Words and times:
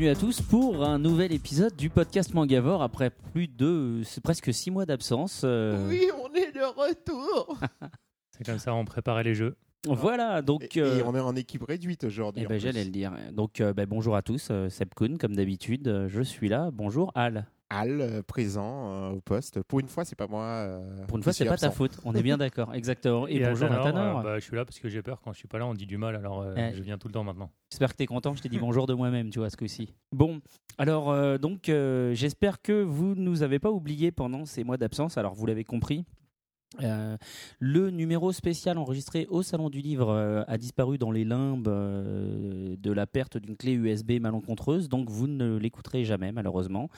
Bienvenue 0.00 0.16
à 0.16 0.18
tous 0.18 0.40
pour 0.40 0.82
un 0.82 0.98
nouvel 0.98 1.30
épisode 1.30 1.76
du 1.76 1.90
podcast 1.90 2.32
Mangavore 2.32 2.82
après 2.82 3.10
plus 3.10 3.48
de 3.48 4.00
c'est 4.02 4.22
presque 4.22 4.54
six 4.54 4.70
mois 4.70 4.86
d'absence. 4.86 5.42
euh, 5.44 5.86
Oui, 5.90 6.06
on 6.18 6.34
est 6.34 6.52
de 6.52 6.62
retour. 6.62 7.58
C'est 8.30 8.46
comme 8.46 8.58
ça, 8.58 8.72
on 8.72 8.86
préparait 8.86 9.24
les 9.24 9.34
jeux. 9.34 9.56
Voilà, 9.86 10.40
donc 10.40 10.74
et, 10.74 10.78
et 10.78 10.82
euh, 10.82 11.02
on 11.04 11.14
est 11.14 11.20
en 11.20 11.36
équipe 11.36 11.64
réduite 11.64 12.04
aujourd'hui. 12.04 12.40
eh 12.42 12.46
en 12.46 12.48
ben, 12.48 12.54
plus. 12.54 12.60
j'allais 12.66 12.84
le 12.84 12.90
dire. 12.90 13.12
Donc 13.32 13.60
euh, 13.60 13.74
ben, 13.74 13.84
bonjour 13.86 14.16
à 14.16 14.22
tous, 14.22 14.48
euh, 14.50 14.70
Seb 14.70 14.94
Kuhn 14.94 15.18
comme 15.18 15.36
d'habitude, 15.36 15.86
euh, 15.86 16.08
je 16.08 16.22
suis 16.22 16.48
là. 16.48 16.70
Bonjour 16.72 17.12
Al. 17.14 17.46
Al 17.72 18.00
euh, 18.00 18.22
présent 18.22 18.92
euh, 18.92 19.10
au 19.10 19.20
poste. 19.20 19.62
Pour 19.62 19.78
une 19.78 19.86
fois, 19.88 20.04
c'est 20.04 20.16
pas 20.16 20.26
moi. 20.26 20.42
euh, 20.44 21.06
Pour 21.06 21.16
une 21.18 21.22
fois, 21.22 21.32
c'est 21.32 21.44
pas 21.44 21.56
ta 21.56 21.70
faute. 21.70 21.98
On 22.04 22.14
est 22.14 22.22
bien 22.22 22.36
d'accord, 22.36 22.74
exactement. 22.74 23.28
Et, 23.28 23.38
bonjour 23.40 23.70
à 23.70 23.78
Tanor. 23.78 24.18
euh, 24.18 24.22
bah, 24.22 24.38
je 24.40 24.44
suis 24.44 24.56
là 24.56 24.64
parce 24.64 24.80
que 24.80 24.88
j'ai 24.88 25.02
peur 25.02 25.20
quand 25.22 25.32
je 25.32 25.38
suis 25.38 25.46
pas 25.48 25.58
là, 25.58 25.66
on 25.66 25.74
dit 25.74 25.86
du 25.86 25.96
mal, 25.96 26.16
alors 26.16 26.42
euh, 26.42 26.54
Ouais. 26.54 26.72
je 26.76 26.82
viens 26.82 26.98
tout 26.98 27.06
le 27.06 27.12
temps 27.14 27.22
maintenant. 27.24 27.50
J'espère 27.70 27.92
que 27.92 27.96
tu 27.96 28.02
es 28.02 28.06
content, 28.06 28.34
je 28.34 28.42
t'ai 28.42 28.48
dit 28.48 28.58
bonjour 28.60 28.86
de 28.88 28.94
moi-même, 28.94 29.30
tu 29.30 29.38
vois, 29.38 29.50
ce 29.50 29.56
coup-ci. 29.56 29.94
Bon, 30.12 30.40
alors, 30.78 31.10
euh, 31.10 31.38
donc, 31.38 31.68
euh, 31.68 32.12
j'espère 32.14 32.60
que 32.60 32.82
vous 32.82 33.14
ne 33.14 33.20
nous 33.22 33.42
avez 33.44 33.60
pas 33.60 33.70
oubliés 33.70 34.10
pendant 34.10 34.44
ces 34.46 34.64
mois 34.64 34.76
d'absence. 34.76 35.16
Alors, 35.16 35.34
vous 35.34 35.46
l'avez 35.46 35.62
compris, 35.64 36.04
euh, 36.82 37.16
le 37.60 37.90
numéro 37.90 38.32
spécial 38.32 38.78
enregistré 38.78 39.26
au 39.28 39.42
Salon 39.42 39.70
du 39.70 39.80
Livre 39.80 40.08
euh, 40.10 40.42
a 40.48 40.56
disparu 40.58 40.98
dans 40.98 41.10
les 41.12 41.24
limbes 41.24 41.68
euh, 41.68 42.74
de 42.78 42.92
la 42.92 43.06
perte 43.06 43.36
d'une 43.38 43.56
clé 43.56 43.72
USB 43.72 44.12
malencontreuse, 44.20 44.88
donc 44.88 45.08
vous 45.08 45.26
ne 45.28 45.56
l'écouterez 45.56 46.04
jamais, 46.04 46.32
malheureusement. 46.32 46.88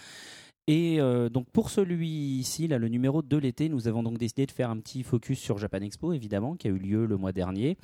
Et 0.68 1.00
euh, 1.00 1.28
donc 1.28 1.50
pour 1.50 1.70
celui-ci, 1.70 2.68
là, 2.68 2.78
le 2.78 2.88
numéro 2.88 3.22
de 3.22 3.36
l'été, 3.36 3.68
nous 3.68 3.88
avons 3.88 4.02
donc 4.02 4.18
décidé 4.18 4.46
de 4.46 4.52
faire 4.52 4.70
un 4.70 4.78
petit 4.78 5.02
focus 5.02 5.38
sur 5.38 5.58
Japan 5.58 5.80
Expo, 5.80 6.12
évidemment, 6.12 6.56
qui 6.56 6.68
a 6.68 6.70
eu 6.70 6.78
lieu 6.78 7.06
le 7.06 7.16
mois 7.16 7.32
dernier. 7.32 7.76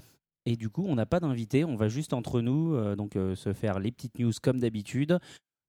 Et 0.47 0.57
du 0.57 0.71
coup, 0.71 0.85
on 0.87 0.95
n'a 0.95 1.07
pas 1.07 1.21
d'invité, 1.21 1.65
on 1.65 1.77
va 1.77 1.89
juste 1.89 2.13
entre 2.13 2.41
nous 2.41 2.75
euh, 2.75 2.97
donc 2.97 3.17
euh, 3.17 3.35
se 3.35 3.53
faire 3.53 3.81
les 3.81 3.91
petites 3.91 4.19
news 4.19 4.33
comme 4.43 4.61
d'habitude. 4.61 5.19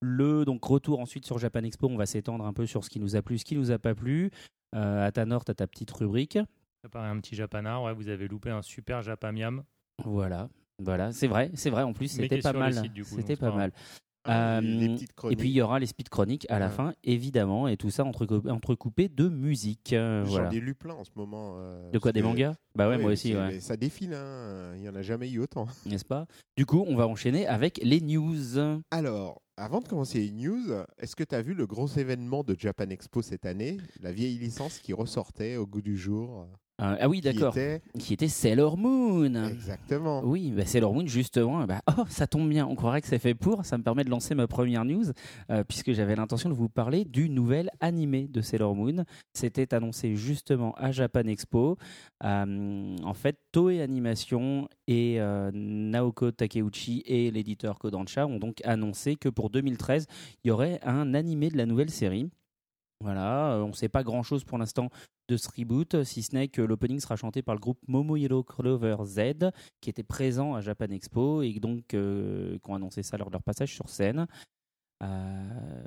Le 0.01 0.45
donc 0.45 0.63
retour 0.63 0.99
ensuite 0.99 1.25
sur 1.25 1.39
Japan 1.39 1.63
Expo, 1.63 1.87
on 1.87 1.97
va 1.97 2.05
s'étendre 2.05 2.45
un 2.45 2.53
peu 2.53 2.65
sur 2.65 2.85
ce 2.85 2.89
qui 2.89 2.99
nous 2.99 3.15
a 3.15 3.21
plu, 3.21 3.37
ce 3.37 3.45
qui 3.45 3.55
nous 3.55 3.71
a 3.71 3.79
pas 3.79 3.95
plu. 3.95 4.29
À 4.71 5.11
Tanor, 5.11 5.43
tu 5.43 5.51
as 5.51 5.55
ta 5.55 5.67
petite 5.67 5.91
rubrique. 5.91 6.37
Préparez 6.83 7.09
un 7.09 7.19
petit 7.19 7.35
japanard, 7.35 7.83
ouais, 7.83 7.93
vous 7.93 8.07
avez 8.07 8.27
loupé 8.27 8.51
un 8.51 8.61
super 8.61 9.01
japamiam. 9.01 9.63
Voilà, 10.05 10.47
voilà, 10.81 11.11
c'est 11.11 11.27
vrai, 11.27 11.51
c'est 11.55 11.69
vrai. 11.69 11.83
En 11.83 11.91
plus, 11.91 12.07
c'était 12.07 12.39
pas 12.39 12.53
mal. 12.53 12.73
C'était 13.03 13.35
pas 13.35 13.51
mal. 13.51 13.73
Ah, 14.25 14.59
les- 14.61 14.67
les 14.77 14.89
Euh, 14.89 14.93
petites 14.95 15.11
Et 15.31 15.35
puis 15.35 15.49
il 15.49 15.53
y 15.53 15.61
aura 15.61 15.79
les 15.79 15.85
speed 15.85 16.09
chroniques 16.09 16.45
à 16.49 16.59
la 16.59 16.67
Ouais. 16.67 16.71
fin, 16.73 16.93
évidemment, 17.03 17.67
et 17.67 17.77
tout 17.77 17.89
ça 17.89 18.03
entrecou- 18.03 18.47
entrecoupé 18.49 19.07
de 19.09 19.27
musique. 19.29 19.93
euh, 19.93 20.25
J'en 20.25 20.31
voilà. 20.31 20.53
ai 20.53 20.59
lu 20.59 20.75
plein 20.75 20.93
en 20.95 21.03
ce 21.03 21.11
moment. 21.15 21.55
euh, 21.57 21.89
De 21.91 21.99
quoi 21.99 22.11
des 22.11 22.21
mangas? 22.21 22.55
Bah 22.75 22.87
ouais, 22.89 22.95
Ouais, 22.97 23.01
moi 23.01 23.11
aussi, 23.13 23.35
ouais. 23.35 23.59
Ça 23.59 23.77
défile, 23.77 24.13
hein. 24.13 24.73
il 24.75 24.83
y 24.83 24.89
en 24.89 24.95
a 24.95 25.01
jamais 25.01 25.29
eu 25.29 25.39
autant. 25.39 25.67
n'est-ce 25.85 26.05
pas? 26.05 26.25
Du 26.57 26.65
coup, 26.65 26.83
on 26.87 26.95
va 26.95 27.07
enchaîner 27.07 27.47
avec 27.47 27.79
les 27.83 28.01
news. 28.01 28.81
Alors, 28.91 29.41
avant 29.57 29.79
de 29.79 29.87
commencer 29.87 30.19
les 30.19 30.31
news, 30.31 30.71
est-ce 30.97 31.15
que 31.15 31.23
tu 31.23 31.35
as 31.35 31.41
vu 31.41 31.53
le 31.53 31.65
gros 31.65 31.87
événement 31.87 32.43
de 32.43 32.55
Japan 32.59 32.89
Expo 32.89 33.21
cette 33.21 33.45
année? 33.45 33.77
La 34.01 34.11
vieille 34.11 34.37
licence 34.37 34.79
qui 34.79 34.93
ressortait 34.93 35.55
au 35.55 35.65
goût 35.65 35.81
du 35.81 35.97
jour? 35.97 36.47
Euh, 36.81 36.95
ah 36.99 37.09
oui, 37.09 37.17
qui 37.21 37.33
d'accord. 37.33 37.55
était- 37.57 37.81
Qui 37.97 38.13
était 38.13 38.27
Sailor 38.27 38.77
Moon. 38.77 39.33
Exactement. 39.49 40.21
Oui, 40.23 40.51
bah 40.55 40.65
Sailor 40.65 40.93
Moon, 40.93 41.05
justement, 41.05 41.65
bah, 41.65 41.81
oh, 41.97 42.03
ça 42.07 42.25
tombe 42.27 42.47
bien, 42.49 42.65
on 42.65 42.75
croirait 42.75 43.01
que 43.01 43.07
c'est 43.07 43.19
fait 43.19 43.35
pour. 43.35 43.65
Ça 43.65 43.77
me 43.77 43.83
permet 43.83 44.03
de 44.03 44.09
lancer 44.09 44.33
ma 44.35 44.47
première 44.47 44.85
news, 44.85 45.05
euh, 45.51 45.63
puisque 45.63 45.91
j'avais 45.93 46.15
l'intention 46.15 46.49
de 46.49 46.53
vous 46.55 46.69
parler 46.69 47.05
du 47.05 47.29
nouvel 47.29 47.69
animé 47.81 48.27
de 48.27 48.41
Sailor 48.41 48.75
Moon. 48.75 49.03
C'était 49.33 49.73
annoncé 49.73 50.15
justement 50.15 50.73
à 50.77 50.91
Japan 50.91 51.27
Expo. 51.27 51.77
Euh, 52.23 52.95
en 53.03 53.13
fait, 53.13 53.37
Toei 53.51 53.81
Animation 53.81 54.67
et 54.87 55.19
Naoko 55.53 56.31
Takeuchi 56.31 57.03
et 57.05 57.29
l'éditeur 57.31 57.77
Kodansha 57.79 58.25
ont 58.27 58.39
donc 58.39 58.61
annoncé 58.63 59.15
que 59.15 59.29
pour 59.29 59.49
2013, 59.49 60.07
il 60.43 60.47
y 60.47 60.51
aurait 60.51 60.79
un 60.83 61.13
animé 61.13 61.49
de 61.49 61.57
la 61.57 61.65
nouvelle 61.65 61.89
série. 61.89 62.29
Voilà, 63.01 63.53
euh, 63.53 63.61
on 63.61 63.69
ne 63.69 63.73
sait 63.73 63.87
pas 63.87 64.03
grand-chose 64.03 64.43
pour 64.43 64.57
l'instant 64.57 64.89
de 65.29 65.37
ce 65.37 65.47
reboot, 65.55 66.03
si 66.03 66.21
ce 66.21 66.35
n'est 66.35 66.49
que 66.49 66.61
l'opening 66.61 66.99
sera 66.99 67.15
chanté 67.15 67.41
par 67.41 67.55
le 67.55 67.59
groupe 67.59 67.79
Momohiro 67.87 68.43
Clover 68.43 68.97
Z, 69.03 69.51
qui 69.79 69.89
était 69.89 70.03
présent 70.03 70.55
à 70.55 70.61
Japan 70.61 70.87
Expo 70.89 71.41
et 71.41 71.53
donc 71.53 71.93
euh, 71.93 72.57
qui 72.57 72.69
ont 72.69 72.75
annoncé 72.75 73.03
ça 73.03 73.17
lors 73.17 73.27
de 73.27 73.33
leur 73.33 73.43
passage 73.43 73.73
sur 73.73 73.87
scène. 73.87 74.27
Euh, 75.01 75.83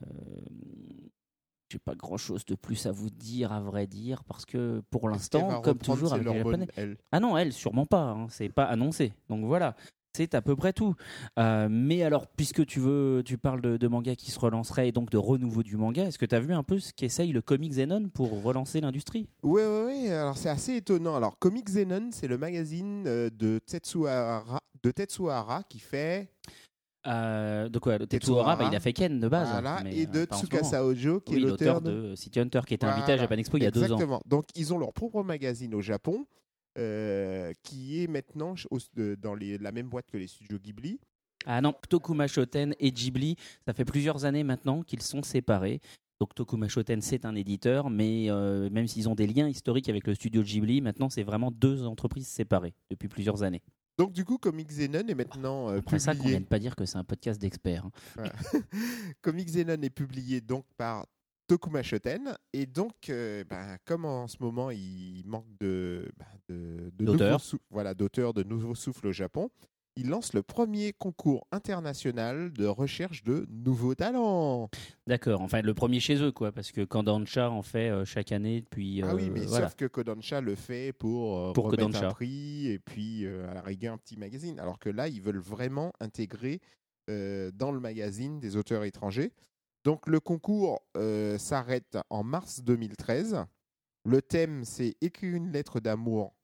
j'ai 1.71 1.78
pas 1.78 1.95
grand 1.95 2.17
chose 2.17 2.45
de 2.45 2.55
plus 2.55 2.87
à 2.87 2.93
vous 2.93 3.11
dire, 3.11 3.53
à 3.53 3.61
vrai 3.61 3.87
dire, 3.87 4.25
parce 4.25 4.47
que 4.47 4.83
pour 4.91 5.09
l'instant, 5.09 5.61
comme 5.61 5.79
toujours 5.79 6.12
avec 6.12 6.27
les 6.27 6.39
Japonais. 6.39 6.69
Ah 7.11 7.21
non, 7.21 7.37
elle, 7.37 7.53
sûrement 7.53 7.87
pas, 7.87 8.11
hein, 8.11 8.27
c'est 8.31 8.50
pas 8.50 8.65
annoncé. 8.65 9.12
Donc 9.29 9.44
voilà, 9.44 9.75
c'est 10.15 10.34
à 10.34 10.43
peu 10.43 10.55
près 10.56 10.73
tout. 10.73 10.95
Euh, 11.39 11.69
mais 11.71 12.03
alors, 12.03 12.27
puisque 12.27 12.67
tu 12.67 12.81
veux, 12.81 13.23
tu 13.25 13.39
parles 13.39 13.61
de, 13.62 13.77
de 13.77 13.89
manga 13.89 14.15
qui 14.15 14.31
se 14.31 14.39
relancerait 14.39 14.89
et 14.89 14.93
donc 14.93 15.11
de 15.11 15.17
renouveau 15.19 15.62
du 15.62 15.77
manga, 15.77 16.05
est-ce 16.05 16.19
que 16.19 16.27
tu 16.27 16.34
as 16.34 16.41
vu 16.41 16.53
un 16.53 16.62
peu 16.62 16.78
ce 16.78 16.93
qu'essaye 16.93 17.33
le 17.33 17.41
Comic 17.43 17.73
Zenon 17.73 18.09
pour 18.12 18.43
relancer 18.43 18.81
l'industrie? 18.81 19.28
Oui, 19.43 19.62
oui, 19.65 19.83
oui. 19.87 20.11
Alors, 20.11 20.37
c'est 20.37 20.50
assez 20.50 20.77
étonnant. 20.77 21.17
Alors, 21.17 21.39
Comic 21.39 21.69
Zenon, 21.69 22.11
c'est 22.12 22.28
le 22.28 22.37
magazine 22.39 23.05
euh, 23.06 23.31
de 23.31 23.59
Tetsuhara, 23.65 24.61
de 24.83 24.91
Tetsuhara 24.91 25.62
qui 25.69 25.78
fait. 25.78 26.29
Euh, 27.06 27.69
de 27.69 27.79
quoi? 27.81 27.99
Tetsuhara, 27.99 28.53
Hara. 28.53 28.56
bah, 28.65 28.69
il 28.71 28.77
a 28.77 28.81
fait 28.81 28.93
Ken 28.93 29.19
de 29.19 29.29
base. 29.29 29.49
voilà, 29.50 29.81
mais, 29.83 29.97
et 29.97 30.06
de 30.06 30.25
Tsukasa. 30.25 30.84
Ojo, 30.84 31.21
qui 31.21 31.34
Oui, 31.34 31.43
est 31.43 31.47
l'auteur 31.47 31.81
de 31.81 32.15
City 32.15 32.39
Hunter, 32.39 32.61
qui 32.67 32.75
était 32.75 32.87
invité 32.87 33.12
à. 33.12 33.17
Japan 33.17 33.37
Expo 33.37 33.56
il 33.56 33.65
y 33.65 33.67
a 33.67 33.71
deux 33.73 33.81
ans. 33.81 33.94
Exactement. 33.97 34.21
Donc, 34.27 34.44
ils 34.55 34.73
ont 34.73 34.79
leur 34.79 34.93
propre 34.93 35.23
magazine 35.25 35.75
au 35.75 35.81
Japon, 35.81 36.27
euh, 36.78 37.53
qui 37.62 38.03
est 38.03 38.06
maintenant 38.06 38.55
au- 38.71 38.78
de- 38.94 39.15
dans 39.15 39.34
les- 39.34 39.59
la 39.59 39.72
même 39.72 39.88
boîte 39.88 40.06
que 40.10 40.16
les 40.16 40.27
studios 40.27 40.59
Ghibli. 40.59 40.99
Ah 41.47 41.60
non, 41.60 41.75
Tokuma 41.88 42.28
Shoten 42.28 42.75
et 42.78 42.93
Ghibli, 42.93 43.37
ça 43.66 43.72
fait 43.75 43.84
plusieurs 43.84 44.25
années 44.25 44.44
maintenant 44.44 44.82
qu'ils 44.82 45.03
sont 45.03 45.22
séparés. 45.22 45.81
Donc 46.21 46.34
Tokuma 46.37 46.69
Shoten, 46.69 47.00
c'est 47.03 47.25
un 47.25 47.34
éditeur, 47.34 47.91
mais 47.91 48.31
euh, 48.31 48.71
même 48.71 48.87
s'ils 48.87 49.09
ont 49.09 49.16
des 49.16 49.27
liens 49.27 49.49
historiques 49.49 49.88
avec 49.88 50.06
le 50.06 50.15
studio 50.15 50.43
Ghibli, 50.43 50.81
maintenant 50.81 51.09
c'est 51.11 51.25
vraiment 51.25 51.50
deux 51.50 51.84
entreprises 51.84 52.28
séparées 52.28 52.75
depuis 52.91 53.09
plusieurs 53.09 53.43
années. 53.43 53.62
Donc, 53.99 54.12
du 54.12 54.25
coup, 54.25 54.38
Comic 54.38 54.71
Zenon 54.71 55.06
est 55.06 55.15
maintenant 55.15 55.69
euh, 55.69 55.78
Après 55.78 55.99
ça, 55.99 56.12
qu'on 56.12 56.19
publié. 56.21 56.37
vienne 56.38 56.47
pas 56.47 56.59
dire 56.59 56.75
que 56.75 56.87
c'est 56.87 56.97
un 56.97 57.05
podcast 57.05 57.38
d'experts. 57.41 57.84
hein. 58.16 58.22
Comic 59.21 59.49
Zenon 59.49 59.81
est 59.82 59.91
publié 59.91 60.41
donc 60.41 60.65
par 60.77 61.06
Tokuma 61.47 61.82
Shoten. 61.82 62.34
Et 62.53 62.66
donc, 62.66 62.92
euh, 63.08 63.44
ben, 63.48 63.76
comme 63.84 64.04
en 64.04 64.26
ce 64.28 64.36
moment, 64.41 64.70
il 64.70 65.22
manque 65.26 65.47
de, 65.60 66.10
de, 66.48 66.91
de 66.97 67.04
D'auteurs. 67.04 67.26
nouveaux 67.32 67.38
sou- 67.38 67.58
voilà, 67.70 67.94
d'auteurs 67.94 68.32
de 68.34 68.42
nouveaux 68.42 68.75
souffles 68.75 69.08
au 69.08 69.12
Japon, 69.12 69.50
il 69.97 70.08
lance 70.08 70.32
le 70.32 70.42
premier 70.42 70.94
concours 70.94 71.47
international 71.52 72.50
de 72.54 72.64
recherche 72.66 73.22
de 73.25 73.47
nouveaux 73.50 73.94
talents. 73.94 74.70
D'accord, 75.06 75.42
enfin 75.42 75.60
le 75.60 75.75
premier 75.75 76.00
chez 76.00 76.16
eux, 76.22 76.32
quoi, 76.32 76.50
parce 76.50 76.72
que 76.72 76.82
Kandansha 76.82 77.50
en 77.50 77.60
fait 77.60 77.91
euh, 77.91 78.06
chaque 78.06 78.32
année 78.32 78.62
depuis. 78.62 79.02
ah 79.02 79.14
oui, 79.14 79.28
euh, 79.28 79.32
mais 79.34 79.44
voilà. 79.44 79.66
sauf 79.66 79.75
que 79.76 79.84
Kodansha 79.84 80.41
le 80.41 80.54
fait 80.54 80.94
pour, 80.94 81.38
euh, 81.38 81.52
Pour 81.52 81.64
remettre 81.66 81.84
Kodansha. 81.88 82.08
un 82.08 82.10
prix 82.10 82.69
et 82.69 82.78
puis 82.78 83.26
euh, 83.26 83.50
à 83.50 83.54
la 83.54 83.60
rigueur 83.60 83.92
un 83.92 83.98
petit 83.98 84.16
magazine. 84.16 84.58
Alors 84.60 84.78
que 84.78 84.88
là, 84.88 85.08
ils 85.08 85.20
veulent 85.20 85.36
vraiment 85.42 85.92
intégrer 86.00 86.60
euh, 87.10 87.50
dans 87.52 87.70
le 87.70 87.81
magazine 87.81 88.41
des 88.41 88.56
auteurs 88.56 88.84
étrangers. 88.84 89.31
Donc 89.84 90.06
le 90.06 90.20
concours 90.20 90.81
euh, 90.96 91.38
s'arrête 91.38 91.99
en 92.11 92.23
mars 92.23 92.61
2013. 92.62 93.44
Le 94.05 94.23
thème, 94.23 94.64
c'est 94.64 94.96
écrire 95.00 95.34
une 95.34 95.50
lettre 95.52 95.81
d'amour 95.81 96.34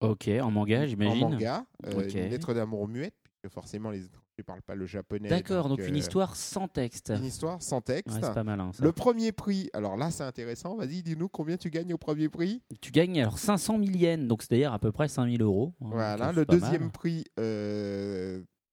Ok, 0.00 0.28
en 0.40 0.50
manga, 0.50 0.82
en 0.82 0.86
j'imagine. 0.86 1.20
manga, 1.30 1.66
euh, 1.86 2.08
une 2.08 2.28
lettre 2.30 2.54
d'amour 2.54 2.86
muette, 2.86 3.16
puisque 3.24 3.52
forcément 3.52 3.90
les 3.90 4.04
étrangers 4.04 4.22
ne 4.38 4.42
parlent 4.44 4.62
pas 4.62 4.76
le 4.76 4.86
japonais. 4.86 5.28
D'accord, 5.28 5.68
donc 5.68 5.80
une 5.80 5.94
euh, 5.94 5.98
histoire 5.98 6.36
sans 6.36 6.68
texte. 6.68 7.10
une 7.10 7.24
histoire 7.24 7.60
sans 7.60 7.80
texte. 7.80 8.14
Ouais, 8.14 8.20
c'est 8.22 8.32
pas 8.32 8.44
malin 8.44 8.72
ça. 8.72 8.84
le 8.84 8.92
premier 8.92 9.32
prix, 9.32 9.68
alors 9.72 9.96
là 9.96 10.12
c'est 10.12 10.22
intéressant, 10.22 10.76
vas-y 10.76 11.02
dis-nous 11.02 11.28
combien 11.28 11.56
tu 11.56 11.68
gagnes 11.70 11.92
au 11.94 11.98
premier 11.98 12.28
prix? 12.28 12.62
Tu 12.80 12.92
gagnes 12.92 13.20
alors 13.20 13.38
500 13.40 13.78
000 13.84 13.90
yens, 13.98 14.28
donc 14.28 14.42
c'est-à-dire 14.42 14.72
à 14.72 14.78
peu 14.78 14.92
près 14.92 15.08
5000 15.08 15.42
euros. 15.42 15.74
hein, 15.82 15.88
Voilà, 15.90 16.26
donc 16.28 16.36
le 16.36 16.46
deuxième 16.46 16.82
mal. 16.82 16.92
prix, 16.92 17.24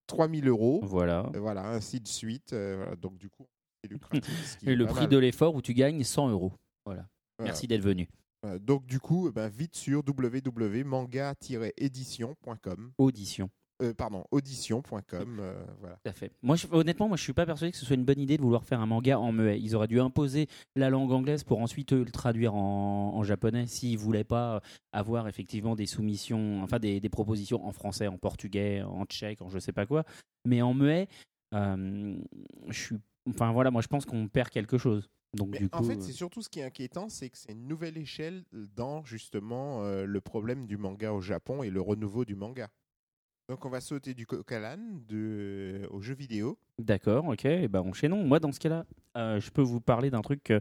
3000 0.07 0.47
euros. 0.47 0.79
Voilà. 0.83 1.29
Euh, 1.35 1.39
Voilà, 1.39 1.67
ainsi 1.69 1.99
de 1.99 2.07
suite. 2.07 2.53
euh, 2.53 2.75
voilà, 2.77 2.95
donc 2.95 3.17
du 3.17 3.29
coup, 3.29 3.45
c'est 3.83 3.91
lucratif. 3.91 4.57
ce 4.61 4.65
Et 4.69 4.75
le 4.75 4.85
prix 4.85 5.01
mal. 5.01 5.09
de 5.09 5.17
l'effort 5.17 5.55
où 5.55 5.61
tu 5.61 5.73
gagnes 5.73 6.03
100 6.03 6.29
euros. 6.29 6.53
Voilà. 6.85 7.07
Voilà. 7.37 7.51
Merci 7.51 7.67
d'être 7.67 7.81
venu. 7.81 8.07
Donc 8.61 8.85
du 8.85 8.99
coup, 8.99 9.27
eh 9.27 9.31
ben, 9.31 9.49
vite 9.49 9.75
sur 9.75 10.03
www.manga-édition.com. 10.07 12.91
Audition. 12.99 13.49
Euh, 13.81 13.93
pardon, 13.93 14.23
audition.com. 14.31 15.37
euh, 15.39 15.63
voilà. 15.79 15.95
Tout 16.03 16.09
à 16.09 16.13
fait. 16.13 16.31
Moi, 16.41 16.55
je- 16.55 16.67
honnêtement, 16.71 17.07
moi, 17.07 17.17
je 17.17 17.23
suis 17.23 17.33
pas 17.33 17.45
persuadé 17.45 17.71
que 17.71 17.77
ce 17.77 17.85
soit 17.85 17.95
une 17.95 18.05
bonne 18.05 18.19
idée 18.19 18.37
de 18.37 18.41
vouloir 18.41 18.63
faire 18.63 18.79
un 18.79 18.85
manga 18.85 19.19
en 19.19 19.31
muet. 19.31 19.59
Ils 19.59 19.75
auraient 19.75 19.87
dû 19.87 19.99
imposer 19.99 20.47
la 20.75 20.89
langue 20.89 21.11
anglaise 21.11 21.43
pour 21.43 21.59
ensuite 21.59 21.91
le 21.91 22.05
traduire 22.05 22.55
en, 22.55 23.15
en 23.15 23.23
japonais 23.23 23.67
s'ils 23.67 23.97
voulaient 23.97 24.23
pas 24.23 24.61
avoir 24.91 25.27
effectivement 25.27 25.75
des 25.75 25.85
soumissions, 25.85 26.61
enfin 26.63 26.79
des, 26.79 26.99
des 26.99 27.09
propositions 27.09 27.65
en 27.65 27.71
français, 27.71 28.07
en 28.07 28.17
portugais, 28.17 28.81
en 28.83 29.05
tchèque, 29.05 29.41
en 29.41 29.49
je 29.49 29.59
sais 29.59 29.73
pas 29.73 29.85
quoi. 29.85 30.03
Mais 30.45 30.61
en 30.61 30.73
muet, 30.73 31.07
euh, 31.53 32.17
je 32.69 32.79
suis, 32.79 32.95
enfin 33.29 33.51
voilà, 33.51 33.71
moi, 33.71 33.81
je 33.81 33.87
pense 33.87 34.05
qu'on 34.05 34.27
perd 34.27 34.49
quelque 34.49 34.77
chose. 34.77 35.09
Donc 35.33 35.49
Mais 35.49 35.59
du 35.59 35.69
en 35.73 35.79
coup, 35.79 35.83
fait, 35.83 35.97
euh, 35.97 36.01
c'est 36.01 36.13
surtout 36.13 36.41
ce 36.41 36.47
qui 36.47 36.59
est 36.59 36.63
inquiétant, 36.63 37.09
c'est 37.09 37.29
que 37.29 37.37
c'est 37.37 37.51
une 37.51 37.67
nouvelle 37.67 37.97
échelle 37.97 38.45
dans 38.53 39.03
justement 39.03 39.83
euh, 39.83 40.05
le 40.05 40.21
problème 40.21 40.65
du 40.65 40.77
manga 40.77 41.11
au 41.11 41.19
Japon 41.19 41.61
et 41.61 41.69
le 41.69 41.81
renouveau 41.81 42.23
du 42.23 42.35
manga. 42.35 42.69
Donc 43.47 43.63
on 43.65 43.69
va 43.69 43.79
sauter 43.79 44.13
du 44.13 44.25
coq 44.25 44.51
à 44.51 44.59
l'âne 44.59 45.03
de... 45.07 45.87
aux 45.91 46.01
jeux 46.01 46.15
vidéo. 46.15 46.57
D'accord, 46.79 47.25
ok, 47.27 47.45
et 47.45 47.67
ben 47.67 47.81
enchaînons. 47.81 48.23
Moi, 48.23 48.39
dans 48.39 48.51
ce 48.51 48.59
cas-là, 48.59 48.85
euh, 49.17 49.39
je 49.39 49.51
peux 49.51 49.61
vous 49.61 49.81
parler 49.81 50.09
d'un 50.09 50.21
truc 50.21 50.49
euh, 50.51 50.59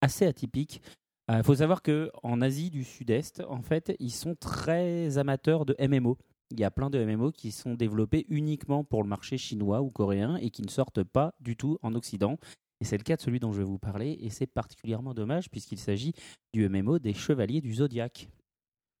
assez 0.00 0.26
atypique. 0.26 0.82
Il 1.30 1.42
faut 1.42 1.54
savoir 1.54 1.80
que 1.80 2.10
en 2.22 2.42
Asie 2.42 2.68
du 2.68 2.84
Sud-Est, 2.84 3.42
en 3.48 3.62
fait, 3.62 3.96
ils 3.98 4.10
sont 4.10 4.34
très 4.34 5.16
amateurs 5.16 5.64
de 5.64 5.74
MMO. 5.80 6.18
Il 6.50 6.60
y 6.60 6.64
a 6.64 6.70
plein 6.70 6.90
de 6.90 7.02
MMO 7.02 7.32
qui 7.32 7.50
sont 7.50 7.72
développés 7.72 8.26
uniquement 8.28 8.84
pour 8.84 9.02
le 9.02 9.08
marché 9.08 9.38
chinois 9.38 9.80
ou 9.80 9.90
coréen 9.90 10.36
et 10.36 10.50
qui 10.50 10.60
ne 10.60 10.68
sortent 10.68 11.02
pas 11.02 11.34
du 11.40 11.56
tout 11.56 11.78
en 11.80 11.94
Occident. 11.94 12.36
Et 12.82 12.84
c'est 12.84 12.98
le 12.98 13.02
cas 13.02 13.16
de 13.16 13.22
celui 13.22 13.40
dont 13.40 13.52
je 13.52 13.58
vais 13.58 13.64
vous 13.64 13.78
parler, 13.78 14.18
et 14.20 14.28
c'est 14.28 14.46
particulièrement 14.46 15.14
dommage 15.14 15.50
puisqu'il 15.50 15.78
s'agit 15.78 16.12
du 16.52 16.68
MMO 16.68 16.98
des 16.98 17.14
Chevaliers 17.14 17.62
du 17.62 17.72
Zodiaque 17.72 18.28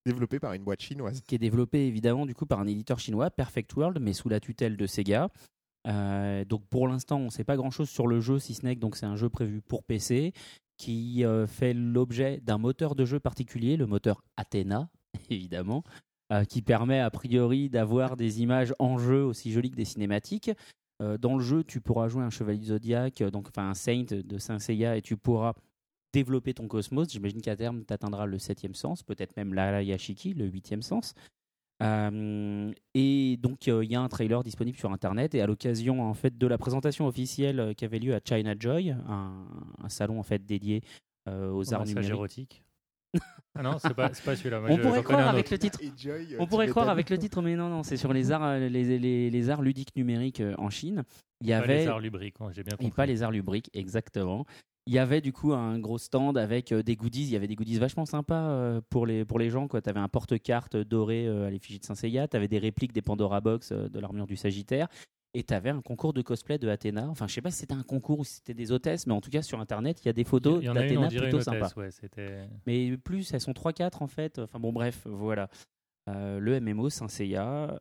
développé 0.04 0.38
par 0.38 0.52
une 0.52 0.64
boîte 0.64 0.82
chinoise. 0.82 1.20
qui 1.22 1.34
est 1.34 1.38
développé 1.38 1.86
évidemment 1.86 2.26
du 2.26 2.34
coup 2.34 2.46
par 2.46 2.60
un 2.60 2.66
éditeur 2.66 2.98
chinois, 2.98 3.30
Perfect 3.30 3.74
World, 3.74 3.98
mais 4.00 4.12
sous 4.12 4.28
la 4.28 4.40
tutelle 4.40 4.76
de 4.76 4.86
Sega. 4.86 5.30
Euh, 5.86 6.44
donc 6.44 6.66
pour 6.68 6.88
l'instant, 6.88 7.18
on 7.18 7.26
ne 7.26 7.30
sait 7.30 7.44
pas 7.44 7.56
grand-chose 7.56 7.88
sur 7.88 8.06
le 8.06 8.20
jeu, 8.20 8.38
si 8.38 8.54
ce 8.54 8.64
n'est 8.64 8.74
que 8.74 8.80
donc 8.80 8.96
c'est 8.96 9.06
un 9.06 9.16
jeu 9.16 9.28
prévu 9.28 9.60
pour 9.60 9.84
PC 9.84 10.32
qui 10.76 11.24
euh, 11.24 11.46
fait 11.46 11.72
l'objet 11.72 12.40
d'un 12.42 12.58
moteur 12.58 12.94
de 12.94 13.04
jeu 13.04 13.20
particulier, 13.20 13.76
le 13.76 13.86
moteur 13.86 14.24
Athena, 14.36 14.88
évidemment, 15.30 15.84
euh, 16.32 16.44
qui 16.44 16.62
permet 16.62 17.00
a 17.00 17.10
priori 17.10 17.70
d'avoir 17.70 18.16
des 18.16 18.42
images 18.42 18.74
en 18.78 18.98
jeu 18.98 19.22
aussi 19.22 19.52
jolies 19.52 19.70
que 19.70 19.76
des 19.76 19.84
cinématiques. 19.84 20.50
Dans 21.20 21.36
le 21.36 21.42
jeu, 21.42 21.64
tu 21.64 21.82
pourras 21.82 22.08
jouer 22.08 22.22
un 22.22 22.30
chevalier 22.30 22.66
zodiaque, 22.66 23.22
donc 23.24 23.48
enfin 23.48 23.68
un 23.68 23.74
saint 23.74 24.04
de 24.08 24.38
Saint 24.38 24.58
Seiya, 24.58 24.96
et 24.96 25.02
tu 25.02 25.18
pourras 25.18 25.52
développer 26.14 26.54
ton 26.54 26.68
cosmos. 26.68 27.10
J'imagine 27.10 27.42
qu'à 27.42 27.56
terme, 27.56 27.84
tu 27.84 27.92
atteindras 27.92 28.26
le 28.26 28.38
septième 28.38 28.74
sens, 28.74 29.02
peut-être 29.02 29.36
même 29.36 29.52
l'Arayashiki, 29.52 30.32
le 30.34 30.46
huitième 30.46 30.80
sens. 30.82 31.14
Euh, 31.82 32.72
et 32.94 33.36
donc, 33.42 33.66
euh, 33.66 33.84
il 33.84 33.90
y 33.90 33.96
a 33.96 34.00
un 34.00 34.08
trailer 34.08 34.42
disponible 34.44 34.78
sur 34.78 34.92
Internet. 34.92 35.34
Et 35.34 35.40
à 35.42 35.46
l'occasion 35.46 36.02
en 36.08 36.14
fait, 36.14 36.38
de 36.38 36.46
la 36.46 36.56
présentation 36.56 37.06
officielle 37.06 37.58
euh, 37.60 37.72
qui 37.74 37.84
avait 37.84 37.98
lieu 37.98 38.14
à 38.14 38.20
China 38.24 38.54
Joy, 38.58 38.90
un, 38.92 39.46
un 39.82 39.88
salon 39.88 40.18
en 40.20 40.22
fait, 40.22 40.44
dédié 40.46 40.82
euh, 41.28 41.50
aux 41.50 41.74
arts 41.74 41.84
numériques. 41.84 42.10
érotique. 42.10 42.62
Ah 43.56 43.62
non, 43.62 43.76
c'est 43.78 43.94
pas, 43.94 44.08
pas 44.08 44.34
celui-là. 44.36 44.60
On 44.68 44.76
je- 44.76 44.82
pourrait 44.82 45.02
croire 45.04 45.20
un 45.28 45.30
avec 45.30 45.50
le 45.50 45.58
titre. 45.58 45.78
Et 45.82 45.90
Joy, 45.96 46.36
On 46.40 46.46
pourrait 46.46 46.66
croire 46.68 46.88
avec 46.88 47.10
le 47.10 47.18
titre, 47.18 47.42
mais 47.42 47.54
non, 47.54 47.68
non, 47.68 47.82
c'est 47.84 47.96
sur 47.96 48.12
les 48.12 48.32
arts, 48.32 48.58
les, 48.58 48.98
les- 48.98 49.30
les 49.30 49.50
arts 49.50 49.62
ludiques 49.62 49.94
numériques 49.96 50.42
en 50.58 50.70
Chine. 50.70 51.02
Il 51.40 51.48
y 51.48 51.50
Pas 51.50 51.58
avait 51.58 51.78
les 51.82 51.86
arts 51.88 52.00
lubriques, 52.00 52.36
j'ai 52.52 52.62
bien 52.64 52.74
et 52.74 52.76
compris. 52.84 52.90
pas 52.96 53.06
les 53.06 53.22
arts 53.22 53.30
lubriques, 53.30 53.70
exactement. 53.74 54.44
Il 54.86 54.92
y 54.92 54.98
avait 54.98 55.22
du 55.22 55.32
coup 55.32 55.54
un 55.54 55.78
gros 55.78 55.96
stand 55.96 56.36
avec 56.36 56.70
euh, 56.70 56.82
des 56.82 56.94
goodies. 56.94 57.22
Il 57.24 57.30
y 57.30 57.36
avait 57.36 57.46
des 57.46 57.54
goodies 57.54 57.78
vachement 57.78 58.04
sympas 58.04 58.50
euh, 58.50 58.80
pour, 58.90 59.06
les, 59.06 59.24
pour 59.24 59.38
les 59.38 59.48
gens. 59.48 59.66
Tu 59.66 59.76
avais 59.76 60.00
un 60.00 60.08
porte-carte 60.08 60.76
doré 60.76 61.26
euh, 61.26 61.46
à 61.46 61.50
l'effigie 61.50 61.78
de 61.78 61.84
Saint-Seiya. 61.84 62.28
Tu 62.28 62.36
avais 62.36 62.48
des 62.48 62.58
répliques 62.58 62.92
des 62.92 63.00
Pandora 63.00 63.40
Box 63.40 63.72
euh, 63.72 63.88
de 63.88 63.98
l'armure 63.98 64.26
du 64.26 64.36
Sagittaire. 64.36 64.88
Et 65.32 65.42
tu 65.42 65.54
avais 65.54 65.70
un 65.70 65.80
concours 65.80 66.12
de 66.12 66.20
cosplay 66.22 66.58
de 66.58 66.68
Athéna. 66.68 67.08
Enfin, 67.08 67.26
je 67.26 67.34
sais 67.34 67.40
pas 67.40 67.50
si 67.50 67.60
c'était 67.60 67.74
un 67.74 67.82
concours 67.82 68.20
ou 68.20 68.24
si 68.24 68.34
c'était 68.34 68.54
des 68.54 68.70
hôtesses, 68.72 69.06
mais 69.06 69.14
en 69.14 69.20
tout 69.20 69.30
cas, 69.30 69.42
sur 69.42 69.58
Internet, 69.58 70.02
il 70.02 70.06
y 70.06 70.08
a 70.08 70.12
des 70.12 70.22
photos 70.22 70.62
d'Athéna 70.62 71.08
plutôt 71.08 71.40
sympas. 71.40 71.72
ouais. 71.76 71.88
Mais 72.66 72.96
plus, 72.98 73.32
elles 73.32 73.40
sont 73.40 73.52
3-4 73.52 74.02
en 74.02 74.06
fait. 74.06 74.38
Enfin 74.38 74.60
bon, 74.60 74.72
bref, 74.72 75.06
voilà. 75.06 75.48
Euh, 76.08 76.38
le 76.38 76.60
MMO 76.60 76.88
Saint-Seiya. 76.90 77.78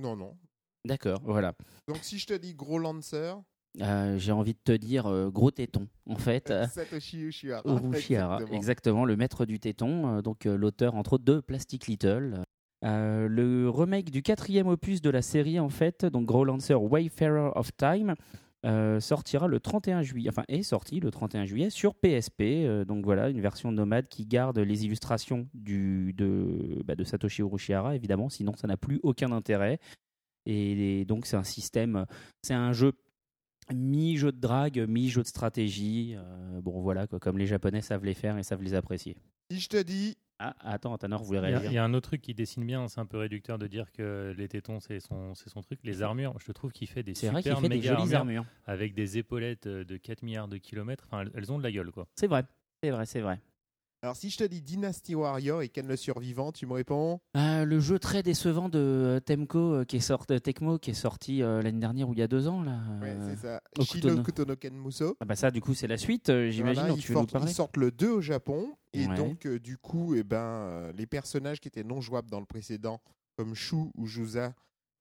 Non, 0.00 0.16
non. 0.16 0.36
D'accord, 0.84 1.20
voilà. 1.24 1.54
Donc 1.88 1.98
si 2.02 2.18
je 2.18 2.26
te 2.26 2.34
dis 2.34 2.54
gros 2.54 2.78
lancer, 2.78 3.32
Euh, 3.80 4.18
J'ai 4.18 4.32
envie 4.32 4.52
de 4.52 4.58
te 4.62 4.72
dire 4.72 5.06
euh, 5.06 5.30
gros 5.30 5.50
téton, 5.50 5.88
en 6.06 6.16
fait. 6.16 6.50
euh, 6.50 6.66
Satoshi. 6.66 7.18
Urushihara, 7.20 7.62
Exactement. 7.64 8.56
exactement. 8.58 9.04
le 9.04 9.16
maître 9.16 9.46
du 9.46 9.58
téton, 9.58 10.20
donc 10.20 10.44
l'auteur 10.44 10.94
entre 10.94 11.14
autres 11.14 11.24
de 11.24 11.40
Plastic 11.40 11.86
Little. 11.86 12.42
Le 12.82 13.68
remake 13.68 14.10
du 14.10 14.22
quatrième 14.22 14.66
opus 14.68 15.00
de 15.00 15.08
la 15.10 15.22
série, 15.22 15.58
en 15.60 15.68
fait, 15.68 16.04
donc 16.04 16.26
Grow 16.26 16.44
Lancer 16.44 16.74
Wayfarer 16.74 17.50
of 17.54 17.70
Time, 17.76 18.14
sortira 19.00 19.48
le 19.48 19.58
31 19.60 20.02
juillet, 20.02 20.28
enfin 20.28 20.44
est 20.48 20.62
sorti 20.62 21.00
le 21.00 21.10
31 21.10 21.44
juillet 21.46 21.70
sur 21.70 21.94
PSP. 21.94 22.84
donc 22.86 23.04
voilà, 23.04 23.28
une 23.30 23.40
version 23.40 23.72
nomade 23.72 24.08
qui 24.08 24.26
garde 24.26 24.58
les 24.58 24.84
illustrations 24.84 25.48
du, 25.54 26.12
de, 26.12 26.82
bah, 26.84 26.94
de 26.96 27.04
Satoshi 27.04 27.42
Urushihara, 27.42 27.94
évidemment, 27.96 28.28
sinon 28.28 28.52
ça 28.56 28.66
n'a 28.68 28.76
plus 28.76 29.00
aucun 29.02 29.32
intérêt. 29.32 29.78
Et, 30.44 31.00
et 31.00 31.04
donc 31.04 31.26
c'est 31.26 31.36
un 31.36 31.44
système, 31.44 32.04
c'est 32.42 32.54
un 32.54 32.72
jeu 32.72 32.92
mi-jeu 33.74 34.32
de 34.32 34.38
drague, 34.40 34.78
mi-jeu 34.88 35.22
de 35.22 35.26
stratégie. 35.28 36.14
euh, 36.16 36.60
bon 36.60 36.80
voilà, 36.80 37.06
quoi, 37.06 37.18
comme 37.20 37.38
les 37.38 37.46
Japonais 37.46 37.80
savent 37.80 38.04
les 38.04 38.14
faire 38.14 38.36
et 38.38 38.42
savent 38.42 38.62
les 38.62 38.74
apprécier. 38.74 39.16
Si 39.50 39.60
je 39.60 39.68
te 39.68 39.82
dis 39.82 40.16
Ah, 40.38 40.54
attends, 40.60 40.96
Tanner 40.98 41.16
voulait 41.20 41.38
Il 41.40 41.42
y, 41.42 41.44
a, 41.44 41.48
il 41.48 41.52
y 41.52 41.58
réagir. 41.58 41.82
a 41.82 41.84
un 41.84 41.94
autre 41.94 42.08
truc 42.10 42.20
qui 42.22 42.34
dessine 42.34 42.64
bien, 42.66 42.88
c'est 42.88 43.00
un 43.00 43.06
peu 43.06 43.18
réducteur 43.18 43.58
de 43.58 43.66
dire 43.66 43.92
que 43.92 44.34
les 44.36 44.48
tétons 44.48 44.80
c'est 44.80 44.98
son, 45.00 45.34
c'est 45.34 45.50
son 45.50 45.60
truc. 45.62 45.78
Les 45.84 46.02
armures, 46.02 46.34
je 46.44 46.50
trouve 46.52 46.72
qu'il 46.72 46.88
fait 46.88 47.02
des 47.02 47.14
C'est 47.14 47.26
super 47.26 47.32
vrai 47.32 47.42
qu'il 47.42 47.54
fait 47.56 47.68
des 47.68 47.68
méga 47.76 47.88
jolies 47.90 48.14
armures 48.14 48.18
armures. 48.18 48.44
avec 48.66 48.94
des 48.94 49.18
épaulettes 49.18 49.66
euh, 49.66 49.84
de 49.84 49.96
4 49.96 50.22
milliards 50.22 50.48
de 50.48 50.56
kilomètres. 50.58 51.04
Enfin, 51.06 51.22
elles- 51.22 51.30
elles 51.34 51.52
ont 51.52 51.58
de 51.58 51.62
la 51.62 51.70
gueule 51.70 51.90
quoi. 51.92 52.08
C'est 52.16 52.26
vrai, 52.26 52.44
c'est 52.82 52.90
vrai, 52.90 53.06
c'est 53.06 53.20
vrai. 53.20 53.40
Alors, 54.04 54.16
si 54.16 54.30
je 54.30 54.36
te 54.38 54.42
dis 54.42 54.60
Dynasty 54.60 55.14
Warrior 55.14 55.62
et 55.62 55.68
Ken 55.68 55.86
le 55.86 55.94
survivant, 55.94 56.50
tu 56.50 56.66
me 56.66 56.72
réponds 56.72 57.20
Euh, 57.36 57.64
le 57.64 57.78
jeu 57.78 58.00
très 58.00 58.24
décevant 58.24 58.68
de 58.68 58.78
euh, 58.80 59.20
Temco 59.20 59.58
euh, 59.74 59.84
qui 59.84 59.98
est 59.98 60.00
sorti, 60.00 60.40
Tecmo 60.40 60.76
qui 60.80 60.90
est 60.90 60.94
sorti 60.94 61.40
euh, 61.40 61.62
l'année 61.62 61.78
dernière 61.78 62.08
ou 62.08 62.12
il 62.12 62.18
y 62.18 62.22
a 62.22 62.26
deux 62.26 62.48
ans 62.48 62.62
là. 62.64 62.80
Ouais, 63.00 63.16
c'est 63.28 63.36
ça. 63.36 63.62
Shino 63.80 64.20
Kutono 64.24 64.56
Kenmuso. 64.56 65.16
Ah 65.20 65.24
bah 65.24 65.36
ça 65.36 65.52
du 65.52 65.60
coup 65.60 65.72
c'est 65.74 65.86
la 65.86 65.98
suite, 65.98 66.26
j'imagine 66.50 66.82
Voilà, 66.82 66.88
ils, 66.94 67.46
ils 67.46 67.48
sortent 67.54 67.76
le 67.76 67.92
2 67.92 68.10
au 68.10 68.20
Japon. 68.20 68.74
Et 68.92 69.06
Ouais. 69.06 69.14
donc, 69.14 69.46
du 69.46 69.78
coup, 69.78 70.14
eh 70.16 70.24
ben, 70.24 70.90
les 70.96 71.06
personnages 71.06 71.60
qui 71.60 71.68
étaient 71.68 71.84
non 71.84 72.00
jouables 72.00 72.28
dans 72.28 72.40
le 72.40 72.44
précédent, 72.46 73.00
comme 73.38 73.54
Shu 73.54 73.76
ou 73.96 74.06
Jusa, 74.06 74.52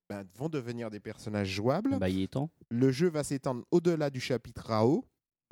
ben, 0.09 0.23
vont 0.35 0.47
devenir 0.47 0.89
des 0.91 0.99
personnages 0.99 1.49
jouables. 1.49 1.97
Bah 1.97 2.07
il 2.07 2.21
est 2.21 2.27
temps. 2.31 2.51
Le 2.69 2.91
jeu 2.91 3.09
va 3.09 3.23
s'étendre 3.23 3.63
au-delà 3.71 4.11
du 4.11 4.19
chapitre 4.19 4.67
Rao. 4.67 5.03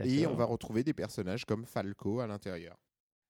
Et 0.03 0.25
on 0.27 0.35
va 0.35 0.45
retrouver 0.45 0.83
des 0.85 0.93
personnages 0.93 1.43
comme 1.45 1.65
Falco 1.65 2.19
à 2.21 2.27
l'intérieur. 2.27 2.77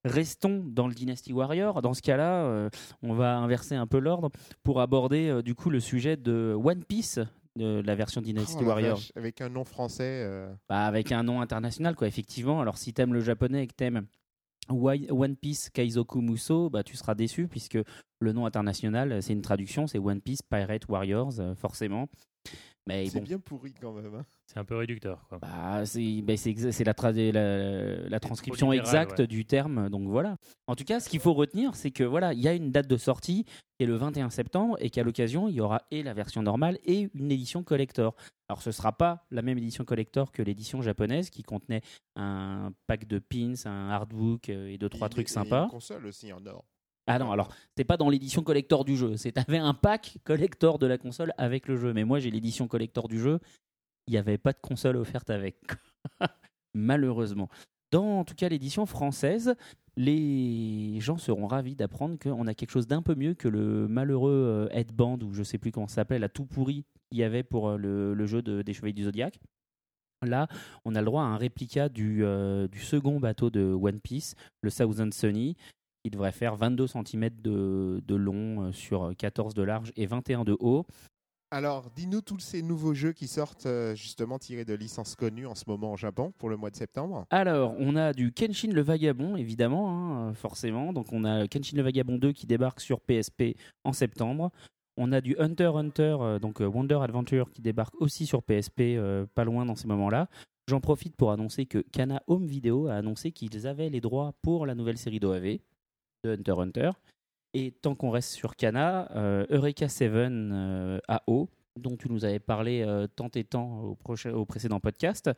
Restons 0.05 0.63
dans 0.65 0.87
le 0.87 0.93
Dynasty 0.93 1.33
Warrior. 1.33 1.81
Dans 1.81 1.93
ce 1.93 2.01
cas-là, 2.01 2.43
euh, 2.45 2.69
on 3.01 3.13
va 3.13 3.37
inverser 3.37 3.75
un 3.75 3.87
peu 3.87 3.99
l'ordre 3.99 4.29
pour 4.63 4.79
aborder 4.79 5.27
euh, 5.29 5.41
du 5.41 5.55
coup 5.55 5.69
le 5.69 5.79
sujet 5.79 6.15
de 6.15 6.55
One 6.57 6.83
Piece, 6.85 7.19
de 7.57 7.81
la 7.85 7.95
version 7.95 8.21
Dynasty 8.21 8.63
Oh 8.63 8.67
Warrior. 8.67 8.95
vache, 8.97 9.11
avec 9.15 9.41
un 9.41 9.49
nom 9.49 9.65
français. 9.65 10.23
euh, 10.25 10.53
Bah, 10.69 10.85
avec 10.85 11.11
un 11.11 11.23
nom 11.23 11.41
international, 11.41 11.95
quoi, 11.95 12.07
effectivement. 12.07 12.61
Alors, 12.61 12.77
si 12.77 12.93
t'aimes 12.93 13.13
le 13.13 13.19
japonais 13.21 13.63
et 13.63 13.67
que 13.67 13.73
t'aimes 13.73 14.05
One 14.69 15.35
Piece 15.35 15.69
Kaizoku 15.69 16.21
Muso, 16.21 16.69
bah, 16.69 16.83
tu 16.83 16.95
seras 16.95 17.15
déçu 17.15 17.47
puisque 17.47 17.77
le 18.19 18.31
nom 18.31 18.45
international, 18.45 19.21
c'est 19.21 19.33
une 19.33 19.41
traduction, 19.41 19.87
c'est 19.87 19.97
One 19.99 20.21
Piece 20.21 20.41
Pirate 20.43 20.87
Warriors, 20.87 21.33
forcément. 21.57 22.07
Mais 22.87 23.07
C'est 23.07 23.19
bon, 23.19 23.25
bien 23.25 23.39
pourri 23.39 23.73
quand 23.73 23.91
même. 23.93 24.13
hein. 24.15 24.25
C'est 24.51 24.57
un 24.57 24.65
peu 24.65 24.77
réducteur 24.77 25.27
quoi. 25.29 25.37
bah, 25.37 25.85
c'est 25.85 26.23
bah, 26.23 26.33
la, 26.33 26.93
trad- 26.95 27.31
la, 27.33 28.09
la 28.09 28.19
transcription 28.19 28.73
exacte 28.73 29.19
ouais. 29.19 29.27
du 29.27 29.45
terme, 29.45 29.89
donc 29.89 30.07
voilà. 30.07 30.37
En 30.65 30.75
tout 30.75 30.85
cas, 30.85 30.99
ce 30.99 31.07
qu'il 31.07 31.19
faut 31.19 31.33
retenir, 31.35 31.75
c'est 31.75 31.91
que 31.91 32.03
voilà, 32.03 32.33
il 32.33 32.39
y 32.39 32.47
a 32.47 32.53
une 32.55 32.71
date 32.71 32.87
de 32.87 32.97
sortie 32.97 33.43
qui 33.43 33.83
est 33.83 33.85
le 33.85 33.93
21 33.95 34.31
septembre 34.31 34.75
et 34.79 34.89
qu'à 34.89 35.03
l'occasion, 35.03 35.47
il 35.49 35.53
y 35.53 35.61
aura 35.61 35.83
et 35.91 36.01
la 36.01 36.15
version 36.15 36.41
normale 36.41 36.79
et 36.83 37.11
une 37.13 37.31
édition 37.31 37.61
collector. 37.63 38.15
Alors, 38.47 38.63
ce 38.63 38.71
sera 38.71 38.91
pas 38.91 39.27
la 39.29 39.43
même 39.43 39.59
édition 39.59 39.85
collector 39.85 40.31
que 40.31 40.41
l'édition 40.41 40.81
japonaise 40.81 41.29
qui 41.29 41.43
contenait 41.43 41.81
un 42.15 42.73
pack 42.87 43.05
de 43.07 43.19
pins, 43.19 43.53
un 43.65 43.91
artbook 43.91 44.49
euh, 44.49 44.67
et 44.69 44.79
deux 44.79 44.89
trois 44.89 45.09
Et- 45.09 45.11
trucs 45.11 45.29
et 45.29 45.31
sympas. 45.31 45.65
Une 45.65 45.69
console 45.69 46.07
aussi 46.07 46.33
en 46.33 46.43
or. 46.47 46.65
Ah 47.05 47.17
non, 47.19 47.31
alors 47.31 47.49
c'est 47.75 47.83
pas 47.83 47.97
dans 47.97 48.09
l'édition 48.09 48.43
collector 48.43 48.83
du 48.85 48.95
jeu. 48.95 49.15
C'est 49.17 49.31
t'avais 49.31 49.57
un 49.57 49.73
pack 49.73 50.17
collector 50.23 50.77
de 50.79 50.85
la 50.87 50.97
console 50.97 51.33
avec 51.37 51.67
le 51.67 51.75
jeu. 51.75 51.91
Mais 51.93 52.03
moi 52.03 52.19
j'ai 52.19 52.29
l'édition 52.29 52.67
collector 52.67 53.07
du 53.07 53.19
jeu. 53.19 53.39
Il 54.09 54.13
n'y 54.13 54.17
avait 54.17 54.39
pas 54.39 54.53
de 54.53 54.57
console 54.59 54.97
offerte 54.97 55.29
avec. 55.29 55.55
Malheureusement. 56.73 57.47
Dans 57.91 58.21
en 58.21 58.25
tout 58.25 58.33
cas 58.33 58.49
l'édition 58.49 58.87
française, 58.87 59.55
les 59.97 60.99
gens 60.99 61.19
seront 61.19 61.45
ravis 61.45 61.75
d'apprendre 61.75 62.17
qu'on 62.17 62.47
a 62.47 62.55
quelque 62.55 62.71
chose 62.71 62.87
d'un 62.87 63.03
peu 63.03 63.13
mieux 63.13 63.35
que 63.35 63.47
le 63.47 63.87
malheureux 63.87 64.31
euh, 64.31 64.67
headband 64.71 65.19
ou 65.21 65.33
je 65.33 65.43
sais 65.43 65.59
plus 65.59 65.71
comment 65.71 65.87
ça 65.87 65.95
s'appelait, 65.95 66.17
la 66.17 66.27
tout 66.27 66.47
pourri 66.47 66.85
qu'il 67.11 67.19
y 67.19 67.23
avait 67.23 67.43
pour 67.43 67.69
euh, 67.69 67.77
le, 67.77 68.25
jeu 68.25 68.41
de- 68.41 68.63
des 68.63 68.73
Chevaliers 68.73 68.93
du 68.93 69.03
Zodiaque. 69.03 69.39
Là, 70.25 70.47
on 70.85 70.95
a 70.95 71.01
le 71.01 71.05
droit 71.05 71.21
à 71.21 71.27
un 71.27 71.37
réplica 71.37 71.87
du, 71.87 72.25
euh, 72.25 72.67
du 72.67 72.79
second 72.79 73.19
bateau 73.19 73.51
de 73.51 73.61
One 73.61 73.99
Piece, 73.99 74.33
le 74.61 74.71
Thousand 74.71 75.11
Sunny, 75.11 75.55
qui 76.03 76.09
devrait 76.09 76.31
faire 76.31 76.55
22 76.55 76.87
cm 76.87 77.29
de, 77.43 78.15
long 78.15 78.71
sur 78.71 79.13
14 79.15 79.53
de 79.53 79.61
large 79.61 79.91
et 79.95 80.07
21 80.07 80.45
de 80.45 80.57
haut. 80.59 80.87
Alors, 81.51 81.89
dis-nous 81.95 82.21
tous 82.21 82.37
ces 82.39 82.61
nouveaux 82.61 82.93
jeux 82.93 83.11
qui 83.11 83.27
sortent 83.27 83.65
euh, 83.65 83.95
justement 83.95 84.37
tirés 84.37 84.65
de 84.65 84.75
licences 84.75 85.15
connues 85.15 85.47
en 85.47 85.55
ce 85.55 85.63
moment 85.65 85.93
au 85.93 85.97
Japon 85.97 86.31
pour 86.37 86.47
le 86.47 86.57
mois 86.57 86.69
de 86.69 86.75
septembre. 86.75 87.25
Alors, 87.31 87.73
on 87.79 87.95
a 87.95 88.13
du 88.13 88.31
Kenshin 88.31 88.69
le 88.71 88.81
Vagabond, 88.81 89.35
évidemment, 89.35 89.89
hein, 89.89 90.33
forcément. 90.35 90.93
Donc, 90.93 91.11
on 91.11 91.23
a 91.23 91.47
Kenshin 91.47 91.77
le 91.77 91.81
Vagabond 91.81 92.19
2 92.19 92.33
qui 92.33 92.45
débarque 92.45 92.81
sur 92.81 93.01
PSP 93.01 93.55
en 93.83 93.93
septembre. 93.93 94.51
On 94.95 95.11
a 95.11 95.21
du 95.21 95.35
Hunter 95.39 95.71
Hunter, 95.73 96.17
euh, 96.21 96.37
donc 96.37 96.61
euh, 96.61 96.67
Wonder 96.67 96.99
Adventure, 97.01 97.49
qui 97.49 97.63
débarque 97.63 97.99
aussi 97.99 98.27
sur 98.27 98.43
PSP, 98.43 98.99
pas 99.33 99.43
loin 99.43 99.65
dans 99.65 99.75
ces 99.75 99.87
moments-là. 99.87 100.29
J'en 100.67 100.81
profite 100.81 101.15
pour 101.15 101.31
annoncer 101.31 101.65
que 101.65 101.79
Kana 101.79 102.21
Home 102.27 102.45
Video 102.45 102.87
a 102.87 102.93
annoncé 102.93 103.31
qu'ils 103.31 103.65
avaient 103.65 103.89
les 103.89 104.01
droits 104.01 104.33
pour 104.43 104.67
la 104.67 104.75
nouvelle 104.75 104.99
série 104.99 105.19
d'OAV 105.19 105.57
de 106.25 106.31
Hunter 106.31 106.53
Hunter. 106.59 106.91
Et 107.53 107.71
tant 107.71 107.95
qu'on 107.95 108.11
reste 108.11 108.31
sur 108.31 108.55
Kana, 108.55 109.09
euh, 109.15 109.45
Eureka 109.49 109.89
7 109.89 110.11
euh, 110.11 110.99
AO, 111.07 111.49
dont 111.79 111.97
tu 111.97 112.09
nous 112.09 112.25
avais 112.25 112.39
parlé 112.39 112.81
euh, 112.81 113.07
tant 113.07 113.29
et 113.35 113.43
tant 113.43 113.81
au, 113.81 114.45
précédent 114.45 114.79
podcast, 114.79 115.31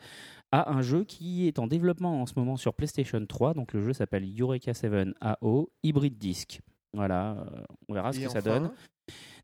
a 0.51 0.71
un 0.71 0.81
jeu 0.81 1.03
qui 1.05 1.47
est 1.47 1.59
en 1.59 1.67
développement 1.67 2.21
en 2.21 2.25
ce 2.25 2.33
moment 2.35 2.57
sur 2.57 2.73
PlayStation 2.73 3.25
3. 3.25 3.53
Donc 3.53 3.73
le 3.73 3.81
jeu 3.81 3.93
s'appelle 3.93 4.25
Eureka 4.37 4.73
7 4.73 5.09
AO 5.21 5.71
Hybrid 5.83 6.17
Disc. 6.17 6.59
Voilà, 6.93 7.37
euh, 7.37 7.63
on 7.87 7.93
verra 7.93 8.11
ce 8.11 8.19
que 8.19 8.29
ça 8.29 8.41
donne. 8.41 8.71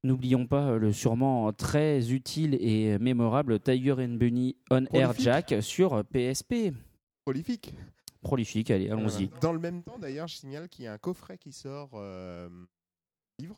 N'oublions 0.04 0.46
pas 0.46 0.78
le 0.78 0.92
sûrement 0.92 1.52
très 1.54 2.12
utile 2.12 2.58
et 2.60 3.00
mémorable 3.00 3.60
Tiger 3.60 3.94
and 3.94 4.16
Bunny 4.16 4.56
On 4.70 4.86
Air. 4.94 5.14
Jack 5.18 5.56
sur 5.62 6.04
PSP. 6.06 6.74
Prolifique. 7.26 7.74
Prolifique, 8.28 8.72
allez, 8.72 8.90
allons-y. 8.90 9.26
Voilà. 9.28 9.40
Dans 9.40 9.54
le 9.54 9.60
même 9.60 9.84
temps, 9.84 9.98
d'ailleurs, 9.98 10.28
je 10.28 10.36
signale 10.36 10.68
qu'il 10.68 10.84
y 10.84 10.88
a 10.88 10.94
un 10.94 10.98
coffret 10.98 11.38
qui 11.38 11.54
sort, 11.54 11.92
euh, 11.94 12.50
livre, 13.40 13.58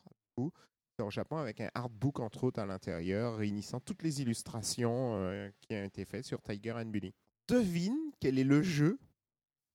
sort 0.96 1.08
au 1.08 1.12
Japon 1.12 1.38
avec 1.38 1.60
un 1.60 1.72
artbook 1.74 2.20
entre 2.20 2.44
autres 2.44 2.60
à 2.60 2.68
l'intérieur, 2.68 3.38
réunissant 3.38 3.80
toutes 3.80 4.04
les 4.04 4.22
illustrations 4.22 5.16
euh, 5.16 5.50
qui 5.62 5.74
ont 5.76 5.84
été 5.84 6.06
faites 6.06 6.26
sur 6.26 6.40
Tiger 6.44 6.74
and 6.74 6.86
Bunny. 6.86 7.14
Devine 7.48 7.98
quel 8.20 8.38
est 8.38 8.44
le 8.44 8.62
jeu 8.62 9.00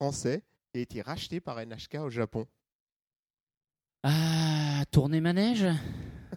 français 0.01 0.45
qui 0.73 0.79
a 0.79 0.83
été 0.83 1.03
racheté 1.03 1.41
par 1.41 1.59
NHK 1.65 1.97
au 2.01 2.11
Japon. 2.11 2.47
Ah, 4.03 4.85
tournée 4.91 5.21
manège? 5.21 5.67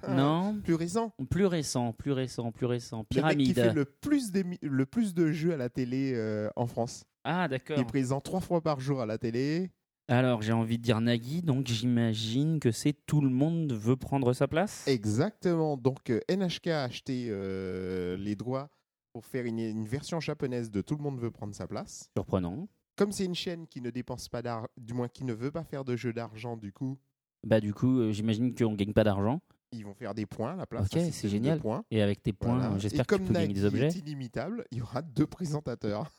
Non 0.09 0.59
Plus 0.63 0.75
récent. 0.75 1.11
Plus 1.31 1.47
récent, 1.47 1.91
plus 1.91 2.11
récent, 2.11 2.51
plus 2.51 2.67
récent. 2.67 3.03
Le 3.15 3.21
mec 3.23 3.37
qui 3.39 3.53
Pyramide. 3.53 3.55
fait 3.55 3.73
le 3.73 3.85
plus, 3.85 4.31
d'émi- 4.31 4.59
le 4.61 4.85
plus 4.85 5.15
de 5.15 5.31
jeux 5.31 5.53
à 5.53 5.57
la 5.57 5.69
télé 5.69 6.13
euh, 6.13 6.49
en 6.55 6.67
France. 6.67 7.03
Ah, 7.29 7.45
Il 7.47 7.49
d'accord. 7.49 7.77
est 7.79 7.85
présent 7.85 8.21
trois 8.21 8.39
fois 8.39 8.61
par 8.61 8.79
jour 8.79 9.01
à 9.01 9.05
la 9.05 9.17
télé. 9.17 9.69
Alors, 10.07 10.41
j'ai 10.41 10.53
envie 10.53 10.77
de 10.77 10.83
dire 10.83 11.01
Nagui, 11.01 11.41
donc 11.41 11.67
j'imagine 11.67 12.61
que 12.61 12.71
c'est 12.71 12.93
tout 13.05 13.19
le 13.19 13.29
monde 13.29 13.73
veut 13.73 13.97
prendre 13.97 14.31
sa 14.31 14.47
place? 14.47 14.87
Exactement. 14.87 15.75
Donc 15.75 16.09
euh, 16.09 16.21
NHK 16.29 16.67
a 16.67 16.83
acheté 16.83 17.27
euh, 17.29 18.15
les 18.15 18.35
droits 18.37 18.69
pour 19.11 19.25
faire 19.25 19.45
une, 19.45 19.59
une 19.59 19.85
version 19.85 20.21
japonaise 20.21 20.71
de 20.71 20.81
Tout 20.81 20.95
le 20.95 21.03
monde 21.03 21.19
veut 21.19 21.31
prendre 21.31 21.53
sa 21.53 21.67
place. 21.67 22.09
Surprenant. 22.15 22.69
Comme 22.95 23.11
c'est 23.11 23.25
une 23.25 23.35
chaîne 23.35 23.67
qui 23.67 23.81
ne 23.81 23.89
dépense 23.89 24.29
pas 24.29 24.41
d'argent, 24.41 24.67
du 24.77 24.93
moins 24.93 25.09
qui 25.09 25.25
ne 25.25 25.33
veut 25.33 25.51
pas 25.51 25.63
faire 25.65 25.83
de 25.83 25.95
jeu 25.97 26.13
d'argent, 26.13 26.55
du 26.55 26.71
coup, 26.71 26.97
Bah, 27.45 27.59
du 27.59 27.73
coup, 27.73 27.99
euh, 27.99 28.11
j'imagine 28.13 28.55
qu'on 28.55 28.73
gagne 28.75 28.93
pas 28.93 29.03
d'argent. 29.03 29.41
ils 29.73 29.83
vont 29.83 29.93
faire 29.93 30.13
des 30.15 30.25
points 30.25 30.53
à 30.53 30.55
la 30.55 30.65
place. 30.65 30.87
Ok, 30.93 31.01
c'est 31.11 31.27
génial. 31.29 31.59
Points. 31.59 31.83
Et 31.91 32.01
avec 32.01 32.23
tes 32.23 32.31
points, 32.31 32.57
Voilà. 32.59 32.77
j'espère 32.77 33.05
que 33.05 33.15
tu 33.15 33.19
comme 33.19 33.27
peux 33.27 33.33
gagner 33.33 33.47
Nagui 33.47 33.59
des 33.59 33.65
objets. 33.65 33.87
est 33.87 33.95
inimitable, 33.97 34.63
il 34.71 34.77
y 34.77 34.81
aura 34.81 35.01
deux 35.01 35.27
présentateurs. 35.27 36.09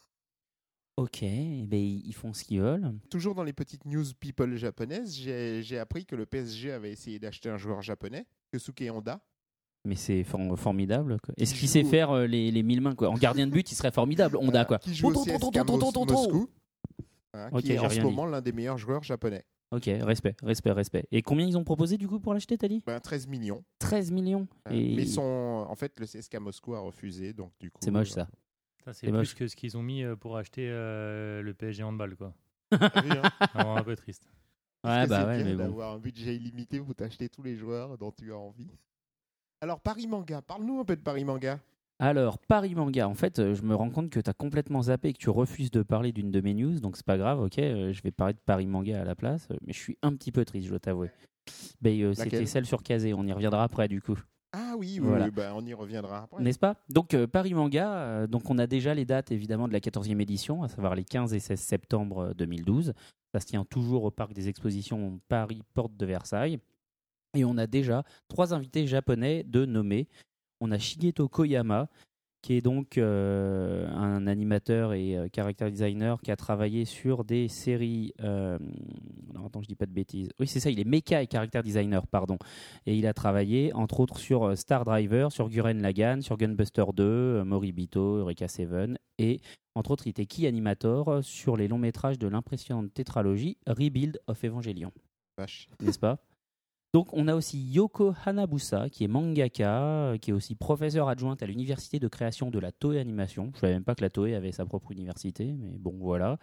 Ok, 0.98 1.22
eh 1.22 1.64
ben, 1.68 1.78
ils 1.78 2.12
font 2.12 2.32
ce 2.32 2.42
qu'ils 2.42 2.60
veulent. 2.60 2.92
Toujours 3.08 3.36
dans 3.36 3.44
les 3.44 3.52
petites 3.52 3.84
news 3.84 4.04
people 4.18 4.56
japonaises, 4.56 5.14
j'ai 5.16 5.78
appris 5.78 6.04
que 6.04 6.16
le 6.16 6.26
PSG 6.26 6.72
avait 6.72 6.90
essayé 6.90 7.20
d'acheter 7.20 7.48
un 7.48 7.56
joueur 7.56 7.82
japonais, 7.82 8.26
Kesuke 8.52 8.82
Honda. 8.90 9.20
Mais 9.84 9.94
c'est 9.94 10.24
for- 10.24 10.58
formidable. 10.58 11.18
Est-ce 11.36 11.54
Qui 11.54 11.60
qu'il 11.60 11.68
sait 11.68 11.84
faire 11.84 12.10
euh, 12.10 12.26
les, 12.26 12.50
les 12.50 12.62
mille 12.64 12.80
mains 12.80 12.96
quoi 12.96 13.10
En 13.10 13.14
gardien 13.14 13.46
de 13.46 13.52
but, 13.52 13.70
il 13.70 13.76
serait 13.76 13.92
formidable. 13.92 14.36
Honda, 14.38 14.64
quoi. 14.64 14.78
Qui 14.80 14.92
joue 14.92 15.06
au 15.08 15.24
CSKA. 15.24 15.62
Moscou. 15.64 16.48
Qui 17.62 17.72
est 17.72 17.78
en 17.78 17.88
ce 17.88 18.00
moment 18.00 18.26
l'un 18.26 18.40
des 18.40 18.52
meilleurs 18.52 18.78
joueurs 18.78 19.04
japonais. 19.04 19.44
Ok, 19.70 19.84
respect, 19.84 20.34
respect, 20.42 20.72
respect. 20.72 21.04
Et 21.12 21.22
combien 21.22 21.46
ils 21.46 21.56
ont 21.56 21.62
proposé 21.62 21.96
du 21.96 22.08
coup 22.08 22.18
pour 22.18 22.34
l'acheter, 22.34 22.58
t'as 22.58 22.68
dit 22.68 22.82
Ben, 22.86 22.98
13 22.98 23.28
millions. 23.28 23.62
13 23.78 24.10
millions. 24.10 24.48
Euh, 24.66 24.72
Et 24.72 24.96
Mais 24.96 25.04
son, 25.06 25.22
en 25.68 25.74
fait, 25.76 25.92
le 26.00 26.06
CSKA 26.06 26.40
Moscou 26.40 26.74
a 26.74 26.80
refusé, 26.80 27.32
donc 27.34 27.52
du 27.60 27.70
coup. 27.70 27.78
C'est 27.84 27.90
moche 27.92 28.10
euh, 28.12 28.14
ça. 28.14 28.28
Ça, 28.92 28.94
C'est 29.06 29.10
moche. 29.12 29.28
plus 29.28 29.34
que 29.34 29.48
ce 29.48 29.56
qu'ils 29.56 29.76
ont 29.76 29.82
mis 29.82 30.02
euh, 30.02 30.16
pour 30.16 30.36
acheter 30.36 30.66
euh, 30.70 31.42
le 31.42 31.52
PSG 31.54 31.82
handball, 31.82 32.16
quoi. 32.16 32.32
vu, 32.72 32.78
hein 32.78 33.22
Alors, 33.54 33.76
un 33.78 33.82
peu 33.82 33.96
triste. 33.96 34.22
Ouais, 34.84 35.06
bah 35.06 35.20
c'est 35.20 35.26
ouais, 35.26 35.36
bien 35.36 35.44
mais 35.44 35.52
bon. 35.56 35.58
d'avoir 35.64 35.92
un 35.94 35.98
budget 35.98 36.36
illimité 36.36 36.80
pour 36.80 36.94
t'acheter 36.94 37.28
tous 37.28 37.42
les 37.42 37.56
joueurs 37.56 37.98
dont 37.98 38.12
tu 38.12 38.32
as 38.32 38.36
envie. 38.38 38.70
Alors, 39.60 39.80
Paris 39.80 40.06
Manga, 40.06 40.40
parle-nous 40.40 40.80
un 40.80 40.84
peu 40.84 40.96
de 40.96 41.02
Paris 41.02 41.24
Manga. 41.24 41.58
Alors, 41.98 42.38
Paris 42.38 42.74
Manga, 42.76 43.08
en 43.08 43.14
fait, 43.14 43.40
euh, 43.40 43.54
je 43.54 43.62
me 43.62 43.74
rends 43.74 43.90
compte 43.90 44.08
que 44.08 44.20
tu 44.20 44.30
as 44.30 44.34
complètement 44.34 44.82
zappé 44.82 45.08
et 45.08 45.12
que 45.12 45.18
tu 45.18 45.30
refuses 45.30 45.70
de 45.72 45.82
parler 45.82 46.12
d'une 46.12 46.30
de 46.30 46.40
mes 46.40 46.54
news, 46.54 46.78
donc 46.80 46.96
c'est 46.96 47.04
pas 47.04 47.18
grave, 47.18 47.40
ok, 47.40 47.56
je 47.56 48.02
vais 48.02 48.12
parler 48.12 48.34
de 48.34 48.38
Paris 48.38 48.66
Manga 48.68 49.00
à 49.00 49.04
la 49.04 49.16
place, 49.16 49.48
mais 49.66 49.72
je 49.72 49.78
suis 49.78 49.98
un 50.02 50.14
petit 50.14 50.30
peu 50.30 50.44
triste, 50.44 50.66
je 50.66 50.70
dois 50.70 50.78
t'avouer. 50.78 51.10
Ben, 51.80 52.00
euh, 52.00 52.14
C'était 52.14 52.46
celle 52.46 52.66
sur 52.66 52.82
Kazé, 52.84 53.14
on 53.14 53.26
y 53.26 53.32
reviendra 53.32 53.64
après 53.64 53.88
du 53.88 54.00
coup. 54.00 54.16
Ah 54.52 54.74
oui, 54.78 54.98
oui, 55.00 55.06
Voilà. 55.06 55.26
oui, 55.26 55.30
ben, 55.30 55.52
on 55.54 55.64
y 55.66 55.74
reviendra 55.74 56.22
après. 56.22 56.42
N'est-ce 56.42 56.58
pas? 56.58 56.76
Donc 56.88 57.12
euh, 57.14 57.26
Paris 57.26 57.52
Manga, 57.52 57.92
euh, 57.98 58.26
donc 58.26 58.48
on 58.50 58.58
a 58.58 58.66
déjà 58.66 58.94
les 58.94 59.04
dates 59.04 59.30
évidemment 59.30 59.68
de 59.68 59.72
la 59.74 59.80
14e 59.80 60.20
édition, 60.20 60.62
à 60.62 60.68
savoir 60.68 60.94
les 60.94 61.04
15 61.04 61.34
et 61.34 61.40
16 61.40 61.60
septembre 61.60 62.18
euh, 62.30 62.34
2012. 62.34 62.94
Ça 63.34 63.40
se 63.40 63.46
tient 63.46 63.64
toujours 63.64 64.04
au 64.04 64.10
parc 64.10 64.32
des 64.32 64.48
expositions 64.48 65.20
Paris 65.28 65.62
Porte 65.74 65.94
de 65.96 66.06
Versailles. 66.06 66.58
Et 67.36 67.44
on 67.44 67.58
a 67.58 67.66
déjà 67.66 68.04
trois 68.28 68.54
invités 68.54 68.86
japonais 68.86 69.42
de 69.44 69.66
nommer. 69.66 70.08
On 70.60 70.70
a 70.72 70.78
Shigeto 70.78 71.28
Koyama, 71.28 71.88
qui 72.40 72.54
est 72.54 72.60
donc 72.60 72.98
euh, 72.98 73.88
un 73.88 74.26
animateur 74.26 74.92
et 74.92 75.16
euh, 75.16 75.26
character 75.34 75.70
designer 75.70 76.20
qui 76.22 76.30
a 76.30 76.36
travaillé 76.36 76.84
sur 76.84 77.24
des 77.24 77.48
séries. 77.48 78.12
euh, 78.20 78.58
alors 79.34 79.46
attends, 79.46 79.60
je 79.62 79.66
dis 79.68 79.74
pas 79.74 79.86
de 79.86 79.92
bêtises. 79.92 80.30
Oui, 80.38 80.46
c'est 80.46 80.60
ça, 80.60 80.70
il 80.70 80.78
est 80.80 80.84
mecha 80.84 81.22
et 81.22 81.28
character 81.30 81.62
designer, 81.62 82.06
pardon. 82.06 82.38
Et 82.86 82.96
il 82.96 83.06
a 83.06 83.12
travaillé, 83.14 83.72
entre 83.74 84.00
autres, 84.00 84.18
sur 84.18 84.44
euh, 84.44 84.54
Star 84.54 84.84
Driver, 84.84 85.32
sur 85.32 85.48
Gurren 85.48 85.80
Lagann, 85.80 86.22
sur 86.22 86.36
Gunbuster 86.36 86.84
2, 86.94 87.02
euh, 87.04 87.44
Moribito, 87.44 88.18
Eureka 88.18 88.46
7, 88.48 88.68
et 89.18 89.40
entre 89.74 89.90
autres, 89.92 90.06
il 90.06 90.10
était 90.10 90.26
key 90.26 90.46
animator 90.46 91.08
euh, 91.08 91.22
sur 91.22 91.56
les 91.56 91.66
longs 91.68 91.78
métrages 91.78 92.18
de 92.18 92.28
l'impressionnante 92.28 92.92
tétralogie 92.94 93.58
Rebuild 93.66 94.20
of 94.26 94.42
Evangelion, 94.44 94.92
Vache. 95.36 95.68
n'est-ce 95.80 95.98
pas? 95.98 96.18
Donc, 96.98 97.10
on 97.12 97.28
a 97.28 97.36
aussi 97.36 97.60
Yoko 97.60 98.12
Hanabusa, 98.24 98.90
qui 98.90 99.04
est 99.04 99.06
mangaka, 99.06 99.82
euh, 99.84 100.18
qui 100.18 100.30
est 100.30 100.32
aussi 100.32 100.56
professeur 100.56 101.08
adjointe 101.08 101.40
à 101.44 101.46
l'université 101.46 102.00
de 102.00 102.08
création 102.08 102.50
de 102.50 102.58
la 102.58 102.72
Toei 102.72 102.98
Animation. 102.98 103.50
Je 103.52 103.58
ne 103.58 103.60
savais 103.60 103.72
même 103.74 103.84
pas 103.84 103.94
que 103.94 104.02
la 104.02 104.10
Toei 104.10 104.34
avait 104.34 104.50
sa 104.50 104.66
propre 104.66 104.90
université, 104.90 105.52
mais 105.52 105.78
bon, 105.78 105.96
voilà. 106.00 106.38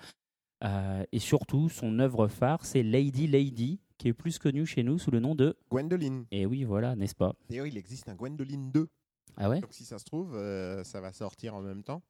Euh, 0.64 1.04
et 1.12 1.20
surtout, 1.20 1.68
son 1.68 2.00
œuvre 2.00 2.30
phare, 2.30 2.64
c'est 2.64 2.84
Lady 2.84 3.28
Lady, 3.28 3.82
qui 3.98 4.08
est 4.08 4.14
plus 4.14 4.40
connue 4.40 4.66
chez 4.66 4.82
nous 4.82 4.98
sous 4.98 5.12
le 5.12 5.20
nom 5.20 5.36
de. 5.36 5.58
Gwendoline. 5.70 6.26
Et 6.32 6.46
oui, 6.46 6.64
voilà, 6.64 6.96
n'est-ce 6.96 7.16
pas? 7.16 7.36
D'ailleurs, 7.50 7.68
il 7.68 7.76
existe 7.76 8.08
un 8.08 8.16
Gwendoline 8.16 8.72
2. 8.72 8.88
Ah 9.36 9.50
ouais? 9.50 9.60
Donc, 9.60 9.74
si 9.74 9.84
ça 9.84 10.00
se 10.00 10.06
trouve, 10.06 10.38
euh, 10.38 10.86
ça 10.86 11.02
va 11.02 11.12
sortir 11.12 11.54
en 11.54 11.62
même 11.62 11.84
temps. 11.84 12.02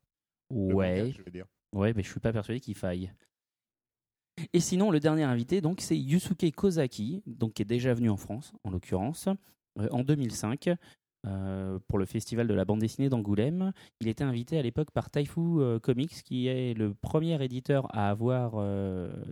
Ouais. 0.51 1.01
manga, 1.01 1.15
je 1.17 1.23
veux 1.23 1.31
dire. 1.31 1.47
Ouais, 1.73 1.93
mais 1.95 2.03
je 2.03 2.11
suis 2.11 2.19
pas 2.19 2.31
persuadé 2.31 2.59
qu'il 2.59 2.75
faille. 2.75 3.11
Et 4.53 4.59
sinon, 4.59 4.91
le 4.91 4.99
dernier 4.99 5.23
invité, 5.23 5.61
donc, 5.61 5.81
c'est 5.81 5.97
Yusuke 5.97 6.51
Kozaki, 6.53 7.23
donc 7.25 7.53
qui 7.53 7.61
est 7.61 7.65
déjà 7.65 7.93
venu 7.93 8.09
en 8.09 8.17
France, 8.17 8.53
en 8.63 8.69
l'occurrence, 8.69 9.29
euh, 9.79 9.87
en 9.91 10.03
2005, 10.03 10.69
euh, 11.25 11.79
pour 11.87 11.97
le 11.97 12.05
festival 12.05 12.47
de 12.47 12.53
la 12.53 12.65
bande 12.65 12.79
dessinée 12.79 13.09
d'Angoulême. 13.09 13.71
Il 14.01 14.07
était 14.07 14.23
invité 14.23 14.59
à 14.59 14.61
l'époque 14.61 14.91
par 14.91 15.09
Taifu 15.09 15.39
euh, 15.39 15.79
Comics, 15.79 16.23
qui 16.23 16.47
est 16.47 16.73
le 16.73 16.93
premier 16.93 17.41
éditeur 17.43 17.87
à 17.95 18.09
avoir 18.09 18.53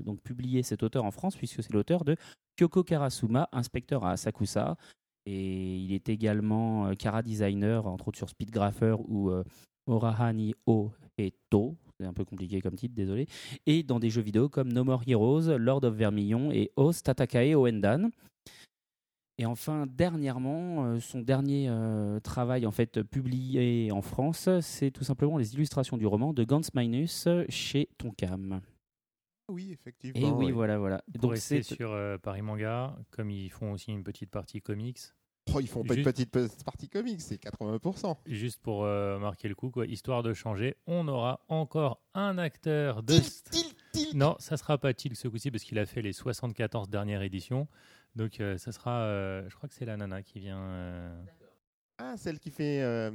donc 0.04 0.22
publié 0.22 0.64
cet 0.64 0.84
auteur 0.84 1.04
en 1.04 1.12
France, 1.12 1.36
puisque 1.36 1.62
c'est 1.62 1.74
l'auteur 1.74 2.06
de 2.06 2.16
Kyoko 2.58 2.84
Karasuma, 2.84 3.50
inspecteur 3.52 4.06
à 4.06 4.12
Asakusa. 4.12 4.78
Et 5.26 5.78
il 5.78 5.94
est 5.94 6.10
également 6.10 6.94
Kara 6.96 7.22
designer, 7.22 7.88
entre 7.88 8.10
autres 8.10 8.18
sur 8.18 8.30
Speedgrapher 8.30 8.96
ou 9.08 9.32
Orahani 9.88 10.54
O. 10.66 10.92
C'est 12.00 12.06
un 12.06 12.14
peu 12.14 12.26
compliqué 12.26 12.62
comme 12.62 12.76
titre, 12.76 12.96
désolé. 12.96 13.28
Et 13.66 13.84
dans 13.84 14.00
des 14.00 14.10
jeux 14.10 14.22
vidéo 14.22 14.50
comme 14.50 14.72
No 14.72 14.84
More 14.84 15.04
Heroes, 15.06 15.58
Lord 15.58 15.84
of 15.84 15.94
Vermillon 15.94 16.52
et 16.52 16.72
Os 16.76 17.04
Tatakae 17.04 17.56
Oendan. 17.56 18.10
Et 19.40 19.46
enfin, 19.46 19.88
dernièrement, 19.88 20.86
euh, 20.86 21.00
son 21.00 21.20
dernier 21.20 21.68
euh, 21.68 22.20
travail 22.20 22.68
en 22.68 22.72
fait 22.72 23.02
publié 23.02 23.92
en 23.92 24.04
France, 24.04 24.48
c'est 24.62 24.92
tout 24.92 25.04
simplement 25.04 25.38
les 25.38 25.56
illustrations 25.56 25.98
du 25.98 26.06
roman 26.06 26.34
de 26.34 26.44
Gans 26.44 26.62
Minus 26.76 27.28
chez 27.50 27.90
Tonkam. 27.98 28.62
Oui, 29.50 29.72
effectivement. 29.72 30.20
Et 30.20 30.32
oui, 30.32 30.46
oui. 30.46 30.52
voilà, 30.52 30.78
voilà. 30.78 31.04
Pour 31.20 31.30
Donc 31.30 31.38
c'est 31.38 31.64
sur 31.64 31.92
euh, 31.92 32.18
Paris 32.18 32.42
Manga, 32.42 32.96
comme 33.12 33.30
ils 33.30 33.50
font 33.50 33.74
aussi 33.74 33.92
une 33.92 34.04
petite 34.04 34.30
partie 34.30 34.62
comics, 34.62 35.00
Oh, 35.54 35.60
ils 35.60 35.68
font 35.68 35.84
pas 35.84 35.94
une 35.94 36.00
Juste- 36.04 36.12
petite 36.16 36.32
petite 36.32 36.64
partie 36.64 36.88
comics, 36.90 37.22
c'est 37.22 37.36
80%. 37.38 38.16
juste 38.26 38.62
pour 38.62 38.86
euh, 38.86 39.20
marquer 39.20 39.48
le 39.50 39.56
coup, 39.56 39.70
quoi, 39.70 39.86
histoire 39.86 40.24
de 40.24 40.34
changer, 40.34 40.76
on 40.88 41.08
aura 41.08 41.42
encore 41.50 42.02
un 42.14 42.38
acteur 42.38 43.04
de... 43.04 43.14
Til, 43.20 43.24
til, 43.52 43.76
til, 43.92 44.18
Non, 44.18 44.36
ça 44.40 44.58
sera 44.58 44.78
pas 44.78 44.94
Tilk 44.94 45.16
ce 45.18 45.28
coup-ci 45.28 45.52
parce 45.52 45.64
qu'il 45.64 45.78
a 45.80 45.86
fait 45.86 46.02
les 46.02 46.14
74 46.14 46.90
dernières 46.90 47.22
éditions. 47.22 47.68
Donc 48.16 48.40
euh, 48.40 48.58
ça 48.58 48.72
sera, 48.72 49.02
euh, 49.02 49.44
je 49.50 49.56
crois 49.56 49.68
que 49.68 49.76
c'est 49.76 49.86
la 49.86 49.98
nana 49.98 50.24
qui 50.24 50.40
vient. 50.40 50.60
euh, 50.62 51.24
Ah, 51.98 52.16
celle 52.18 52.40
qui 52.40 52.50
fait 52.50 52.82
euh, 52.82 53.12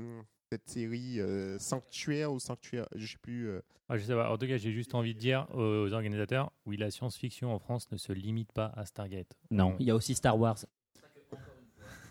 cette 0.53 0.69
série 0.69 1.21
euh, 1.21 1.59
Sanctuaire 1.59 2.33
ou 2.33 2.39
Sanctuaire, 2.39 2.87
je 2.95 3.07
sais 3.07 3.19
plus. 3.23 3.49
euh, 3.49 3.61
ah, 3.89 3.97
je 3.97 4.05
sais 4.05 4.15
pas. 4.15 4.31
En 4.31 4.37
tout 4.37 4.47
cas, 4.47 4.59
j'ai 4.59 4.73
juste 4.73 4.95
envie 4.95 5.15
de 5.15 5.19
dire 5.19 5.47
aux 5.55 5.93
organisateurs, 5.93 6.53
oui, 6.67 6.77
la 6.77 6.91
science-fiction 6.91 7.53
en 7.55 7.59
France 7.59 7.91
ne 7.91 7.97
se 7.97 8.13
limite 8.13 8.53
pas 8.53 8.71
à 8.77 8.85
Stargate. 8.85 9.35
Non, 9.51 9.69
On- 9.73 9.77
il 9.81 9.87
y 9.87 9.91
a 9.91 9.95
aussi 9.97 10.15
Star 10.15 10.39
Wars. 10.39 10.59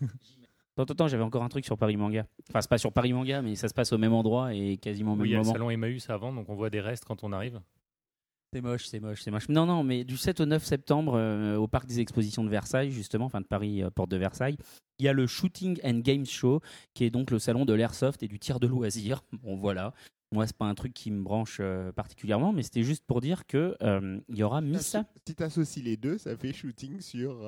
Attends, 0.76 0.92
attends, 0.92 1.08
j'avais 1.08 1.24
encore 1.24 1.42
un 1.42 1.48
truc 1.48 1.64
sur 1.64 1.76
Paris 1.76 1.96
Manga. 1.96 2.24
Enfin, 2.50 2.60
c'est 2.60 2.70
pas 2.70 2.78
sur 2.78 2.92
Paris 2.92 3.12
Manga, 3.12 3.42
mais 3.42 3.56
ça 3.56 3.66
se 3.68 3.74
passe 3.74 3.92
au 3.92 3.98
même 3.98 4.12
endroit 4.12 4.54
et 4.54 4.76
quasiment 4.76 5.14
au 5.14 5.16
Oui, 5.16 5.22
même 5.22 5.26
il 5.26 5.30
y 5.32 5.34
a 5.34 5.38
le 5.38 5.42
moment. 5.42 5.52
salon 5.52 5.70
Emmaüs 5.70 6.08
avant, 6.08 6.32
donc 6.32 6.48
on 6.48 6.54
voit 6.54 6.70
des 6.70 6.80
restes 6.80 7.04
quand 7.04 7.24
on 7.24 7.32
arrive. 7.32 7.60
C'est 8.52 8.60
moche, 8.60 8.86
c'est 8.86 9.00
moche, 9.00 9.22
c'est 9.22 9.32
moche. 9.32 9.48
Non, 9.48 9.66
non, 9.66 9.82
mais 9.82 10.04
du 10.04 10.16
7 10.16 10.38
au 10.40 10.46
9 10.46 10.64
septembre, 10.64 11.14
euh, 11.16 11.56
au 11.56 11.66
parc 11.66 11.86
des 11.86 11.98
expositions 11.98 12.44
de 12.44 12.48
Versailles, 12.48 12.92
justement, 12.92 13.24
enfin 13.24 13.40
de 13.40 13.46
Paris, 13.46 13.82
euh, 13.82 13.90
porte 13.90 14.08
de 14.10 14.16
Versailles, 14.16 14.56
il 15.00 15.04
y 15.04 15.08
a 15.08 15.12
le 15.12 15.26
Shooting 15.26 15.80
and 15.84 15.98
Games 15.98 16.24
Show, 16.24 16.60
qui 16.94 17.02
est 17.02 17.10
donc 17.10 17.32
le 17.32 17.40
salon 17.40 17.64
de 17.64 17.72
l'airsoft 17.74 18.22
et 18.22 18.28
du 18.28 18.38
tir 18.38 18.60
de 18.60 18.68
loisirs. 18.68 19.22
Bon, 19.32 19.56
voilà. 19.56 19.92
Moi, 20.30 20.46
c'est 20.46 20.56
pas 20.56 20.66
un 20.66 20.74
truc 20.76 20.94
qui 20.94 21.10
me 21.10 21.22
branche 21.24 21.58
euh, 21.60 21.90
particulièrement, 21.90 22.52
mais 22.52 22.62
c'était 22.62 22.84
juste 22.84 23.02
pour 23.04 23.20
dire 23.20 23.46
que 23.48 23.76
euh, 23.82 24.20
il 24.28 24.36
y 24.36 24.44
aura 24.44 24.60
Missa. 24.60 25.04
Si 25.26 25.34
tu 25.34 25.42
associes 25.42 25.82
les 25.82 25.96
deux, 25.96 26.18
ça 26.18 26.36
fait 26.36 26.52
shooting 26.52 27.00
sur. 27.00 27.44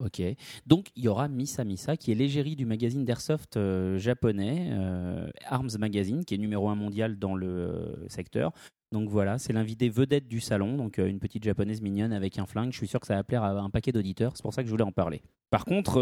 Ok. 0.00 0.22
Donc, 0.66 0.88
il 0.96 1.04
y 1.04 1.08
aura 1.08 1.28
Missa 1.28 1.62
Missa, 1.64 1.96
qui 1.96 2.10
est 2.10 2.14
l'égérie 2.14 2.56
du 2.56 2.64
magazine 2.64 3.04
d'airsoft 3.04 3.56
euh, 3.56 3.98
japonais, 3.98 4.70
euh, 4.72 5.28
Arms 5.46 5.70
Magazine, 5.78 6.24
qui 6.24 6.34
est 6.34 6.38
numéro 6.38 6.70
un 6.70 6.74
mondial 6.74 7.18
dans 7.18 7.34
le 7.34 7.46
euh, 7.46 8.08
secteur. 8.08 8.52
Donc 8.92 9.08
voilà, 9.08 9.38
c'est 9.38 9.52
l'invité 9.52 9.88
vedette 9.88 10.26
du 10.26 10.40
salon, 10.40 10.76
donc 10.76 10.98
une 10.98 11.20
petite 11.20 11.44
japonaise 11.44 11.80
mignonne 11.80 12.12
avec 12.12 12.40
un 12.40 12.46
flingue. 12.46 12.72
Je 12.72 12.76
suis 12.76 12.88
sûr 12.88 12.98
que 12.98 13.06
ça 13.06 13.14
va 13.14 13.22
plaire 13.22 13.44
à 13.44 13.50
un 13.50 13.70
paquet 13.70 13.92
d'auditeurs, 13.92 14.32
c'est 14.34 14.42
pour 14.42 14.52
ça 14.52 14.62
que 14.62 14.66
je 14.66 14.72
voulais 14.72 14.82
en 14.82 14.90
parler. 14.90 15.22
Par 15.50 15.64
contre, 15.64 16.00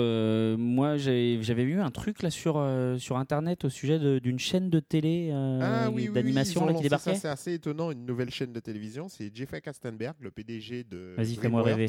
moi 0.56 0.96
j'avais 0.96 1.64
vu 1.66 1.82
un 1.82 1.90
truc 1.90 2.22
là 2.22 2.30
sur, 2.30 2.66
sur 2.96 3.18
internet 3.18 3.66
au 3.66 3.68
sujet 3.68 4.18
d'une 4.20 4.38
chaîne 4.38 4.70
de 4.70 4.80
télé 4.80 5.30
Ah 5.34 5.90
oui, 5.90 6.04
oui, 6.04 6.08
oui, 6.08 6.14
d'animation 6.14 6.62
ont 6.62 6.66
là, 6.66 6.72
qui 6.72 6.82
débarquait. 6.82 7.16
C'est 7.16 7.28
assez 7.28 7.52
étonnant, 7.52 7.90
une 7.90 8.06
nouvelle 8.06 8.30
chaîne 8.30 8.54
de 8.54 8.60
télévision. 8.60 9.10
C'est 9.10 9.36
Jeffrey 9.36 9.60
Kastenberg, 9.60 10.14
le 10.20 10.30
PDG 10.30 10.84
de 10.84 11.12
Vas-y, 11.14 11.34
fais-moi 11.34 11.62
rêver. 11.62 11.88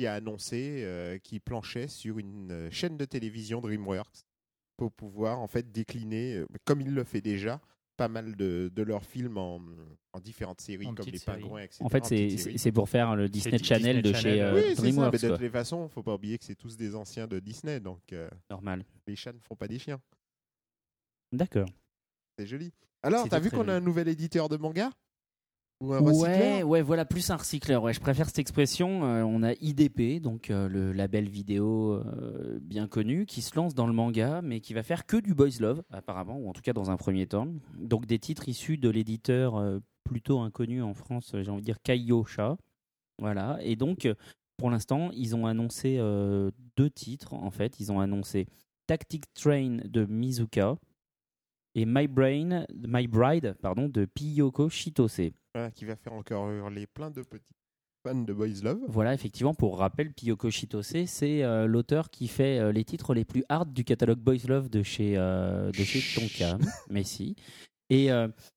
Qui 0.00 0.06
a 0.06 0.14
annoncé 0.14 0.82
euh, 0.82 1.18
qu'il 1.18 1.42
planchait 1.42 1.86
sur 1.86 2.18
une 2.18 2.50
euh, 2.50 2.70
chaîne 2.70 2.96
de 2.96 3.04
télévision 3.04 3.60
DreamWorks 3.60 4.24
pour 4.78 4.90
pouvoir 4.92 5.40
en 5.40 5.46
fait 5.46 5.70
décliner, 5.70 6.36
euh, 6.36 6.46
comme 6.64 6.80
il 6.80 6.94
le 6.94 7.04
fait 7.04 7.20
déjà, 7.20 7.60
pas 7.98 8.08
mal 8.08 8.34
de, 8.34 8.72
de 8.74 8.82
leurs 8.82 9.04
films 9.04 9.36
en, 9.36 9.60
en 10.14 10.20
différentes 10.20 10.62
séries 10.62 10.86
En 10.86 10.94
comme 10.94 11.04
les. 11.04 11.18
Pingouins, 11.18 11.60
etc. 11.60 11.84
En 11.84 11.90
fait, 11.90 12.06
c'est 12.56 12.72
pour 12.72 12.88
faire 12.88 13.14
le 13.14 13.28
Disney 13.28 13.58
Channel 13.58 14.00
Disney 14.00 14.02
de 14.02 14.12
Channel, 14.18 14.36
chez 14.38 14.42
euh, 14.42 14.54
Oui, 14.54 14.62
c'est 14.70 14.76
ça. 14.76 14.82
DreamWorks. 14.84 15.12
Mais 15.12 15.18
de 15.18 15.28
toutes 15.28 15.40
les 15.42 15.50
façons, 15.50 15.86
faut 15.90 16.02
pas 16.02 16.14
oublier 16.14 16.38
que 16.38 16.46
c'est 16.46 16.54
tous 16.54 16.78
des 16.78 16.94
anciens 16.94 17.26
de 17.26 17.38
Disney, 17.40 17.78
donc 17.78 18.00
euh, 18.14 18.26
Normal. 18.48 18.86
les 19.06 19.16
chats 19.16 19.34
ne 19.34 19.40
font 19.40 19.54
pas 19.54 19.68
des 19.68 19.78
chiens. 19.78 20.00
D'accord. 21.30 21.68
C'est 22.38 22.46
joli. 22.46 22.72
Alors, 23.02 23.28
t'as 23.28 23.38
vu 23.38 23.50
qu'on 23.50 23.68
a 23.68 23.74
un 23.74 23.80
nouvel 23.80 24.08
éditeur 24.08 24.48
de 24.48 24.56
manga? 24.56 24.90
Ouais, 25.80 26.62
ouais, 26.62 26.82
voilà, 26.82 27.06
plus 27.06 27.30
un 27.30 27.36
recycleur. 27.36 27.82
Ouais, 27.82 27.94
je 27.94 28.00
préfère 28.00 28.26
cette 28.26 28.38
expression. 28.38 29.02
Euh, 29.04 29.22
on 29.22 29.42
a 29.42 29.54
IDP, 29.54 30.20
donc 30.20 30.50
euh, 30.50 30.68
le 30.68 30.92
label 30.92 31.26
vidéo 31.26 31.94
euh, 31.94 32.58
bien 32.60 32.86
connu, 32.86 33.24
qui 33.24 33.40
se 33.40 33.56
lance 33.56 33.74
dans 33.74 33.86
le 33.86 33.94
manga, 33.94 34.42
mais 34.42 34.60
qui 34.60 34.74
va 34.74 34.82
faire 34.82 35.06
que 35.06 35.16
du 35.16 35.34
boys 35.34 35.58
love, 35.58 35.82
apparemment, 35.90 36.36
ou 36.36 36.50
en 36.50 36.52
tout 36.52 36.60
cas 36.60 36.74
dans 36.74 36.90
un 36.90 36.98
premier 36.98 37.26
temps. 37.26 37.48
Donc 37.78 38.04
des 38.04 38.18
titres 38.18 38.46
issus 38.46 38.76
de 38.76 38.90
l'éditeur 38.90 39.80
plutôt 40.04 40.40
inconnu 40.40 40.82
en 40.82 40.92
France, 40.92 41.34
j'ai 41.40 41.50
envie 41.50 41.62
de 41.62 41.66
dire 41.66 41.80
Kaiyosha. 41.82 42.58
Voilà. 43.18 43.58
Et 43.62 43.74
donc, 43.74 44.06
pour 44.58 44.68
l'instant, 44.68 45.10
ils 45.14 45.34
ont 45.34 45.46
annoncé 45.46 45.96
deux 46.76 46.90
titres. 46.90 47.32
En 47.32 47.50
fait, 47.50 47.80
ils 47.80 47.90
ont 47.90 48.00
annoncé 48.00 48.48
Tactic 48.86 49.32
Train 49.32 49.78
de 49.84 50.04
Mizuka 50.04 50.76
et 51.74 51.84
My 51.86 52.06
Brain, 52.06 52.66
My 52.86 53.06
Bride, 53.06 53.56
pardon, 53.60 53.88
de 53.88 54.04
Piyoko 54.04 54.68
Shitose. 54.68 55.30
Voilà, 55.54 55.70
qui 55.70 55.84
va 55.84 55.96
faire 55.96 56.12
encore 56.12 56.50
hurler 56.50 56.86
plein 56.86 57.10
de 57.10 57.22
petits 57.22 57.54
fans 58.02 58.14
de 58.14 58.32
Boys 58.32 58.62
Love. 58.62 58.80
Voilà, 58.88 59.14
effectivement, 59.14 59.54
pour 59.54 59.78
rappel, 59.78 60.12
Piyoko 60.12 60.50
Shitose, 60.50 61.04
c'est 61.06 61.42
euh, 61.42 61.66
l'auteur 61.66 62.10
qui 62.10 62.28
fait 62.28 62.58
euh, 62.58 62.72
les 62.72 62.84
titres 62.84 63.14
les 63.14 63.24
plus 63.24 63.44
hard 63.48 63.72
du 63.72 63.84
catalogue 63.84 64.18
Boys 64.18 64.46
Love 64.46 64.68
de 64.68 64.82
chez, 64.82 65.14
euh, 65.16 65.70
de 65.70 65.84
chez 65.84 66.02
Tonkam. 66.14 66.60
Mais 66.90 67.04
si. 67.04 67.36
Et 67.92 68.08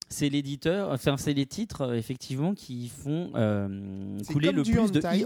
c'est 0.10 0.30
l'éditeur, 0.30 0.92
enfin, 0.92 1.18
c'est 1.18 1.34
les 1.34 1.48
titres, 1.48 1.96
effectivement, 1.96 2.54
qui 2.54 2.88
font 2.88 3.32
couler 4.32 4.52
le 4.52 4.62
plus 4.62 4.92
de 4.92 5.00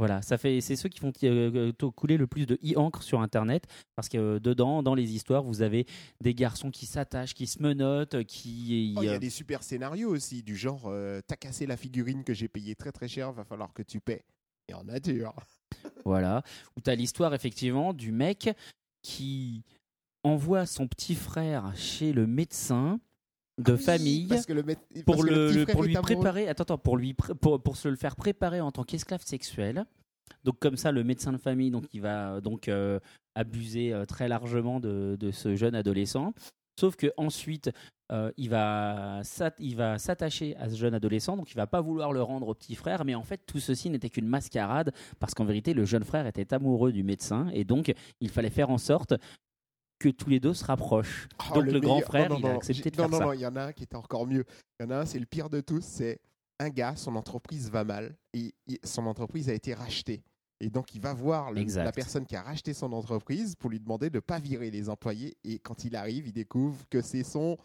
Voilà, 0.00 0.22
ça 0.22 0.38
fait, 0.38 0.62
c'est 0.62 0.76
ceux 0.76 0.88
qui 0.88 0.98
font 0.98 1.12
euh, 1.24 1.72
euh, 1.78 1.90
couler 1.90 2.16
le 2.16 2.26
plus 2.26 2.46
de 2.46 2.58
e-encre 2.64 3.02
sur 3.02 3.20
Internet, 3.20 3.66
parce 3.96 4.08
que 4.08 4.16
euh, 4.16 4.40
dedans, 4.40 4.82
dans 4.82 4.94
les 4.94 5.14
histoires, 5.14 5.42
vous 5.42 5.60
avez 5.60 5.84
des 6.22 6.32
garçons 6.32 6.70
qui 6.70 6.86
s'attachent, 6.86 7.34
qui 7.34 7.46
se 7.46 7.62
menottent, 7.62 8.24
qui. 8.24 8.94
Oh, 8.96 9.02
Il 9.02 9.10
y 9.10 9.10
a 9.10 9.18
des 9.18 9.28
super 9.28 9.62
scénarios 9.62 10.08
aussi, 10.08 10.42
du 10.42 10.56
genre 10.56 10.84
euh, 10.86 11.20
T'as 11.26 11.36
cassé 11.36 11.66
la 11.66 11.76
figurine 11.76 12.24
que 12.24 12.32
j'ai 12.32 12.48
payée 12.48 12.74
très 12.74 12.92
très 12.92 13.08
cher, 13.08 13.30
va 13.30 13.44
falloir 13.44 13.74
que 13.74 13.82
tu 13.82 14.00
paies. 14.00 14.24
Et 14.68 14.72
en 14.72 14.84
nature. 14.84 15.34
Voilà, 16.06 16.42
où 16.76 16.80
tu 16.80 16.88
as 16.88 16.94
l'histoire 16.94 17.34
effectivement 17.34 17.92
du 17.92 18.10
mec 18.10 18.50
qui 19.02 19.64
envoie 20.24 20.64
son 20.64 20.88
petit 20.88 21.14
frère 21.14 21.76
chez 21.76 22.14
le 22.14 22.26
médecin 22.26 23.00
de 23.62 23.76
famille 23.76 24.26
parce 24.26 24.46
que 24.46 24.52
le 24.52 24.62
mét- 24.62 24.76
pour, 25.04 25.16
parce 25.16 25.26
le, 25.28 25.52
le- 25.52 25.64
lui 25.86 25.92
préparer 26.02 26.48
attends, 26.48 26.62
attends, 26.62 26.78
pour 26.78 26.96
lui 26.96 27.14
pour, 27.14 27.62
pour 27.62 27.76
se 27.76 27.88
le 27.88 27.96
faire 27.96 28.16
préparer 28.16 28.60
en 28.60 28.70
tant 28.72 28.84
qu'esclave 28.84 29.22
sexuel. 29.24 29.84
Donc 30.44 30.58
comme 30.60 30.76
ça 30.76 30.92
le 30.92 31.04
médecin 31.04 31.32
de 31.32 31.38
famille 31.38 31.70
donc 31.70 31.84
il 31.92 32.00
va 32.00 32.40
donc 32.40 32.68
euh, 32.68 32.98
abuser 33.34 33.92
euh, 33.92 34.04
très 34.06 34.28
largement 34.28 34.80
de, 34.80 35.16
de 35.18 35.30
ce 35.30 35.56
jeune 35.56 35.74
adolescent. 35.74 36.32
Sauf 36.78 36.96
que 36.96 37.12
ensuite 37.16 37.70
euh, 38.10 38.32
il 38.36 38.48
va 38.48 39.20
s'at- 39.22 39.54
il 39.58 39.76
va 39.76 39.98
s'attacher 39.98 40.56
à 40.56 40.68
ce 40.70 40.76
jeune 40.76 40.94
adolescent 40.94 41.36
donc 41.36 41.50
il 41.50 41.56
va 41.56 41.66
pas 41.66 41.80
vouloir 41.80 42.12
le 42.12 42.22
rendre 42.22 42.48
au 42.48 42.54
petit 42.54 42.74
frère 42.74 43.04
mais 43.04 43.14
en 43.14 43.22
fait 43.22 43.40
tout 43.46 43.60
ceci 43.60 43.90
n'était 43.90 44.08
qu'une 44.08 44.26
mascarade 44.26 44.92
parce 45.18 45.34
qu'en 45.34 45.44
vérité 45.44 45.74
le 45.74 45.84
jeune 45.84 46.04
frère 46.04 46.26
était 46.26 46.52
amoureux 46.54 46.90
du 46.90 47.02
médecin 47.04 47.48
et 47.52 47.64
donc 47.64 47.92
il 48.20 48.30
fallait 48.30 48.50
faire 48.50 48.70
en 48.70 48.78
sorte 48.78 49.14
que 50.00 50.08
tous 50.08 50.28
les 50.30 50.40
deux 50.40 50.54
se 50.54 50.64
rapprochent. 50.64 51.28
Oh, 51.50 51.54
Donc 51.54 51.66
le, 51.66 51.78
grand 51.78 51.94
meilleur- 51.96 52.08
frère, 52.08 52.28
non, 52.30 52.36
non, 52.36 52.40
il 52.40 52.46
a 52.46 52.52
non, 52.52 52.56
accepté 52.56 52.90
de 52.90 52.96
non, 52.96 53.02
faire 53.04 53.10
non, 53.10 53.18
ça. 53.18 53.24
Non, 53.26 53.32
il 53.34 53.40
y 53.40 53.46
en 53.46 53.54
a 53.54 53.62
un 53.66 53.72
qui 53.72 53.84
était 53.84 53.94
encore 53.96 54.26
mieux. 54.26 54.44
Il 54.80 54.84
y 54.84 54.86
en 54.86 54.90
a 54.90 54.96
un, 55.00 55.06
c'est 55.06 55.18
le 55.20 55.26
pire 55.26 55.48
de 55.50 55.60
tous, 55.60 55.84
c'est 55.84 56.18
un 56.58 56.70
gars, 56.70 56.96
son 56.96 57.14
entreprise 57.16 57.70
va 57.70 57.84
mal 57.84 58.16
et 58.34 58.52
son 58.82 59.06
entreprise 59.06 59.48
a 59.48 59.54
été 59.54 59.74
rachetée. 59.74 60.22
Et 60.62 60.68
donc 60.70 60.94
il 60.94 61.00
va 61.00 61.14
voir 61.14 61.52
le- 61.52 61.62
la 61.76 61.92
personne 61.92 62.26
qui 62.26 62.34
a 62.36 62.42
racheté 62.42 62.74
son 62.74 62.92
entreprise 62.92 63.54
pour 63.56 63.70
lui 63.70 63.78
demander 63.80 64.10
de 64.10 64.16
ne 64.16 64.20
pas 64.20 64.38
virer 64.38 64.70
les 64.70 64.88
employés. 64.90 65.36
Et 65.44 65.58
quand 65.58 65.84
il 65.84 65.94
arrive, 65.96 66.26
il 66.26 66.32
découvre 66.32 66.84
que 66.90 67.00
c'est 67.02 67.22
son, 67.24 67.56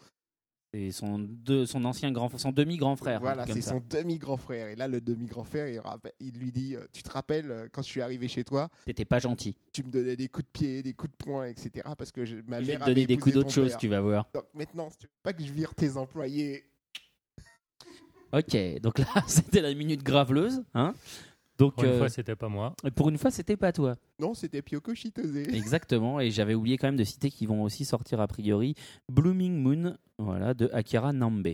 C'est 0.78 0.90
son, 0.90 1.18
deux- 1.18 1.64
son 1.64 1.86
ancien 1.86 2.12
grand, 2.12 2.28
son 2.36 2.52
demi 2.52 2.76
grand 2.76 2.96
frère. 2.96 3.20
voilà, 3.20 3.46
c'est 3.46 3.62
son 3.62 3.80
demi-grand 3.88 4.36
frère. 4.36 4.68
Et 4.68 4.76
là, 4.76 4.88
le 4.88 5.00
demi-grand 5.00 5.42
frère, 5.44 5.68
il, 5.68 5.78
rappelle- 5.78 6.12
il 6.20 6.32
lui 6.38 6.52
dit, 6.52 6.76
euh, 6.76 6.84
tu 6.92 7.02
te 7.02 7.10
rappelles 7.10 7.50
euh, 7.50 7.66
quand 7.72 7.80
je 7.80 7.86
suis 7.88 8.02
arrivé 8.02 8.28
chez 8.28 8.44
toi, 8.44 8.68
T'étais 8.84 9.06
pas 9.06 9.18
gentil. 9.18 9.56
tu 9.72 9.82
me 9.82 9.90
donnais 9.90 10.16
des 10.16 10.28
coups 10.28 10.44
de 10.44 10.50
pied, 10.52 10.82
des 10.82 10.92
coups 10.92 11.12
de 11.12 11.16
poing, 11.24 11.46
etc. 11.46 11.70
Parce 11.96 12.12
que 12.12 12.26
je- 12.26 12.36
ma 12.46 12.60
Je 12.60 12.66
vais 12.66 12.72
mère 12.74 12.80
te 12.82 12.90
donner 12.90 13.06
des 13.06 13.16
coups 13.16 13.34
d'autre 13.34 13.50
chose, 13.50 13.74
tu 13.78 13.88
vas 13.88 14.02
voir. 14.02 14.28
Donc 14.34 14.44
maintenant, 14.52 14.90
si 14.90 14.98
tu 14.98 15.06
veux 15.06 15.12
pas 15.22 15.32
que 15.32 15.42
je 15.42 15.50
vire 15.52 15.74
tes 15.74 15.96
employés, 15.96 16.62
Ok, 18.32 18.80
donc 18.82 18.98
là, 18.98 19.06
c'était 19.28 19.62
la 19.62 19.72
minute 19.72 20.02
graveleuse. 20.02 20.62
Hein 20.74 20.94
donc, 21.58 21.74
Pour 21.74 21.84
une 21.84 21.90
euh, 21.90 21.98
fois, 21.98 22.08
c'était 22.08 22.36
pas 22.36 22.48
moi. 22.48 22.74
pour 22.94 23.08
une 23.08 23.18
fois, 23.18 23.30
c'était 23.30 23.56
pas 23.56 23.72
toi. 23.72 23.96
non, 24.18 24.34
c'était 24.34 24.62
Pyoko 24.62 24.94
Shitose. 24.94 25.36
Exactement, 25.48 26.20
et 26.20 26.30
j'avais 26.30 26.54
oublié 26.54 26.76
quand 26.76 26.88
même 26.88 26.96
de 26.96 27.04
citer 27.04 27.30
qu'ils 27.30 27.48
vont 27.48 27.62
aussi 27.62 27.84
sortir 27.84 28.20
a 28.20 28.26
priori 28.26 28.74
Blooming 29.10 29.54
Moon 29.56 29.96
voilà, 30.18 30.54
de 30.54 30.68
Akira 30.72 31.12
Nambe. 31.12 31.48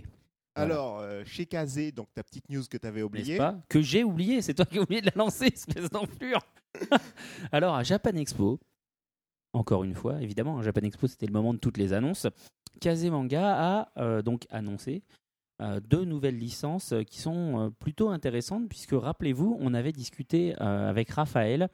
Voilà. 0.54 0.74
Alors, 0.74 0.98
euh, 0.98 1.22
chez 1.24 1.46
Kazé, 1.46 1.92
donc 1.92 2.08
ta 2.14 2.22
petite 2.22 2.48
news 2.50 2.62
que 2.68 2.76
tu 2.76 2.86
avais 2.86 2.96
N'est-ce 3.00 3.06
oubliée. 3.06 3.36
pas 3.38 3.58
Que 3.68 3.80
j'ai 3.80 4.04
oublié, 4.04 4.42
c'est 4.42 4.54
toi 4.54 4.66
qui 4.66 4.78
as 4.78 4.82
oublié 4.82 5.00
de 5.00 5.06
la 5.06 5.12
lancer, 5.16 5.46
espèce 5.54 5.88
d'enflure 5.88 6.40
Alors, 7.52 7.74
à 7.74 7.82
Japan 7.84 8.14
Expo, 8.16 8.58
encore 9.52 9.84
une 9.84 9.94
fois, 9.94 10.20
évidemment, 10.20 10.58
à 10.58 10.62
Japan 10.62 10.82
Expo, 10.82 11.06
c'était 11.06 11.26
le 11.26 11.32
moment 11.32 11.54
de 11.54 11.58
toutes 11.58 11.78
les 11.78 11.92
annonces. 11.92 12.26
Kazemanga 12.80 13.80
a 13.80 13.92
euh, 13.98 14.22
donc 14.22 14.46
annoncé 14.50 15.02
euh, 15.62 15.80
deux 15.80 16.04
nouvelles 16.04 16.36
licences 16.38 16.92
euh, 16.92 17.02
qui 17.02 17.20
sont 17.20 17.58
euh, 17.58 17.70
plutôt 17.70 18.10
intéressantes, 18.10 18.68
puisque 18.68 18.92
rappelez-vous, 18.92 19.56
on 19.60 19.72
avait 19.74 19.92
discuté 19.92 20.54
euh, 20.60 20.88
avec 20.90 21.10
Raphaël 21.10 21.68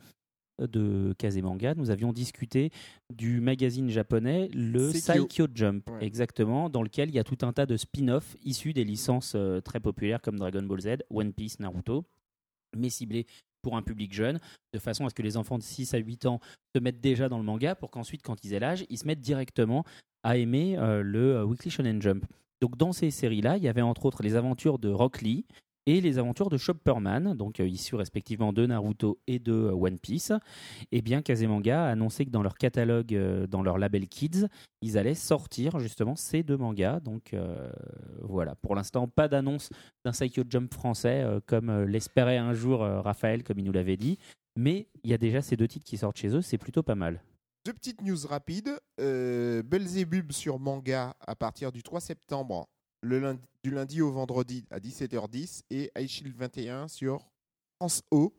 de 0.60 1.14
Kazemanga, 1.18 1.74
nous 1.76 1.90
avions 1.90 2.12
discuté 2.12 2.70
du 3.14 3.40
magazine 3.40 3.88
japonais, 3.90 4.48
le. 4.52 4.92
Saikyo 4.92 5.46
Jump, 5.54 5.88
Ouais. 5.88 6.04
exactement, 6.04 6.68
dans 6.68 6.82
lequel 6.82 7.08
il 7.10 7.14
y 7.14 7.18
a 7.20 7.24
tout 7.24 7.38
un 7.42 7.52
tas 7.52 7.64
de 7.64 7.76
spin-offs 7.76 8.36
issus 8.44 8.72
des 8.72 8.82
licences 8.84 9.36
très 9.64 9.78
populaires 9.78 10.20
comme 10.20 10.36
Dragon 10.36 10.62
Ball 10.64 10.80
Z, 10.80 10.88
One 11.10 11.32
Piece, 11.32 11.60
Naruto, 11.60 12.04
mais 12.76 12.90
ciblés 12.90 13.26
pour 13.62 13.76
un 13.76 13.82
public 13.82 14.12
jeune, 14.12 14.40
de 14.72 14.78
façon 14.80 15.06
à 15.06 15.10
ce 15.10 15.14
que 15.14 15.22
les 15.22 15.36
enfants 15.36 15.58
de 15.58 15.62
6 15.62 15.94
à 15.94 15.98
8 15.98 16.26
ans 16.26 16.40
se 16.74 16.80
mettent 16.80 17.00
déjà 17.00 17.28
dans 17.28 17.38
le 17.38 17.44
manga 17.44 17.76
pour 17.76 17.92
qu'ensuite, 17.92 18.22
quand 18.22 18.44
ils 18.44 18.52
aient 18.52 18.60
l'âge, 18.60 18.84
ils 18.90 18.98
se 18.98 19.06
mettent 19.06 19.20
directement 19.20 19.84
à 20.24 20.36
aimer 20.36 20.76
euh, 20.76 21.02
le 21.02 21.44
Weekly 21.44 21.70
Shonen 21.70 22.02
Jump. 22.02 22.24
Donc 22.60 22.76
dans 22.76 22.92
ces 22.92 23.10
séries-là, 23.10 23.56
il 23.56 23.62
y 23.62 23.68
avait 23.68 23.82
entre 23.82 24.06
autres 24.06 24.22
les 24.22 24.36
aventures 24.36 24.78
de 24.78 24.90
Rock 24.90 25.20
Lee, 25.20 25.44
et 25.88 26.02
les 26.02 26.18
aventures 26.18 26.50
de 26.50 26.58
Chopperman, 26.58 27.34
donc 27.34 27.60
euh, 27.60 27.66
issus 27.66 27.94
respectivement 27.94 28.52
de 28.52 28.66
Naruto 28.66 29.18
et 29.26 29.38
de 29.38 29.52
euh, 29.52 29.72
One 29.72 29.98
Piece. 29.98 30.32
Et 30.92 31.00
bien 31.00 31.22
Kazemanga 31.22 31.86
a 31.86 31.88
annoncé 31.88 32.26
que 32.26 32.30
dans 32.30 32.42
leur 32.42 32.58
catalogue, 32.58 33.14
euh, 33.14 33.46
dans 33.46 33.62
leur 33.62 33.78
label 33.78 34.06
Kids, 34.06 34.48
ils 34.82 34.98
allaient 34.98 35.14
sortir 35.14 35.78
justement 35.78 36.14
ces 36.14 36.42
deux 36.42 36.58
mangas. 36.58 37.00
Donc 37.00 37.34
voilà, 38.22 38.54
pour 38.56 38.74
l'instant, 38.76 39.08
pas 39.08 39.26
d'annonce 39.28 39.70
d'un 40.04 40.12
Psycho 40.12 40.42
Jump 40.48 40.72
français 40.72 41.26
comme 41.46 41.84
l'espérait 41.84 42.36
un 42.36 42.52
jour 42.52 42.80
Raphaël, 42.80 43.42
comme 43.42 43.58
il 43.58 43.64
nous 43.64 43.72
l'avait 43.72 43.96
dit. 43.96 44.18
Mais 44.56 44.86
il 45.02 45.10
y 45.10 45.14
a 45.14 45.18
déjà 45.18 45.42
ces 45.42 45.56
deux 45.56 45.66
titres 45.66 45.84
qui 45.84 45.96
sortent 45.96 46.18
chez 46.18 46.28
eux, 46.28 46.42
c'est 46.42 46.58
plutôt 46.58 46.84
pas 46.84 46.94
mal. 46.94 47.20
Deux 47.68 47.74
petites 47.74 48.00
news 48.00 48.26
rapides. 48.26 48.80
Euh, 48.98 49.62
Belzebub 49.62 50.32
sur 50.32 50.58
manga 50.58 51.14
à 51.20 51.36
partir 51.36 51.70
du 51.70 51.82
3 51.82 52.00
septembre, 52.00 52.66
le 53.02 53.18
lundi, 53.18 53.46
du 53.62 53.70
lundi 53.70 54.00
au 54.00 54.10
vendredi 54.10 54.64
à 54.70 54.78
17h10 54.78 55.64
et 55.68 55.92
iShield 55.98 56.34
21 56.34 56.88
sur 56.88 57.28
France 57.76 58.02
O 58.10 58.32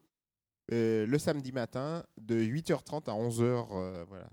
euh, 0.71 1.05
le 1.05 1.19
samedi 1.19 1.51
matin 1.51 2.03
de 2.19 2.41
8h30 2.41 3.07
à 3.07 3.13
11h. 3.13 3.41
euh, 3.43 4.03
voilà. 4.07 4.27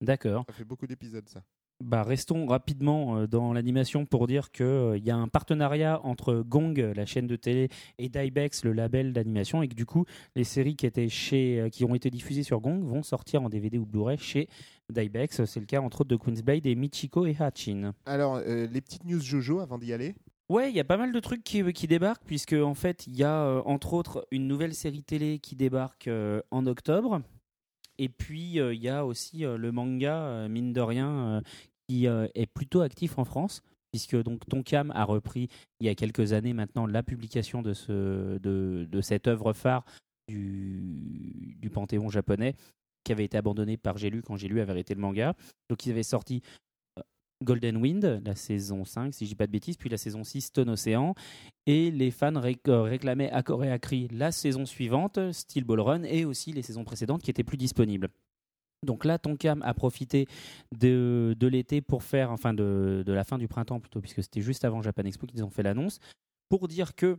D'accord. 0.00 0.44
Ça 0.48 0.52
fait 0.52 0.64
beaucoup 0.64 0.88
d'épisodes 0.88 1.28
ça. 1.28 1.44
Bah, 1.80 2.02
restons 2.02 2.46
rapidement 2.46 3.16
euh, 3.16 3.26
dans 3.26 3.54
l'animation 3.54 4.04
pour 4.04 4.26
dire 4.26 4.50
qu'il 4.50 5.00
y 5.02 5.10
a 5.10 5.16
un 5.16 5.28
partenariat 5.28 6.00
entre 6.04 6.42
Gong, 6.46 6.74
la 6.94 7.06
chaîne 7.06 7.26
de 7.26 7.36
télé, 7.36 7.70
et 7.98 8.10
Dybex, 8.10 8.64
le 8.64 8.72
label 8.72 9.14
d'animation, 9.14 9.62
et 9.62 9.68
que 9.68 9.74
du 9.74 9.86
coup, 9.86 10.04
les 10.36 10.44
séries 10.44 10.76
qui, 10.76 10.84
étaient 10.84 11.08
chez, 11.08 11.58
euh, 11.58 11.68
qui 11.70 11.84
ont 11.84 11.94
été 11.94 12.10
diffusées 12.10 12.42
sur 12.42 12.60
Gong 12.60 12.80
vont 12.82 13.02
sortir 13.02 13.42
en 13.42 13.48
DVD 13.48 13.78
ou 13.78 13.86
Blu-ray 13.86 14.18
chez 14.18 14.48
Dybex. 14.90 15.44
C'est 15.46 15.60
le 15.60 15.66
cas 15.66 15.80
entre 15.80 16.02
autres 16.02 16.10
de 16.10 16.16
Queen's 16.16 16.42
Blade 16.42 16.66
et 16.66 16.74
Michiko 16.74 17.24
et 17.24 17.36
Hachin. 17.38 17.94
Alors, 18.04 18.36
euh, 18.36 18.66
les 18.70 18.80
petites 18.82 19.04
news 19.04 19.20
Jojo 19.20 19.60
avant 19.60 19.78
d'y 19.78 19.94
aller. 19.94 20.14
Ouais, 20.50 20.68
il 20.68 20.76
y 20.76 20.80
a 20.80 20.84
pas 20.84 20.96
mal 20.96 21.12
de 21.12 21.20
trucs 21.20 21.44
qui, 21.44 21.62
qui 21.72 21.86
débarquent, 21.86 22.24
puisque 22.26 22.54
en 22.54 22.74
fait, 22.74 23.06
il 23.06 23.16
y 23.16 23.22
a 23.22 23.44
euh, 23.44 23.62
entre 23.64 23.94
autres 23.94 24.26
une 24.30 24.48
nouvelle 24.48 24.74
série 24.74 25.02
télé 25.02 25.38
qui 25.38 25.56
débarque 25.56 26.08
euh, 26.08 26.42
en 26.50 26.66
octobre. 26.66 27.22
Et 28.02 28.08
puis, 28.08 28.58
euh, 28.58 28.72
il 28.72 28.80
y 28.80 28.88
a 28.88 29.04
aussi 29.04 29.44
euh, 29.44 29.58
le 29.58 29.72
manga, 29.72 30.14
euh, 30.14 30.48
mine 30.48 30.72
de 30.72 30.80
rien, 30.80 31.10
euh, 31.10 31.40
euh, 32.06 32.28
est 32.34 32.46
plutôt 32.46 32.80
actif 32.80 33.18
en 33.18 33.24
France, 33.24 33.62
puisque 33.92 34.16
donc 34.22 34.46
Tonkam 34.48 34.90
a 34.94 35.04
repris 35.04 35.48
il 35.80 35.86
y 35.86 35.88
a 35.88 35.94
quelques 35.94 36.32
années 36.32 36.52
maintenant 36.52 36.86
la 36.86 37.02
publication 37.02 37.62
de, 37.62 37.74
ce, 37.74 38.38
de, 38.38 38.86
de 38.88 39.00
cette 39.00 39.26
œuvre 39.28 39.52
phare 39.52 39.84
du, 40.28 41.56
du 41.58 41.70
panthéon 41.70 42.08
japonais, 42.08 42.54
qui 43.04 43.12
avait 43.12 43.24
été 43.24 43.36
abandonnée 43.36 43.76
par 43.76 43.98
J'ai 43.98 44.10
lu 44.10 44.22
quand 44.22 44.36
J'ai 44.36 44.48
lu 44.48 44.60
avait 44.60 44.72
arrêté 44.72 44.94
le 44.94 45.00
manga. 45.00 45.34
Donc, 45.68 45.84
ils 45.86 45.90
avaient 45.90 46.02
sorti 46.02 46.42
euh, 46.98 47.02
Golden 47.42 47.76
Wind, 47.78 48.22
la 48.24 48.34
saison 48.34 48.84
5, 48.84 49.14
si 49.14 49.24
je 49.24 49.30
dis 49.30 49.34
pas 49.34 49.46
de 49.46 49.52
bêtises, 49.52 49.76
puis 49.76 49.88
la 49.88 49.98
saison 49.98 50.24
6, 50.24 50.42
Stone 50.42 50.70
Ocean. 50.70 51.14
Et 51.66 51.90
les 51.90 52.10
fans 52.10 52.34
euh, 52.36 52.82
réclamaient 52.82 53.30
à 53.30 53.42
corps 53.42 53.64
et 53.64 53.70
à 53.70 53.78
cri 53.78 54.08
la 54.12 54.32
saison 54.32 54.66
suivante, 54.66 55.32
Steel 55.32 55.64
Ball 55.64 55.80
Run, 55.80 56.02
et 56.04 56.24
aussi 56.24 56.52
les 56.52 56.62
saisons 56.62 56.84
précédentes 56.84 57.22
qui 57.22 57.30
étaient 57.30 57.44
plus 57.44 57.58
disponibles. 57.58 58.08
Donc 58.86 59.04
là, 59.04 59.18
Tonkam 59.18 59.62
a 59.62 59.74
profité 59.74 60.26
de, 60.78 61.36
de 61.38 61.46
l'été 61.46 61.80
pour 61.80 62.02
faire, 62.02 62.30
enfin 62.30 62.54
de, 62.54 63.02
de 63.04 63.12
la 63.12 63.24
fin 63.24 63.38
du 63.38 63.48
printemps 63.48 63.80
plutôt, 63.80 64.00
puisque 64.00 64.22
c'était 64.22 64.40
juste 64.40 64.64
avant 64.64 64.80
Japan 64.82 65.04
Expo 65.04 65.26
qu'ils 65.26 65.44
ont 65.44 65.50
fait 65.50 65.62
l'annonce, 65.62 65.98
pour 66.48 66.66
dire 66.66 66.94
que 66.94 67.18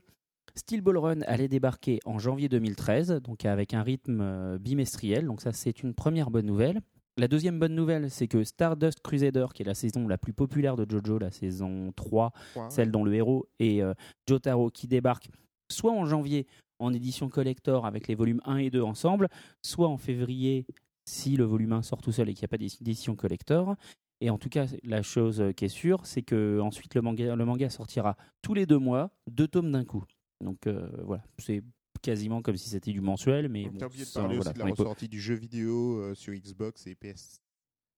Steel 0.55 0.81
Ball 0.81 0.97
Run 0.97 1.21
allait 1.21 1.47
débarquer 1.47 1.99
en 2.05 2.19
janvier 2.19 2.49
2013, 2.49 3.21
donc 3.21 3.45
avec 3.45 3.73
un 3.73 3.83
rythme 3.83 4.19
euh, 4.21 4.57
bimestriel. 4.57 5.25
Donc 5.25 5.41
ça, 5.41 5.51
c'est 5.53 5.83
une 5.83 5.93
première 5.93 6.31
bonne 6.31 6.45
nouvelle. 6.45 6.81
La 7.17 7.27
deuxième 7.27 7.59
bonne 7.59 7.75
nouvelle, 7.75 8.09
c'est 8.09 8.27
que 8.27 8.43
Stardust 8.43 9.01
Crusader, 9.01 9.47
qui 9.53 9.63
est 9.63 9.65
la 9.65 9.75
saison 9.75 10.07
la 10.07 10.17
plus 10.17 10.33
populaire 10.33 10.75
de 10.75 10.89
JoJo, 10.89 11.19
la 11.19 11.31
saison 11.31 11.91
3, 11.95 12.31
Point. 12.53 12.69
celle 12.69 12.91
dont 12.91 13.03
le 13.03 13.13
héros 13.13 13.45
est 13.59 13.81
euh, 13.81 13.93
Jotaro, 14.27 14.69
qui 14.71 14.87
débarque 14.87 15.29
soit 15.69 15.91
en 15.91 16.05
janvier 16.05 16.47
en 16.79 16.93
édition 16.93 17.29
collector 17.29 17.85
avec 17.85 18.07
les 18.07 18.15
volumes 18.15 18.41
1 18.45 18.57
et 18.57 18.69
2 18.69 18.81
ensemble, 18.81 19.27
soit 19.61 19.87
en 19.87 19.97
février 19.97 20.65
si 21.05 21.35
le 21.37 21.43
volume 21.43 21.73
1 21.73 21.81
sort 21.81 22.01
tout 22.01 22.11
seul 22.11 22.29
et 22.29 22.33
qu'il 22.33 22.41
n'y 22.43 22.45
a 22.45 22.49
pas 22.49 22.57
d'édition 22.57 23.15
collector. 23.15 23.75
Et 24.23 24.29
en 24.29 24.37
tout 24.37 24.49
cas, 24.49 24.67
la 24.83 25.01
chose 25.01 25.43
qui 25.57 25.65
est 25.65 25.69
sûre, 25.69 26.05
c'est 26.05 26.21
que 26.21 26.59
ensuite 26.59 26.93
le 26.95 27.01
manga, 27.01 27.35
le 27.35 27.45
manga 27.45 27.69
sortira 27.69 28.15
tous 28.43 28.53
les 28.53 28.65
deux 28.67 28.77
mois, 28.77 29.09
deux 29.29 29.47
tomes 29.47 29.71
d'un 29.71 29.83
coup. 29.83 30.03
Donc 30.43 30.67
euh, 30.67 30.87
voilà, 31.03 31.23
c'est 31.39 31.63
quasiment 32.03 32.41
comme 32.41 32.55
si 32.57 32.69
c'était 32.69 32.91
du 32.91 33.01
mensuel, 33.01 33.49
mais 33.49 33.65
bon, 33.69 33.77
T'as 33.79 33.87
oublié 33.87 34.03
de 34.05 34.09
ça, 34.09 34.21
parler 34.21 34.35
voilà, 34.35 34.51
aussi 34.51 34.59
de 34.59 34.59
la 34.63 34.65
pas- 34.65 34.71
ressortie 34.83 35.07
du 35.07 35.19
jeu 35.19 35.33
vidéo 35.35 35.97
euh, 35.99 36.13
sur 36.15 36.33
Xbox 36.33 36.85
et 36.87 36.95
PS. 36.95 37.41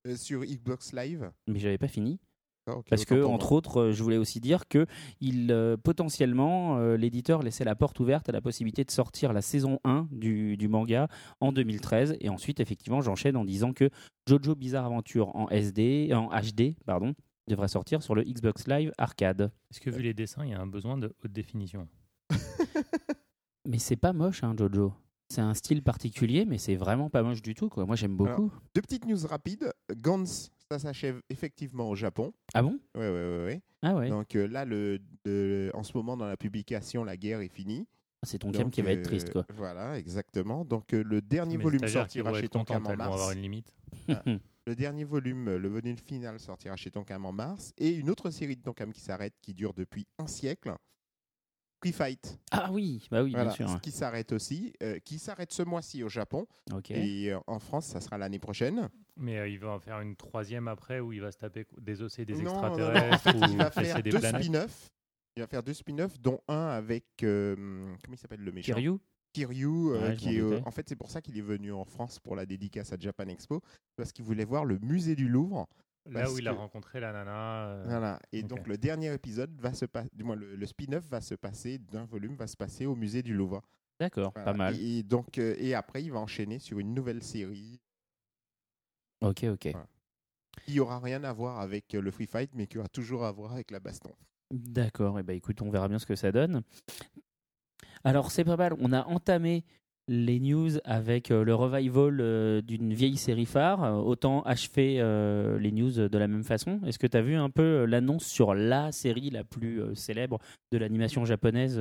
euh, 0.08 0.16
sur 0.18 0.44
Xbox 0.44 0.94
Live. 0.94 1.32
mais 1.48 1.60
j'avais 1.60 1.78
pas 1.78 1.88
fini. 1.90 2.20
Ah, 2.68 2.76
Parce 2.90 3.04
que, 3.04 3.24
entre 3.24 3.52
autres, 3.52 3.82
euh, 3.82 3.92
je 3.92 4.02
voulais 4.04 4.18
aussi 4.18 4.40
dire 4.40 4.68
que 4.70 4.86
il, 5.20 5.52
euh, 5.52 5.76
potentiellement, 5.76 6.78
euh, 6.78 6.96
l'éditeur 6.96 7.44
laissait 7.44 7.66
la 7.66 7.76
porte 7.76 8.00
ouverte 8.00 8.30
à 8.30 8.32
la 8.32 8.40
possibilité 8.40 8.86
de 8.86 8.92
sortir 8.92 9.34
la 9.34 9.42
saison 9.42 9.80
1 9.84 10.08
du, 10.12 10.56
du 10.56 10.68
manga 10.70 11.10
en 11.42 11.52
2013. 11.52 12.16
Et 12.22 12.30
ensuite, 12.30 12.62
effectivement, 12.62 13.02
j'enchaîne 13.02 13.36
en 13.36 13.44
disant 13.44 13.74
que 13.74 13.90
Jojo 14.28 14.56
Bizarre 14.56 14.86
Adventure 14.86 15.36
en 15.36 15.50
SD, 15.50 16.14
en 16.14 16.30
HD, 16.30 16.76
pardon, 16.86 17.14
devrait 17.50 17.68
sortir 17.68 18.02
sur 18.02 18.16
le 18.16 18.24
Xbox 18.24 18.68
Live 18.68 18.94
Arcade. 18.98 19.52
Est-ce 19.70 19.82
que 19.82 19.90
vu 19.90 20.02
les 20.02 20.14
dessins, 20.14 20.46
il 20.46 20.52
y 20.52 20.54
a 20.54 20.62
un 20.62 20.68
besoin 20.68 20.98
de 20.98 21.14
haute 21.24 21.34
définition? 21.34 21.90
Mais 23.68 23.78
c'est 23.78 23.98
pas 23.98 24.14
moche, 24.14 24.44
hein, 24.44 24.56
Jojo. 24.58 24.94
C'est 25.30 25.42
un 25.42 25.54
style 25.54 25.82
particulier, 25.82 26.46
mais 26.46 26.60
c'est 26.60 26.76
vraiment 26.76 27.10
pas 27.10 27.24
moche 27.24 27.42
du 27.42 27.56
tout. 27.56 27.68
Quoi. 27.68 27.86
Moi, 27.86 27.96
j'aime 27.96 28.16
beaucoup. 28.16 28.52
Deux 28.76 28.82
petites 28.82 29.08
news 29.08 29.26
rapides. 29.26 29.74
Gantz, 29.96 30.52
ça 30.80 30.88
s'achève 30.88 31.22
effectivement 31.30 31.90
au 31.90 31.96
Japon. 31.96 32.34
Ah 32.54 32.62
bon? 32.62 32.80
Ouais, 32.96 33.02
ouais, 33.02 33.10
ouais. 33.10 33.46
ouais. 33.46 33.62
Ah 33.82 33.96
ouais. 33.96 34.10
Donc 34.10 34.36
euh, 34.36 34.48
là, 34.48 34.66
le, 34.66 35.00
de- 35.26 35.72
en 35.74 35.84
ce 35.84 35.96
moment, 35.96 36.16
dans 36.18 36.26
la 36.28 36.38
publication, 36.38 37.04
la 37.04 37.18
guerre 37.18 37.42
est 37.42 37.48
finie. 37.50 37.88
C'est 38.26 38.40
ton 38.40 38.52
cam 38.52 38.72
qui 38.72 38.82
va 38.82 38.92
être 38.92 39.00
euh, 39.00 39.04
triste, 39.04 39.32
quoi. 39.32 39.46
Voilà, 39.54 39.98
exactement. 40.00 40.64
Donc 40.64 40.94
euh, 40.94 41.04
le 41.04 41.22
dernier 41.22 41.58
Mais 41.58 41.64
volume 41.64 41.88
sortira 41.88 42.34
chez 42.40 42.48
Tonkam 42.48 42.86
en 42.86 42.90
vont 42.90 43.00
avoir 43.00 43.18
mars. 43.18 43.34
une 43.36 43.42
limite. 43.42 43.76
Le 44.66 44.76
dernier 44.78 45.04
volume, 45.04 45.58
le 45.58 45.68
volume 45.68 45.98
final, 45.98 46.40
sortira 46.40 46.78
chez 46.78 46.90
Tonkam 46.90 47.26
en 47.26 47.34
mars. 47.34 47.74
Et 47.78 47.90
une 47.90 48.10
autre 48.10 48.30
série 48.30 48.56
de 48.56 48.62
Tonkam 48.62 48.94
qui 48.94 49.02
s'arrête, 49.02 49.34
qui 49.42 49.54
dure 49.54 49.74
depuis 49.74 50.08
un 50.18 50.26
siècle. 50.28 50.74
Free 51.82 51.92
Fight, 51.92 52.40
Ah 52.50 52.72
oui, 52.72 53.06
bah 53.12 53.24
oui, 53.24 53.32
voilà, 53.32 53.54
bien 53.54 53.68
sûr. 53.68 53.82
qui 53.82 53.92
s'arrête 53.92 54.32
aussi, 54.32 54.72
euh, 54.82 55.00
qui 55.00 55.20
s'arrête 55.20 55.52
ce 55.52 55.64
mois-ci 55.64 56.02
au 56.02 56.08
Japon 56.08 56.48
Ok. 56.74 56.92
et 56.92 57.34
euh, 57.34 57.40
en 57.46 57.60
France, 57.60 57.88
ça 57.88 58.00
sera 58.00 58.18
l'année 58.18 58.40
prochaine. 58.40 58.88
Mais 59.18 59.38
euh, 59.38 59.48
il 59.48 59.60
va 59.60 59.70
en 59.70 59.80
faire 59.80 60.00
une 60.02 60.16
troisième 60.16 60.68
après 60.68 61.00
où 61.00 61.14
il 61.14 61.22
va 61.22 61.32
se 61.32 61.38
taper 61.38 61.66
des 61.80 62.02
osser 62.02 62.26
des 62.26 62.34
Non, 62.34 62.44
non, 62.44 62.54
non, 62.54 62.78
non, 62.78 62.92
extraterrestres 63.12 63.28
En 63.28 63.32
fait, 63.42 63.52
il 63.52 63.58
va 63.58 63.72
faire 63.72 64.04
des 64.04 64.10
deux 64.12 64.20
spin-offs. 64.22 64.90
Il 65.36 65.42
va 65.42 65.48
faire 65.48 65.64
deux 65.64 65.74
spin-offs, 65.74 66.20
dont 66.20 66.40
un 66.48 66.68
avec 66.68 67.06
euh, 67.24 67.56
comment 68.04 68.14
il 68.14 68.18
s'appelle 68.18 68.42
le 68.42 68.52
méchant? 68.52 68.74
Kiryu? 68.74 68.98
Kiryu, 69.34 69.68
euh, 69.68 70.10
Ouais, 70.10 70.16
qui 70.16 70.38
est, 70.38 70.42
euh, 70.42 70.60
en 70.66 70.72
fait, 70.72 70.88
c'est 70.88 70.96
pour 70.96 71.10
ça 71.10 71.22
qu'il 71.22 71.38
est 71.38 71.42
venu 71.42 71.72
en 71.72 71.86
France 71.86 72.20
pour 72.20 72.36
la 72.36 72.46
dédicace 72.46 72.94
à 72.94 72.98
Japan 73.00 73.28
Expo, 73.28 73.62
parce 73.96 74.12
qu'il 74.12 74.24
voulait 74.26 74.46
voir 74.46 74.64
le 74.64 74.78
musée 74.80 75.16
du 75.16 75.28
Louvre. 75.28 75.68
Là 76.10 76.30
où 76.32 76.38
il 76.38 76.48
a 76.48 76.52
rencontré 76.52 77.00
la 77.00 77.14
nana. 77.14 77.66
euh, 77.68 77.84
Voilà. 77.88 78.20
Et 78.32 78.44
donc, 78.44 78.68
le 78.68 78.78
dernier 78.78 79.12
épisode 79.14 79.50
va 79.60 79.74
se 79.74 79.86
passer, 79.86 80.10
du 80.14 80.24
moins, 80.24 80.36
le, 80.36 80.56
le 80.56 80.66
spin-off 80.68 81.06
va 81.10 81.22
se 81.22 81.34
passer 81.34 81.78
d'un 81.80 82.04
volume, 82.06 82.36
va 82.36 82.46
se 82.46 82.58
passer 82.58 82.86
au 82.86 82.96
musée 82.96 83.24
du 83.24 83.34
Louvre. 83.34 83.62
D'accord, 84.00 84.34
Voilà. 84.36 84.52
pas 84.52 84.58
mal. 84.58 84.76
Et, 84.80 85.00
et 85.00 85.04
donc, 85.04 85.38
euh, 85.38 85.56
et 85.58 85.74
après, 85.74 86.04
il 86.04 86.12
va 86.12 86.20
enchaîner 86.20 86.60
sur 86.60 86.78
une 86.80 86.94
nouvelle 86.94 87.24
série 87.24 87.80
Ok, 89.24 89.46
ok. 89.46 89.74
qui 90.66 90.80
aura 90.80 91.00
rien 91.00 91.24
à 91.24 91.34
voir 91.34 91.60
avec 91.60 91.96
euh, 91.96 92.02
le 92.02 92.12
free 92.12 92.28
fight, 92.28 92.52
mais 92.54 92.68
qui 92.68 92.78
aura 92.78 92.90
toujours 92.90 93.26
à 93.26 93.32
voir 93.32 93.54
avec 93.54 93.72
la 93.72 93.80
baston. 93.80 94.12
D'accord, 94.52 95.18
et 95.20 95.24
ben 95.24 95.36
écoute, 95.36 95.62
on 95.62 95.70
verra 95.70 95.88
bien 95.88 95.98
ce 95.98 96.06
que 96.06 96.16
ça 96.16 96.32
donne. 96.32 96.62
Alors 98.04 98.32
c'est 98.32 98.44
pas 98.44 98.58
mal, 98.58 98.76
on 98.80 98.92
a 98.92 99.06
entamé 99.06 99.64
les 100.08 100.40
news 100.40 100.72
avec 100.84 101.32
euh, 101.32 101.44
le 101.44 101.56
revival 101.56 102.20
euh, 102.20 102.62
d'une 102.62 102.94
vieille 102.94 103.18
série 103.18 103.46
phare, 103.46 104.06
autant 104.06 104.42
achever 104.44 104.98
euh, 105.00 105.58
les 105.58 105.72
news 105.72 105.92
de 105.92 106.18
la 106.18 106.28
même 106.28 106.44
façon. 106.44 106.82
Est-ce 106.86 107.00
que 107.00 107.08
tu 107.08 107.18
as 107.18 107.22
vu 107.22 107.36
un 107.36 107.50
peu 107.50 107.86
l'annonce 107.86 108.26
sur 108.26 108.54
la 108.54 108.92
série 108.92 109.30
la 109.30 109.44
plus 109.44 109.82
célèbre 109.96 110.40
de 110.72 110.78
l'animation 110.78 111.24
japonaise 111.26 111.80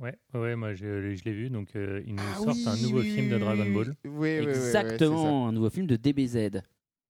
Ouais, 0.00 0.16
ouais, 0.34 0.56
moi 0.56 0.74
je, 0.74 1.14
je 1.14 1.24
l'ai 1.24 1.32
vu. 1.32 1.50
Donc 1.50 1.76
euh, 1.76 2.02
ils 2.06 2.14
nous 2.14 2.22
Ah 2.32 2.36
sortent 2.38 2.56
oui, 2.56 2.64
un 2.68 2.76
nouveau 2.76 3.00
oui, 3.00 3.10
film 3.10 3.26
oui, 3.26 3.32
de 3.32 3.38
Dragon. 3.38 3.70
Ball. 3.70 3.88
Oui, 3.88 3.94
oui, 4.04 4.10
oui, 4.10 4.38
oui, 4.40 4.46
oui, 4.46 4.54
c'est 4.54 4.72
ça. 4.72 4.80
Exactement, 4.82 5.48
un 5.48 5.52
nouveau 5.52 5.70
film 5.70 5.86
de 5.86 5.96
DBZ. 5.96 6.62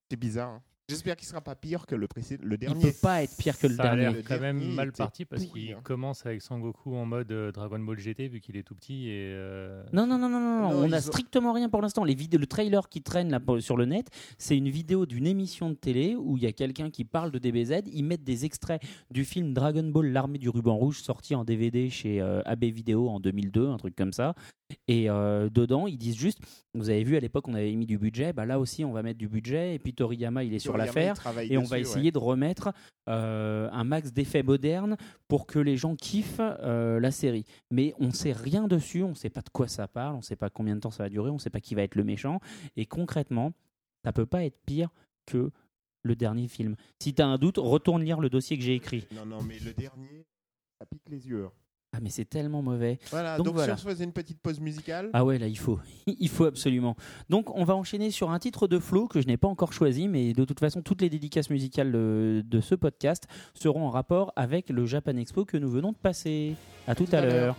C'est 0.09 0.17
bizarre. 0.19 0.49
hein. 0.49 0.61
J'espère 0.91 1.15
qu'il 1.15 1.27
sera 1.27 1.41
pas 1.41 1.55
pire 1.55 1.85
que 1.85 1.95
le 1.95 2.07
précédent, 2.07 2.43
le 2.45 2.55
Il 2.55 2.59
dernier. 2.59 2.81
peut 2.81 2.97
pas 3.01 3.23
être 3.23 3.35
pire 3.37 3.57
que 3.57 3.67
le 3.67 3.75
ça 3.75 3.83
a 3.83 3.85
dernier. 3.95 4.01
l'air 4.03 4.11
Le 4.13 4.21
quand 4.21 4.39
même 4.39 4.59
dernier 4.59 4.75
mal 4.75 4.91
parti 4.91 5.25
parce 5.25 5.45
pourri, 5.45 5.61
qu'il 5.61 5.73
hein. 5.73 5.79
commence 5.83 6.25
avec 6.25 6.41
Sangoku 6.41 6.95
en 6.95 7.05
mode 7.05 7.31
euh, 7.31 7.51
Dragon 7.51 7.79
Ball 7.79 7.97
GT 7.99 8.27
vu 8.27 8.39
qu'il 8.41 8.57
est 8.57 8.63
tout 8.63 8.75
petit 8.75 9.07
et. 9.09 9.31
euh, 9.33 9.83
Non, 9.93 10.05
non, 10.05 10.17
non, 10.17 10.29
non, 10.29 10.39
non, 10.39 10.61
Non, 10.69 10.77
on 10.81 10.85
ils 10.85 10.91
n'a 10.91 10.97
ont- 10.97 11.01
strictement 11.01 11.53
rien 11.53 11.69
pour 11.69 11.81
l'instant. 11.81 12.03
Les 12.03 12.15
vidéos, 12.15 12.39
le 12.39 12.47
trailer 12.47 12.89
qui 12.89 13.01
traîne 13.01 13.29
là 13.31 13.39
pour- 13.39 13.61
sur 13.61 13.77
le 13.77 13.85
net, 13.85 14.07
c'est 14.37 14.57
une 14.57 14.69
vidéo 14.69 15.05
d'une 15.05 15.25
émission 15.27 15.69
de 15.69 15.75
télé 15.75 16.15
où 16.15 16.37
il 16.37 16.43
y 16.43 16.47
a 16.47 16.51
quelqu'un 16.51 16.89
qui 16.89 17.05
parle 17.05 17.31
de 17.31 17.39
DBZ. 17.39 17.83
Ils 17.93 18.03
mettent 18.03 18.23
des 18.23 18.45
extraits 18.45 18.81
du 19.09 19.25
film 19.25 19.53
Dragon 19.53 19.83
Ball, 19.83 20.07
l'armée 20.11 20.37
du 20.37 20.49
ruban 20.49 20.75
rouge, 20.75 21.01
sorti 21.01 21.35
en 21.35 21.43
DVD 21.43 21.89
chez 21.89 22.21
euh, 22.21 22.41
AB 22.45 22.65
Vidéo 22.65 23.09
en 23.09 23.19
2002, 23.19 23.67
un 23.67 23.77
truc 23.77 23.95
comme 23.95 24.13
ça. 24.13 24.35
Et 24.87 25.09
euh, 25.09 25.49
dedans, 25.49 25.85
ils 25.85 25.97
disent 25.97 26.15
juste, 26.17 26.39
vous 26.73 26.89
avez 26.89 27.03
vu 27.03 27.17
à 27.17 27.19
l'époque, 27.19 27.47
on 27.49 27.53
avait 27.53 27.73
mis 27.75 27.85
du 27.85 27.97
budget, 27.97 28.31
bah 28.31 28.45
là 28.45 28.57
aussi, 28.57 28.85
on 28.85 28.93
va 28.93 29.03
mettre 29.03 29.17
du 29.19 29.27
budget. 29.27 29.75
Et 29.75 29.79
puis 29.79 29.93
Toriyama, 29.93 30.45
il 30.45 30.53
est 30.53 30.59
sur 30.59 30.77
Travaille 31.15 31.51
Et 31.51 31.57
on 31.57 31.63
va 31.63 31.75
ouais. 31.75 31.81
essayer 31.81 32.11
de 32.11 32.17
remettre 32.17 32.73
euh, 33.09 33.69
un 33.71 33.83
max 33.83 34.11
d'effets 34.11 34.43
modernes 34.43 34.97
pour 35.27 35.47
que 35.47 35.59
les 35.59 35.77
gens 35.77 35.95
kiffent 35.95 36.39
euh, 36.39 36.99
la 36.99 37.11
série. 37.11 37.45
Mais 37.71 37.93
on 37.99 38.11
sait 38.11 38.31
rien 38.31 38.67
dessus, 38.67 39.03
on 39.03 39.15
sait 39.15 39.29
pas 39.29 39.41
de 39.41 39.49
quoi 39.49 39.67
ça 39.67 39.87
parle, 39.87 40.15
on 40.15 40.21
sait 40.21 40.35
pas 40.35 40.49
combien 40.49 40.75
de 40.75 40.81
temps 40.81 40.91
ça 40.91 41.03
va 41.03 41.09
durer, 41.09 41.29
on 41.29 41.39
sait 41.39 41.49
pas 41.49 41.61
qui 41.61 41.75
va 41.75 41.83
être 41.83 41.95
le 41.95 42.03
méchant. 42.03 42.39
Et 42.75 42.85
concrètement, 42.85 43.53
ça 44.03 44.13
peut 44.13 44.25
pas 44.25 44.43
être 44.43 44.59
pire 44.65 44.89
que 45.25 45.51
le 46.03 46.15
dernier 46.15 46.47
film. 46.47 46.75
Si 46.99 47.13
tu 47.13 47.21
as 47.21 47.27
un 47.27 47.37
doute, 47.37 47.57
retourne 47.57 48.03
lire 48.03 48.19
le 48.19 48.29
dossier 48.29 48.57
que 48.57 48.63
j'ai 48.63 48.75
écrit. 48.75 49.07
Non, 49.15 49.25
non, 49.25 49.41
mais 49.43 49.59
le 49.59 49.73
dernier, 49.73 50.25
ça 50.79 50.85
pique 50.85 51.07
les 51.09 51.27
yeux. 51.27 51.47
Ah 51.93 51.99
mais 52.01 52.09
c'est 52.09 52.23
tellement 52.23 52.61
mauvais. 52.61 52.99
Voilà, 53.09 53.35
Donc 53.35 53.47
donc, 53.47 53.55
voilà. 53.55 53.75
si 53.75 53.81
on 53.83 53.89
se 53.89 53.93
faisait 53.93 54.05
une 54.05 54.13
petite 54.13 54.39
pause 54.39 54.61
musicale. 54.61 55.09
Ah 55.11 55.25
ouais, 55.25 55.37
là, 55.37 55.47
il 55.47 55.57
faut. 55.57 55.77
il 56.07 56.29
faut 56.29 56.45
absolument. 56.45 56.95
Donc, 57.29 57.53
on 57.53 57.65
va 57.65 57.75
enchaîner 57.75 58.11
sur 58.11 58.31
un 58.31 58.39
titre 58.39 58.67
de 58.67 58.79
Flo 58.79 59.07
que 59.07 59.19
je 59.19 59.27
n'ai 59.27 59.35
pas 59.35 59.49
encore 59.49 59.73
choisi, 59.73 60.07
mais 60.07 60.31
de 60.31 60.45
toute 60.45 60.59
façon, 60.61 60.81
toutes 60.81 61.01
les 61.01 61.09
dédicaces 61.09 61.49
musicales 61.49 61.91
de, 61.91 62.43
de 62.45 62.61
ce 62.61 62.75
podcast 62.75 63.27
seront 63.53 63.85
en 63.85 63.89
rapport 63.89 64.31
avec 64.37 64.69
le 64.69 64.85
Japan 64.85 65.17
Expo 65.17 65.43
que 65.43 65.57
nous 65.57 65.69
venons 65.69 65.91
de 65.91 65.97
passer. 65.97 66.55
À 66.87 66.95
tout, 66.95 67.05
tout 67.05 67.15
à 67.15 67.19
à 67.19 67.25
l'heure. 67.25 67.55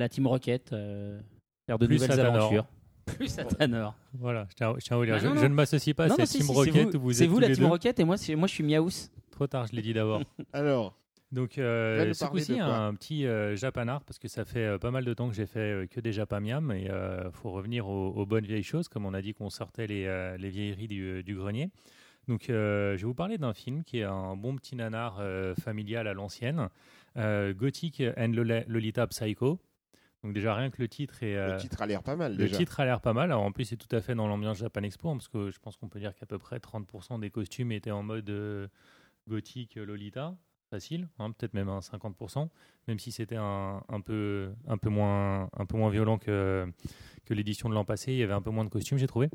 La 0.00 0.08
Team 0.08 0.26
Rocket, 0.26 0.72
euh, 0.72 1.20
faire 1.66 1.78
de 1.78 1.86
Plus 1.86 1.94
nouvelles 1.94 2.10
Satanor. 2.10 2.34
aventures. 2.36 2.66
Plus 3.06 3.28
Satanor. 3.28 3.94
Voilà, 4.14 4.46
je 4.50 4.54
tiens, 4.56 4.74
je 4.78 4.84
tiens 4.84 4.96
à 4.96 4.98
vous 4.98 5.04
dire. 5.06 5.14
Ah, 5.14 5.18
je, 5.18 5.26
non, 5.28 5.34
je 5.36 5.42
non. 5.42 5.48
ne 5.50 5.54
m'associe 5.54 5.94
pas 5.96 6.06
Non, 6.08 6.14
à 6.14 6.18
non, 6.18 6.24
cette 6.26 6.28
si, 6.28 6.38
Team 6.38 6.46
si, 6.48 6.52
Rocket 6.52 6.74
c'est 6.74 6.80
vous, 6.82 6.96
où 6.98 7.00
vous 7.02 7.12
c'est 7.12 7.24
êtes 7.24 7.28
vous 7.30 7.36
tous 7.36 7.40
la 7.40 7.48
les 7.48 7.54
Team 7.54 7.64
deux. 7.64 7.70
Rocket 7.70 8.00
et 8.00 8.04
moi, 8.04 8.16
c'est- 8.16 8.34
moi 8.34 8.48
je 8.48 8.52
suis 8.54 8.64
Miaous. 8.64 8.90
Trop 9.30 9.46
tard, 9.46 9.66
je 9.66 9.76
l'ai 9.76 9.82
dit 9.82 9.92
d'abord. 9.94 10.22
Alors, 10.52 10.94
Donc, 11.32 11.58
euh, 11.58 12.06
nous 12.06 12.14
ce 12.14 12.24
parler 12.24 12.40
coup-ci, 12.40 12.52
de 12.52 12.56
quoi 12.58 12.64
un 12.76 12.94
petit 12.94 13.26
euh, 13.26 13.56
japanard, 13.56 14.02
parce 14.04 14.18
que 14.18 14.28
ça 14.28 14.44
fait 14.44 14.64
euh, 14.66 14.78
pas 14.78 14.90
mal 14.90 15.04
de 15.04 15.14
temps 15.14 15.28
que 15.28 15.34
j'ai 15.34 15.46
fait 15.46 15.58
euh, 15.60 15.86
que 15.86 16.00
des 16.00 16.12
japamiam, 16.12 16.70
et 16.72 16.84
il 16.86 17.30
faut 17.32 17.50
revenir 17.50 17.86
aux, 17.88 18.08
aux 18.10 18.26
bonnes 18.26 18.44
vieilles 18.46 18.62
choses, 18.62 18.88
comme 18.88 19.06
on 19.06 19.14
a 19.14 19.22
dit 19.22 19.32
qu'on 19.34 19.48
sortait 19.50 19.86
les, 19.86 20.06
euh, 20.06 20.36
les 20.36 20.50
vieilleries 20.50 20.88
du, 20.88 21.22
du 21.22 21.34
grenier. 21.36 21.70
Donc, 22.28 22.50
euh, 22.50 22.96
je 22.96 23.02
vais 23.02 23.06
vous 23.06 23.14
parler 23.14 23.38
d'un 23.38 23.54
film 23.54 23.82
qui 23.82 23.98
est 24.00 24.04
un 24.04 24.36
bon 24.36 24.54
petit 24.56 24.76
nanar 24.76 25.16
euh, 25.20 25.54
familial 25.54 26.06
à 26.06 26.12
l'ancienne, 26.14 26.68
euh, 27.16 27.54
Gothic 27.54 28.02
and 28.16 28.32
Lola- 28.34 28.64
Lolita 28.68 29.06
Psycho. 29.06 29.58
Donc, 30.22 30.32
déjà, 30.34 30.54
rien 30.54 30.70
que 30.70 30.80
le 30.82 30.88
titre 30.88 31.22
est. 31.22 31.34
euh, 31.36 31.54
le 31.54 31.60
titre 31.60 31.80
a 31.82 31.86
l'air 31.86 32.02
pas 32.02 32.16
mal 32.16 32.32
le 32.32 32.38
déjà. 32.38 32.56
titre 32.58 32.78
a 32.80 32.84
l'air 32.84 33.00
pas 33.00 33.12
mal. 33.14 33.30
Alors, 33.32 33.42
en 33.42 33.52
plus, 33.52 33.64
c'est 33.64 33.76
tout 33.76 33.94
à 33.94 34.00
fait 34.00 34.14
dans 34.14 34.26
l'ambiance 34.26 34.58
Japan 34.58 34.82
Expo, 34.82 35.08
hein, 35.08 35.16
parce 35.16 35.28
que 35.28 35.50
je 35.50 35.58
pense 35.58 35.76
qu'on 35.76 35.88
peut 35.88 35.98
dire 36.00 36.14
qu'à 36.14 36.26
peu 36.26 36.38
près 36.38 36.58
30% 36.58 37.18
des 37.20 37.30
costumes 37.30 37.72
étaient 37.72 37.90
en 37.90 38.02
mode 38.02 38.28
euh, 38.30 38.68
gothique 39.28 39.76
euh, 39.78 39.84
Lolita. 39.86 40.34
facile, 40.70 41.08
hein, 41.18 41.30
peut-être 41.32 41.54
même 41.54 41.68
un 41.68 41.80
50%, 41.80 42.48
même 42.86 42.98
si 42.98 43.10
c'était 43.12 43.36
un, 43.36 43.82
un 43.88 44.00
peu, 44.00 44.50
un, 44.68 44.76
peu 44.78 44.88
moins, 44.90 45.48
un 45.56 45.66
peu 45.66 45.76
moins 45.76 45.90
violent 45.90 46.16
que, 46.18 46.66
que 47.24 47.34
l'édition 47.34 47.68
de 47.68 47.74
l'an 47.74 47.84
passé. 47.84 48.12
Il 48.12 48.18
y 48.18 48.22
avait 48.22 48.34
un 48.34 48.42
peu 48.42 48.50
moins 48.50 48.64
de 48.64 48.70
costumes, 48.70 48.98
j'ai 48.98 49.06
trouvé. 49.08 49.30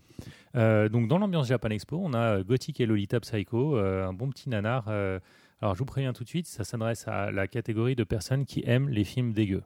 Euh, 0.56 0.88
donc, 0.88 1.08
dans 1.08 1.18
l'ambiance 1.18 1.48
Japan 1.48 1.70
Expo, 1.70 2.00
on 2.02 2.14
a 2.14 2.42
Gothic 2.44 2.80
et 2.80 2.86
Lolita 2.86 3.20
Psycho, 3.20 3.76
euh, 3.76 4.06
un 4.08 4.14
bon 4.14 4.30
petit 4.30 4.50
nanar. 4.50 4.86
euh, 4.88 5.20
alors, 5.62 5.74
je 5.74 5.80
vous 5.80 5.86
préviens 5.86 6.14
tout 6.14 6.24
de 6.24 6.30
suite, 6.30 6.48
ça 6.48 6.64
s'adresse 6.64 7.08
à 7.08 7.32
la 7.32 7.48
catégorie 7.48 7.96
de 7.96 8.04
personnes 8.04 8.46
qui 8.46 8.62
aiment 8.66 8.90
les 8.90 9.04
films 9.04 9.34
dégueux. 9.34 9.64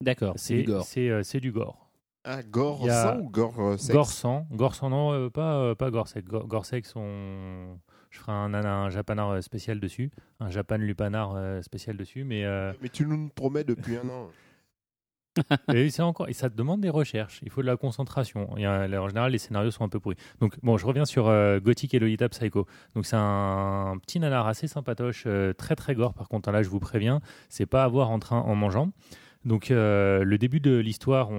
D'accord, 0.00 0.34
c'est 0.36 0.62
du 0.62 0.64
gore. 0.64 0.84
C'est 0.84 1.10
euh, 1.10 1.40
du 1.40 1.52
gore. 1.52 1.90
Ah, 2.24 2.42
gore 2.42 2.86
a- 2.90 3.16
ou 3.16 3.30
gore 3.30 3.58
euh, 3.60 3.76
sexe 3.78 3.92
Gore 3.92 4.10
sang, 4.10 4.46
gore 4.50 4.74
sang 4.74 4.90
non, 4.90 5.12
euh, 5.12 5.30
pas, 5.30 5.56
euh, 5.56 5.74
pas 5.74 5.90
gore 5.90 6.06
sec. 6.08 6.26
Gore, 6.26 6.46
gore 6.46 6.66
sexe, 6.66 6.94
on... 6.94 7.78
je 8.10 8.18
ferai 8.18 8.32
un, 8.32 8.52
un, 8.52 8.64
un 8.64 8.90
japanar 8.90 9.30
euh, 9.30 9.40
spécial 9.40 9.80
dessus, 9.80 10.10
un 10.38 10.50
japan 10.50 10.76
lupanar 10.76 11.34
euh, 11.34 11.62
spécial 11.62 11.96
dessus, 11.96 12.24
mais 12.24 12.44
euh, 12.44 12.72
Mais 12.82 12.90
tu 12.90 13.06
nous 13.06 13.24
le 13.24 13.28
promets 13.34 13.64
depuis 13.64 13.96
un 13.96 14.08
an. 14.08 14.28
et 15.72 15.88
c'est 15.90 16.02
encore 16.02 16.28
et 16.28 16.32
ça 16.32 16.50
te 16.50 16.56
demande 16.56 16.80
des 16.80 16.90
recherches, 16.90 17.40
il 17.42 17.50
faut 17.50 17.62
de 17.62 17.66
la 17.66 17.76
concentration. 17.76 18.50
En 18.52 18.56
général, 19.08 19.30
les 19.32 19.38
scénarios 19.38 19.70
sont 19.70 19.84
un 19.84 19.88
peu 19.88 20.00
pourris. 20.00 20.16
Donc 20.40 20.58
bon, 20.62 20.76
je 20.76 20.84
reviens 20.84 21.04
sur 21.04 21.28
euh, 21.28 21.60
Gothic 21.60 21.94
et 21.94 21.98
Lolita 22.00 22.28
Psycho. 22.28 22.66
Donc 22.94 23.06
c'est 23.06 23.16
un, 23.16 23.96
petit 24.04 24.18
nanar 24.20 24.46
assez 24.46 24.66
sympatoche, 24.66 25.24
euh, 25.26 25.52
très 25.52 25.76
très 25.76 25.94
gore. 25.94 26.14
Par 26.14 26.28
contre, 26.28 26.50
là, 26.50 26.62
je 26.62 26.68
vous 26.68 26.80
préviens, 26.80 27.20
c'est 27.48 27.66
pas 27.66 27.84
à 27.84 27.88
voir 27.88 28.10
en 28.10 28.18
train 28.18 28.40
en 28.40 28.54
mangeant. 28.56 28.90
Donc 29.46 29.70
euh, 29.70 30.22
le 30.22 30.36
début 30.36 30.60
de 30.60 30.76
l'histoire, 30.76 31.30
on, 31.30 31.34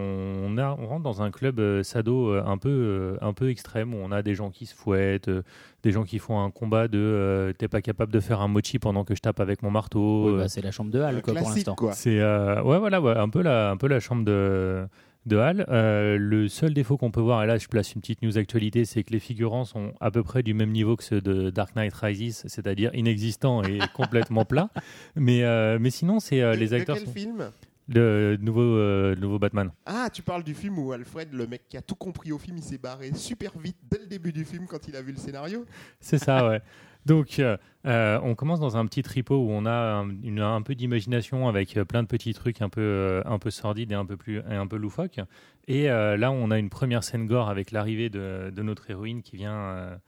on 0.48 0.58
a- 0.58 0.76
on 0.80 0.88
rentre 0.88 1.04
dans 1.04 1.22
un 1.22 1.30
club 1.30 1.60
euh, 1.60 1.84
sado 1.84 2.30
euh, 2.34 2.44
un 2.44 2.58
peu 2.58 2.70
euh, 2.70 3.18
un 3.22 3.32
peu 3.34 3.50
extrême 3.52 3.94
où 3.94 3.98
on 3.98 4.12
a 4.12 4.24
des 4.24 4.34
gens 4.34 4.50
qui 4.50 4.66
se 4.66 4.74
fouettent, 4.74 5.28
euh, 5.28 5.44
des 5.84 5.92
gens 5.92 6.04
qui 6.04 6.18
font 6.18 6.44
un 6.44 6.50
combat 6.50 6.88
de 6.88 6.98
euh, 6.98 7.54
t'es 7.54 7.68
pas 7.68 7.82
capable 7.82 8.12
de 8.12 8.20
faire 8.20 8.42
un 8.42 8.48
mochi 8.48 8.80
pendant 8.80 9.04
que 9.04 9.14
je 9.14 9.22
tape 9.22 9.40
avec 9.40 9.62
mon 9.62 9.70
marteau. 9.70 10.32
Oui, 10.32 10.38
bah, 10.40 10.50
c'est 10.50 10.62
la 10.64 10.72
chambre 10.72 10.90
de 10.90 11.00
Hall, 11.00 11.18
Un 11.18 11.22
quoi, 11.22 11.34
pour 11.36 11.44
classique, 11.44 11.68
l'instant. 11.68 11.92
c'est 11.94 12.20
euh, 12.20 12.62
ouais 12.64 12.80
voilà 12.80 13.00
ouais, 13.02 13.16
un 13.16 13.30
peu 13.30 13.44
la 13.44 13.70
un 13.70 13.78
peu 13.78 13.88
la 13.88 14.00
chambre 14.00 14.26
de 14.26 14.88
de 15.28 15.38
Hall. 15.38 15.68
Euh, 15.70 16.18
le 16.18 16.48
seul 16.48 16.74
défaut 16.74 16.98
qu'on 16.98 17.12
peut 17.12 17.22
voir, 17.22 17.44
et 17.44 17.46
là 17.46 17.60
je 17.60 17.68
place 17.68 17.94
une 17.94 18.02
petite 18.02 18.24
news 18.24 18.40
actualité, 18.40 18.84
c'est 18.84 19.04
que 19.04 19.14
les 19.14 19.20
figurants 19.20 19.64
sont 19.66 19.94
à 20.02 20.10
peu 20.10 20.24
près 20.24 20.42
du 20.42 20.56
même 20.56 20.72
niveau 20.72 20.96
que 20.96 21.04
ceux 21.04 21.22
de 21.22 21.52
Dark 21.52 21.76
Knight 21.76 21.94
Rises, 21.94 22.44
c'est-à-dire 22.48 22.90
inexistants 22.96 23.62
et 23.62 23.78
complètement 23.94 24.44
plats. 24.44 24.72
Mais 25.16 25.44
euh, 25.44 25.78
mais 25.80 25.92
sinon 25.92 26.20
c'est 26.20 26.42
euh, 26.42 26.56
De- 26.56 26.60
les 26.62 26.70
de 26.70 26.74
acteurs 26.78 26.96
quel 26.98 27.06
sont 27.06 27.12
film? 27.14 27.52
Le 27.88 28.38
nouveau 28.40 28.62
euh, 28.62 29.16
le 29.16 29.22
nouveau 29.22 29.40
Batman. 29.40 29.72
Ah, 29.86 30.10
tu 30.12 30.22
parles 30.22 30.44
du 30.44 30.54
film 30.54 30.78
où 30.80 30.92
Alfred, 30.92 31.34
le 31.34 31.48
mec 31.48 31.64
qui 31.70 31.78
a 31.78 31.82
tout 31.82 31.96
compris 31.96 32.32
au 32.32 32.38
film, 32.38 32.58
il 32.58 32.64
s'est 32.64 32.78
barré 32.78 33.12
super 33.14 33.58
vite 33.58 33.78
dès 33.90 34.00
le 34.00 34.08
début 34.08 34.32
du 34.32 34.46
film 34.46 34.66
quand 34.68 34.88
il 34.88 34.96
a 34.96 35.02
vu 35.02 35.12
le 35.12 35.18
scénario. 35.18 35.66
C'est 36.00 36.18
ça, 36.18 36.48
ouais. 36.48 36.62
Donc, 37.06 37.40
euh, 37.40 37.58
euh, 37.88 38.20
on 38.22 38.36
commence 38.36 38.60
dans 38.60 38.78
un 38.78 38.86
petit 38.86 39.02
tripot 39.02 39.36
où 39.36 39.50
on 39.50 39.66
a 39.66 39.72
un, 39.72 40.10
une- 40.24 40.40
un 40.40 40.62
peu 40.62 40.76
d'imagination 40.76 41.48
avec 41.48 41.74
plein 41.88 42.04
de 42.04 42.08
petits 42.08 42.34
trucs 42.36 42.62
un 42.62 42.70
peu, 42.70 42.80
euh, 42.82 43.22
un 43.26 43.40
peu 43.40 43.50
sordides 43.50 43.92
et 43.92 43.96
un 43.96 44.06
peu, 44.06 44.18
plus, 44.18 44.38
et 44.38 44.54
un 44.54 44.68
peu 44.68 44.78
loufoques. 44.78 45.20
Et 45.68 45.88
là, 45.88 46.32
on 46.32 46.52
a 46.52 46.60
une 46.60 46.70
première 46.70 47.04
scène 47.04 47.26
gore 47.28 47.50
avec 47.50 47.72
l'arrivée 47.72 48.10
de, 48.10 48.52
de 48.56 48.62
notre 48.62 48.90
héroïne 48.92 49.22
qui 49.24 49.36
vient, 49.38 50.00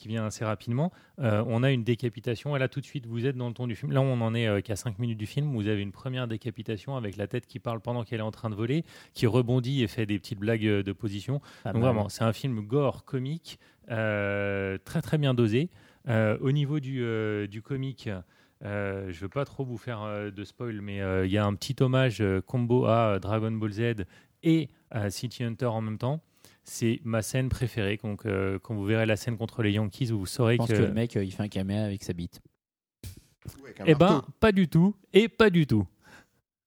qui 0.00 0.08
vient 0.08 0.24
assez 0.24 0.44
rapidement. 0.44 0.90
Euh, 1.20 1.44
on 1.46 1.62
a 1.62 1.70
une 1.70 1.84
décapitation. 1.84 2.56
Et 2.56 2.58
là, 2.58 2.68
tout 2.68 2.80
de 2.80 2.86
suite, 2.86 3.06
vous 3.06 3.26
êtes 3.26 3.36
dans 3.36 3.46
le 3.46 3.54
ton 3.54 3.68
du 3.68 3.76
film. 3.76 3.92
Là, 3.92 4.00
on 4.00 4.20
en 4.20 4.34
est 4.34 4.48
euh, 4.48 4.60
qu'à 4.60 4.74
5 4.74 4.98
minutes 4.98 5.18
du 5.18 5.26
film. 5.26 5.54
Vous 5.54 5.68
avez 5.68 5.82
une 5.82 5.92
première 5.92 6.26
décapitation 6.26 6.96
avec 6.96 7.16
la 7.16 7.28
tête 7.28 7.46
qui 7.46 7.60
parle 7.60 7.80
pendant 7.80 8.02
qu'elle 8.02 8.20
est 8.20 8.24
en 8.24 8.32
train 8.32 8.50
de 8.50 8.56
voler, 8.56 8.84
qui 9.14 9.26
rebondit 9.26 9.82
et 9.84 9.86
fait 9.86 10.06
des 10.06 10.18
petites 10.18 10.40
blagues 10.40 10.66
euh, 10.66 10.82
de 10.82 10.92
position. 10.92 11.40
Donc 11.64 11.76
vraiment, 11.76 12.08
c'est 12.08 12.24
un 12.24 12.32
film 12.32 12.60
gore, 12.62 13.04
comique, 13.04 13.58
très 13.86 15.02
très 15.02 15.18
bien 15.18 15.34
dosé. 15.34 15.68
Au 16.08 16.50
niveau 16.50 16.80
du, 16.80 17.04
du 17.48 17.62
comique, 17.62 18.08
euh, 18.64 19.04
je 19.10 19.16
ne 19.16 19.20
veux 19.20 19.28
pas 19.28 19.44
trop 19.44 19.64
vous 19.64 19.78
faire 19.78 20.02
euh, 20.02 20.30
de 20.30 20.44
spoil, 20.44 20.80
mais 20.82 21.00
euh, 21.00 21.24
il 21.24 21.32
y 21.32 21.38
a 21.38 21.44
un 21.44 21.54
petit 21.54 21.76
hommage 21.80 22.22
combo 22.46 22.86
à 22.86 23.18
Dragon 23.18 23.52
Ball 23.52 23.72
Z 23.72 24.04
et 24.42 24.68
à 24.90 25.10
City 25.10 25.44
Hunter 25.44 25.66
en 25.66 25.80
même 25.80 25.98
temps. 25.98 26.20
C'est 26.72 27.00
ma 27.02 27.20
scène 27.20 27.48
préférée. 27.48 27.98
Donc, 28.00 28.24
euh, 28.26 28.60
quand 28.62 28.76
vous 28.76 28.84
verrez 28.84 29.04
la 29.04 29.16
scène 29.16 29.36
contre 29.36 29.60
les 29.64 29.72
Yankees, 29.72 30.06
vous 30.12 30.24
saurez 30.24 30.54
Je 30.54 30.58
pense 30.58 30.68
que. 30.68 30.74
que 30.74 30.82
le 30.82 30.92
mec, 30.92 31.16
euh, 31.16 31.24
il 31.24 31.32
fait 31.32 31.42
un 31.42 31.48
caméra 31.48 31.82
avec 31.84 32.04
sa 32.04 32.12
bite. 32.12 32.40
Avec 33.64 33.82
eh 33.86 33.94
ben, 33.96 34.24
pas 34.38 34.52
du 34.52 34.68
tout. 34.68 34.94
Et 35.12 35.28
pas 35.28 35.50
du 35.50 35.66
tout. 35.66 35.84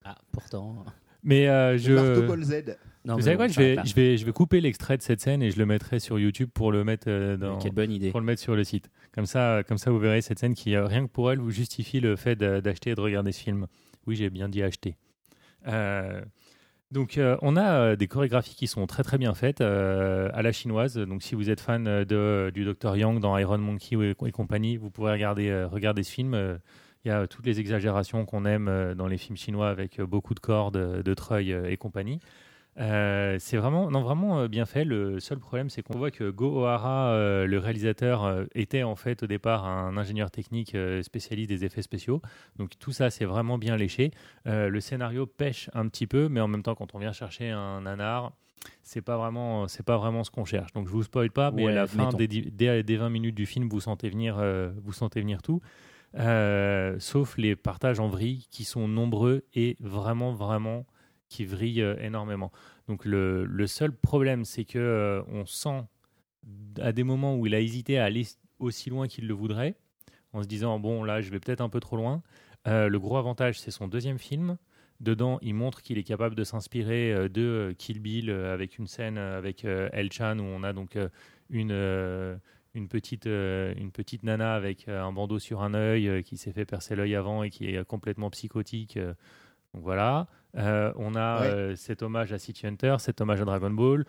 Ah, 0.04 0.18
pourtant. 0.34 0.84
Mais 1.24 1.48
euh, 1.48 1.78
je. 1.78 2.28
Ball 2.28 2.44
Z. 2.44 2.76
Non, 3.06 3.16
Vous 3.16 3.22
savez 3.22 3.38
quoi 3.38 3.48
je 3.48 3.58
vais, 3.58 3.78
je, 3.86 3.96
vais, 3.96 4.18
je 4.18 4.26
vais 4.26 4.34
couper 4.34 4.60
l'extrait 4.60 4.98
de 4.98 5.02
cette 5.04 5.22
scène 5.22 5.42
et 5.42 5.52
je 5.52 5.58
le 5.58 5.66
mettrai 5.66 6.00
sur 6.00 6.20
YouTube 6.20 6.50
pour 6.54 6.74
le 6.74 6.84
mettre 6.84 7.06
euh, 7.08 7.38
dans. 7.38 7.58
Quelle 7.58 7.72
bonne 7.72 7.92
idée. 7.92 8.12
pour 8.12 8.20
le 8.20 8.26
mettre 8.26 8.42
sur 8.42 8.56
le 8.58 8.66
site. 8.66 8.90
Comme 9.14 9.26
ça, 9.26 9.64
comme 9.66 9.78
ça, 9.78 9.90
vous 9.90 10.00
verrez 10.00 10.22
cette 10.22 10.40
scène 10.40 10.54
qui, 10.54 10.76
rien 10.76 11.06
que 11.08 11.12
pour 11.12 11.32
elle, 11.32 11.40
vous 11.40 11.52
justifie 11.52 12.02
le 12.02 12.18
fait 12.18 12.36
d'a- 12.36 12.60
d'acheter 12.60 12.90
et 12.90 12.96
de 12.96 13.02
regarder 13.02 13.32
ce 13.32 13.42
film. 13.42 13.68
Oui, 14.06 14.18
j'ai 14.18 14.30
bien 14.30 14.50
dit 14.50 14.62
acheter. 14.64 14.98
Euh, 15.68 16.22
donc, 16.94 17.18
euh, 17.18 17.38
on 17.42 17.58
a 17.58 17.72
euh, 17.72 17.96
des 17.96 18.08
chorégraphies 18.08 18.56
qui 18.56 18.68
sont 18.68 18.86
très 18.86 19.02
très 19.02 19.18
bien 19.18 19.34
faites 19.34 19.62
euh, 19.62 20.30
à 20.34 20.44
la 20.44 20.52
chinoise. 20.52 20.96
Donc, 20.96 21.24
si 21.24 21.34
vous 21.34 21.50
êtes 21.50 21.60
fan 21.60 22.06
du 22.06 22.66
Dr. 22.66 22.96
Yang 22.96 23.20
dans 23.20 23.36
Iron 23.38 23.58
Monkey 23.58 23.98
et, 23.98 24.32
compagnie, 24.32 24.78
vous 24.78 24.92
pourrez 24.92 25.12
regarder, 25.12 25.66
regarder 25.66 26.04
ce 26.04 26.12
film. 26.12 26.60
Il 27.04 27.10
y 27.10 27.12
a 27.12 27.28
toutes 27.28 27.48
les 27.48 27.60
exagérations 27.60 28.26
qu'on 28.26 28.46
aime 28.46 28.94
dans 28.96 29.08
les 29.08 29.18
films 29.18 29.38
chinois 29.38 29.70
avec 29.70 30.00
beaucoup 30.02 30.36
de 30.36 30.40
cordes, 30.40 31.02
de 31.02 31.14
treuil 31.16 31.52
et 31.68 31.78
compagnie. 31.78 32.20
Euh, 32.80 33.38
c'est 33.40 33.58
vraiment, 33.58 33.92
non, 33.92 34.02
vraiment 34.02 34.40
euh, 34.40 34.48
bien 34.48 34.66
fait. 34.66 34.84
Le 34.84 35.20
seul 35.20 35.40
problème, 35.40 35.70
c'est 35.70 35.84
qu'on 35.84 35.98
voit 35.98 36.12
que 36.12 36.30
Go 36.30 36.64
Ohara, 36.64 37.10
euh, 37.12 37.46
le 37.46 37.58
réalisateur, 37.60 38.24
euh, 38.24 38.46
était 38.56 38.84
en 38.84 38.96
fait 38.96 39.24
au 39.24 39.28
départ 39.28 39.66
un 39.66 39.96
ingénieur 39.98 40.32
technique 40.32 40.76
spécialiste 41.02 41.50
des 41.50 41.66
effets 41.66 41.82
spéciaux. 41.82 42.22
Donc 42.58 42.72
tout 42.80 42.92
ça, 42.92 43.10
c'est 43.10 43.26
vraiment 43.26 43.58
bien 43.58 43.76
léché. 43.76 44.12
Le 44.46 44.80
scénario 44.80 45.26
pêche 45.26 45.70
un 45.74 45.88
petit 45.88 46.08
peu, 46.08 46.30
mais 46.30 46.42
en 46.42 46.48
même 46.48 46.64
temps, 46.64 46.76
quand 46.76 46.96
on 46.96 47.00
vient 47.00 47.14
chercher 47.14 47.50
un 47.50 47.82
nanar, 47.82 48.34
c'est 48.82 49.02
pas 49.02 49.18
vraiment, 49.18 49.68
c'est 49.68 49.84
pas 49.84 49.98
vraiment 49.98 50.24
ce 50.24 50.32
qu'on 50.32 50.46
cherche. 50.46 50.72
Donc 50.74 50.88
je 50.88 50.92
vous 50.94 51.04
spoil 51.04 51.32
pas, 51.32 51.52
mais 51.52 51.66
Ouais, 51.66 51.72
à 51.72 51.76
la 51.76 51.88
fin 51.88 52.10
des, 52.10 52.28
dès 52.28 52.96
20 52.96 53.10
minutes 53.10 53.36
du 53.36 53.46
film, 53.46 53.68
vous 53.70 53.82
sentez 53.82 54.10
venir, 54.10 54.44
vous 54.84 54.94
sentez 54.94 55.22
venir 55.22 55.42
tout. 55.42 55.62
Sauf 57.00 57.38
les 57.38 57.56
partages 57.56 58.00
en 58.00 58.08
vrille 58.08 58.48
qui 58.50 58.64
sont 58.64 58.88
nombreux 58.88 59.44
et 59.54 59.78
vraiment, 59.80 60.34
vraiment 60.34 60.86
qui 61.34 61.46
vrillent 61.46 61.82
euh, 61.82 61.96
énormément. 62.00 62.52
Donc 62.88 63.06
le, 63.06 63.46
le 63.46 63.68
seul 63.68 63.92
problème, 63.92 64.46
c'est 64.46 64.66
que 64.66 64.78
euh, 64.78 65.24
on 65.28 65.46
sent 65.46 65.82
à 66.80 66.92
des 66.92 67.04
moments 67.04 67.36
où 67.36 67.48
il 67.48 67.56
a 67.56 67.60
hésité 67.60 67.98
à 67.98 68.06
aller 68.06 68.26
aussi 68.60 68.90
loin 68.90 69.08
qu'il 69.08 69.28
le 69.28 69.34
voudrait, 69.34 69.76
en 70.34 70.44
se 70.44 70.48
disant 70.48 70.80
bon 70.80 71.04
là 71.04 71.22
je 71.22 71.32
vais 71.32 71.40
peut-être 71.40 71.62
un 71.62 71.70
peu 71.70 71.80
trop 71.80 71.98
loin. 71.98 72.22
Euh, 72.68 72.88
le 72.88 73.00
gros 73.00 73.18
avantage, 73.18 73.60
c'est 73.60 73.72
son 73.72 73.88
deuxième 73.88 74.20
film. 74.20 74.58
Dedans, 75.00 75.40
il 75.42 75.56
montre 75.56 75.82
qu'il 75.82 75.98
est 75.98 76.04
capable 76.04 76.36
de 76.36 76.44
s'inspirer 76.44 77.28
de 77.28 77.74
Kill 77.78 78.00
Bill 78.00 78.30
avec 78.30 78.78
une 78.78 78.88
scène 78.88 79.18
avec 79.18 79.66
El 79.66 80.12
Chan 80.14 80.38
où 80.40 80.44
on 80.44 80.64
a 80.64 80.72
donc 80.72 80.98
une 81.50 82.40
une 82.74 82.88
petite 82.88 83.26
une 83.26 83.92
petite 83.92 84.24
nana 84.24 84.56
avec 84.56 84.88
un 84.88 85.12
bandeau 85.12 85.40
sur 85.40 85.62
un 85.62 85.74
œil 85.74 86.24
qui 86.24 86.38
s'est 86.38 86.54
fait 86.54 86.66
percer 86.66 86.96
l'œil 86.96 87.16
avant 87.16 87.44
et 87.44 87.50
qui 87.50 87.66
est 87.66 87.84
complètement 87.86 88.30
psychotique. 88.30 88.98
donc 89.74 89.84
voilà. 89.84 90.28
Euh, 90.58 90.92
on 90.98 91.16
a 91.16 91.42
Ouais. 91.42 91.48
euh, 91.48 91.76
cet 91.76 92.04
hommage 92.04 92.32
à 92.34 92.38
City 92.40 92.68
Hunter, 92.68 92.96
cet 93.00 93.22
hommage 93.22 93.42
à 93.42 93.46
Dragon 93.46 93.72
Ball, 93.72 94.06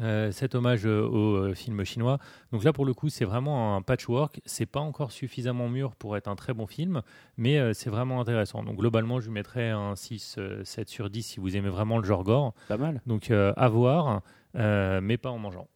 euh, 0.00 0.32
cet 0.32 0.54
hommage 0.56 0.86
euh, 0.86 1.06
au 1.06 1.36
euh, 1.36 1.54
film 1.54 1.84
chinois. 1.84 2.18
Donc 2.50 2.64
là, 2.64 2.72
pour 2.72 2.84
le 2.84 2.94
coup, 2.94 3.08
c'est 3.08 3.24
vraiment 3.24 3.76
un 3.76 3.82
patchwork. 3.82 4.40
C'est 4.44 4.66
pas 4.66 4.80
encore 4.80 5.12
suffisamment 5.12 5.68
mûr 5.68 5.94
pour 5.94 6.16
être 6.16 6.26
un 6.26 6.34
très 6.34 6.52
bon 6.52 6.66
film, 6.66 7.02
mais 7.36 7.58
euh, 7.58 7.72
c'est 7.74 7.90
vraiment 7.90 8.20
intéressant. 8.20 8.64
Donc 8.64 8.76
globalement, 8.78 9.20
je 9.20 9.26
lui 9.26 9.32
mettrais 9.34 9.70
un 9.70 9.94
6, 9.94 10.36
euh, 10.38 10.64
7 10.64 10.88
sur 10.88 11.10
10 11.10 11.22
si 11.22 11.40
vous 11.40 11.56
aimez 11.56 11.68
vraiment 11.68 11.98
le 11.98 12.04
genre 12.04 12.24
gore. 12.24 12.54
Pas 12.68 12.76
mal. 12.76 13.02
Donc 13.06 13.30
euh, 13.30 13.52
à 13.56 13.68
voir, 13.68 14.22
euh, 14.56 15.00
mais 15.00 15.16
pas 15.16 15.30
en 15.30 15.38
mangeant. 15.38 15.68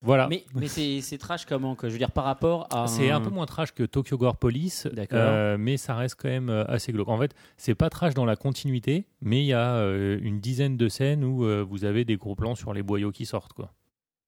Voilà. 0.00 0.28
Mais, 0.28 0.44
mais 0.54 0.68
c'est 1.02 1.18
trash 1.18 1.44
comment 1.44 1.74
que 1.74 1.88
Je 1.88 1.92
veux 1.92 1.98
dire, 1.98 2.12
par 2.12 2.24
rapport 2.24 2.68
à. 2.72 2.86
C'est 2.86 3.10
un 3.10 3.20
peu 3.20 3.30
moins 3.30 3.46
trash 3.46 3.72
que 3.72 3.82
Tokyo 3.82 4.16
Gore 4.16 4.36
Police, 4.36 4.86
D'accord. 4.92 5.18
euh, 5.20 5.56
mais 5.58 5.76
ça 5.76 5.94
reste 5.94 6.16
quand 6.20 6.28
même 6.28 6.50
euh, 6.50 6.64
assez 6.66 6.92
glauque. 6.92 7.08
En 7.08 7.18
fait, 7.18 7.34
c'est 7.56 7.74
pas 7.74 7.90
trash 7.90 8.14
dans 8.14 8.24
la 8.24 8.36
continuité, 8.36 9.06
mais 9.20 9.42
il 9.42 9.46
y 9.46 9.52
a 9.52 9.74
euh, 9.76 10.18
une 10.22 10.40
dizaine 10.40 10.76
de 10.76 10.88
scènes 10.88 11.24
où 11.24 11.44
euh, 11.44 11.62
vous 11.62 11.84
avez 11.84 12.04
des 12.04 12.16
gros 12.16 12.34
plans 12.34 12.54
sur 12.54 12.72
les 12.72 12.82
boyaux 12.82 13.10
qui 13.10 13.26
sortent. 13.26 13.52
Quoi. 13.52 13.72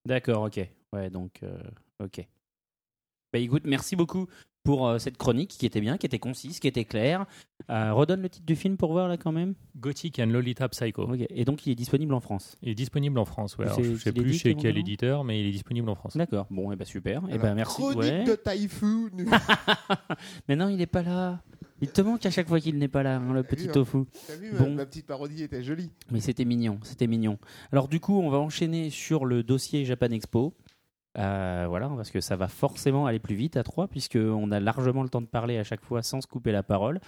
D'accord, 0.06 0.42
ok. 0.42 0.60
Ouais, 0.92 1.08
donc, 1.10 1.40
ok. 2.02 2.26
Bah 3.32 3.38
écoute, 3.38 3.62
merci 3.64 3.94
beaucoup 3.94 4.26
pour 4.62 4.86
euh, 4.86 4.98
cette 4.98 5.16
chronique 5.16 5.50
qui 5.50 5.66
était 5.66 5.80
bien, 5.80 5.96
qui 5.96 6.06
était 6.06 6.18
concise, 6.18 6.60
qui 6.60 6.68
était 6.68 6.84
claire. 6.84 7.26
Euh, 7.70 7.92
redonne 7.92 8.22
le 8.22 8.28
titre 8.28 8.46
du 8.46 8.56
film 8.56 8.76
pour 8.76 8.92
voir 8.92 9.08
là 9.08 9.16
quand 9.16 9.32
même. 9.32 9.54
Gothic 9.76 10.18
and 10.18 10.26
Lolita 10.26 10.68
Psycho. 10.68 11.02
Ok. 11.04 11.26
Et 11.30 11.44
donc 11.44 11.66
il 11.66 11.72
est 11.72 11.76
disponible 11.76 12.14
en 12.14 12.20
France. 12.20 12.56
Il 12.62 12.70
est 12.70 12.74
disponible 12.74 13.18
en 13.18 13.24
France. 13.24 13.56
Ouais. 13.58 13.66
Alors, 13.66 13.82
je 13.82 13.94
sais 13.94 13.98
c'est 14.04 14.12
plus 14.12 14.34
chez 14.34 14.54
quel 14.54 14.76
éditeur, 14.76 15.24
mais 15.24 15.40
il 15.40 15.46
est 15.46 15.52
disponible 15.52 15.88
en 15.88 15.94
France. 15.94 16.16
D'accord. 16.16 16.46
Bon, 16.50 16.72
et 16.72 16.76
ben 16.76 16.84
super. 16.84 17.22
Et 17.28 17.32
Alors, 17.32 17.42
ben 17.42 17.54
merci. 17.54 17.80
Chronique 17.80 18.00
ouais. 18.00 18.24
de 18.24 18.34
Typhoon. 18.34 19.10
Mais 20.48 20.56
non, 20.56 20.68
il 20.68 20.76
n'est 20.76 20.86
pas 20.86 21.02
là. 21.02 21.40
Il 21.82 21.90
te 21.90 22.02
manque 22.02 22.26
à 22.26 22.30
chaque 22.30 22.48
fois 22.48 22.60
qu'il 22.60 22.76
n'est 22.76 22.88
pas 22.88 23.02
là, 23.02 23.16
hein, 23.16 23.32
le 23.32 23.42
petit 23.42 23.64
vu, 23.64 23.70
hein. 23.70 23.72
tofu. 23.72 23.98
T'as 24.26 24.36
vu, 24.36 24.52
Bon. 24.52 24.70
ma 24.74 24.84
petite 24.84 25.06
parodie 25.06 25.42
était 25.42 25.62
jolie. 25.62 25.90
Mais 26.10 26.20
c'était 26.20 26.44
mignon, 26.44 26.78
c'était 26.82 27.06
mignon. 27.06 27.38
Alors 27.72 27.88
du 27.88 28.00
coup, 28.00 28.20
on 28.20 28.28
va 28.28 28.38
enchaîner 28.38 28.90
sur 28.90 29.24
le 29.24 29.42
dossier 29.42 29.86
Japan 29.86 30.10
Expo. 30.10 30.52
Euh, 31.18 31.66
voilà, 31.68 31.88
parce 31.88 32.10
que 32.10 32.20
ça 32.20 32.36
va 32.36 32.46
forcément 32.48 33.06
aller 33.06 33.18
plus 33.18 33.34
vite 33.34 33.56
à 33.56 33.62
3, 33.62 33.88
puisqu'on 33.88 34.50
a 34.52 34.60
largement 34.60 35.02
le 35.02 35.08
temps 35.08 35.20
de 35.20 35.26
parler 35.26 35.58
à 35.58 35.64
chaque 35.64 35.84
fois 35.84 36.02
sans 36.02 36.20
se 36.20 36.26
couper 36.26 36.52
la 36.52 36.62
parole. 36.62 37.00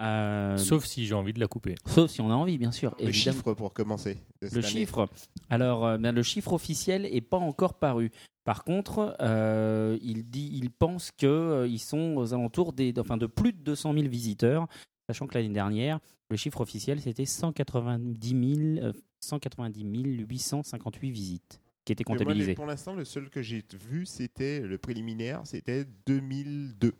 Euh, 0.00 0.56
Sauf 0.56 0.84
si 0.84 1.06
j'ai 1.06 1.14
envie 1.14 1.32
de 1.32 1.40
la 1.40 1.46
couper. 1.46 1.76
sauf 1.86 2.10
si 2.10 2.20
on 2.20 2.30
a 2.30 2.34
envie, 2.34 2.58
bien 2.58 2.72
sûr. 2.72 2.96
Le 2.98 3.08
évidemment. 3.08 3.36
chiffre 3.36 3.54
pour 3.54 3.72
commencer. 3.72 4.18
Le 4.40 4.48
année. 4.48 4.62
chiffre. 4.62 5.08
Alors, 5.50 5.86
euh, 5.86 5.98
ben, 5.98 6.12
le 6.12 6.22
chiffre 6.22 6.52
officiel 6.52 7.06
est 7.06 7.20
pas 7.20 7.38
encore 7.38 7.74
paru. 7.74 8.10
Par 8.44 8.64
contre, 8.64 9.16
euh, 9.20 9.98
il 10.02 10.28
dit, 10.28 10.50
il 10.52 10.70
pense 10.70 11.10
que 11.12 11.26
euh, 11.26 11.66
ils 11.66 11.78
sont 11.78 12.14
aux 12.16 12.34
alentours 12.34 12.72
des, 12.74 12.92
enfin, 12.98 13.16
de 13.16 13.26
plus 13.26 13.52
de 13.52 13.58
200 13.58 13.94
000 13.94 14.08
visiteurs, 14.08 14.66
sachant 15.08 15.26
que 15.26 15.34
l'année 15.34 15.48
dernière, 15.54 15.98
le 16.28 16.36
chiffre 16.36 16.60
officiel 16.60 17.00
c'était 17.00 17.24
190 17.24 18.28
000, 18.76 18.86
euh, 18.86 18.92
190 19.20 19.84
858 20.28 21.10
visites 21.10 21.60
qui 21.84 21.92
étaient 21.92 22.04
moi, 22.08 22.16
les- 22.34 22.54
pour 22.54 22.66
l'instant, 22.66 22.94
le 22.94 23.04
seul 23.04 23.28
que 23.30 23.42
j'ai 23.42 23.62
vu, 23.78 24.06
c'était 24.06 24.60
le 24.60 24.78
préliminaire, 24.78 25.42
c'était 25.44 25.84
2002. 26.06 26.92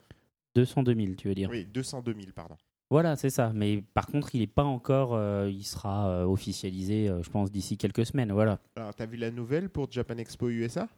202 0.54 0.94
000, 0.94 1.14
tu 1.16 1.28
veux 1.28 1.34
dire 1.34 1.48
Oui, 1.50 1.64
202 1.66 2.12
000, 2.14 2.26
pardon. 2.34 2.56
Voilà, 2.90 3.16
c'est 3.16 3.30
ça. 3.30 3.50
Mais 3.54 3.82
par 3.94 4.06
contre, 4.06 4.34
il 4.34 4.40
n'est 4.40 4.46
pas 4.46 4.62
encore, 4.62 5.14
euh, 5.14 5.50
il 5.50 5.64
sera 5.64 6.08
euh, 6.10 6.24
officialisé, 6.26 7.08
euh, 7.08 7.22
je 7.22 7.30
pense, 7.30 7.50
d'ici 7.50 7.76
quelques 7.76 8.06
semaines. 8.06 8.30
Voilà. 8.30 8.60
Alors, 8.76 8.94
t'as 8.94 9.06
vu 9.06 9.16
la 9.16 9.30
nouvelle 9.30 9.68
pour 9.70 9.90
Japan 9.90 10.18
Expo 10.18 10.48
USA 10.50 10.88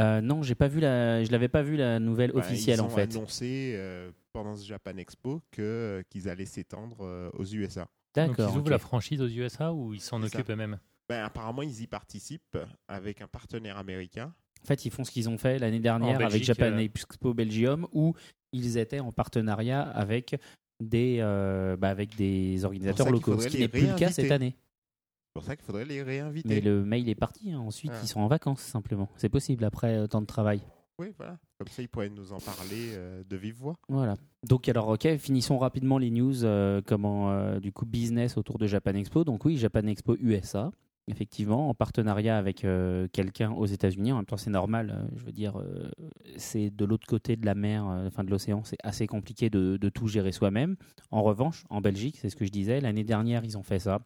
Euh, 0.00 0.20
non, 0.20 0.42
j'ai 0.42 0.54
pas 0.54 0.68
vu 0.68 0.80
la, 0.80 1.22
je 1.24 1.30
l'avais 1.30 1.48
pas 1.48 1.62
vu 1.62 1.76
la 1.76 1.98
nouvelle 2.00 2.30
Ouais, 2.32 2.38
officielle 2.38 2.78
ils 2.78 2.82
en 2.82 2.86
ont 2.86 2.90
fait. 2.90 3.02
annoncé 3.14 3.72
euh, 3.76 4.10
pendant 4.32 4.56
ce 4.56 4.64
Japan 4.66 4.96
Expo 4.96 5.42
que, 5.50 6.02
qu'ils 6.08 6.28
allaient 6.28 6.46
s'étendre 6.46 6.98
euh, 7.02 7.30
aux 7.34 7.44
USA. 7.44 7.82
Donc 7.82 7.88
ils 8.14 8.26
D'accord. 8.28 8.56
ouvrent 8.56 8.70
la 8.70 8.78
franchise 8.78 9.20
aux 9.20 9.28
USA 9.28 9.72
ou 9.72 9.92
ils 9.94 10.00
s'en 10.00 10.22
occupent 10.22 10.50
eux-mêmes? 10.50 10.78
Ben, 11.08 11.24
apparemment, 11.24 11.62
ils 11.62 11.82
y 11.82 11.86
participent 11.86 12.58
avec 12.86 13.22
un 13.22 13.28
partenaire 13.28 13.78
américain. 13.78 14.34
En 14.62 14.66
fait, 14.66 14.84
ils 14.84 14.90
font 14.90 15.04
ce 15.04 15.10
qu'ils 15.10 15.28
ont 15.28 15.38
fait 15.38 15.58
l'année 15.58 15.80
dernière 15.80 16.20
avec 16.20 16.42
Japan 16.42 16.72
euh, 16.72 16.78
Expo 16.78 17.32
Belgium, 17.32 17.86
où 17.92 18.14
ils 18.52 18.76
étaient 18.76 19.00
en 19.00 19.12
partenariat 19.12 19.80
avec 19.82 20.36
des, 20.80 21.18
euh, 21.20 21.76
bah, 21.76 21.88
avec 21.90 22.16
des 22.16 22.64
organisateurs 22.64 23.10
locaux, 23.10 23.38
ce 23.40 23.48
qui 23.48 23.58
n'est 23.58 23.68
plus 23.68 23.86
le 23.86 23.94
cas 23.94 24.10
cette 24.10 24.30
année. 24.30 24.54
C'est 24.56 25.32
pour 25.40 25.44
ça 25.44 25.56
qu'il 25.56 25.64
faudrait 25.64 25.84
les 25.84 26.02
réinviter. 26.02 26.48
Mais 26.48 26.60
le 26.60 26.84
mail 26.84 27.08
est 27.08 27.14
parti. 27.14 27.52
hein. 27.52 27.58
Ensuite, 27.60 27.92
Ah. 27.94 28.00
ils 28.02 28.08
sont 28.08 28.20
en 28.20 28.26
vacances 28.28 28.60
simplement. 28.60 29.08
C'est 29.16 29.28
possible 29.28 29.64
après 29.64 29.96
euh, 29.96 30.06
temps 30.08 30.20
de 30.20 30.26
travail. 30.26 30.60
Oui, 30.98 31.12
voilà. 31.16 31.38
Comme 31.58 31.68
ça, 31.68 31.80
ils 31.80 31.88
pourraient 31.88 32.08
nous 32.10 32.32
en 32.32 32.40
parler 32.40 32.90
euh, 32.94 33.22
de 33.24 33.36
vive 33.36 33.54
voix. 33.54 33.76
Voilà. 33.88 34.16
Donc 34.48 34.68
alors, 34.68 34.88
ok, 34.88 35.16
finissons 35.18 35.56
rapidement 35.58 35.98
les 35.98 36.10
news. 36.10 36.44
euh, 36.44 36.82
comment 36.84 37.30
euh, 37.30 37.60
du 37.60 37.70
coup 37.72 37.86
business 37.86 38.36
autour 38.36 38.58
de 38.58 38.66
Japan 38.66 38.94
Expo. 38.94 39.22
Donc 39.24 39.44
oui, 39.44 39.56
Japan 39.56 39.86
Expo 39.86 40.16
USA. 40.20 40.72
Effectivement, 41.08 41.70
en 41.70 41.74
partenariat 41.74 42.36
avec 42.36 42.64
euh, 42.64 43.08
quelqu'un 43.12 43.50
aux 43.52 43.64
États-Unis. 43.64 44.12
En 44.12 44.16
même 44.16 44.26
temps, 44.26 44.36
c'est 44.36 44.50
normal. 44.50 44.90
euh, 44.90 45.08
je 45.16 45.24
veux 45.24 45.32
dire, 45.32 45.58
euh, 45.58 45.90
c'est 46.36 46.70
de 46.70 46.84
l'autre 46.84 47.06
côté 47.06 47.36
de 47.36 47.46
la 47.46 47.54
mer, 47.54 47.84
enfin 47.84 48.24
de 48.24 48.30
l'océan. 48.30 48.62
C'est 48.64 48.76
assez 48.82 49.06
compliqué 49.06 49.48
de, 49.48 49.78
de 49.78 49.88
tout 49.88 50.06
gérer 50.06 50.32
soi-même. 50.32 50.76
En 51.10 51.22
revanche, 51.22 51.64
en 51.70 51.80
Belgique, 51.80 52.18
c'est 52.20 52.28
ce 52.28 52.36
que 52.36 52.44
je 52.44 52.50
disais. 52.50 52.80
L'année 52.80 53.04
dernière, 53.04 53.42
ils 53.44 53.56
ont 53.56 53.62
fait 53.62 53.78
ça. 53.78 54.00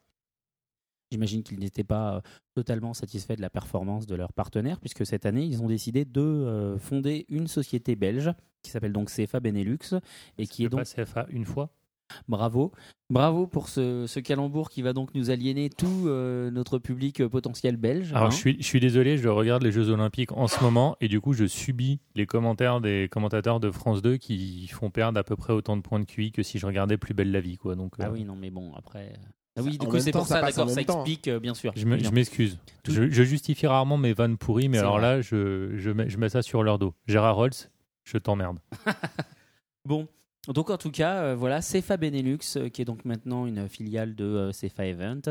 J'imagine 1.11 1.43
qu'ils 1.43 1.59
n'étaient 1.59 1.85
pas 1.85 2.23
totalement 2.55 2.95
satisfaits 2.95 3.35
de 3.35 3.43
la 3.43 3.51
performance 3.51 4.07
de 4.07 4.15
leurs 4.15 4.33
partenaires, 4.33 4.81
puisque 4.81 5.05
cette 5.05 5.27
année, 5.27 5.45
ils 5.45 5.63
ont 5.63 5.67
décidé 5.67 6.05
de 6.07 6.77
fonder 6.79 7.27
une 7.29 7.49
société 7.49 7.97
belge 7.97 8.33
qui 8.63 8.71
s'appelle 8.71 8.93
donc 8.93 9.11
CFA 9.11 9.41
Benelux 9.41 9.95
et 10.39 10.47
qui 10.47 10.65
est 10.65 10.69
donc 10.71 10.81
pas 10.81 11.05
CFA 11.05 11.27
une 11.29 11.45
fois? 11.45 11.71
Bravo. 12.29 12.73
Bravo 13.11 13.47
pour 13.47 13.69
ce, 13.69 14.07
ce 14.07 14.21
calembour 14.21 14.71
qui 14.71 14.81
va 14.81 14.95
donc 14.95 15.15
nous 15.15 15.31
aliéner 15.31 15.69
tout 15.69 16.05
euh, 16.07 16.51
notre 16.51 16.79
public 16.79 17.21
euh, 17.21 17.29
potentiel 17.29 17.77
belge. 17.77 18.13
Alors 18.15 18.29
hein. 18.29 18.31
je 18.31 18.37
suis, 18.37 18.57
je 18.59 18.65
suis 18.67 18.81
désolé, 18.81 19.19
je 19.19 19.29
regarde 19.29 19.63
les 19.63 19.71
Jeux 19.73 19.91
Olympiques 19.91 20.33
en 20.33 20.47
ce 20.49 20.63
moment 20.65 20.97
et 21.03 21.09
du 21.09 21.21
coup 21.21 21.35
je 21.35 21.45
subis 21.45 22.01
les 22.15 22.25
commentaires 22.25 22.81
des 22.81 23.09
commentateurs 23.11 23.61
de 23.61 23.71
France 23.71 24.01
2 24.01 24.17
qui 24.17 24.67
font 24.69 24.91
perdre 24.91 25.19
à 25.21 25.25
peu 25.25 25.37
près 25.37 25.53
autant 25.53 25.77
de 25.77 25.83
points 25.83 26.01
de 26.01 26.07
QI 26.07 26.33
que 26.33 26.43
si 26.43 26.59
je 26.59 26.65
regardais 26.67 26.97
Plus 26.97 27.15
belle 27.15 27.33
la 27.33 27.41
vie. 27.41 27.57
Quoi. 27.57 27.75
Donc, 27.75 27.95
Ah 27.99 28.05
euh, 28.07 28.11
oui, 28.13 28.25
non, 28.25 28.37
mais 28.37 28.51
bon, 28.51 28.73
après. 28.77 29.13
Ah 29.57 29.63
oui, 29.63 29.77
du 29.77 29.87
en 29.87 29.91
coup, 29.91 29.99
c'est 29.99 30.13
pour 30.13 30.27
ça 30.27 30.41
d'accord, 30.41 30.71
ça 30.71 30.81
explique, 30.81 31.29
euh, 31.29 31.39
bien 31.39 31.53
sûr. 31.53 31.73
Je 31.77 31.85
m'excuse. 31.87 32.59
Tout- 32.83 32.93
Je, 32.93 33.11
je 33.11 33.23
justifie 33.23 33.67
rarement 33.67 33.99
mes 33.99 34.15
vannes 34.15 34.39
pourries, 34.39 34.69
mais 34.69 34.79
alors 34.79 34.99
vrai. 34.99 35.03
là, 35.17 35.21
je, 35.21 35.73
je, 35.77 35.91
mets, 35.91 36.09
je 36.09 36.17
mets 36.17 36.29
ça 36.31 36.41
sur 36.41 36.63
leur 36.63 36.79
dos. 36.79 36.95
Gérard 37.07 37.37
Rolls, 37.37 37.51
je 38.05 38.17
t'emmerde. 38.19 38.59
Bon, 39.85 40.07
donc 40.49 40.71
en 40.71 40.79
tout 40.79 40.91
cas, 40.91 41.23
euh, 41.23 41.37
voilà, 41.37 41.61
CFA 41.61 41.97
Benelux, 41.97 42.57
euh, 42.57 42.69
qui 42.69 42.83
est 42.83 42.85
donc 42.85 43.05
maintenant 43.05 43.47
une 43.47 43.69
filiale 43.69 44.15
de 44.15 44.25
euh, 44.25 44.51
CFA 44.51 44.87
Event, 44.87 45.23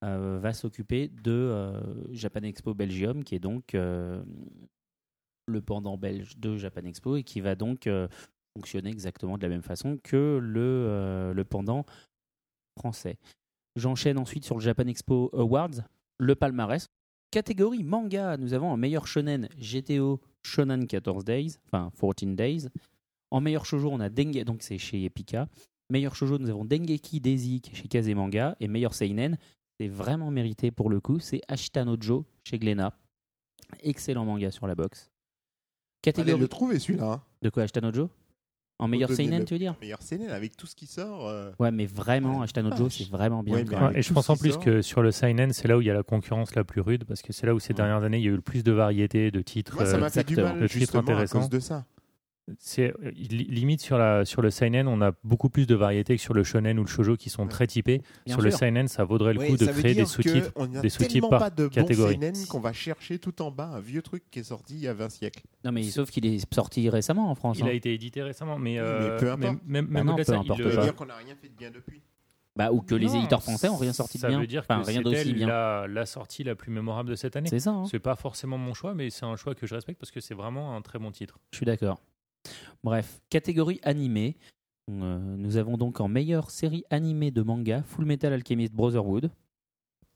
va 0.00 0.52
s'occuper 0.52 1.08
de 1.08 1.72
Japan 2.12 2.42
Expo 2.44 2.72
Belgium, 2.72 3.24
qui 3.24 3.34
est 3.34 3.40
donc 3.40 3.72
le 3.72 5.60
pendant 5.66 5.96
belge 5.96 6.38
de 6.38 6.56
Japan 6.56 6.84
Expo 6.84 7.16
et 7.16 7.24
qui 7.24 7.40
va 7.40 7.56
donc 7.56 7.88
fonctionner 8.54 8.90
exactement 8.90 9.36
de 9.36 9.42
la 9.42 9.48
même 9.48 9.62
façon 9.62 9.98
que 10.00 10.38
le, 10.40 11.32
le 11.34 11.44
pendant 11.44 11.84
français. 12.78 13.18
J'enchaîne 13.74 14.18
ensuite 14.18 14.44
sur 14.44 14.54
le 14.54 14.60
Japan 14.60 14.86
Expo 14.86 15.30
Awards, 15.32 15.82
le 16.20 16.36
palmarès. 16.36 16.86
Catégorie 17.32 17.82
manga, 17.82 18.36
nous 18.36 18.54
avons 18.54 18.70
en 18.70 18.76
meilleur 18.76 19.08
shonen 19.08 19.48
GTO 19.58 20.20
Shonen 20.44 20.86
14 20.86 21.24
Days, 21.24 21.56
enfin 21.66 21.90
14 22.00 22.36
Days. 22.36 22.68
En 23.30 23.40
meilleur 23.40 23.66
shoujo, 23.66 23.90
on 23.90 24.00
a 24.00 24.08
Denge, 24.08 24.42
donc 24.44 24.62
c'est 24.62 24.78
chez 24.78 25.04
Epica. 25.04 25.48
Meilleur 25.90 26.14
shoujo, 26.14 26.38
nous 26.38 26.48
avons 26.50 26.64
Dengeki 26.64 27.20
Daisy 27.20 27.60
qui 27.60 27.72
est 27.72 27.74
chez 27.74 27.88
Kazemanga. 27.88 28.56
Et 28.60 28.68
meilleur 28.68 28.94
seinen, 28.94 29.36
c'est 29.80 29.88
vraiment 29.88 30.30
mérité 30.30 30.70
pour 30.70 30.90
le 30.90 31.00
coup, 31.00 31.18
c'est 31.18 31.40
Ashita 31.48 31.84
no 31.84 31.96
Joe 32.00 32.24
chez 32.44 32.58
Glénat. 32.58 32.92
Excellent 33.82 34.24
manga 34.24 34.50
sur 34.50 34.66
la 34.66 34.74
box. 34.74 35.10
Allez 36.06 36.14
Catégorie 36.14 36.40
le 36.40 36.48
trouver 36.48 36.78
celui-là. 36.78 37.12
Hein. 37.12 37.22
de 37.42 37.50
quoi 37.50 37.64
Ashita 37.64 37.80
no 37.80 37.92
Joe? 37.92 38.08
En 38.80 38.86
meilleur 38.86 39.10
seinen, 39.10 39.40
le- 39.40 39.44
tu 39.44 39.54
veux 39.54 39.58
dire? 39.58 39.74
Meilleur 39.80 40.00
scénario 40.00 40.32
avec 40.32 40.56
tout 40.56 40.66
ce 40.68 40.76
qui 40.76 40.86
sort. 40.86 41.26
euh, 41.26 41.50
Ouais, 41.58 41.72
mais 41.72 41.84
vraiment, 41.86 42.42
Ashita 42.42 42.62
no 42.62 42.70
Joe, 42.70 42.82
vache. 42.82 42.98
c'est 42.98 43.10
vraiment 43.10 43.42
bien. 43.42 43.56
Ouais, 43.56 43.64
mais 43.64 43.98
et 43.98 44.02
je 44.02 44.08
tout 44.08 44.14
pense 44.14 44.26
ce 44.26 44.32
en 44.32 44.36
qui 44.36 44.42
plus 44.42 44.52
sort. 44.52 44.64
que 44.64 44.82
sur 44.82 45.02
le 45.02 45.10
Seinen, 45.10 45.52
c'est 45.52 45.66
là 45.66 45.76
où 45.76 45.80
il 45.80 45.86
y 45.86 45.90
a 45.90 45.94
la 45.94 46.04
concurrence 46.04 46.54
la 46.54 46.62
plus 46.64 46.80
rude, 46.80 47.04
parce 47.04 47.20
que 47.20 47.32
c'est 47.32 47.44
là 47.46 47.54
où 47.54 47.58
ces 47.58 47.70
Ouais. 47.70 47.74
dernières 47.74 48.04
années, 48.04 48.18
il 48.18 48.24
y 48.24 48.28
a 48.28 48.30
eu 48.30 48.36
le 48.36 48.40
plus 48.40 48.62
de 48.62 48.70
variété, 48.72 49.32
de 49.32 49.40
titres. 49.42 49.74
Moi, 49.74 49.84
ça 49.86 49.96
euh, 49.96 50.00
m'a 50.00 50.10
fait 50.10 50.22
du 50.24 50.34
exactement. 50.34 50.52
mal 50.54 50.60
Le 50.62 50.68
titre 50.68 50.78
justement 50.80 51.00
à 51.00 51.02
intéressant. 51.02 51.40
cause 51.40 51.48
de 51.50 51.58
ça. 51.60 51.84
C'est 52.58 52.92
euh, 53.04 53.10
li- 53.10 53.44
limite 53.44 53.80
sur 53.80 53.98
la 53.98 54.24
sur 54.24 54.42
le 54.42 54.50
seinen, 54.50 54.86
on 54.88 55.00
a 55.02 55.12
beaucoup 55.24 55.48
plus 55.50 55.66
de 55.66 55.74
variété 55.74 56.16
que 56.16 56.22
sur 56.22 56.34
le 56.34 56.44
shonen 56.44 56.78
ou 56.78 56.82
le 56.82 56.88
shoujo 56.88 57.16
qui 57.16 57.30
sont 57.30 57.42
Ouais. 57.42 57.48
très 57.48 57.66
typés. 57.66 58.02
Bien 58.26 58.34
sur 58.34 58.42
le 58.42 58.50
seinen, 58.50 58.88
ça 58.88 59.04
vaudrait 59.04 59.34
le 59.34 59.40
coup 59.40 59.56
de 59.56 59.64
ça 59.66 59.72
créer 59.72 59.94
des 59.94 60.04
sous-titres. 60.06 60.52
que 60.52 60.58
On 60.60 60.74
a 60.74 60.80
des 60.80 60.88
sous-titres 60.88 61.28
par 61.28 61.40
pas 61.40 61.50
de 61.50 61.68
catégorie. 61.68 62.14
seinen 62.14 62.46
qu'on 62.46 62.60
va 62.60 62.72
chercher 62.72 63.18
tout 63.18 63.40
en 63.42 63.50
bas 63.50 63.66
un 63.74 63.80
vieux 63.80 64.02
truc 64.02 64.24
qui 64.30 64.38
est 64.38 64.44
sorti 64.44 64.74
il 64.74 64.80
y 64.80 64.88
a 64.88 64.94
20 64.94 65.08
siècles. 65.10 65.42
Non, 65.64 65.72
mais 65.72 65.82
sauf 65.84 66.10
qu'il 66.10 66.26
est 66.26 66.52
sorti 66.54 66.88
récemment 66.88 67.30
en 67.30 67.34
France. 67.34 67.58
Il 67.58 67.64
hein. 67.64 67.68
a 67.68 67.72
été 67.72 67.92
édité 67.94 68.22
récemment, 68.22 68.58
mais, 68.58 68.78
euh, 68.78 69.12
mais 69.14 69.20
peu 69.20 69.30
importe. 69.32 69.58
même, 69.66 69.86
Bah 69.86 69.92
même 69.92 70.06
non, 70.06 70.12
au-delà 70.14 70.24
de 70.24 70.26
peu 70.26 70.32
ça, 70.32 70.38
importe 70.38 70.62
Ça 70.70 70.76
pas. 70.76 70.82
dire 70.84 70.94
qu'on 70.94 71.06
n'a 71.06 71.16
rien 71.16 71.34
fait 71.34 71.48
de 71.48 71.54
bien 71.54 71.70
depuis. 71.70 72.02
Bah, 72.56 72.72
ou 72.72 72.80
que 72.80 72.96
les 72.96 73.14
éditeurs 73.14 73.40
français 73.40 73.68
ont 73.68 73.76
rien 73.76 73.92
sorti 73.92 74.16
de 74.18 74.22
ça 74.22 74.28
bien. 74.28 74.40
veut 74.40 74.46
dire 74.48 74.62
Enfin, 74.68 74.80
que 74.82 74.86
rien 74.88 75.00
d'aussi 75.00 75.32
bien. 75.32 75.46
La, 75.46 75.86
la 75.88 76.06
sortie 76.06 76.42
la 76.42 76.56
plus 76.56 76.72
mémorable 76.72 77.08
de 77.08 77.14
cette 77.14 77.36
année. 77.36 77.48
C'est 77.48 77.60
ça, 77.60 77.70
hein. 77.70 77.84
C'est 77.88 78.00
pas 78.00 78.16
forcément 78.16 78.58
mon 78.58 78.74
choix, 78.74 78.94
mais 78.94 79.10
c'est 79.10 79.24
un 79.24 79.36
choix 79.36 79.54
que 79.54 79.64
je 79.64 79.76
respecte 79.76 80.00
parce 80.00 80.10
que 80.10 80.18
c'est 80.18 80.34
vraiment 80.34 80.74
un 80.74 80.82
très 80.82 80.98
bon 80.98 81.12
titre. 81.12 81.38
Je 81.52 81.58
suis 81.58 81.66
d'accord. 81.66 82.00
Bref, 82.82 83.20
catégorie 83.30 83.80
animée. 83.82 84.36
Euh, 84.90 85.18
nous 85.36 85.56
avons 85.56 85.76
donc 85.76 86.00
en 86.00 86.08
meilleure 86.08 86.50
série 86.50 86.84
animée 86.90 87.30
de 87.30 87.42
manga 87.42 87.82
Full 87.82 88.06
Metal 88.06 88.32
Alchemist 88.32 88.72
Brotherhood 88.72 89.30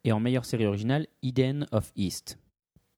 et 0.05 0.13
en 0.13 0.21
meilleure 0.21 0.45
série 0.47 0.65
originale 0.67 1.07
Eden 1.23 1.67
of 1.73 1.93
East. 1.95 2.39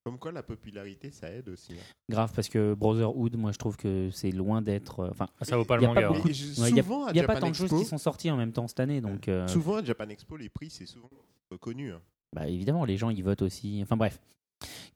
Comme 0.05 0.19
quoi 0.19 0.31
la 0.33 0.43
popularité 0.43 1.11
ça 1.11 1.31
aide 1.31 1.49
aussi. 1.49 1.73
hein. 1.73 1.83
Grave 2.11 2.31
parce 2.35 2.49
que 2.51 2.75
Brotherhood, 2.75 3.37
moi 3.37 3.51
je 3.53 3.59
trouve 3.59 3.77
que 3.77 4.11
c'est 4.13 4.31
loin 4.31 4.61
d'être. 4.63 5.01
euh, 5.01 5.11
Enfin, 5.11 5.29
ça 5.41 5.57
vaut 5.57 5.65
pas 5.65 5.77
il 5.77 5.79
le 5.79 5.83
y 5.85 5.87
a 5.87 5.95
pas 5.95 6.09
manga. 6.11 6.23
il 6.27 6.63
a- 6.63 6.69
il 6.69 7.13
n'y 7.15 7.21
a 7.21 7.25
pas 7.27 7.41
tant 7.41 7.49
de 7.49 7.55
choses 7.55 7.71
qui 7.71 7.85
sont 7.87 7.99
sorties 7.99 8.31
en 8.31 8.37
même 8.37 8.53
temps 8.53 8.69
cette 8.69 8.81
année, 8.81 9.01
donc 9.01 9.27
euh, 9.29 9.49
Souvent 9.49 9.77
à 9.77 9.83
Japan 9.85 10.09
Expo, 10.11 10.37
les 10.37 10.51
prix 10.51 10.69
c'est 10.71 10.87
souvent 10.87 11.11
reconnu. 11.51 11.91
hein. 11.93 12.01
bah, 12.37 12.47
évidemment 12.49 12.85
les 12.85 12.97
gens 12.99 13.11
ils 13.11 13.25
votent 13.25 13.43
aussi. 13.43 13.81
Enfin 13.83 13.97
bref. 13.97 14.21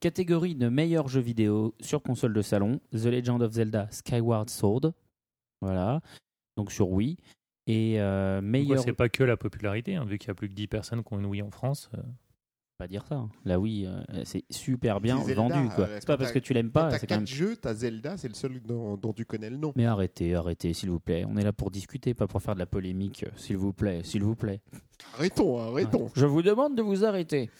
Catégorie 0.00 0.54
de 0.54 0.68
meilleur 0.68 1.08
jeu 1.08 1.20
vidéo 1.20 1.74
sur 1.80 2.02
console 2.02 2.32
de 2.34 2.42
salon 2.42 2.80
The 2.92 3.06
Legend 3.06 3.42
of 3.42 3.52
Zelda 3.52 3.88
Skyward 3.90 4.48
Sword. 4.50 4.92
Voilà. 5.60 6.00
Donc 6.56 6.70
sur 6.72 6.90
Wii. 6.90 7.16
Et 7.66 8.00
euh, 8.00 8.40
meilleur. 8.40 8.82
c'est 8.82 8.92
pas 8.92 9.08
que 9.08 9.22
la 9.24 9.36
popularité, 9.36 9.94
hein, 9.96 10.04
vu 10.04 10.18
qu'il 10.18 10.28
y 10.28 10.30
a 10.30 10.34
plus 10.34 10.48
que 10.48 10.54
10 10.54 10.68
personnes 10.68 11.04
qui 11.04 11.12
ont 11.12 11.18
une 11.18 11.26
Wii 11.26 11.42
en 11.42 11.50
France. 11.50 11.90
euh, 11.98 12.02
pas 12.78 12.86
dire 12.86 13.04
ça. 13.06 13.16
hein. 13.16 13.28
La 13.44 13.58
Wii, 13.58 13.86
euh, 13.86 14.00
c'est 14.24 14.44
super 14.50 15.00
bien 15.00 15.20
Zelda, 15.24 15.42
vendu. 15.42 15.68
quoi. 15.74 15.84
euh, 15.86 15.96
C'est 16.00 16.06
pas 16.06 16.16
parce 16.16 16.30
que 16.32 16.38
tu 16.38 16.54
l'aimes 16.54 16.70
pas, 16.70 16.90
t'as 16.90 16.98
c'est 17.00 17.06
quand 17.08 17.16
même. 17.16 17.24
quatre 17.24 17.34
jeux, 17.34 17.56
t'as 17.56 17.74
Zelda, 17.74 18.16
c'est 18.16 18.28
le 18.28 18.34
seul 18.34 18.60
dont, 18.62 18.96
dont 18.96 19.12
tu 19.12 19.24
connais 19.24 19.50
le 19.50 19.56
nom. 19.56 19.72
Mais 19.74 19.84
arrêtez, 19.84 20.34
arrêtez, 20.36 20.72
s'il 20.72 20.88
vous 20.90 21.00
plaît. 21.00 21.24
On 21.28 21.36
est 21.36 21.42
là 21.42 21.52
pour 21.52 21.70
discuter, 21.72 22.14
pas 22.14 22.28
pour 22.28 22.40
faire 22.40 22.54
de 22.54 22.60
la 22.60 22.66
polémique. 22.66 23.24
euh, 23.24 23.30
S'il 23.36 23.56
vous 23.56 23.72
plaît, 23.72 24.02
s'il 24.04 24.22
vous 24.22 24.36
plaît. 24.36 24.60
Arrêtons, 25.14 25.58
arrêtons. 25.58 26.08
Je 26.14 26.24
vous 26.24 26.40
demande 26.42 26.76
de 26.76 26.82
vous 26.82 27.04
arrêter. 27.04 27.50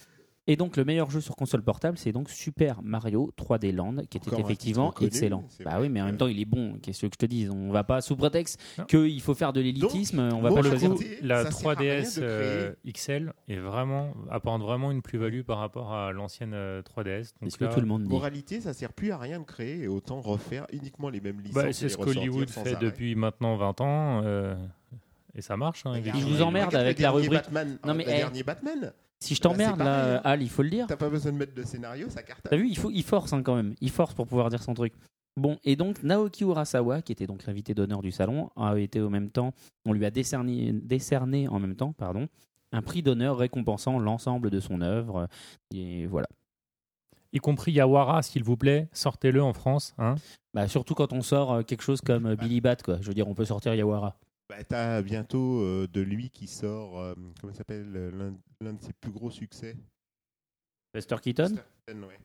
Et 0.51 0.57
donc 0.57 0.79
le 0.79 0.85
meilleur 0.87 1.11
jeu 1.11 1.21
sur 1.21 1.37
console 1.37 1.63
portable, 1.63 1.99
c'est 1.99 2.11
donc 2.11 2.31
Super 2.31 2.81
Mario 2.83 3.31
3D 3.39 3.71
Land, 3.71 3.97
qui 4.09 4.17
était 4.17 4.29
Encore 4.29 4.41
effectivement 4.41 4.95
excellent. 5.03 5.45
Bah 5.63 5.73
vrai 5.73 5.83
oui, 5.83 5.89
mais 5.91 6.01
en 6.01 6.07
même 6.07 6.17
temps, 6.17 6.27
il 6.27 6.41
est 6.41 6.47
bon. 6.47 6.79
Qu'est-ce 6.83 7.03
que 7.03 7.09
je 7.13 7.19
te 7.19 7.27
dis 7.27 7.49
On 7.53 7.71
va 7.71 7.85
pas 7.85 8.01
sous 8.01 8.17
prétexte 8.17 8.59
qu'il 8.89 9.21
faut 9.21 9.35
faire 9.35 9.53
de 9.53 9.61
l'élitisme, 9.61 10.21
on 10.33 10.41
va 10.41 10.49
bon, 10.49 10.57
pas 10.57 10.63
le 10.63 10.71
choisir. 10.71 10.95
coup, 10.95 11.03
La 11.21 11.45
ça 11.45 11.51
sert 11.51 11.69
à 11.69 11.75
rien 11.75 12.01
3DS 12.01 12.19
de 12.21 12.25
euh. 12.25 12.73
XL 12.91 13.35
est 13.49 13.57
vraiment, 13.57 14.15
apporte 14.31 14.63
vraiment 14.63 14.91
une 14.91 15.03
plus-value 15.03 15.43
par 15.43 15.59
rapport 15.59 15.93
à 15.93 16.13
l'ancienne 16.13 16.55
euh, 16.55 16.81
3DS. 16.81 17.25
C'est 17.25 17.43
Donc 17.43 17.53
ce 17.53 17.59
que 17.59 17.67
tout 17.67 17.81
le 17.81 17.87
monde 17.87 18.05
dit? 18.05 18.09
Moralité, 18.09 18.63
ça 18.63 18.73
sert 18.73 18.95
plus 18.95 19.13
à 19.13 19.19
rien 19.19 19.41
de 19.41 19.45
créer 19.45 19.83
et 19.83 19.89
autant 19.89 20.23
refaire 20.23 20.67
uniquement 20.73 21.11
les 21.11 21.21
mêmes 21.21 21.41
licences. 21.41 21.63
bah, 21.63 21.73
c'est 21.75 21.91
ce 21.91 21.99
qu'Hollywood 21.99 22.49
fait 22.49 22.75
arrêt. 22.75 22.77
depuis 22.81 23.15
maintenant 23.15 23.55
20 23.57 23.81
ans. 23.83 24.23
euh, 24.25 24.55
et 25.35 25.43
ça 25.43 25.59
marche. 25.59 25.85
Hein, 25.85 25.95
effectivement. 25.95 26.31
vous 26.31 26.43
emmerde 26.43 26.75
avec 26.75 26.99
la 26.99 27.11
rubrique. 27.11 27.33
Batman. 27.33 27.79
Non, 27.85 27.93
mais, 27.93 28.05
le 28.05 28.11
eh, 28.11 28.17
dernier 28.17 28.43
Batman. 28.43 28.93
Si 29.21 29.35
je 29.35 29.41
Bah, 29.41 29.51
t'emmerde 29.51 29.79
là, 29.81 30.17
hein. 30.17 30.21
Al, 30.25 30.43
il 30.43 30.49
faut 30.51 30.63
le 30.63 30.71
dire. 30.71 30.87
T'as 30.87 30.97
pas 30.97 31.09
besoin 31.11 31.33
de 31.33 31.37
mettre 31.37 31.55
de 31.55 31.63
scénario, 31.63 32.09
ça 32.09 32.23
cartonne. 32.23 32.51
T'as 32.51 32.57
vu, 32.57 32.69
il, 32.69 32.77
faut, 32.79 32.91
il 32.91 33.03
force 33.03 33.33
hein, 33.33 33.43
quand 33.43 33.57
même. 33.57 33.75
Il 33.81 33.91
force 33.91 34.15
pour 34.15 34.27
pouvoir 34.27 34.49
dire 34.51 34.63
son 34.63 34.75
truc. 34.75 34.95
Bon, 35.37 35.57
et 35.65 35.77
donc 35.77 36.03
Naoki 36.03 36.45
Urasawa, 36.45 37.03
qui 37.03 37.13
était 37.13 37.27
donc 37.27 37.47
l'invité 37.47 37.73
d'honneur 37.75 38.03
du 38.03 38.11
salon, 38.11 38.51
a 38.57 38.77
été 38.79 39.01
au 39.01 39.09
même 39.09 39.31
temps, 39.31 39.53
on 39.87 39.93
lui 39.93 40.05
a 40.05 40.11
décerné, 40.11 40.73
décerné 40.73 41.47
en 41.49 41.61
même 41.61 41.77
temps, 41.77 41.93
pardon, 41.93 42.27
un 42.73 42.83
prix 42.83 43.03
d'honneur 43.03 43.39
récompensant 43.39 43.99
l'ensemble 43.99 44.51
de 44.51 44.59
son 44.61 44.81
œuvre. 44.81 45.29
Et 45.73 46.07
voilà. 46.07 46.27
Y 47.33 47.39
compris 47.39 47.73
Yawara, 47.73 48.23
s'il 48.23 48.43
vous 48.43 48.57
plaît, 48.57 48.89
sortez-le 48.93 49.43
en 49.43 49.53
France. 49.53 49.95
Hein. 49.99 50.17
Bah, 50.55 50.67
surtout 50.67 50.95
quand 50.95 51.13
on 51.13 51.21
sort 51.23 51.53
euh, 51.53 51.63
quelque 51.63 51.83
chose 51.83 52.01
comme 52.01 52.27
euh, 52.27 52.37
Billy 52.37 52.61
Bat, 52.61 52.77
quoi. 52.77 52.99
Je 53.01 53.07
veux 53.09 53.15
dire, 53.15 53.29
on 53.29 53.35
peut 53.35 53.45
sortir 53.45 53.75
Yawara. 53.75 54.17
Bah, 54.49 54.65
t'as 54.65 55.03
bientôt 55.03 55.61
euh, 55.61 55.87
de 55.93 56.01
lui 56.01 56.31
qui 56.31 56.47
sort, 56.47 56.99
euh, 56.99 57.15
comment 57.41 57.53
ça 57.53 57.59
s'appelle, 57.59 57.93
euh, 57.95 58.11
l'un 58.11 58.35
l'un 58.61 58.73
de 58.73 58.81
ses 58.83 58.95
plus 58.95 59.11
gros 59.11 59.31
succès? 59.31 59.77
Buster 60.95 61.17
Keaton? 61.21 61.43
Buster 61.51 61.63
Keaton, 61.87 62.03
ouais. 62.09 62.19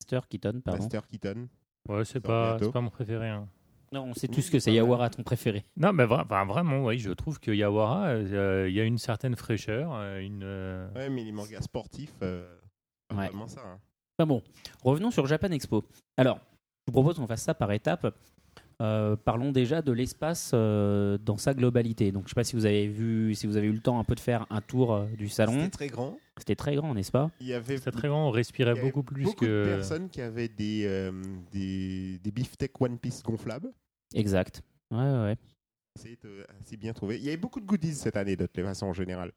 Buster 0.00 0.20
Keaton, 0.28 0.60
pardon. 0.64 0.80
Buster 0.82 1.00
Keaton. 1.08 1.48
Ouais, 1.88 2.04
c'est 2.04 2.14
Sort 2.14 2.22
pas, 2.22 2.50
bientôt. 2.50 2.64
c'est 2.66 2.72
pas 2.72 2.80
mon 2.80 2.90
préféré. 2.90 3.28
hein. 3.28 3.48
Non, 3.92 4.02
on 4.02 4.14
sait 4.14 4.28
Oui, 4.28 4.34
tous 4.34 4.50
que 4.50 4.58
c'est. 4.58 4.72
Yawara, 4.72 5.08
ton 5.10 5.22
préféré. 5.22 5.64
Non, 5.76 5.92
mais 5.92 6.04
vra- 6.04 6.24
enfin, 6.24 6.44
vraiment, 6.44 6.84
oui, 6.84 6.98
je 6.98 7.12
trouve 7.12 7.38
que 7.38 7.52
Yawara, 7.52 8.08
euh, 8.08 8.66
il 8.68 8.74
y 8.74 8.80
a 8.80 8.84
une 8.84 8.98
certaine 8.98 9.36
fraîcheur, 9.36 9.94
euh, 9.94 10.18
une. 10.18 10.42
euh, 10.42 10.92
Ouais, 10.94 11.08
mais 11.08 11.22
les 11.22 11.30
mangas 11.30 11.60
sportifs, 11.62 12.12
euh, 12.22 12.58
pas 13.08 13.14
Ouais. 13.14 13.28
vraiment 13.28 13.46
ça. 13.46 13.60
hein. 13.64 13.78
Enfin 14.18 14.26
bon, 14.26 14.42
revenons 14.82 15.12
sur 15.12 15.26
Japan 15.26 15.50
Expo. 15.52 15.84
Alors, 16.16 16.38
je 16.38 16.86
vous 16.88 16.92
propose 16.92 17.16
qu'on 17.16 17.28
fasse 17.28 17.42
ça 17.42 17.54
par 17.54 17.70
étapes. 17.70 18.12
Euh, 18.82 19.16
parlons 19.16 19.52
déjà 19.52 19.80
de 19.80 19.90
l'espace 19.90 20.50
euh, 20.52 21.16
dans 21.16 21.38
sa 21.38 21.54
globalité. 21.54 22.12
Donc, 22.12 22.24
je 22.24 22.26
ne 22.26 22.28
sais 22.30 22.34
pas 22.34 22.44
si 22.44 22.56
vous 22.56 22.66
avez 22.66 22.88
vu, 22.88 23.34
si 23.34 23.46
vous 23.46 23.56
avez 23.56 23.68
eu 23.68 23.72
le 23.72 23.80
temps 23.80 23.98
un 23.98 24.04
peu 24.04 24.14
de 24.14 24.20
faire 24.20 24.46
un 24.50 24.60
tour 24.60 24.92
euh, 24.94 25.06
du 25.16 25.28
salon. 25.30 25.52
C'était 25.52 25.70
très 25.70 25.86
grand. 25.86 26.18
C'était 26.36 26.56
très 26.56 26.74
grand, 26.76 26.92
n'est-ce 26.92 27.10
pas? 27.10 27.30
Il 27.40 27.46
y 27.46 27.54
avait 27.54 27.78
C'est 27.78 27.90
très 27.90 28.08
grand, 28.08 28.28
on 28.28 28.30
respirait 28.30 28.72
il 28.72 28.76
y 28.76 28.78
avait 28.78 28.88
beaucoup 28.88 29.02
plus 29.02 29.24
beaucoup 29.24 29.46
de 29.46 29.50
que. 29.50 29.74
personnes 29.76 30.10
qui 30.10 30.20
avaient 30.20 30.48
des, 30.48 30.82
euh, 30.84 31.10
des, 31.52 32.18
des 32.22 32.30
beefsteaks 32.30 32.78
One 32.78 32.98
Piece 32.98 33.22
gonflables. 33.22 33.70
Exact. 34.14 34.62
Ouais, 34.90 34.98
ouais, 34.98 35.22
ouais. 35.22 35.36
C'est 35.98 36.22
euh, 36.26 36.44
assez 36.60 36.76
bien 36.76 36.92
trouvé. 36.92 37.16
Il 37.16 37.24
y 37.24 37.28
avait 37.28 37.38
beaucoup 37.38 37.60
de 37.60 37.64
goodies 37.64 37.94
cette 37.94 38.16
année, 38.16 38.36
de 38.36 38.44
toute 38.46 38.62
façon, 38.62 38.86
en 38.88 38.92
général. 38.92 39.32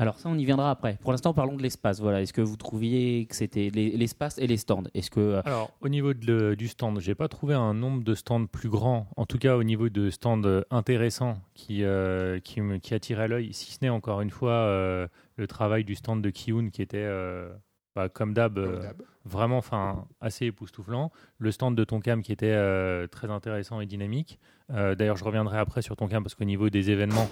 Alors 0.00 0.16
ça, 0.18 0.28
on 0.28 0.38
y 0.38 0.44
viendra 0.44 0.70
après. 0.70 0.96
Pour 1.02 1.10
l'instant, 1.10 1.34
parlons 1.34 1.56
de 1.56 1.62
l'espace. 1.62 2.00
Voilà. 2.00 2.22
Est-ce 2.22 2.32
que 2.32 2.40
vous 2.40 2.56
trouviez 2.56 3.26
que 3.26 3.34
c'était 3.34 3.68
les- 3.74 3.96
l'espace 3.96 4.38
et 4.38 4.46
les 4.46 4.56
stands? 4.56 4.84
Est-ce 4.94 5.10
que 5.10 5.18
euh, 5.18 5.42
Alors, 5.44 5.72
au 5.80 5.88
niveau 5.88 6.14
de 6.14 6.24
le- 6.26 6.56
du 6.56 6.68
stand, 6.68 7.00
j'ai 7.00 7.16
pas 7.16 7.26
trouvé 7.26 7.54
un 7.54 7.74
nombre 7.74 8.04
de 8.04 8.14
stands 8.14 8.46
plus 8.46 8.68
grand, 8.68 9.08
en 9.16 9.26
tout 9.26 9.38
cas 9.38 9.56
au 9.56 9.64
niveau 9.64 9.88
de 9.88 10.08
stands 10.10 10.44
euh, 10.44 10.62
intéressants 10.70 11.38
qui, 11.54 11.82
euh, 11.82 12.38
qui, 12.38 12.60
me, 12.60 12.78
qui 12.78 12.94
attiraient 12.94 13.26
l'œil, 13.26 13.52
si 13.52 13.72
ce 13.72 13.78
n'est 13.82 13.88
encore 13.88 14.20
une 14.20 14.30
fois 14.30 14.52
euh, 14.52 15.08
le 15.36 15.46
travail 15.48 15.82
du 15.84 15.96
stand 15.96 16.22
de 16.22 16.30
Kiun 16.30 16.70
qui 16.70 16.80
était, 16.80 16.98
euh, 16.98 17.52
bah, 17.96 18.08
comme 18.08 18.34
d'hab, 18.34 18.56
euh, 18.58 18.80
vraiment 19.24 19.58
enfin, 19.58 20.06
assez 20.20 20.46
époustouflant. 20.46 21.10
Le 21.38 21.50
stand 21.50 21.74
de 21.76 21.82
Tonkam 21.82 22.22
qui 22.22 22.30
était 22.30 22.52
euh, 22.52 23.08
très 23.08 23.30
intéressant 23.32 23.80
et 23.80 23.86
dynamique. 23.86 24.38
Euh, 24.70 24.94
D'ailleurs, 24.94 25.16
je 25.16 25.24
reviendrai 25.24 25.58
après 25.58 25.82
sur 25.82 25.96
Tonkam 25.96 26.22
parce 26.22 26.36
qu'au 26.36 26.44
niveau 26.44 26.70
des 26.70 26.90
événements, 26.90 27.28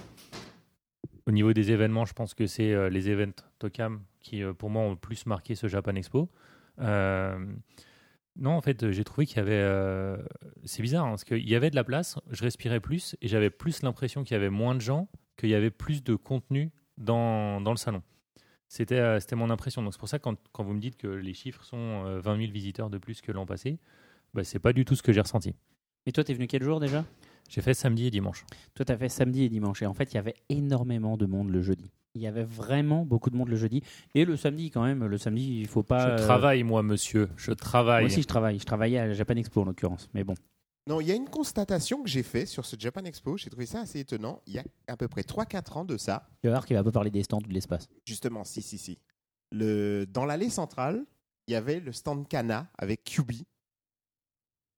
au 1.27 1.31
niveau 1.31 1.53
des 1.53 1.71
événements, 1.71 2.05
je 2.05 2.13
pense 2.13 2.33
que 2.33 2.47
c'est 2.47 2.73
euh, 2.73 2.89
les 2.89 3.09
events 3.09 3.43
Tokam 3.59 4.01
qui, 4.21 4.43
euh, 4.43 4.53
pour 4.53 4.69
moi, 4.69 4.81
ont 4.81 4.91
le 4.91 4.97
plus 4.97 5.25
marqué 5.25 5.55
ce 5.55 5.67
Japan 5.67 5.95
Expo. 5.95 6.29
Euh, 6.79 7.37
non, 8.37 8.51
en 8.51 8.61
fait, 8.61 8.91
j'ai 8.91 9.03
trouvé 9.03 9.25
qu'il 9.25 9.37
y 9.37 9.39
avait. 9.39 10.17
c'est 10.63 10.81
bizarre, 10.81 11.05
hein, 11.05 11.09
parce 11.09 11.23
qu'il 11.23 11.47
y 11.47 11.55
avait 11.55 11.71
de 11.71 11.75
la 11.75 11.83
place, 11.83 12.19
je 12.29 12.43
respirais 12.43 12.79
plus, 12.79 13.15
et 13.21 13.27
j'avais 13.27 13.49
plus 13.49 13.81
l'impression 13.81 14.23
qu'il 14.23 14.35
y 14.35 14.37
avait 14.37 14.51
moins 14.51 14.75
de 14.75 14.81
gens, 14.81 15.09
qu'il 15.37 15.49
y 15.49 15.55
avait 15.55 15.71
plus 15.71 16.03
de 16.03 16.15
contenu 16.15 16.71
dans, 16.97 17.61
dans 17.61 17.71
le 17.71 17.77
salon. 17.77 18.03
C'était 18.67 19.19
c'était 19.19 19.35
mon 19.35 19.49
impression. 19.49 19.81
Donc 19.81 19.93
c'est 19.93 19.99
pour 19.99 20.09
ça 20.09 20.19
quand, 20.19 20.37
quand 20.51 20.63
vous 20.63 20.73
me 20.73 20.79
dites 20.79 20.97
que 20.97 21.07
les 21.07 21.33
chiffres 21.33 21.63
sont 21.63 22.05
euh, 22.05 22.19
20 22.19 22.37
000 22.37 22.51
visiteurs 22.51 22.89
de 22.89 22.97
plus 22.97 23.21
que 23.21 23.31
l'an 23.31 23.45
passé, 23.45 23.79
bah, 24.33 24.43
c'est 24.43 24.59
pas 24.59 24.73
du 24.73 24.85
tout 24.85 24.95
ce 24.95 25.03
que 25.03 25.13
j'ai 25.13 25.21
ressenti. 25.21 25.55
Et 26.05 26.11
toi, 26.11 26.23
t'es 26.23 26.33
venu 26.33 26.47
quel 26.47 26.63
jour 26.63 26.79
déjà? 26.79 27.05
J'ai 27.49 27.61
fait 27.61 27.73
samedi 27.73 28.07
et 28.07 28.11
dimanche. 28.11 28.45
Toi, 28.73 28.85
t'as 28.85 28.97
fait 28.97 29.09
samedi 29.09 29.43
et 29.43 29.49
dimanche. 29.49 29.81
Et 29.81 29.85
en 29.85 29.93
fait, 29.93 30.11
il 30.13 30.15
y 30.15 30.17
avait 30.17 30.35
énormément 30.49 31.17
de 31.17 31.25
monde 31.25 31.49
le 31.49 31.61
jeudi. 31.61 31.89
Il 32.15 32.21
y 32.21 32.27
avait 32.27 32.43
vraiment 32.43 33.05
beaucoup 33.05 33.29
de 33.29 33.35
monde 33.35 33.49
le 33.49 33.55
jeudi. 33.55 33.83
Et 34.15 34.25
le 34.25 34.35
samedi, 34.37 34.71
quand 34.71 34.83
même, 34.83 35.05
le 35.05 35.17
samedi, 35.17 35.59
il 35.59 35.67
faut 35.67 35.83
pas. 35.83 36.17
je 36.17 36.23
euh, 36.23 36.25
travaille, 36.25 36.63
moi, 36.63 36.81
monsieur. 36.81 37.29
Je 37.37 37.51
travaille. 37.51 38.03
Moi 38.03 38.11
aussi, 38.11 38.23
je 38.23 38.27
travaille. 38.27 38.59
Je 38.59 38.65
travaillais 38.65 38.97
à 38.97 39.07
la 39.07 39.13
Japan 39.13 39.35
Expo, 39.35 39.61
en 39.61 39.65
l'occurrence. 39.65 40.09
Mais 40.13 40.23
bon. 40.23 40.33
Non, 40.87 41.01
il 41.01 41.07
y 41.07 41.11
a 41.11 41.15
une 41.15 41.29
constatation 41.29 42.01
que 42.01 42.09
j'ai 42.09 42.23
faite 42.23 42.47
sur 42.47 42.65
ce 42.65 42.75
Japan 42.79 43.03
Expo. 43.03 43.37
J'ai 43.37 43.49
trouvé 43.49 43.65
ça 43.65 43.81
assez 43.81 43.99
étonnant. 43.99 44.41
Il 44.47 44.53
y 44.53 44.59
a 44.59 44.63
à 44.87 44.95
peu 44.95 45.07
près 45.07 45.21
3-4 45.21 45.79
ans 45.79 45.85
de 45.85 45.97
ça. 45.97 46.27
Tu 46.41 46.47
vas 46.47 46.53
voir 46.53 46.65
qu'il 46.65 46.77
va 46.77 46.83
pas 46.83 46.91
parler 46.91 47.11
des 47.11 47.23
stands 47.23 47.39
ou 47.39 47.47
de 47.47 47.53
l'espace. 47.53 47.87
Justement, 48.05 48.43
si, 48.45 48.61
si, 48.61 48.77
si. 48.77 48.97
Le... 49.51 50.05
Dans 50.05 50.25
l'allée 50.25 50.49
centrale, 50.49 51.05
il 51.47 51.51
y 51.51 51.55
avait 51.55 51.81
le 51.81 51.91
stand 51.91 52.27
Kana 52.27 52.69
avec 52.77 53.03
QB. 53.03 53.31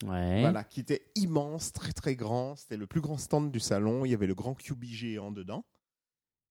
Ouais. 0.05 0.41
Voilà, 0.41 0.63
qui 0.63 0.79
était 0.79 1.03
immense, 1.15 1.73
très 1.73 1.91
très 1.91 2.15
grand. 2.15 2.55
C'était 2.55 2.77
le 2.77 2.87
plus 2.87 3.01
grand 3.01 3.17
stand 3.17 3.51
du 3.51 3.59
salon. 3.59 4.05
Il 4.05 4.11
y 4.11 4.13
avait 4.13 4.27
le 4.27 4.35
grand 4.35 4.53
QB 4.55 4.83
géant 4.85 5.31
dedans. 5.31 5.65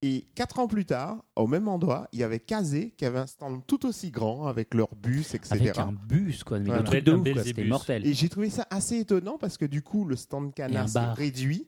Et 0.01 0.29
quatre 0.37 0.61
ans 0.61 0.69
plus 0.69 0.85
tard, 0.85 1.25
au 1.35 1.49
même 1.49 1.67
endroit, 1.67 2.07
il 2.13 2.21
y 2.21 2.23
avait 2.23 2.39
Kazé 2.39 2.91
qui 2.97 3.05
avait 3.05 3.19
un 3.19 3.27
stand 3.27 3.67
tout 3.67 3.85
aussi 3.85 4.13
grand 4.13 4.47
avec 4.47 4.73
leur 4.75 4.95
bus, 4.95 5.35
etc. 5.35 5.55
Avec 5.57 5.79
un 5.79 5.93
bus, 5.93 6.45
quoi. 6.45 6.61
Mais 6.61 6.67
Voilà. 6.67 6.83
le 6.83 6.87
truc 6.87 7.05
de 7.05 7.13
ouf. 7.15 7.43
C'était 7.43 7.65
mortel. 7.65 8.07
Et 8.07 8.15
j'ai 8.15 8.29
trouvé 8.29 8.49
ça 8.49 8.65
assez 8.71 8.99
étonnant 9.01 9.39
parce 9.39 9.57
que 9.59 9.65
du 9.65 9.83
coup, 9.83 10.05
le 10.05 10.15
stand 10.15 10.55
Kana 10.55 10.87
s'est 10.87 11.01
réduit, 11.01 11.67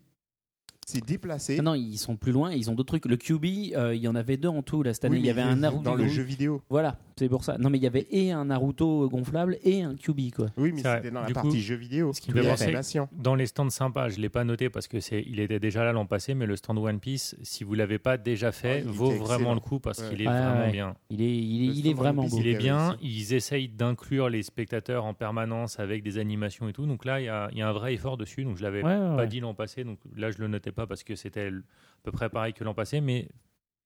s'est 0.87 1.01
déplacé. 1.01 1.57
Ah 1.59 1.62
non, 1.62 1.74
ils 1.74 1.99
sont 1.99 2.16
plus 2.16 2.31
loin, 2.31 2.53
ils 2.53 2.70
ont 2.70 2.74
d'autres 2.76 2.99
trucs. 2.99 3.07
Le 3.07 3.16
QB, 3.16 3.74
euh, 3.74 3.95
il 3.97 4.01
y 4.01 4.07
en 4.07 4.14
avait 4.14 4.37
deux 4.37 4.49
en 4.49 4.62
tout 4.62 4.85
là, 4.85 4.95
cette 4.95 5.07
année. 5.07 5.16
Oui, 5.16 5.22
il 5.22 5.26
y 5.26 5.31
avait 5.31 5.43
un 5.43 5.57
Naruto. 5.57 5.83
dans 5.83 5.97
le 5.97 6.07
jeu 6.07 6.22
vidéo. 6.22 6.62
Voilà, 6.70 6.99
c'est 7.21 7.29
pour 7.29 7.45
ça. 7.45 7.57
Non, 7.59 7.71
mais 7.71 7.79
il 7.79 7.83
y 7.85 7.87
avait 7.87 8.07
et 8.11 8.33
un 8.33 8.47
Naruto 8.47 9.09
gonflable 9.09 9.59
et 9.62 9.83
un 9.83 9.95
QB, 9.95 10.33
quoi. 10.35 10.47
Oui, 10.57 10.73
mais 10.73 10.83
c'était 10.83 11.11
dans 11.11 11.21
la 11.21 11.27
Du 11.27 11.33
partie 11.35 11.49
coup, 11.51 11.57
jeu 11.57 11.77
vidéo. 11.77 12.12
ce 12.12 12.21
qui 12.21 12.33
me 12.33 12.43
fait. 12.43 12.99
Dans 13.12 13.35
les 13.35 13.47
stands 13.47 13.71
sympas, 13.71 14.09
je 14.09 14.16
ne 14.16 14.23
l'ai 14.23 14.29
pas 14.29 14.43
noté 14.45 14.71
parce 14.71 14.89
que 14.89 15.01
c'est, 15.01 15.23
il 15.27 15.39
était 15.41 15.61
déjà 15.61 15.85
là 15.85 15.93
l'an 15.93 16.07
passé, 16.07 16.35
mais 16.35 16.47
le 16.47 16.57
stand 16.57 16.79
One 16.79 16.99
Piece, 17.01 17.37
si 17.43 17.62
vous 17.64 17.75
l'avez 17.75 17.99
pas 17.99 18.16
déjà 18.16 18.51
fait, 18.53 18.79
Ah, 18.79 18.87
il 18.87 18.91
vaut 18.91 19.11
vraiment 19.11 19.35
excellent. 19.35 19.55
le 19.55 19.61
coup 19.61 19.79
parce 19.81 19.99
Ouais. 20.01 20.09
qu'il 20.11 20.23
est 20.23 20.27
Ouais, 20.29 20.33
vraiment 20.33 20.61
ouais. 20.64 20.73
bien. 20.73 20.95
Il 21.11 21.23
est, 21.23 21.37
il 21.37 21.68
est, 21.71 21.75
il 21.77 21.87
est 21.89 21.95
vraiment 21.95 22.25
beau. 22.27 22.39
Il 22.39 22.47
est 22.49 22.57
bien, 22.59 22.97
ils 23.03 23.35
essayent 23.35 23.68
d'inclure 23.68 24.29
les 24.29 24.43
spectateurs 24.43 25.05
en 25.05 25.14
permanence 25.14 25.79
avec 25.79 26.03
des 26.03 26.18
animations 26.18 26.68
et 26.68 26.73
tout. 26.73 26.87
Donc 26.87 27.05
là, 27.05 27.21
il 27.21 27.25
y 27.25 27.29
a, 27.29 27.49
il 27.53 27.59
y 27.59 27.62
a 27.62 27.68
un 27.68 27.73
vrai 27.73 27.95
effort 27.95 28.16
dessus. 28.16 28.45
Donc 28.45 28.57
je 28.57 28.62
l'avais 28.62 28.83
Ouais, 28.83 28.91
ouais, 28.93 28.99
pas 28.99 29.16
ouais. 29.16 29.27
dit 29.27 29.41
l'an 29.41 29.55
passé, 29.55 29.85
donc 29.85 29.99
là 30.16 30.31
je 30.31 30.39
le 30.39 30.49
notais 30.49 30.73
pas 30.73 30.87
parce 30.87 31.05
que 31.05 31.14
c'était 31.14 31.49
à 31.49 32.03
peu 32.03 32.12
près 32.12 32.31
pareil 32.31 32.53
que 32.55 32.64
l'an 32.64 32.75
passé, 32.75 33.01
mais 33.01 33.29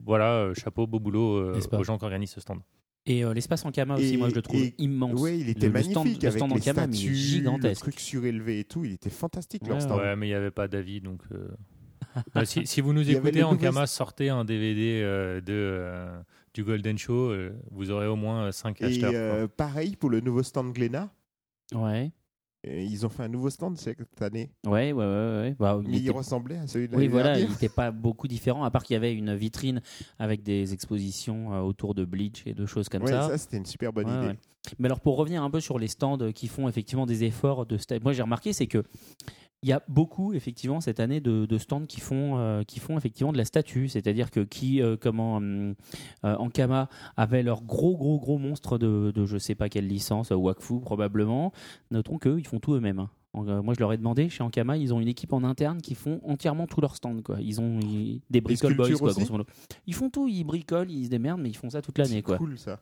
voilà, 0.05 0.32
euh, 0.35 0.55
chapeau, 0.55 0.87
beau 0.87 0.99
boulot 1.01 1.37
euh, 1.37 1.61
aux 1.72 1.85
gens 1.85 1.99
qui 1.99 2.05
organisent 2.05 2.30
ce 2.32 2.41
stand. 2.41 2.61
Et 3.07 3.22
euh, 3.24 3.34
l'espace 3.34 3.64
en 3.66 3.70
Kama 3.70 3.96
aussi, 3.96 4.14
Et- 4.14 4.16
moi 4.16 4.30
je 4.30 4.34
le 4.34 4.40
trouve 4.42 4.61
et- 4.62 4.74
immense. 4.78 5.20
Oui, 5.20 5.38
il 5.40 5.48
était 5.50 5.66
Le- 5.68 5.74
le 5.74 5.82
stand- 5.82 5.94
magnifique 6.05 6.22
le 6.22 6.28
avec 6.28 6.38
stand 6.38 6.52
en 6.52 6.55
les 6.55 6.61
Kama, 6.62 6.86
mais 6.86 6.92
statues, 6.94 7.09
le 7.11 7.14
gigantesque. 7.14 7.80
truc 7.82 8.00
surélevé 8.00 8.61
et 8.61 8.64
tout. 8.64 8.84
Il 8.84 8.92
était 8.92 9.11
fantastique 9.11 9.66
leur 9.66 9.76
Ouais, 9.76 9.82
stand. 9.82 9.98
Ouais, 10.00 10.16
mais 10.16 10.26
il 10.26 10.30
n'y 10.30 10.34
avait 10.34 10.50
pas 10.50 10.68
d'avis, 10.68 11.00
donc. 11.02 11.20
euh, 11.32 11.48
bah, 12.34 12.44
si, 12.46 12.66
si 12.66 12.80
vous 12.80 12.92
nous 12.94 13.09
écoutez 13.11 13.42
en 13.42 13.52
nouvelles- 13.52 13.68
Kama, 13.72 13.86
sortez 13.86 14.30
un 14.30 14.44
DVD 14.46 15.00
euh, 15.02 15.40
de, 15.42 15.52
euh, 15.52 16.18
du 16.55 16.64
Golden 16.64 16.96
Show, 16.96 17.30
euh, 17.30 17.52
vous 17.72 17.90
aurez 17.90 18.07
au 18.07 18.16
moins 18.16 18.50
5 18.52 18.80
Et 18.80 18.84
acheteurs. 18.86 19.11
euh, 19.14 19.48
pareil 19.48 19.96
pour 19.96 20.09
le 20.09 20.20
nouveau 20.20 20.42
stand 20.42 20.72
Glénat. 20.72 21.11
Ouais, 21.74 22.11
Ils 22.66 23.04
ont 23.04 23.08
fait 23.08 23.22
un 23.22 23.28
nouveau 23.28 23.50
stand 23.50 23.76
cette 23.78 23.98
année. 24.22 24.50
ouais, 24.66 24.92
ouais, 24.92 25.04
ouais. 25.04 25.04
ouais. 25.04 25.56
Bah, 25.58 25.78
il 25.82 25.90
Mais 25.90 25.96
il 25.98 26.02
était- 26.08 26.16
ressemblait 26.16 26.56
à 26.58 26.66
celui 26.66 26.88
de 26.88 26.96
Oui, 26.96 27.08
voilà, 27.08 27.32
il 27.34 27.40
dernière. 27.40 27.50
n'était 27.50 27.68
pas 27.68 27.90
beaucoup 27.90 28.26
différent, 28.28 28.64
à 28.64 28.70
part 28.70 28.84
qu'il 28.84 28.94
y 28.94 28.96
avait 28.96 29.14
une 29.14 29.34
vitrine 29.34 29.82
avec 30.18 30.42
des 30.42 30.72
expositions 30.72 31.52
euh, 31.52 31.60
autour 31.60 31.94
de 31.94 32.04
Bleach 32.04 32.42
et 32.46 32.54
de 32.54 32.64
choses 32.66 32.88
comme 32.88 33.02
Ouais, 33.02 33.10
ça. 33.10 33.28
ça, 33.28 33.38
c'était 33.38 33.56
une 33.58 33.66
super 33.66 33.92
bonne 33.92 34.06
Ouais, 34.08 34.26
idée. 34.28 34.38
Mais 34.78 34.86
alors 34.86 35.00
pour 35.00 35.16
revenir 35.16 35.42
un 35.42 35.50
peu 35.50 35.60
sur 35.60 35.78
les 35.78 35.88
stands 35.88 36.32
qui 36.32 36.48
font 36.48 36.68
effectivement 36.68 37.04
des 37.04 37.24
efforts 37.24 37.66
de 37.66 37.76
moi 38.02 38.14
j'ai 38.14 38.22
remarqué 38.22 38.54
c'est 38.54 38.66
que 38.66 38.82
il 39.64 39.68
y 39.68 39.72
a 39.72 39.82
beaucoup 39.88 40.34
effectivement 40.34 40.80
cette 40.82 41.00
année 41.00 41.20
de, 41.20 41.46
de 41.46 41.58
stands 41.58 41.86
qui 41.86 42.00
font 42.00 42.36
euh, 42.38 42.62
qui 42.64 42.78
font 42.80 42.98
effectivement 42.98 43.32
de 43.32 43.38
la 43.38 43.46
statue, 43.46 43.88
c'est-à-dire 43.88 44.30
que 44.30 44.40
qui 44.40 44.82
euh, 44.82 44.96
comment 45.00 45.36
hum, 45.38 45.74
euh, 46.24 46.36
Ankama 46.36 46.88
avait 47.16 47.42
leur 47.42 47.62
gros 47.62 47.96
gros 47.96 48.18
gros 48.20 48.36
monstre 48.38 48.76
de, 48.76 49.10
de 49.14 49.24
je 49.24 49.38
sais 49.38 49.54
pas 49.54 49.70
quelle 49.70 49.86
licence, 49.88 50.30
euh, 50.32 50.36
Wakfu 50.36 50.80
probablement. 50.80 51.52
Notons 51.90 52.18
qu'eux 52.18 52.38
ils 52.38 52.46
font 52.46 52.60
tout 52.60 52.74
eux-mêmes. 52.74 52.98
hein. 52.98 53.10
Euh, 53.36 53.62
moi, 53.62 53.74
je 53.74 53.80
leur 53.80 53.92
ai 53.92 53.96
demandé, 53.96 54.28
chez 54.28 54.44
Ankama, 54.44 54.76
ils 54.76 54.94
ont 54.94 55.00
une 55.00 55.08
équipe 55.08 55.32
en 55.32 55.42
interne 55.42 55.80
qui 55.82 55.96
font 55.96 56.20
entièrement 56.22 56.68
tout 56.68 56.80
leur 56.80 56.94
stand. 56.94 57.20
Quoi. 57.22 57.38
Ils 57.40 57.60
ont 57.60 57.80
ils- 57.80 58.20
des 58.30 58.40
bricole 58.40 58.76
boys, 58.76 58.90
quoi, 58.92 59.10
grosso 59.12 59.32
modo. 59.32 59.44
Ils 59.88 59.94
font 59.94 60.08
tout, 60.08 60.28
ils 60.28 60.44
bricolent, 60.44 60.88
ils 60.88 61.06
se 61.06 61.10
démerdent, 61.10 61.40
mais 61.40 61.48
ils 61.50 61.56
font 61.56 61.68
ça 61.68 61.82
toute 61.82 61.98
l'année. 61.98 62.22
C'est 62.24 62.36
cool 62.36 62.56
ça. 62.58 62.78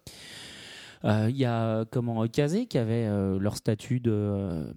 Euh, 1.05 1.29
Il 1.31 1.37
y 1.39 1.47
a 1.47 1.87
comment 1.87 2.27
Kazé 2.29 2.67
qui 2.67 2.77
avait 2.77 3.07
euh, 3.07 3.39
leur 3.39 3.57
statut 3.57 3.99
de 4.01 4.11
euh, 4.13 4.73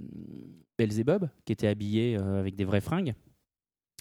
Belzebub, 0.77 1.29
qui 1.45 1.53
était 1.53 1.67
habillé 1.67 2.17
euh, 2.17 2.39
avec 2.39 2.55
des 2.55 2.65
vraies 2.65 2.81
fringues. 2.81 3.13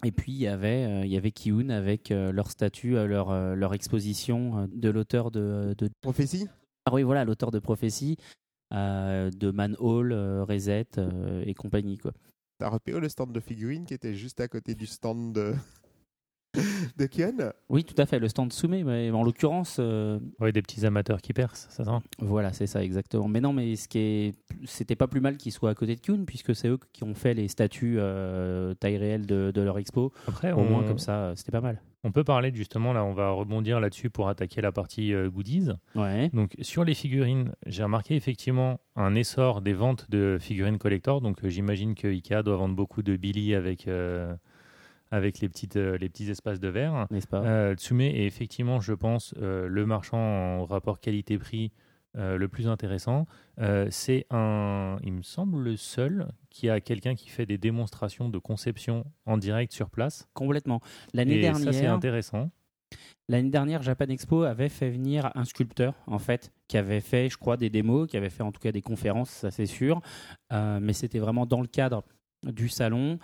Et 0.05 0.13
puis 0.13 0.33
il 0.33 0.39
y 0.39 0.49
avait, 0.49 0.85
euh, 0.85 1.05
il 1.05 1.13
y 1.13 1.17
avait 1.17 1.31
Kiun 1.31 1.71
avec 1.71 2.11
euh, 2.11 2.33
leur 2.33 2.51
statut, 2.51 2.93
leur, 2.93 3.55
leur 3.55 3.75
exposition 3.75 4.69
de 4.73 4.91
l'auteur 4.91 5.31
de, 5.31 5.75
de 5.79 5.89
Prophétie? 6.01 6.49
Ah 6.87 6.93
oui 6.93 7.03
voilà 7.03 7.25
l'auteur 7.25 7.51
de 7.51 7.59
Prophétie, 7.59 8.19
euh, 8.75 9.31
de 9.31 9.51
Manhole, 9.51 10.13
euh, 10.13 10.45
Reset 10.45 10.99
euh, 10.99 11.43
et 11.47 11.55
compagnie 11.55 11.97
quoi. 11.97 12.13
T'as 12.59 12.69
repéré 12.69 13.01
le 13.01 13.09
stand 13.09 13.33
de 13.33 13.41
figurines 13.41 13.87
qui 13.87 13.95
était 13.95 14.15
juste 14.15 14.41
à 14.41 14.49
côté 14.49 14.75
du 14.75 14.87
stand 14.87 15.33
de, 15.33 15.55
de 16.99 17.07
Kion 17.07 17.53
Oui 17.69 17.85
tout 17.85 17.95
à 18.01 18.07
fait 18.07 18.19
le 18.19 18.29
stand 18.29 18.53
Soumé, 18.53 18.85
mais 18.85 19.11
en 19.11 19.23
l'occurrence 19.23 19.77
euh, 19.81 20.19
Ouais, 20.41 20.53
des 20.53 20.63
petits 20.63 20.87
amateurs 20.87 21.21
qui 21.21 21.33
percent, 21.33 21.69
ça 21.71 21.85
Voilà, 22.19 22.53
c'est 22.53 22.67
ça 22.67 22.83
exactement. 22.83 23.29
Mais 23.29 23.41
non, 23.41 23.53
mais 23.53 23.77
ce 23.77 23.89
qui 23.89 23.99
est, 23.99 24.35
c'était 24.65 24.97
pas 24.97 25.07
plus 25.09 25.21
mal 25.21 25.37
qu'ils 25.37 25.53
soient 25.53 25.71
à 25.71 25.75
côté 25.75 25.97
de 25.97 26.01
Kyun 26.01 26.25
puisque 26.27 26.55
c'est 26.55 26.69
eux 26.69 26.79
qui 26.93 27.05
ont 27.05 27.15
fait 27.15 27.35
les 27.35 27.49
statues 27.49 27.97
euh, 27.99 28.75
taille 28.75 28.97
réelle 28.97 29.27
de, 29.27 29.51
de 29.55 29.61
leur 29.61 29.79
expo. 29.79 30.13
Après, 30.29 30.53
Au 30.53 30.59
on, 30.59 30.65
moins 30.65 30.85
comme 30.85 30.99
ça, 30.99 31.17
euh, 31.17 31.33
c'était 31.37 31.53
pas 31.53 31.61
mal. 31.61 31.81
on 32.05 32.13
peut 32.13 32.25
parler 32.25 32.53
justement, 32.55 32.93
là, 32.93 33.05
on 33.05 33.13
va 33.15 33.31
rebondir 33.31 33.81
là-dessus 33.81 34.11
pour 34.11 34.29
attaquer 34.29 34.61
la 34.61 34.73
partie 34.73 35.13
euh, 35.15 35.29
goodies. 35.31 35.71
Ouais. 35.95 36.31
Donc, 36.33 36.55
sur 36.61 36.85
les 36.85 36.95
figurines, 36.95 37.53
j'ai 37.67 37.83
remarqué 37.83 38.15
effectivement 38.15 38.81
un 38.97 39.15
essor 39.15 39.61
des 39.61 39.73
ventes 39.75 40.11
de 40.11 40.39
figurines 40.41 40.79
collector. 40.79 41.21
Donc, 41.21 41.45
euh, 41.45 41.49
j'imagine 41.49 41.95
que 41.95 42.09
Ikea 42.09 42.43
doit 42.45 42.57
vendre 42.57 42.75
beaucoup 42.77 43.03
de 43.03 43.17
Billy 43.17 43.55
avec, 43.55 43.89
euh, 43.89 44.35
avec 45.15 45.41
les, 45.41 45.49
petites, 45.49 45.77
euh, 45.77 45.97
les 45.99 46.09
petits 46.09 46.29
espaces 46.31 46.61
de 46.61 46.69
verre. 46.69 47.07
N'est-ce 47.11 47.27
pas? 47.29 47.43
Euh, 47.43 47.75
Tsume 47.75 48.01
est 48.03 48.27
effectivement, 48.27 48.81
je 48.81 48.93
pense, 48.93 49.35
euh, 49.41 49.69
le 49.69 49.87
marchand 49.87 50.19
en 50.19 50.65
rapport 50.65 50.99
qualité-prix 51.01 51.73
euh, 52.17 52.37
le 52.37 52.49
plus 52.49 52.69
intéressant. 52.69 53.27
Euh, 53.61 53.87
c'est 53.91 54.27
un, 54.31 54.99
il 55.03 55.13
me 55.13 55.23
semble, 55.23 55.63
le 55.63 55.77
seul 55.77 56.29
qui 56.51 56.69
a 56.69 56.81
quelqu'un 56.81 57.15
qui 57.15 57.29
fait 57.29 57.47
des 57.47 57.59
démonstrations 57.59 58.29
de 58.29 58.39
conception 58.39 59.05
en 59.27 59.37
direct 59.37 59.73
sur 59.73 59.91
place. 59.91 60.29
Complètement. 60.35 60.81
L'année 61.13 61.39
Et 61.41 61.43
ça, 61.43 61.55
c'est 61.55 61.65
dernière, 61.65 61.93
intéressant. 61.95 62.51
l'année 63.29 63.51
dernière, 63.51 63.83
Japan 63.83 64.07
Expo 64.09 64.43
avait 64.45 64.69
fait 64.69 64.91
venir 64.91 65.31
un 65.35 65.45
sculpteur 65.45 65.95
en 66.07 66.19
fait, 66.21 66.53
qui 66.69 66.77
avait 66.77 67.01
fait, 67.01 67.29
je 67.29 67.37
crois, 67.37 67.57
des 67.57 67.71
démos, 67.71 68.09
qui 68.09 68.17
avait 68.17 68.31
fait 68.31 68.43
en 68.45 68.53
tout 68.53 68.61
cas 68.61 68.71
des 68.73 68.83
conférences, 68.83 69.31
ça 69.31 69.51
c'est 69.51 69.67
sûr. 69.67 70.01
Euh, 70.53 70.79
mais 70.81 70.93
c'était 70.93 71.19
vraiment 71.21 71.47
dans 71.47 71.61
le 71.63 71.67
cadre 71.69 72.05
du 72.53 72.69
salon. 72.69 73.19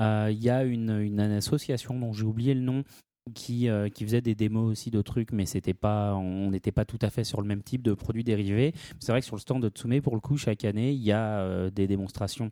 Euh, 0.00 0.28
Il 0.30 0.42
y 0.42 0.50
a 0.50 0.64
une, 0.64 0.98
une 1.00 1.20
association 1.20 1.98
dont 1.98 2.12
j'ai 2.12 2.24
oublié 2.24 2.54
le 2.54 2.60
nom 2.60 2.84
qui, 3.32 3.68
euh, 3.68 3.88
qui 3.88 4.04
faisait 4.04 4.20
des 4.20 4.34
démos 4.34 4.70
aussi 4.70 4.90
de 4.90 5.00
trucs, 5.00 5.32
mais 5.32 5.46
c'était 5.46 5.74
pas, 5.74 6.14
on 6.14 6.50
n'était 6.50 6.72
pas 6.72 6.84
tout 6.84 6.98
à 7.00 7.10
fait 7.10 7.24
sur 7.24 7.40
le 7.40 7.46
même 7.46 7.62
type 7.62 7.82
de 7.82 7.94
produits 7.94 8.24
dérivés. 8.24 8.74
C'est 9.00 9.12
vrai 9.12 9.20
que 9.20 9.26
sur 9.26 9.36
le 9.36 9.40
stand 9.40 9.62
de 9.62 9.68
Tsume, 9.68 10.00
pour 10.02 10.14
le 10.14 10.20
coup, 10.20 10.36
chaque 10.36 10.64
année, 10.64 10.92
il 10.92 11.02
y 11.02 11.12
a 11.12 11.38
euh, 11.40 11.70
des 11.70 11.86
démonstrations 11.86 12.50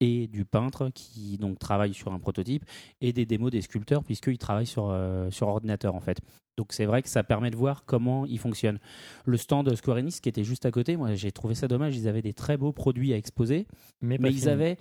et 0.00 0.26
du 0.26 0.44
peintre 0.44 0.90
qui 0.94 1.38
donc 1.38 1.58
travaille 1.58 1.94
sur 1.94 2.12
un 2.12 2.18
prototype 2.18 2.64
et 3.00 3.12
des 3.14 3.24
démos 3.24 3.50
des 3.50 3.62
sculpteurs 3.62 4.04
puisqu'ils 4.04 4.36
travaillent 4.36 4.66
sur, 4.66 4.90
euh, 4.90 5.30
sur 5.30 5.48
ordinateur 5.48 5.94
en 5.94 6.00
fait. 6.00 6.20
Donc 6.58 6.74
c'est 6.74 6.84
vrai 6.84 7.02
que 7.02 7.08
ça 7.08 7.22
permet 7.22 7.50
de 7.50 7.56
voir 7.56 7.84
comment 7.86 8.26
ils 8.26 8.38
fonctionnent. 8.38 8.78
Le 9.24 9.38
stand 9.38 9.74
Square 9.74 9.98
Enix 9.98 10.20
qui 10.20 10.28
était 10.28 10.44
juste 10.44 10.66
à 10.66 10.70
côté, 10.70 10.98
moi 10.98 11.14
j'ai 11.14 11.32
trouvé 11.32 11.54
ça 11.54 11.66
dommage, 11.66 11.96
ils 11.96 12.08
avaient 12.08 12.20
des 12.20 12.34
très 12.34 12.58
beaux 12.58 12.72
produits 12.72 13.14
à 13.14 13.16
exposer, 13.16 13.66
Mais, 14.02 14.18
ils 14.22 14.50
avaient 14.50 14.76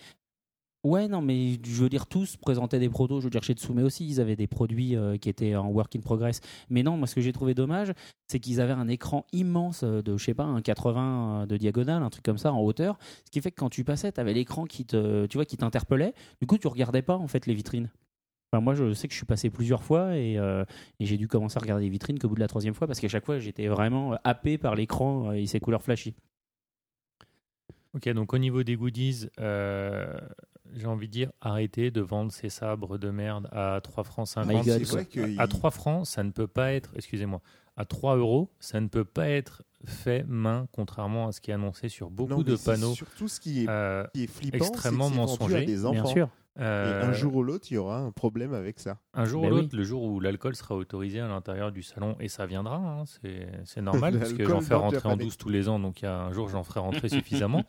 Ouais, 0.86 1.07
non, 1.07 1.19
mais 1.19 1.53
je 1.65 1.81
veux 1.81 1.89
dire, 1.89 2.05
tous 2.05 2.38
présentaient 2.38 2.77
des 2.77 2.89
protos. 2.89 3.19
Je 3.19 3.25
veux 3.25 3.31
dire, 3.31 3.41
chez 3.41 3.53
Tsume 3.53 3.79
aussi, 3.83 4.07
ils 4.07 4.21
avaient 4.21 4.36
des 4.36 4.45
produits 4.45 4.95
euh, 4.95 5.17
qui 5.17 5.29
étaient 5.29 5.55
en 5.55 5.67
work 5.69 5.95
in 5.95 5.99
progress. 5.99 6.41
Mais 6.69 6.83
non, 6.83 6.95
moi, 6.95 7.07
ce 7.07 7.15
que 7.15 7.21
j'ai 7.21 7.33
trouvé 7.33 7.55
dommage, 7.55 7.91
c'est 8.27 8.39
qu'ils 8.39 8.61
avaient 8.61 8.73
un 8.73 8.88
écran 8.88 9.25
immense 9.33 9.81
euh, 9.83 10.03
de, 10.03 10.15
je 10.15 10.23
sais 10.23 10.36
pas, 10.36 10.43
un 10.43 10.61
80 10.61 11.47
de 11.47 11.57
diagonale, 11.57 12.03
un 12.03 12.11
truc 12.11 12.23
comme 12.23 12.38
ça, 12.38 12.53
en 12.53 12.61
hauteur. 12.61 12.99
Ce 13.25 13.31
qui 13.31 13.41
fait 13.41 13.49
que 13.49 13.55
quand 13.55 13.71
tu 13.71 13.83
passais, 13.83 14.11
tu 14.11 14.21
avais 14.21 14.33
l'écran 14.33 14.65
qui 14.65 14.86
te, 14.86 15.25
tu 15.25 15.38
vois, 15.38 15.45
qui 15.45 15.57
t'interpellait. 15.57 16.13
Du 16.39 16.45
coup, 16.45 16.59
tu 16.59 16.67
regardais 16.67 17.01
pas, 17.01 17.17
en 17.17 17.27
fait, 17.27 17.47
les 17.47 17.55
vitrines. 17.55 17.89
Enfin, 18.53 18.61
moi, 18.61 18.75
je 18.75 18.93
sais 18.93 19.07
que 19.07 19.13
je 19.13 19.17
suis 19.17 19.25
passé 19.25 19.49
plusieurs 19.49 19.83
fois 19.83 20.15
et, 20.15 20.38
euh, 20.38 20.63
j'ai 20.99 21.17
dû 21.17 21.27
commencer 21.27 21.57
à 21.57 21.61
regarder 21.61 21.86
les 21.86 21.89
vitrines 21.89 22.19
qu'au 22.19 22.29
bout 22.29 22.36
de 22.36 22.39
la 22.39 22.47
troisième 22.47 22.75
fois 22.75 22.86
parce 22.86 22.99
qu'à 22.99 23.07
chaque 23.07 23.25
fois, 23.25 23.39
j'étais 23.39 23.67
vraiment 23.67 24.13
euh, 24.13 24.17
happé 24.23 24.59
par 24.59 24.75
l'écran 24.75 25.31
euh, 25.31 25.33
et 25.33 25.47
ses 25.47 25.59
couleurs 25.59 25.81
flashy. 25.81 26.13
Ok, 27.95 28.09
donc 28.09 28.33
au 28.33 28.38
niveau 28.38 28.63
des 28.63 28.75
goodies, 28.75 29.29
euh, 29.39 30.13
j'ai 30.74 30.88
envie 30.88 31.07
de 31.07 31.11
dire 31.11 31.32
arrêtez 31.41 31.91
de 31.91 32.01
vendre 32.01 32.32
ces 32.32 32.49
sabres 32.49 32.97
de 32.97 33.09
merde 33.09 33.47
à 33.51 33.80
3 33.84 34.03
francs 34.03 34.28
My 34.38 34.45
50. 34.55 34.66
God, 34.66 34.78
C'est 34.78 34.84
vrai 34.93 35.05
que 35.05 35.20
À 35.39 35.43
il- 35.43 35.47
3 35.49 35.72
francs, 35.72 36.05
ça 36.05 36.24
ne 36.24 36.32
peut 36.32 36.47
pas 36.47 36.74
être, 36.74 36.91
excusez-moi, 36.95 37.41
à 37.78 37.86
3 37.86 38.16
euros, 38.18 38.49
ça 38.59 38.80
ne 38.80 38.88
peut 38.88 39.05
pas 39.05 39.28
être 39.30 39.63
fait 39.86 40.24
main, 40.28 40.68
contrairement 40.72 41.28
à 41.28 41.32
ce 41.32 41.41
qui 41.41 41.51
est 41.51 41.53
annoncé 41.53 41.89
sur 41.89 42.09
beaucoup 42.09 42.30
Non, 42.32 42.41
de 42.41 42.55
c'est 42.55 42.72
panneaux. 42.72 42.93
Surtout 42.93 43.28
ce 43.28 43.39
qui 43.39 43.63
est, 43.63 43.70
euh, 43.70 44.05
qui 44.13 44.24
est 44.24 44.28
flippant, 44.28 44.57
extrêmement 44.57 45.07
à 45.07 45.09
mensonger, 45.11 45.66
Bien 45.66 46.05
sûr. 46.05 46.30
Et 46.57 46.61
euh, 46.61 47.03
un 47.03 47.11
jour 47.11 47.36
ou 47.36 47.43
l'autre, 47.43 47.68
il 47.70 47.74
y 47.74 47.78
aura 47.78 47.97
un 47.97 48.11
problème 48.11 48.53
avec 48.53 48.80
ça. 48.80 48.97
un 49.13 49.26
jour 49.26 49.41
Ben 49.41 49.51
ou 49.51 49.55
oui. 49.55 49.61
l'autre, 49.63 49.76
le 49.76 49.84
jour 49.84 50.03
où 50.03 50.22
l'alcool 50.22 50.55
sera 50.55 50.74
autorisé 50.76 51.20
à 51.20 51.28
l'intérieur 51.28 51.74
du 51.74 51.84
salon, 51.84 52.16
et 52.22 52.30
ça 52.30 52.45
viendra, 52.45 52.78
hein, 52.78 53.03
c'est 53.66 53.82
normal, 53.82 54.18
parce 54.20 54.32
que 54.32 54.45
j'en 54.45 54.61
fais 54.61 54.74
rentrer 54.74 54.97
en 54.99 55.01
Japan 55.01 55.18
12 55.18 55.36
tous 55.38 55.49
les 55.49 55.68
ans, 55.68 55.80
donc 55.80 56.01
il 56.01 56.05
y 56.05 56.07
a 56.07 56.18
un 56.18 56.32
jour 56.32 56.47
j'en 56.47 56.63
ferai 56.63 56.80
rentrer 56.80 57.09
suffisamment. 57.09 57.66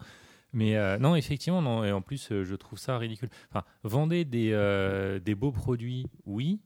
Mais 0.53 0.77
euh, 0.77 0.99
non, 0.99 1.17
effectivement, 1.17 1.61
non, 1.61 1.85
et 1.85 1.93
en 1.93 2.01
plus, 2.01 2.33
euh, 2.33 2.45
je 2.45 2.55
trouve 2.55 2.79
ça 2.79 2.99
ridicule. 2.99 3.29
Enfin, 3.51 3.65
vendez 3.83 4.25
des, 4.25 4.53
euh, 4.53 5.19
des 5.19 5.35
beaux 5.35 5.53
produits, 5.53 6.07
oui. 6.25 6.61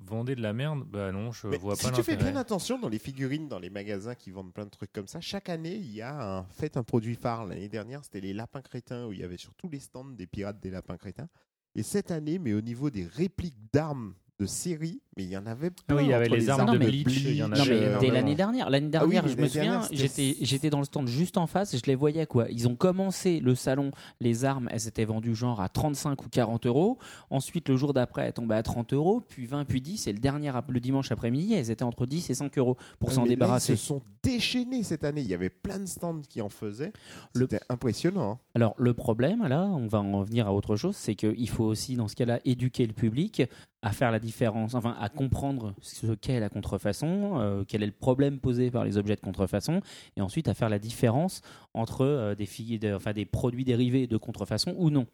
Vendez 0.00 0.34
de 0.34 0.42
la 0.42 0.52
merde, 0.52 0.84
bah 0.84 1.12
non, 1.12 1.32
je 1.32 1.46
Mais 1.46 1.56
vois 1.56 1.76
si 1.76 1.84
pas 1.86 1.92
tu 1.92 2.02
fais 2.02 2.16
bien 2.16 2.36
attention 2.36 2.78
dans 2.78 2.88
les 2.88 2.98
figurines, 2.98 3.48
dans 3.48 3.60
les 3.60 3.70
magasins 3.70 4.14
qui 4.14 4.30
vendent 4.32 4.52
plein 4.52 4.66
de 4.66 4.70
trucs 4.70 4.92
comme 4.92 5.06
ça, 5.06 5.20
chaque 5.20 5.48
année, 5.48 5.76
il 5.76 5.92
y 5.92 6.02
a 6.02 6.38
un, 6.38 6.44
fait 6.48 6.76
un 6.76 6.82
produit 6.82 7.14
phare. 7.14 7.46
L'année 7.46 7.68
dernière, 7.68 8.04
c'était 8.04 8.20
les 8.20 8.34
lapins 8.34 8.60
crétins, 8.60 9.06
où 9.06 9.12
il 9.12 9.20
y 9.20 9.22
avait 9.22 9.38
sur 9.38 9.54
tous 9.54 9.68
les 9.68 9.78
stands 9.78 10.04
des 10.04 10.26
pirates 10.26 10.60
des 10.60 10.70
lapins 10.70 10.96
crétins. 10.96 11.28
Et 11.74 11.82
cette 11.82 12.10
année, 12.10 12.38
mais 12.38 12.52
au 12.52 12.60
niveau 12.60 12.90
des 12.90 13.06
répliques 13.06 13.56
d'armes 13.72 14.14
de 14.40 14.46
série, 14.46 15.00
mais 15.16 15.22
il 15.24 15.30
y 15.30 15.36
en 15.36 15.46
avait 15.46 15.70
plein. 15.70 15.84
Ah 15.90 15.94
oui, 15.94 16.04
il 16.06 16.10
y 16.10 16.12
avait 16.12 16.28
les 16.28 16.50
armes 16.50 16.72
de 16.72 16.78
Bleach, 16.78 17.04
Bleach, 17.04 17.22
il 17.24 17.36
y 17.36 17.42
en 17.44 17.48
Non, 17.48 17.54
mais 17.56 17.60
avait 17.60 17.70
euh, 17.72 17.78
dès 17.78 17.84
énormément. 18.08 18.14
l'année 18.14 18.34
dernière. 18.34 18.70
L'année 18.70 18.90
Ah 18.94 19.04
oui, 19.04 19.10
dernière, 19.12 19.24
mais 19.24 19.30
je 19.30 19.36
me 19.40 19.46
souviens, 19.46 19.62
dernière, 19.70 19.88
j'étais, 19.92 20.36
j'étais 20.40 20.70
dans 20.70 20.80
le 20.80 20.84
stand 20.84 21.06
juste 21.06 21.36
en 21.38 21.46
face, 21.46 21.76
je 21.76 21.82
les 21.86 21.94
voyais 21.94 22.26
quoi. 22.26 22.46
Ils 22.50 22.66
ont 22.66 22.74
commencé 22.74 23.38
le 23.38 23.54
salon, 23.54 23.92
les 24.20 24.44
armes, 24.44 24.68
elles 24.72 24.88
étaient 24.88 25.04
vendues 25.04 25.34
genre 25.36 25.60
à 25.60 25.68
35 25.68 26.24
ou 26.24 26.28
40 26.28 26.66
euros. 26.66 26.98
Ensuite, 27.30 27.68
le 27.68 27.76
jour 27.76 27.94
d'après, 27.94 28.26
elles 28.26 28.32
tombaient 28.32 28.56
à 28.56 28.62
30 28.64 28.92
euros, 28.92 29.20
puis 29.20 29.46
20, 29.46 29.64
puis 29.66 29.80
10. 29.80 30.08
Et 30.08 30.12
le 30.12 30.18
dernier, 30.18 30.50
le 30.68 30.80
dimanche 30.80 31.12
après-midi, 31.12 31.54
elles 31.54 31.70
étaient 31.70 31.84
entre 31.84 32.04
10 32.06 32.30
et 32.30 32.34
5 32.34 32.58
euros 32.58 32.76
pour 32.98 33.10
Ouais, 33.10 33.14
s'en 33.14 33.22
mais 33.22 33.28
là, 33.28 33.34
débarrasser. 33.36 33.74
Ils 33.74 33.78
se 33.78 33.86
sont 33.86 34.02
déchaînés 34.24 34.82
cette 34.82 35.04
année. 35.04 35.20
Il 35.20 35.28
y 35.28 35.34
avait 35.34 35.48
plein 35.50 35.78
de 35.78 35.86
stands 35.86 36.20
qui 36.28 36.40
en 36.40 36.48
faisaient. 36.48 36.92
Le- 37.34 37.46
C'était 37.48 37.64
impressionnant. 37.68 38.32
hein. 38.32 38.38
Alors 38.56 38.74
le 38.78 38.94
problème, 38.94 39.46
là, 39.46 39.64
on 39.64 39.86
va 39.86 40.00
en 40.00 40.22
venir 40.22 40.46
à 40.48 40.52
autre 40.54 40.74
chose, 40.76 40.96
c'est 40.96 41.14
qu'il 41.14 41.48
faut 41.48 41.64
aussi, 41.64 41.94
dans 41.96 42.08
ce 42.08 42.16
cas-là, 42.16 42.40
éduquer 42.44 42.86
le 42.86 42.92
public 42.92 43.42
à 43.84 43.92
faire 43.92 44.10
la 44.10 44.18
différence, 44.18 44.74
enfin 44.74 44.96
à 44.98 45.10
comprendre 45.10 45.74
ce 45.82 46.06
qu'est 46.14 46.40
la 46.40 46.48
contrefaçon, 46.48 47.38
euh, 47.38 47.64
quel 47.68 47.82
est 47.82 47.86
le 47.86 47.92
problème 47.92 48.38
posé 48.38 48.70
par 48.70 48.82
les 48.82 48.96
objets 48.96 49.14
de 49.14 49.20
contrefaçon, 49.20 49.82
et 50.16 50.22
ensuite 50.22 50.48
à 50.48 50.54
faire 50.54 50.70
la 50.70 50.78
différence 50.78 51.42
entre 51.74 52.00
euh, 52.00 52.34
des, 52.34 53.24
produits 53.26 53.64
dérivés 53.64 54.06
de 54.06 54.16
contrefaçon 54.16 54.74
ou 54.78 54.88
non. 54.88 55.06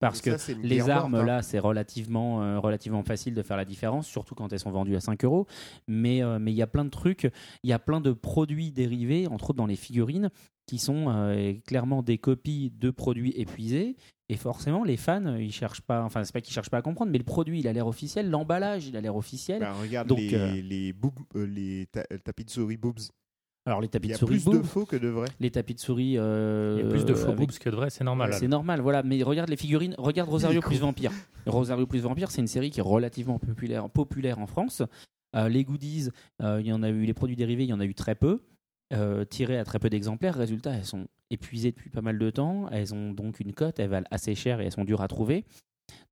Parce 0.00 0.20
que 0.20 0.30
les 0.62 0.78
armes, 0.90 1.14
hein. 1.16 1.24
là, 1.24 1.42
c'est 1.42 1.58
relativement, 1.58 2.42
euh, 2.42 2.58
relativement 2.60 3.02
facile 3.02 3.34
de 3.34 3.42
faire 3.42 3.56
la 3.56 3.64
différence, 3.64 4.06
surtout 4.06 4.34
quand 4.34 4.52
elles 4.52 4.60
sont 4.60 4.70
vendues 4.70 4.94
à 4.96 5.00
5 5.00 5.24
euros. 5.24 5.46
Mais 5.88 6.22
euh, 6.22 6.38
mais 6.38 6.52
il 6.52 6.56
y 6.56 6.62
a 6.62 6.66
plein 6.68 6.84
de 6.84 6.90
trucs, 6.90 7.30
il 7.64 7.70
y 7.70 7.72
a 7.72 7.78
plein 7.78 8.00
de 8.00 8.12
produits 8.12 8.70
dérivés, 8.70 9.26
entre 9.26 9.50
autres 9.50 9.56
dans 9.56 9.66
les 9.66 9.76
figurines, 9.76 10.30
qui 10.66 10.78
sont 10.78 11.06
euh, 11.08 11.54
clairement 11.66 12.02
des 12.02 12.18
copies 12.18 12.70
de 12.78 12.90
produits 12.90 13.32
épuisés. 13.36 13.96
Et 14.28 14.36
forcément, 14.36 14.84
les 14.84 14.98
fans, 14.98 15.36
ils 15.36 15.50
cherchent 15.52 15.80
pas, 15.80 16.04
enfin, 16.04 16.22
c'est 16.22 16.32
pas 16.34 16.42
qu'ils 16.42 16.52
cherchent 16.52 16.68
pas 16.70 16.76
à 16.78 16.82
comprendre, 16.82 17.10
mais 17.10 17.16
le 17.18 17.24
produit, 17.24 17.60
il 17.60 17.66
a 17.66 17.72
l'air 17.72 17.86
officiel, 17.86 18.28
l'emballage, 18.28 18.86
il 18.86 18.94
a 18.96 19.00
l'air 19.00 19.16
officiel. 19.16 19.60
Bah, 19.60 19.72
regarde 19.72 20.06
Donc, 20.06 20.18
les, 20.18 20.34
euh, 20.34 20.60
les, 20.62 20.92
boobs- 20.92 21.14
les 21.34 21.86
ta- 21.90 22.04
tapis 22.22 22.44
de 22.44 22.50
souris 22.50 22.76
boobs. 22.76 22.98
Alors, 23.68 23.80
les 23.82 23.88
tapis 23.88 24.08
Il 24.08 24.10
y 24.10 24.12
de 24.12 24.16
a 24.16 24.18
souris, 24.18 24.40
plus 24.40 24.50
de 24.58 24.62
faux 24.62 24.86
que 24.86 24.96
de 24.96 25.08
vrais. 25.08 25.28
les 25.40 25.50
tapis 25.50 25.74
de 25.74 25.80
souris. 25.80 26.14
euh, 26.16 26.76
Il 26.78 26.84
y 26.84 26.86
a 26.86 26.90
plus 26.90 27.04
de 27.04 27.12
faux 27.12 27.26
avec- 27.28 27.36
boobs 27.38 27.58
que 27.58 27.68
de 27.68 27.76
vrais, 27.76 27.90
c'est 27.90 28.02
normal. 28.04 28.32
C'est 28.32 28.48
normal, 28.48 28.80
voilà. 28.80 29.02
Mais 29.02 29.22
regarde 29.22 29.50
les 29.50 29.56
figurines, 29.56 29.94
regarde 29.98 30.30
Rosario 30.30 30.60
plus 30.62 30.78
Vampire. 30.80 31.12
Rosario 31.46 31.86
plus 31.86 32.00
Vampire, 32.00 32.30
c'est 32.30 32.40
une 32.40 32.46
série 32.46 32.70
qui 32.70 32.80
est 32.80 32.82
relativement 32.82 33.38
populaire, 33.38 33.90
populaire 33.90 34.38
en 34.38 34.46
France. 34.46 34.82
Euh, 35.36 35.48
les 35.50 35.64
goodies, 35.64 36.08
euh, 36.42 36.58
il 36.60 36.66
y 36.66 36.72
en 36.72 36.82
a 36.82 36.88
eu, 36.88 37.04
les 37.04 37.12
produits 37.14 37.36
dérivés, 37.36 37.64
il 37.64 37.68
y 37.68 37.72
en 37.74 37.80
a 37.80 37.84
eu 37.84 37.94
très 37.94 38.14
peu, 38.14 38.40
euh, 38.94 39.24
tirés 39.26 39.58
à 39.58 39.64
très 39.64 39.78
peu 39.78 39.90
d'exemplaires. 39.90 40.34
Résultat, 40.34 40.72
elles 40.72 40.86
sont 40.86 41.06
épuisées 41.30 41.70
depuis 41.72 41.90
pas 41.90 42.00
mal 42.00 42.18
de 42.18 42.30
temps. 42.30 42.66
Elles 42.72 42.94
ont 42.94 43.12
donc 43.12 43.38
une 43.40 43.52
cote, 43.52 43.78
elles 43.78 43.90
valent 43.90 44.06
assez 44.10 44.34
cher 44.34 44.60
et 44.62 44.64
elles 44.64 44.72
sont 44.72 44.84
dures 44.86 45.02
à 45.02 45.08
trouver. 45.08 45.44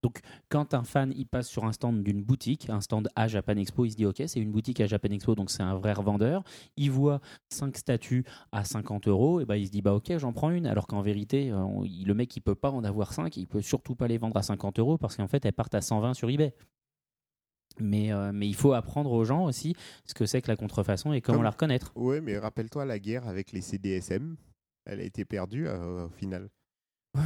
Donc, 0.02 0.20
quand 0.48 0.74
un 0.74 0.84
fan 0.84 1.12
il 1.16 1.26
passe 1.26 1.48
sur 1.48 1.64
un 1.64 1.72
stand 1.72 2.02
d'une 2.02 2.22
boutique, 2.22 2.70
un 2.70 2.80
stand 2.80 3.08
à 3.16 3.28
Japan 3.28 3.56
Expo, 3.56 3.84
il 3.84 3.90
se 3.92 3.96
dit 3.96 4.06
ok, 4.06 4.22
c'est 4.26 4.40
une 4.40 4.52
boutique 4.52 4.80
à 4.80 4.86
Japan 4.86 5.08
Expo, 5.10 5.34
donc 5.34 5.50
c'est 5.50 5.62
un 5.62 5.74
vrai 5.74 5.92
revendeur. 5.92 6.44
Il 6.76 6.90
voit 6.90 7.20
cinq 7.52 7.76
statues 7.76 8.24
à 8.52 8.64
50 8.64 9.08
euros, 9.08 9.40
et 9.40 9.44
ben 9.44 9.56
il 9.56 9.66
se 9.66 9.72
dit 9.72 9.82
bah 9.82 9.94
ok, 9.94 10.16
j'en 10.18 10.32
prends 10.32 10.50
une. 10.50 10.66
Alors 10.66 10.86
qu'en 10.86 11.02
vérité, 11.02 11.50
euh, 11.50 11.56
on- 11.58 11.82
le 11.82 12.14
mec 12.14 12.34
il 12.36 12.40
peut 12.40 12.54
pas 12.54 12.70
en 12.70 12.84
avoir 12.84 13.12
5, 13.12 13.36
il 13.36 13.46
peut 13.46 13.62
surtout 13.62 13.94
pas 13.94 14.08
les 14.08 14.18
vendre 14.18 14.36
à 14.36 14.42
50 14.42 14.78
euros 14.78 14.98
parce 14.98 15.16
qu'en 15.16 15.28
fait 15.28 15.44
elles 15.44 15.52
partent 15.52 15.74
à 15.74 15.80
120 15.80 16.14
sur 16.14 16.30
eBay. 16.30 16.54
Mais, 17.78 18.10
euh, 18.12 18.32
mais 18.32 18.46
il 18.48 18.54
faut 18.54 18.72
apprendre 18.72 19.12
aux 19.12 19.24
gens 19.24 19.44
aussi 19.44 19.74
ce 20.06 20.14
que 20.14 20.24
c'est 20.24 20.40
que 20.40 20.48
la 20.48 20.56
contrefaçon 20.56 21.12
et 21.12 21.20
comment 21.20 21.38
Comme- 21.38 21.44
la 21.44 21.50
reconnaître. 21.50 21.92
Ouais, 21.94 22.20
mais 22.22 22.38
rappelle-toi 22.38 22.86
la 22.86 22.98
guerre 22.98 23.28
avec 23.28 23.52
les 23.52 23.60
CDSM. 23.60 24.36
Elle 24.86 25.00
a 25.00 25.02
été 25.02 25.24
perdue 25.26 25.66
euh, 25.66 26.06
au 26.06 26.08
final. 26.10 26.48
Euh, 27.16 27.20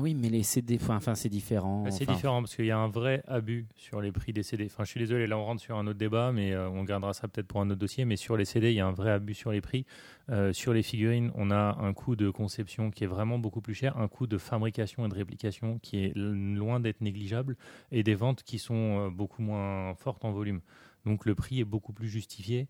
oui, 0.00 0.14
mais 0.14 0.28
les 0.28 0.42
CD, 0.42 0.78
enfin, 0.80 1.14
c'est 1.14 1.28
différent. 1.28 1.84
Bah, 1.84 1.90
c'est 1.90 2.04
Enfin, 2.04 2.14
différent 2.14 2.42
parce 2.42 2.56
qu'il 2.56 2.66
y 2.66 2.70
a 2.70 2.78
un 2.78 2.88
vrai 2.88 3.22
abus 3.26 3.66
sur 3.76 4.00
les 4.00 4.12
prix 4.12 4.32
des 4.32 4.42
CD. 4.42 4.66
Enfin, 4.66 4.84
je 4.84 4.90
suis 4.90 5.00
désolé, 5.00 5.26
là 5.26 5.38
on 5.38 5.44
rentre 5.44 5.62
sur 5.62 5.76
un 5.76 5.86
autre 5.86 5.98
débat, 5.98 6.32
mais 6.32 6.52
euh, 6.52 6.68
on 6.68 6.84
gardera 6.84 7.12
ça 7.14 7.28
peut-être 7.28 7.46
pour 7.46 7.60
un 7.60 7.70
autre 7.70 7.78
dossier. 7.78 8.04
Mais 8.04 8.16
sur 8.16 8.36
les 8.36 8.44
CD, 8.44 8.70
il 8.72 8.74
y 8.76 8.80
a 8.80 8.86
un 8.86 8.92
vrai 8.92 9.10
abus 9.10 9.34
sur 9.34 9.52
les 9.52 9.60
prix. 9.60 9.86
Euh, 10.30 10.52
sur 10.52 10.72
les 10.72 10.82
figurines, 10.82 11.30
on 11.34 11.50
a 11.50 11.76
un 11.80 11.92
coût 11.92 12.16
de 12.16 12.30
conception 12.30 12.90
qui 12.90 13.04
est 13.04 13.08
vraiment 13.08 13.38
beaucoup 13.38 13.60
plus 13.60 13.74
cher, 13.74 13.96
un 13.98 14.08
coût 14.08 14.26
de 14.26 14.38
fabrication 14.38 15.06
et 15.06 15.08
de 15.08 15.14
réplication 15.14 15.78
qui 15.78 16.04
est 16.04 16.12
loin 16.16 16.80
d'être 16.80 17.00
négligeable, 17.00 17.56
et 17.92 18.02
des 18.02 18.14
ventes 18.14 18.42
qui 18.42 18.58
sont 18.58 19.10
beaucoup 19.10 19.42
moins 19.42 19.94
fortes 19.94 20.24
en 20.24 20.32
volume. 20.32 20.60
Donc 21.04 21.24
le 21.24 21.34
prix 21.36 21.60
est 21.60 21.64
beaucoup 21.64 21.92
plus 21.92 22.08
justifié 22.08 22.66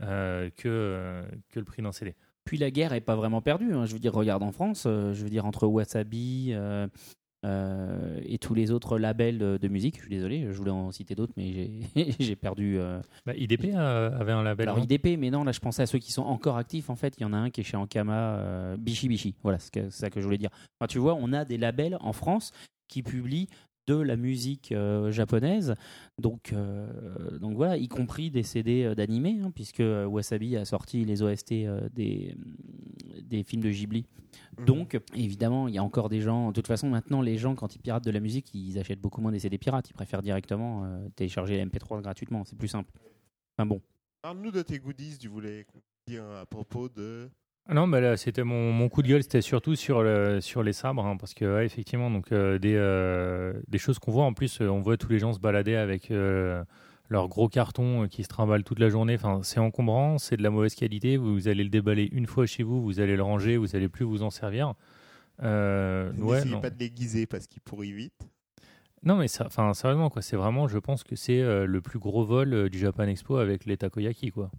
euh, 0.00 0.50
que, 0.56 1.24
que 1.48 1.58
le 1.58 1.64
prix 1.64 1.82
d'un 1.82 1.92
CD. 1.92 2.14
Puis 2.48 2.56
la 2.56 2.70
guerre 2.70 2.94
est 2.94 3.02
pas 3.02 3.14
vraiment 3.14 3.42
perdue. 3.42 3.74
hein. 3.74 3.84
Je 3.84 3.92
veux 3.92 3.98
dire, 3.98 4.14
regarde 4.14 4.42
en 4.42 4.52
France, 4.52 4.84
euh, 4.86 5.12
je 5.12 5.22
veux 5.22 5.28
dire 5.28 5.44
entre 5.44 5.66
Wasabi 5.66 6.52
euh, 6.54 6.86
euh, 7.44 8.18
et 8.24 8.38
tous 8.38 8.54
les 8.54 8.70
autres 8.70 8.98
labels 8.98 9.36
de, 9.36 9.68
musique. 9.68 9.96
Je 9.96 10.00
suis 10.00 10.08
désolé, 10.08 10.46
je 10.50 10.56
voulais 10.56 10.70
en 10.70 10.90
citer 10.90 11.14
d'autres, 11.14 11.34
mais 11.36 11.68
j'ai 12.18 12.36
perdu. 12.40 12.78
Bah, 13.26 13.34
IDP 13.36 13.74
avait 13.74 14.32
un 14.32 14.42
label. 14.42 14.66
Alors 14.66 14.82
IDP, 14.82 15.18
mais 15.18 15.28
non, 15.28 15.44
là 15.44 15.52
je 15.52 15.60
pensais 15.60 15.82
à 15.82 15.86
ceux 15.86 15.98
qui 15.98 16.10
sont 16.10 16.22
encore 16.22 16.56
actifs. 16.56 16.88
En 16.88 16.96
fait, 16.96 17.12
il 17.18 17.22
y 17.22 17.26
en 17.26 17.34
a 17.34 17.36
un 17.36 17.50
qui 17.50 17.60
est 17.60 17.64
chez 17.64 17.76
Ankama, 17.76 18.76
Bichi 18.78 19.08
Bichi. 19.08 19.34
Voilà, 19.42 19.58
c'est 19.58 19.90
ça 19.90 20.08
que 20.08 20.18
je 20.18 20.24
voulais 20.24 20.38
dire. 20.38 20.50
Enfin, 20.80 20.86
tu 20.88 20.98
vois, 20.98 21.16
on 21.20 21.34
a 21.34 21.44
des 21.44 21.58
labels 21.58 21.98
en 22.00 22.14
France 22.14 22.52
qui 22.88 23.02
publient 23.02 23.50
de 23.88 23.94
la 23.94 24.16
musique 24.16 24.72
euh, 24.72 25.10
japonaise, 25.10 25.74
donc, 26.18 26.52
euh, 26.52 27.38
donc 27.38 27.56
voilà, 27.56 27.78
y 27.78 27.88
compris 27.88 28.30
des 28.30 28.42
CD 28.42 28.84
euh, 28.84 28.94
d'animé, 28.94 29.40
hein, 29.42 29.50
puisque 29.54 29.82
Wasabi 29.82 30.56
a 30.56 30.64
sorti 30.66 31.04
les 31.04 31.22
OST 31.22 31.54
des, 31.94 32.36
des 33.22 33.42
films 33.42 33.62
de 33.62 33.70
Ghibli. 33.70 34.04
Mhm. 34.58 34.64
Donc, 34.66 35.00
évidemment, 35.14 35.68
il 35.68 35.74
y 35.74 35.78
a 35.78 35.82
encore 35.82 36.10
des 36.10 36.20
gens. 36.20 36.48
De 36.48 36.52
toute 36.52 36.66
façon, 36.66 36.88
maintenant, 36.90 37.22
les 37.22 37.38
gens, 37.38 37.54
quand 37.54 37.74
ils 37.74 37.78
piratent 37.78 38.04
de 38.04 38.10
la 38.10 38.20
musique, 38.20 38.52
ils 38.54 38.78
achètent 38.78 39.00
beaucoup 39.00 39.22
moins 39.22 39.32
des 39.32 39.38
CD 39.38 39.56
pirates. 39.56 39.88
Ils 39.88 39.94
préfèrent 39.94 40.22
directement 40.22 40.86
télécharger 41.16 41.56
les 41.56 41.64
MP3 41.64 42.02
gratuitement. 42.02 42.44
C'est 42.44 42.56
plus 42.56 42.68
simple. 42.68 42.92
Enfin 43.56 43.66
bon. 43.66 43.80
Parle-nous 44.20 44.50
de 44.50 44.62
tes 44.62 44.78
goodies, 44.78 45.16
tu 45.18 45.28
voulais 45.28 45.64
dire 46.06 46.24
à 46.24 46.44
propos 46.44 46.88
de. 46.88 47.30
Ah 47.70 47.74
Non, 47.74 47.86
bah 47.86 48.00
là, 48.00 48.16
c'était 48.16 48.44
mon, 48.44 48.72
mon 48.72 48.88
coup 48.88 49.02
de 49.02 49.08
gueule, 49.08 49.22
c'était 49.22 49.42
surtout 49.42 49.76
sur, 49.76 50.02
le, 50.02 50.40
sur 50.40 50.62
les 50.62 50.72
sabres, 50.72 51.04
hein, 51.04 51.18
parce 51.18 51.34
que 51.34 51.44
ouais, 51.56 51.66
effectivement, 51.66 52.10
donc 52.10 52.32
euh, 52.32 52.58
des, 52.58 52.74
euh, 52.74 53.52
des 53.68 53.76
choses 53.76 53.98
qu'on 53.98 54.10
voit. 54.10 54.24
En 54.24 54.32
plus, 54.32 54.62
euh, 54.62 54.68
on 54.70 54.80
voit 54.80 54.96
tous 54.96 55.10
les 55.10 55.18
gens 55.18 55.34
se 55.34 55.38
balader 55.38 55.74
avec 55.76 56.10
euh, 56.10 56.64
leurs 57.10 57.28
gros 57.28 57.48
cartons 57.48 58.08
qui 58.08 58.22
se 58.22 58.28
trimballent 58.28 58.64
toute 58.64 58.78
la 58.78 58.88
journée. 58.88 59.16
Enfin, 59.16 59.40
c'est 59.42 59.60
encombrant, 59.60 60.16
c'est 60.16 60.38
de 60.38 60.42
la 60.42 60.48
mauvaise 60.48 60.74
qualité. 60.74 61.18
Vous, 61.18 61.46
allez 61.46 61.62
le 61.62 61.68
déballer 61.68 62.08
une 62.10 62.26
fois 62.26 62.46
chez 62.46 62.62
vous, 62.62 62.82
vous 62.82 63.00
allez 63.00 63.16
le 63.16 63.22
ranger, 63.22 63.58
vous 63.58 63.76
allez 63.76 63.90
plus 63.90 64.06
vous 64.06 64.22
en 64.22 64.30
servir. 64.30 64.72
Euh, 65.42 66.10
N'essayez 66.14 66.50
non. 66.50 66.62
pas 66.62 66.70
de 66.70 66.78
l'aiguiser 66.78 67.26
parce 67.26 67.46
qu'il 67.46 67.60
pourrit 67.60 67.92
vite? 67.92 68.30
Non, 69.02 69.16
mais 69.16 69.28
ça, 69.28 69.44
enfin, 69.46 69.74
sérieusement, 69.74 70.08
quoi, 70.08 70.22
c'est 70.22 70.36
vraiment, 70.36 70.68
je 70.68 70.78
pense 70.78 71.04
que 71.04 71.16
c'est 71.16 71.42
le 71.42 71.80
plus 71.82 71.98
gros 71.98 72.24
vol 72.24 72.70
du 72.70 72.78
Japan 72.78 73.04
Expo 73.04 73.36
avec 73.36 73.66
les 73.66 73.76
takoyaki, 73.76 74.30
quoi. 74.30 74.50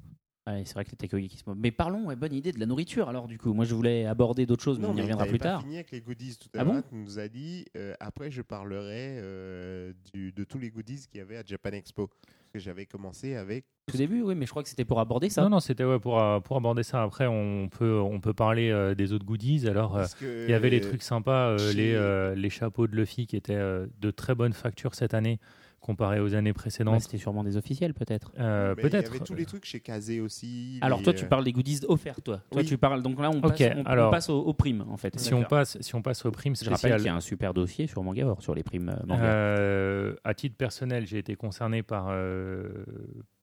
Ouais, 0.49 0.63
c'est 0.65 0.73
vrai 0.73 0.85
que 0.85 0.91
les 0.91 0.97
takoyaki 0.97 1.37
se. 1.37 1.43
Mais 1.55 1.71
parlons, 1.71 2.05
ouais, 2.07 2.15
bonne 2.15 2.33
idée 2.33 2.51
de 2.51 2.59
la 2.59 2.65
nourriture 2.65 3.07
alors 3.09 3.27
du 3.27 3.37
coup. 3.37 3.53
Moi 3.53 3.65
je 3.65 3.75
voulais 3.75 4.05
aborder 4.05 4.45
d'autres 4.45 4.63
choses, 4.63 4.79
mais 4.79 4.87
on 4.87 4.95
y 4.95 5.01
reviendra 5.01 5.25
plus 5.25 5.37
pas 5.37 5.43
tard. 5.45 5.61
fini 5.61 5.75
avec 5.75 5.91
les 5.91 6.01
goodies 6.01 6.37
tout 6.37 6.49
à 6.57 6.61
Ah 6.61 6.65
bon? 6.65 6.73
l'heure. 6.73 6.83
tu 6.89 6.95
nous 6.95 7.19
as 7.19 7.27
dit, 7.27 7.65
euh, 7.77 7.93
après 7.99 8.31
je 8.31 8.41
parlerai 8.41 9.17
euh, 9.19 9.93
du, 10.13 10.31
de 10.31 10.43
tous 10.43 10.57
les 10.57 10.69
goodies 10.71 11.05
qu'il 11.09 11.19
y 11.19 11.21
avait 11.21 11.37
à 11.37 11.43
Japan 11.45 11.71
Expo. 11.71 12.09
J'avais 12.55 12.85
commencé 12.87 13.35
avec. 13.35 13.65
Tout 13.87 13.97
début, 13.97 14.21
oui, 14.21 14.33
mais 14.35 14.45
je 14.45 14.51
crois 14.51 14.63
que 14.63 14.69
c'était 14.69 14.85
pour 14.85 14.99
aborder 14.99 15.29
ça. 15.29 15.43
Non, 15.43 15.49
non, 15.49 15.59
c'était 15.59 15.83
ouais, 15.83 15.99
pour, 15.99 16.19
euh, 16.19 16.39
pour 16.39 16.57
aborder 16.57 16.81
ça. 16.83 17.01
Après, 17.03 17.25
on 17.27 17.69
peut, 17.69 17.99
on 17.99 18.19
peut 18.19 18.33
parler 18.33 18.69
euh, 18.71 18.93
des 18.95 19.13
autres 19.13 19.25
goodies. 19.25 19.67
Alors, 19.67 19.97
euh, 19.97 20.05
Il 20.21 20.49
y 20.49 20.53
avait 20.53 20.69
les 20.71 20.81
trucs 20.81 21.01
sympas, 21.03 21.49
euh, 21.49 21.57
chez- 21.57 21.73
les, 21.77 21.93
euh, 21.93 22.33
les 22.35 22.49
chapeaux 22.49 22.87
de 22.87 22.95
Luffy 22.95 23.25
qui 23.27 23.35
étaient 23.35 23.53
euh, 23.55 23.85
de 23.99 24.09
très 24.11 24.33
bonne 24.35 24.53
facture 24.53 24.93
cette 24.95 25.13
année 25.13 25.39
comparé 25.80 26.19
aux 26.19 26.36
années 26.36 26.49
Ouais, 26.49 26.53
précédentes. 26.53 27.01
c'était 27.01 27.17
sûrement 27.17 27.43
des 27.43 27.57
officiels 27.57 27.93
peut-être. 27.93 28.32
Euh, 28.39 28.73
Il 28.77 28.80
y 28.86 28.89
Peut-être. 28.89 29.09
avait 29.09 29.19
tous 29.19 29.34
les 29.36 29.45
trucs 29.45 29.65
chez 29.65 29.80
Kazé 29.80 30.19
aussi. 30.19 30.77
Alors 30.82 30.99
les, 30.99 31.03
toi 31.05 31.13
tu 31.13 31.25
euh, 31.25 31.27
parles 31.27 31.43
des 31.43 31.51
goodies 31.51 31.80
offerts 31.88 32.21
toi. 32.21 32.41
Toi 32.51 32.61
Oui. 32.61 32.67
tu 32.67 32.77
parles 32.77 33.01
donc 33.01 33.19
là 33.19 33.30
on 33.30 33.41
passe, 33.41 33.59
on- 33.61 33.80
on 33.80 33.84
alors- 33.86 34.11
passe 34.11 34.30
aux, 34.30 34.39
aux 34.39 34.53
primes 34.53 34.86
en 34.89 34.97
fait. 34.97 35.19
Si 35.19 35.34
on, 35.34 35.43
passe, 35.43 35.77
si 35.82 35.95
on 35.95 36.01
passe 36.01 36.25
aux 36.25 36.32
primes 36.32 36.55
Je 36.55 36.69
rappelle 36.69 36.95
qu'il 36.97 37.05
y 37.05 37.09
a 37.09 37.15
un 37.15 37.19
super 37.21 37.53
dossier 37.53 37.88
sur 37.88 38.03
Mangavore 38.03 38.41
sur 38.41 38.53
les 38.55 38.63
primes 38.63 38.89
euh, 38.89 39.05
manga. 39.07 39.23
euh, 39.23 40.15
à 40.23 40.34
titre 40.34 40.55
personnel, 40.57 41.05
j'ai 41.07 41.17
été 41.17 41.36
concerné 41.36 41.84
par 41.84 42.07
euh, 42.09 42.67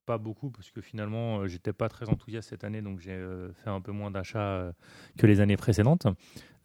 pas 0.07 0.19
beaucoup 0.19 0.51
parce 0.51 0.71
que 0.71 0.81
finalement, 0.81 1.41
euh, 1.41 1.47
j'étais 1.49 1.73
pas 1.73 1.89
très 1.89 2.09
enthousiaste 2.09 2.49
cette 2.49 2.65
année, 2.65 2.81
donc 2.81 3.01
j'ai 3.01 3.11
euh, 3.13 3.53
fait 3.65 3.71
un 3.71 3.81
peu 3.81 3.93
moins 3.93 4.11
d'achats 4.11 4.39
euh, 4.39 4.73
que 5.19 5.27
les 5.27 5.41
années 5.41 5.57
précédentes. 5.57 6.07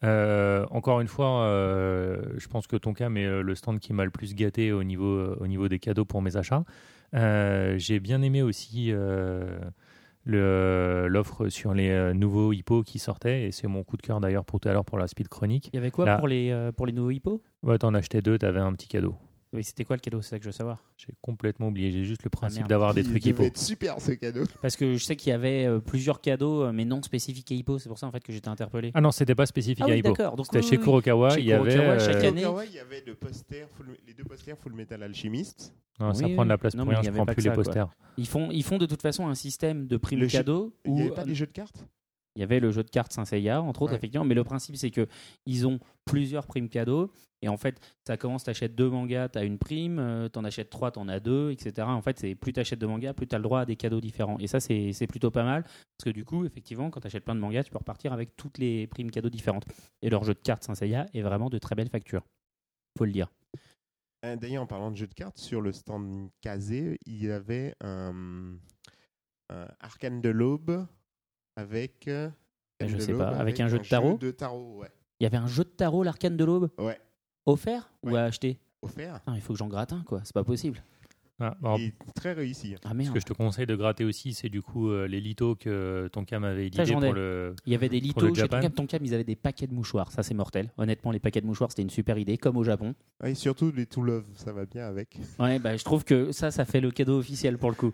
Euh, 0.04 0.64
encore 0.70 1.00
une 1.00 1.08
fois, 1.08 1.42
euh, 1.42 2.22
je 2.38 2.48
pense 2.48 2.66
que 2.66 2.76
Tonkam 2.76 3.16
est 3.16 3.42
le 3.42 3.54
stand 3.54 3.78
qui 3.80 3.92
m'a 3.92 4.04
le 4.04 4.10
plus 4.10 4.34
gâté 4.34 4.72
au 4.72 4.82
niveau, 4.84 5.34
au 5.34 5.46
niveau 5.46 5.68
des 5.68 5.78
cadeaux 5.78 6.04
pour 6.04 6.22
mes 6.22 6.36
achats. 6.36 6.64
Euh, 7.14 7.76
j'ai 7.78 8.00
bien 8.00 8.22
aimé 8.22 8.42
aussi 8.42 8.92
le- 10.24 11.08
l'offre 11.08 11.48
sur 11.48 11.74
les 11.74 12.14
nouveaux 12.14 12.52
hippos 12.52 12.82
qui 12.84 12.98
sortaient, 12.98 13.44
et 13.44 13.52
c'est 13.52 13.66
mon 13.68 13.82
coup 13.84 13.96
de 13.96 14.02
cœur 14.02 14.20
d'ailleurs 14.20 14.44
pour 14.44 14.60
tout 14.60 14.68
à 14.68 14.72
l'heure 14.72 14.84
pour 14.84 14.98
la 14.98 15.06
speed 15.08 15.28
chronique. 15.28 15.68
Il 15.72 15.76
y 15.76 15.78
avait 15.78 15.90
quoi 15.90 16.06
Là. 16.06 16.18
pour 16.18 16.28
les 16.28 16.70
pour 16.76 16.86
les 16.86 16.92
nouveaux 16.92 17.10
hippos? 17.10 17.42
Ouais, 17.62 17.78
t'en 17.78 17.94
achetais 17.94 18.22
deux, 18.22 18.38
t'avais 18.38 18.60
un 18.60 18.72
petit 18.72 18.88
cadeau. 18.88 19.14
Oui, 19.54 19.62
c'était 19.64 19.84
quoi 19.84 19.96
le 19.96 20.00
cadeau 20.00 20.22
C'est 20.22 20.30
ça 20.30 20.38
que 20.38 20.44
je 20.44 20.48
veux 20.48 20.52
savoir? 20.52 20.82
J'ai 20.96 21.12
complètement 21.20 21.68
oublié, 21.68 21.90
j'ai 21.90 22.04
juste 22.04 22.22
le 22.24 22.30
principe 22.30 22.60
merde. 22.60 22.70
d'avoir 22.70 22.94
des 22.94 23.02
trucs 23.02 23.24
hippos. 23.26 23.42
être 23.44 23.58
super 23.58 24.00
ce 24.00 24.12
cadeau. 24.12 24.44
Parce 24.62 24.76
que 24.76 24.94
je 24.94 25.04
sais 25.04 25.14
qu'il 25.14 25.28
y 25.28 25.32
avait 25.34 25.66
euh, 25.66 25.78
plusieurs 25.78 26.22
cadeaux 26.22 26.62
euh, 26.62 26.72
mais 26.72 26.86
non 26.86 27.02
spécifiques 27.02 27.52
à 27.52 27.54
hippo. 27.54 27.78
C'est 27.78 27.90
pour 27.90 27.98
ça 27.98 28.06
en 28.06 28.10
fait 28.12 28.20
que 28.24 28.32
j'étais 28.32 28.48
interpellé. 28.48 28.92
Ah 28.94 29.02
non, 29.02 29.10
c'était 29.10 29.34
pas 29.34 29.44
spécifique 29.44 29.82
Ah 29.82 29.90
à 29.90 29.92
oui, 29.92 29.98
hippo. 29.98 30.12
d'accord. 30.14 30.36
Donc, 30.36 30.46
C'était 30.46 30.60
oui, 30.60 30.66
chez. 30.70 30.78
Kurokawa, 30.78 31.34
Chez 31.34 31.40
il 31.40 31.46
y 31.46 31.52
avait. 31.52 31.70
Kurokawa, 31.74 31.98
chaque 31.98 32.24
euh, 32.24 32.28
année. 32.28 32.46
Il 32.68 32.72
y 32.74 32.78
avait 32.78 33.02
le 33.06 33.14
poster 33.14 33.66
full- 33.76 33.98
les 34.06 34.14
deux 34.14 34.24
posters 34.24 34.56
Full 34.56 34.72
Metal 34.72 35.02
Alchemist. 35.02 35.74
non, 36.00 36.14
ça 36.14 36.24
Oui, 36.24 36.32
prend 36.32 36.44
de 36.44 36.48
la 36.48 36.56
place 36.56 36.74
Non, 36.74 36.84
pour 36.84 36.88
mais 36.92 36.94
rien, 36.96 37.02
je 37.02 37.08
avait 37.08 37.16
prends 37.18 37.26
pas 37.26 37.34
plus 37.34 37.44
les 37.44 37.52
posters. 37.52 37.88
Ils 38.16 38.26
font 38.28 38.48
ils 38.50 38.62
font 38.64 38.78
de 38.78 38.86
toute 38.86 39.02
façon 39.02 39.26
un 39.28 39.34
système 39.34 39.86
de 39.86 39.98
jeu- 40.10 40.26
cadeaux 40.28 40.72
Il 40.86 40.92
n'y 40.94 41.02
avait 41.02 41.10
pas 41.10 41.24
des 41.24 41.34
jeux 41.34 41.46
de 41.46 41.52
cartes? 41.52 41.86
Il 42.36 42.40
y 42.40 42.42
avait 42.42 42.60
le 42.60 42.70
jeu 42.70 42.82
de 42.82 42.88
cartes 42.90 43.12
Saint 43.12 43.24
Seiya, 43.26 43.60
entre 43.60 43.82
autres, 43.82 43.92
Ouais. 43.92 43.98
effectivement. 43.98 44.24
Mais 44.24 44.34
le 44.34 44.44
principe, 44.44 44.76
c'est 44.76 44.90
que 44.90 45.06
ils 45.46 45.66
ont 45.66 45.78
plusieurs 46.06 46.46
primes 46.46 46.68
cadeaux. 46.68 47.10
Et 47.42 47.48
en 47.48 47.56
fait, 47.56 47.78
ça 48.06 48.16
commence, 48.16 48.44
t'achètes 48.44 48.74
deux 48.74 48.88
mangas, 48.88 49.28
t'as 49.30 49.44
une 49.44 49.58
prime. 49.58 49.98
euh, 49.98 50.28
t'en 50.28 50.44
achètes 50.44 50.70
trois, 50.70 50.90
t'en 50.92 51.08
as 51.08 51.20
deux, 51.20 51.50
etc. 51.50 51.86
En 51.88 52.00
fait, 52.00 52.18
c'est 52.18 52.34
plus 52.34 52.52
t'achètes 52.52 52.78
de 52.78 52.86
mangas, 52.86 53.12
plus 53.14 53.26
t'as 53.26 53.36
le 53.38 53.42
droit 53.42 53.60
à 53.60 53.66
des 53.66 53.76
cadeaux 53.76 54.00
différents. 54.00 54.38
Et 54.38 54.46
ça, 54.46 54.60
c'est 54.60 54.92
c'est 54.92 55.06
plutôt 55.08 55.30
pas 55.30 55.42
mal. 55.44 55.62
Parce 55.64 56.04
que 56.04 56.10
du 56.10 56.24
coup, 56.24 56.44
effectivement, 56.44 56.88
quand 56.90 57.00
t'achètes 57.00 57.24
plein 57.24 57.34
de 57.34 57.40
mangas, 57.40 57.64
tu 57.64 57.70
peux 57.70 57.78
repartir 57.78 58.12
avec 58.12 58.36
toutes 58.36 58.58
les 58.58 58.86
primes 58.86 59.10
cadeaux 59.10 59.28
différentes. 59.30 59.64
Et 60.02 60.08
leur 60.08 60.24
jeu 60.24 60.34
de 60.34 60.38
cartes 60.40 60.62
Saint 60.62 60.74
Seiya 60.76 61.06
est 61.14 61.22
vraiment 61.22 61.50
de 61.50 61.58
très 61.58 61.74
belle 61.74 61.88
facture. 61.90 62.22
Faut 62.96 63.04
le 63.04 63.12
dire. 63.12 63.28
Euh, 64.24 64.36
D'ailleurs, 64.36 64.62
en 64.62 64.66
parlant 64.68 64.90
de 64.92 64.96
jeux 64.96 65.08
de 65.08 65.14
cartes, 65.14 65.38
sur 65.38 65.60
le 65.60 65.72
stand 65.72 66.30
Kazé, 66.40 66.96
il 67.06 67.22
y 67.24 67.30
avait 67.30 67.74
un, 67.82 68.54
un 69.50 69.68
Arcane 69.80 70.20
de 70.20 70.28
l'Aube 70.28 70.86
avec. 71.56 72.08
euh, 72.08 72.28
Ben, 72.80 72.88
je 72.88 72.98
sais 72.98 73.12
pas, 73.14 73.28
avec 73.28 73.60
un 73.60 73.68
jeu 73.68 73.78
de 73.78 73.84
tarot 73.84 74.18
de 74.18 74.30
tarot, 74.30 74.78
ouais. 74.80 74.88
Il 75.20 75.24
y 75.24 75.26
avait 75.26 75.36
un 75.36 75.46
jeu 75.46 75.64
de 75.64 75.68
tarot, 75.68 76.02
l'arcane 76.02 76.36
de 76.36 76.44
l'aube, 76.44 76.70
Ouais, 76.78 76.98
offert 77.46 77.92
ou 78.02 78.10
Ouais. 78.10 78.18
à 78.20 78.24
acheter? 78.24 78.58
Offert. 78.82 79.20
Ah, 79.26 79.32
Il 79.36 79.40
faut 79.40 79.52
que 79.52 79.58
j'en 79.58 79.68
gratte 79.68 79.92
un, 79.92 80.02
quoi. 80.02 80.20
C'est 80.24 80.32
pas 80.34 80.42
possible. 80.42 80.82
Ah, 81.38 81.56
alors, 81.62 81.78
Il 81.78 81.86
est 81.86 81.94
très 82.14 82.32
réussi. 82.34 82.76
Ah 82.84 82.92
ce 83.02 83.10
que 83.10 83.18
je 83.18 83.24
te 83.24 83.32
conseille 83.32 83.66
de 83.66 83.74
gratter 83.74 84.04
aussi, 84.04 84.32
c'est 84.32 84.48
du 84.48 84.62
coup 84.62 84.90
euh, 84.90 85.06
les 85.08 85.20
litos 85.20 85.56
que 85.56 86.08
Tonkam 86.12 86.44
avait 86.44 86.66
édité 86.66 86.92
pour 86.92 87.00
le. 87.00 87.54
Il 87.66 87.72
y 87.72 87.74
avait 87.74 87.88
des 87.88 87.98
litos 88.00 88.32
chez. 88.34 88.46
Tonkam. 88.48 88.72
Tonkam, 88.72 89.04
ils 89.04 89.14
avaient 89.14 89.24
des 89.24 89.34
paquets 89.36 89.66
de 89.66 89.74
mouchoirs. 89.74 90.12
Ça, 90.12 90.22
c'est 90.22 90.34
mortel. 90.34 90.70
Honnêtement, 90.78 91.10
les 91.10 91.18
paquets 91.18 91.40
de 91.40 91.46
mouchoirs, 91.46 91.70
c'était 91.70 91.82
une 91.82 91.90
super 91.90 92.18
idée, 92.18 92.38
comme 92.38 92.56
au 92.56 92.64
Japon. 92.64 92.94
Ouais, 93.22 93.32
et 93.32 93.34
surtout 93.34 93.72
les 93.72 93.86
To 93.86 94.02
Love, 94.02 94.24
ça 94.34 94.52
va 94.52 94.66
bien 94.66 94.86
avec. 94.86 95.18
Ouais, 95.40 95.58
bah, 95.58 95.76
je 95.76 95.84
trouve 95.84 96.04
que 96.04 96.30
ça, 96.32 96.50
ça 96.52 96.64
fait 96.64 96.80
le 96.80 96.90
cadeau 96.92 97.18
officiel 97.18 97.58
pour 97.58 97.70
le 97.70 97.76
coup. 97.76 97.92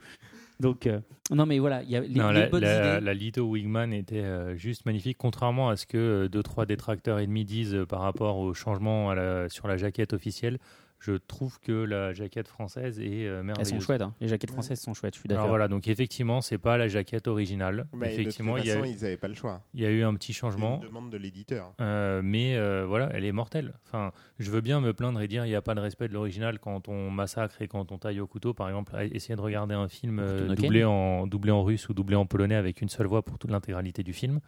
Donc, 0.61 0.87
euh, 0.87 0.99
non, 1.31 1.47
mais 1.47 1.59
voilà, 1.61 1.83
il 1.85 1.91
y 1.91 1.97
a 1.97 2.01
les, 2.01 2.09
Non, 2.09 2.31
les 2.31 2.41
la, 2.41 2.47
bonnes 2.49 2.63
la- 2.63 2.97
idées. 2.97 3.05
la 3.05 3.15
Lito 3.15 3.43
Wigman 3.45 3.93
était 3.93 4.23
euh, 4.25 4.57
juste 4.57 4.87
magnifique, 4.87 5.17
contrairement 5.19 5.69
à 5.69 5.77
ce 5.77 5.87
que 5.87 5.97
euh, 5.99 6.29
deux 6.29 6.43
trois 6.43 6.67
détracteurs 6.67 7.21
ennemis 7.21 7.45
disent 7.45 7.75
euh, 7.75 7.87
par 7.87 8.01
rapport 8.01 8.39
au 8.39 8.53
changement 8.55 9.11
à 9.11 9.15
la- 9.15 9.49
sur 9.49 9.69
la 9.69 9.77
jaquette 9.77 10.13
officielle. 10.15 10.59
Je 11.01 11.13
trouve 11.13 11.61
que 11.61 11.73
la 11.73 12.13
jaquette 12.13 12.49
française 12.49 12.99
est 12.99 13.27
euh, 13.27 13.39
Elles 13.39 13.45
merveilleuse. 13.47 13.69
sont 13.71 13.81
chouettes, 13.81 14.03
hein. 14.03 14.15
les 14.21 14.27
jaquettes 14.29 14.51
françaises 14.51 14.81
sont 14.81 14.95
chouettes, 14.95 15.15
je 15.15 15.21
suis 15.21 15.29
Alors 15.31 15.43
d'accord. 15.43 15.51
voilà, 15.51 15.69
donc 15.69 15.87
effectivement, 15.87 16.41
c'est 16.41 16.59
pas 16.59 16.77
la 16.77 16.89
jaquette 16.89 17.29
originale. 17.29 17.87
Mais 17.93 18.13
effectivement, 18.15 18.55
de 18.55 18.59
toute 18.59 18.67
il 18.67 18.69
y, 18.69 18.73
a, 18.73 18.75
façon, 18.81 18.85
ils 18.93 19.03
n'avaient 19.03 19.17
pas 19.17 19.29
le 19.29 19.35
choix. 19.35 19.63
il 19.75 19.81
y 19.81 19.87
a 19.87 19.91
eu 19.91 20.03
un 20.03 20.13
petit 20.15 20.33
changement. 20.33 20.81
une 20.83 20.89
demande 20.89 21.11
de 21.11 21.17
l'éditeur. 21.17 21.73
Euh, 21.81 22.21
mais 22.25 22.57
euh, 22.57 22.85
voilà, 22.87 23.11
elle 23.15 23.25
est 23.25 23.33
mortelle. 23.33 23.75
Enfin, 23.87 24.13
je 24.41 24.51
veux 24.51 24.61
bien 24.61 24.81
me 24.81 24.93
plaindre 24.93 25.21
et 25.21 25.29
dire 25.29 25.45
il 25.47 25.51
n'y 25.51 25.55
a 25.55 25.63
pas 25.63 25.75
de 25.75 25.81
respect 25.81 26.09
de 26.09 26.15
l'original 26.15 26.59
quand 26.59 26.89
on 26.89 27.11
massacre 27.11 27.63
et 27.63 27.69
quand 27.69 27.93
on 27.93 27.99
taille 27.99 28.19
au 28.21 28.27
couteau. 28.27 28.53
Par 28.53 28.69
exemple, 28.69 28.97
à- 28.97 29.05
essayer 29.05 29.37
de 29.37 29.41
regarder 29.41 29.75
un 29.75 29.89
film 29.89 30.19
euh, 30.19 30.55
doublé 30.55 30.83
en, 30.85 31.27
doublé 31.29 31.53
en 31.53 31.63
russe 31.63 31.89
ou 31.89 31.95
doublé 31.95 32.17
en 32.17 32.27
polonais 32.27 32.57
avec 32.57 32.83
une 32.83 32.89
seule 32.89 33.07
voix 33.07 33.23
pour 33.23 33.39
toute 33.39 33.51
l'intégralité 33.51 34.03
du 34.03 34.13
film. 34.13 34.41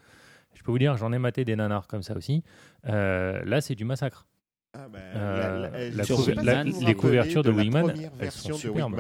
Je 0.55 0.63
peux 0.65 0.73
vous 0.73 0.79
dire, 0.81 0.97
j'en 0.97 1.13
ai 1.13 1.19
maté 1.19 1.45
des 1.45 1.55
nanars 1.55 1.87
comme 1.87 2.03
ça 2.03 2.17
aussi. 2.17 2.43
Euh, 2.89 3.41
là, 3.45 3.61
c'est 3.61 3.77
du 3.77 3.85
massacre. 3.85 4.27
Ah 4.73 4.89
bah, 4.89 4.99
Euh, 5.17 5.71
la 5.95 6.43
la- 6.43 6.65
les 6.65 6.95
couvertures 6.95 7.43
de 7.43 7.51
Wingman, 7.51 7.93
elles 8.21 8.31
sont 8.31 8.53
superbes. 8.55 8.95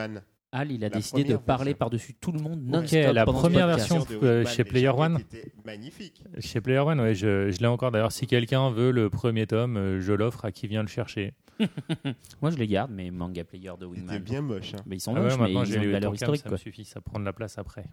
Al, 0.52 0.72
il 0.72 0.84
a 0.84 0.88
La 0.88 0.96
décidé 0.96 1.22
de 1.22 1.36
parler 1.36 1.74
par-dessus 1.74 2.14
tout 2.14 2.32
le 2.32 2.40
monde 2.40 2.58
Ok, 2.66 2.72
non-stop 2.72 3.14
la 3.14 3.24
première 3.24 3.68
version 3.68 4.04
euh, 4.24 4.44
chez 4.44 4.64
Player 4.64 4.88
One. 4.88 5.18
étaient 5.20 5.52
magnifiques. 5.64 6.24
Chez 6.40 6.60
Player 6.60 6.80
One, 6.80 7.00
ouais, 7.00 7.14
je, 7.14 7.52
je 7.52 7.58
l'ai 7.60 7.68
encore. 7.68 7.92
D'ailleurs, 7.92 8.10
si 8.10 8.26
quelqu'un 8.26 8.68
veut 8.70 8.90
le 8.90 9.08
premier 9.10 9.46
tome, 9.46 9.76
euh, 9.76 10.00
je 10.00 10.12
l'offre 10.12 10.44
à 10.44 10.50
qui 10.50 10.66
vient 10.66 10.82
le 10.82 10.88
chercher. 10.88 11.34
Moi, 12.42 12.50
je 12.50 12.56
les 12.56 12.66
garde, 12.66 12.90
mes 12.90 13.12
manga 13.12 13.44
players 13.44 13.74
de 13.78 13.86
C'était 13.86 14.00
Wingman. 14.00 14.18
bien 14.18 14.40
moche. 14.42 14.74
hein. 14.74 14.82
Mais 14.86 14.96
ils 14.96 15.00
sont 15.00 15.12
Ah 15.14 15.20
ouais, 15.20 15.26
moches, 15.26 15.34
mais 15.34 15.42
maintenant, 15.44 15.62
ils 15.62 15.66
j'ai 15.72 15.78
ont 15.78 15.82
une 15.84 15.92
valeur 15.92 16.14
historique. 16.16 16.42
ça 16.42 16.50
me 16.50 16.56
suffit, 16.56 16.84
ça 16.84 17.00
prend 17.00 17.20
de 17.20 17.24
la 17.24 17.32
place 17.32 17.56
après. 17.56 17.84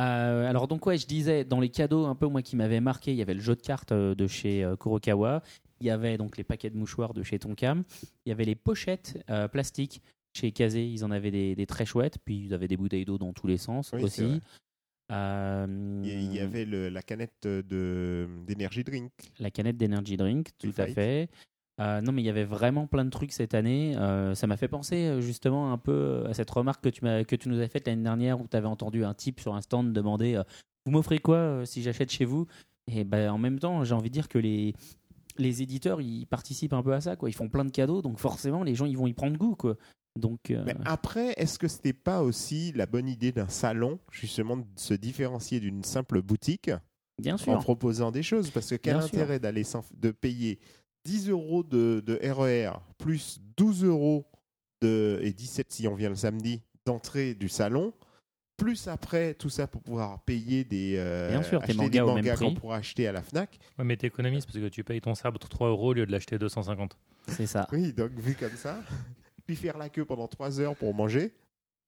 Euh, 0.00 0.48
alors 0.50 0.66
donc 0.66 0.86
ouais, 0.86 0.96
je 0.96 1.06
disais 1.06 1.44
dans 1.44 1.60
les 1.60 1.68
cadeaux 1.68 2.06
un 2.06 2.14
peu 2.14 2.26
moi 2.26 2.40
qui 2.42 2.56
m'avait 2.56 2.80
marqué, 2.80 3.12
il 3.12 3.16
y 3.18 3.22
avait 3.22 3.34
le 3.34 3.40
jeu 3.40 3.54
de 3.54 3.60
cartes 3.60 3.92
euh, 3.92 4.14
de 4.14 4.26
chez 4.26 4.64
euh, 4.64 4.74
Kurokawa, 4.74 5.42
il 5.80 5.86
y 5.86 5.90
avait 5.90 6.16
donc 6.18 6.36
les 6.36 6.44
paquets 6.44 6.70
de 6.70 6.76
mouchoirs 6.76 7.14
de 7.14 7.22
chez 7.22 7.38
Tonkam, 7.38 7.84
il 8.24 8.28
y 8.28 8.32
avait 8.32 8.44
les 8.44 8.54
pochettes 8.54 9.22
euh, 9.30 9.48
plastiques 9.48 10.02
chez 10.32 10.52
Kazé, 10.52 10.86
ils 10.86 11.04
en 11.04 11.10
avaient 11.10 11.30
des, 11.30 11.54
des 11.56 11.66
très 11.66 11.84
chouettes, 11.84 12.18
puis 12.24 12.44
ils 12.44 12.54
avaient 12.54 12.68
des 12.68 12.76
bouteilles 12.76 13.04
d'eau 13.04 13.18
dans 13.18 13.32
tous 13.32 13.46
les 13.46 13.56
sens 13.58 13.90
Oui, 13.92 14.02
aussi. 14.04 14.40
Euh, 15.10 16.00
Il 16.04 16.32
y- 16.32 16.38
avait 16.38 16.64
le- 16.64 16.88
la 16.88 17.02
canette 17.02 17.46
d'énergie 18.46 18.84
drink. 18.84 19.10
la 19.40 19.50
canette 19.50 19.76
d'energy 19.76 20.16
drink, 20.16 20.50
tout 20.58 20.72
à 20.78 20.86
fait. 20.86 21.28
Euh, 21.80 22.00
non, 22.02 22.12
mais 22.12 22.22
il 22.22 22.26
y 22.26 22.28
avait 22.30 22.44
vraiment 22.44 22.86
plein 22.86 23.04
de 23.04 23.10
trucs 23.10 23.32
cette 23.32 23.54
année. 23.54 23.96
Euh, 23.96 24.34
ça 24.34 24.46
m'a 24.46 24.56
fait 24.56 24.68
penser 24.68 25.20
justement 25.22 25.72
un 25.72 25.78
peu 25.78 26.24
à 26.28 26.34
cette 26.34 26.50
remarque 26.50 26.84
que 26.84 26.90
tu, 26.90 27.00
que 27.00 27.36
tu 27.36 27.48
nous 27.48 27.58
as 27.60 27.68
faite 27.68 27.86
l'année 27.86 28.02
dernière 28.02 28.40
où 28.40 28.46
tu 28.46 28.56
avais 28.56 28.66
entendu 28.66 29.02
un 29.04 29.14
type 29.14 29.40
sur 29.40 29.54
un 29.54 29.62
stand 29.62 29.92
demander 29.92 30.40
Vous 30.84 30.92
m'offrez 30.92 31.18
quoi 31.18 31.62
si 31.64 31.82
j'achète 31.82 32.10
chez 32.12 32.24
vous? 32.26 32.46
Et 32.86 33.02
ben, 33.04 33.30
en 33.30 33.38
même 33.38 33.58
temps, 33.58 33.82
j'ai 33.84 33.94
envie 33.94 34.10
de 34.10 34.14
dire 34.14 34.28
que 34.28 34.38
les, 34.38 34.74
les 35.40 35.62
éditeurs 35.62 36.00
ils 36.00 36.26
participent 36.26 36.72
un 36.72 36.82
peu 36.82 36.92
à 36.92 37.00
ça. 37.00 37.16
Quoi. 37.16 37.28
Ils 37.30 37.34
font 37.34 37.48
plein 37.48 37.64
de 37.64 37.70
cadeaux, 37.70 38.02
donc 38.02 38.18
forcément, 38.18 38.62
les 38.62 38.74
gens 38.74 38.86
ils 38.86 38.96
vont 38.96 39.06
y 39.06 39.12
prendre 39.14 39.36
goût. 39.36 39.56
Quoi. 39.56 39.76
Donc, 40.16 40.50
euh, 40.50 40.62
Mais 40.66 40.74
après, 40.84 41.34
est-ce 41.36 41.58
que 41.58 41.68
c'était 41.68 41.92
pas 41.92 42.22
aussi 42.22 42.72
la 42.72 42.86
bonne 42.86 43.08
idée 43.08 43.30
d'un 43.32 43.48
salon, 43.48 43.98
justement, 44.10 44.56
de 44.56 44.64
se 44.76 44.94
différencier 44.94 45.60
d'une 45.60 45.84
simple 45.84 46.20
boutique 46.20 46.70
bien 47.18 47.36
en 47.46 47.58
proposant 47.60 48.10
des 48.10 48.22
choses? 48.22 48.50
Parce 48.50 48.70
que 48.70 48.74
quel 48.76 48.96
Bien 48.96 49.04
intérêt 49.04 49.38
d'aller 49.38 49.62
s'en- 49.64 49.84
de 49.96 50.10
payer 50.10 50.58
10 51.04 51.28
euros 51.30 51.62
de, 51.62 52.02
de 52.04 52.18
RER 52.22 52.72
plus 52.98 53.40
12 53.56 53.84
euros 53.84 54.26
de, 54.82 55.18
et 55.22 55.32
17 55.32 55.70
si 55.72 55.86
on 55.88 55.94
vient 55.94 56.08
le 56.10 56.16
samedi 56.16 56.60
d'entrée 56.86 57.34
du 57.34 57.48
salon 57.48 57.92
plus 58.60 58.88
après 58.88 59.34
tout 59.34 59.48
ça 59.50 59.66
pour 59.66 59.82
pouvoir 59.82 60.20
payer 60.24 60.64
des, 60.64 60.94
euh, 60.98 61.30
Bien 61.30 61.42
sûr, 61.42 61.58
tes 61.60 61.64
acheter 61.70 61.76
mangas 61.76 61.90
des 61.90 62.00
mangas 62.06 62.36
qu'on 62.36 62.54
pourra 62.54 62.76
acheter 62.76 63.06
à 63.08 63.12
la 63.12 63.22
Fnac. 63.22 63.58
Ouais, 63.78 63.84
mais 63.84 63.96
t'économises 63.96 64.46
parce 64.46 64.58
que 64.58 64.68
tu 64.68 64.84
payes 64.84 65.00
ton 65.00 65.14
sabre 65.14 65.38
3 65.38 65.68
euros 65.68 65.88
au 65.88 65.92
lieu 65.94 66.06
de 66.06 66.12
l'acheter 66.12 66.38
250. 66.38 66.96
C'est 67.28 67.46
ça. 67.46 67.66
Oui, 67.72 67.92
donc 67.92 68.12
vu 68.12 68.34
comme 68.34 68.54
ça, 68.56 68.78
puis 69.46 69.56
faire 69.56 69.78
la 69.78 69.88
queue 69.88 70.04
pendant 70.04 70.28
3 70.28 70.60
heures 70.60 70.76
pour 70.76 70.94
manger 70.94 71.32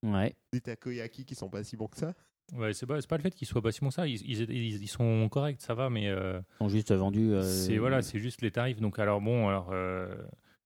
Ouais. 0.02 0.34
des 0.52 0.60
takoyaki 0.60 1.24
qui 1.24 1.34
sont 1.34 1.48
pas 1.48 1.62
si 1.62 1.76
bons 1.76 1.86
que 1.86 1.96
ça. 1.98 2.14
Ouais, 2.54 2.72
c'est 2.74 2.86
pas, 2.86 3.00
c'est 3.00 3.08
pas 3.08 3.16
le 3.16 3.22
fait 3.22 3.30
qu'ils 3.34 3.46
soient 3.46 3.62
pas 3.62 3.70
si 3.70 3.80
bons 3.80 3.88
que 3.88 3.94
ça. 3.94 4.06
Ils, 4.06 4.20
ils, 4.22 4.40
ils- 4.50 4.82
ils 4.82 4.88
sont 4.88 5.28
corrects, 5.28 5.60
ça 5.60 5.74
va, 5.74 5.90
mais 5.90 6.08
euh, 6.08 6.40
Ils 6.54 6.64
sont 6.64 6.68
juste 6.68 6.92
vendus. 6.92 7.32
euh, 7.32 7.42
c'est 7.42 7.78
voilà, 7.78 8.02
c'est 8.02 8.18
juste 8.18 8.42
les 8.42 8.50
tarifs. 8.50 8.80
Donc 8.80 8.98
alors 8.98 9.20
bon, 9.20 9.48
alors 9.48 9.70
euh, 9.72 10.12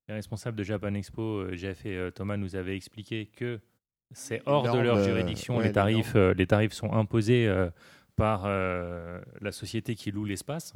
les 0.08 0.14
responsables 0.14 0.56
de 0.56 0.64
Japan 0.64 0.94
Expo, 0.94 1.22
euh, 1.22 1.54
Jeff 1.56 1.84
et 1.84 1.94
euh, 1.96 2.10
Thomas 2.10 2.36
nous 2.38 2.56
avaient 2.56 2.76
expliqué 2.76 3.26
que 3.26 3.60
c'est 4.12 4.42
hors 4.46 4.72
de 4.72 4.78
leur 4.78 4.96
euh, 4.98 5.04
juridiction. 5.04 5.56
ouais, 5.58 5.64
les 5.64 5.72
tarifs, 5.72 6.14
euh, 6.16 6.34
les 6.34 6.46
tarifs 6.46 6.72
sont 6.72 6.92
imposés 6.92 7.46
euh, 7.48 7.70
par 8.16 8.44
euh, 8.46 9.20
la 9.40 9.52
société 9.52 9.94
qui 9.94 10.10
loue 10.10 10.24
l'espace. 10.24 10.72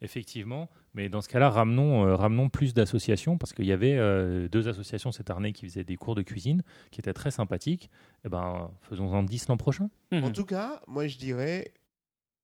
Effectivement, 0.00 0.68
mais 0.92 1.08
dans 1.08 1.20
ce 1.22 1.28
cas-là, 1.28 1.48
ramenons, 1.48 2.04
euh, 2.04 2.16
ramenons 2.16 2.50
plus 2.50 2.74
d'associations 2.74 3.38
parce 3.38 3.52
qu'il 3.54 3.64
y 3.64 3.72
avait 3.72 3.96
euh, 3.96 4.48
deux 4.48 4.68
associations 4.68 5.12
cette 5.12 5.30
année 5.30 5.52
qui 5.52 5.64
faisaient 5.66 5.84
des 5.84 5.96
cours 5.96 6.14
de 6.14 6.20
cuisine 6.22 6.62
qui 6.90 7.00
étaient 7.00 7.14
très 7.14 7.30
sympathiques. 7.30 7.88
Et 8.24 8.28
ben, 8.28 8.70
faisons-en 8.82 9.22
10 9.22 9.48
l'an 9.48 9.56
prochain. 9.56 9.88
Mhm. 10.12 10.24
En 10.24 10.30
tout 10.30 10.44
cas, 10.44 10.82
moi 10.88 11.06
je 11.06 11.16
dirais 11.16 11.72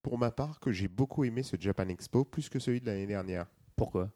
pour 0.02 0.16
ma 0.16 0.30
part 0.30 0.60
que 0.60 0.72
j'ai 0.72 0.88
beaucoup 0.88 1.24
aimé 1.24 1.42
ce 1.42 1.56
Japan 1.58 1.88
Expo 1.88 2.24
plus 2.24 2.48
que 2.48 2.58
celui 2.58 2.80
de 2.80 2.86
l'année 2.86 3.06
dernière. 3.06 3.46
Pourquoi? 3.76 4.10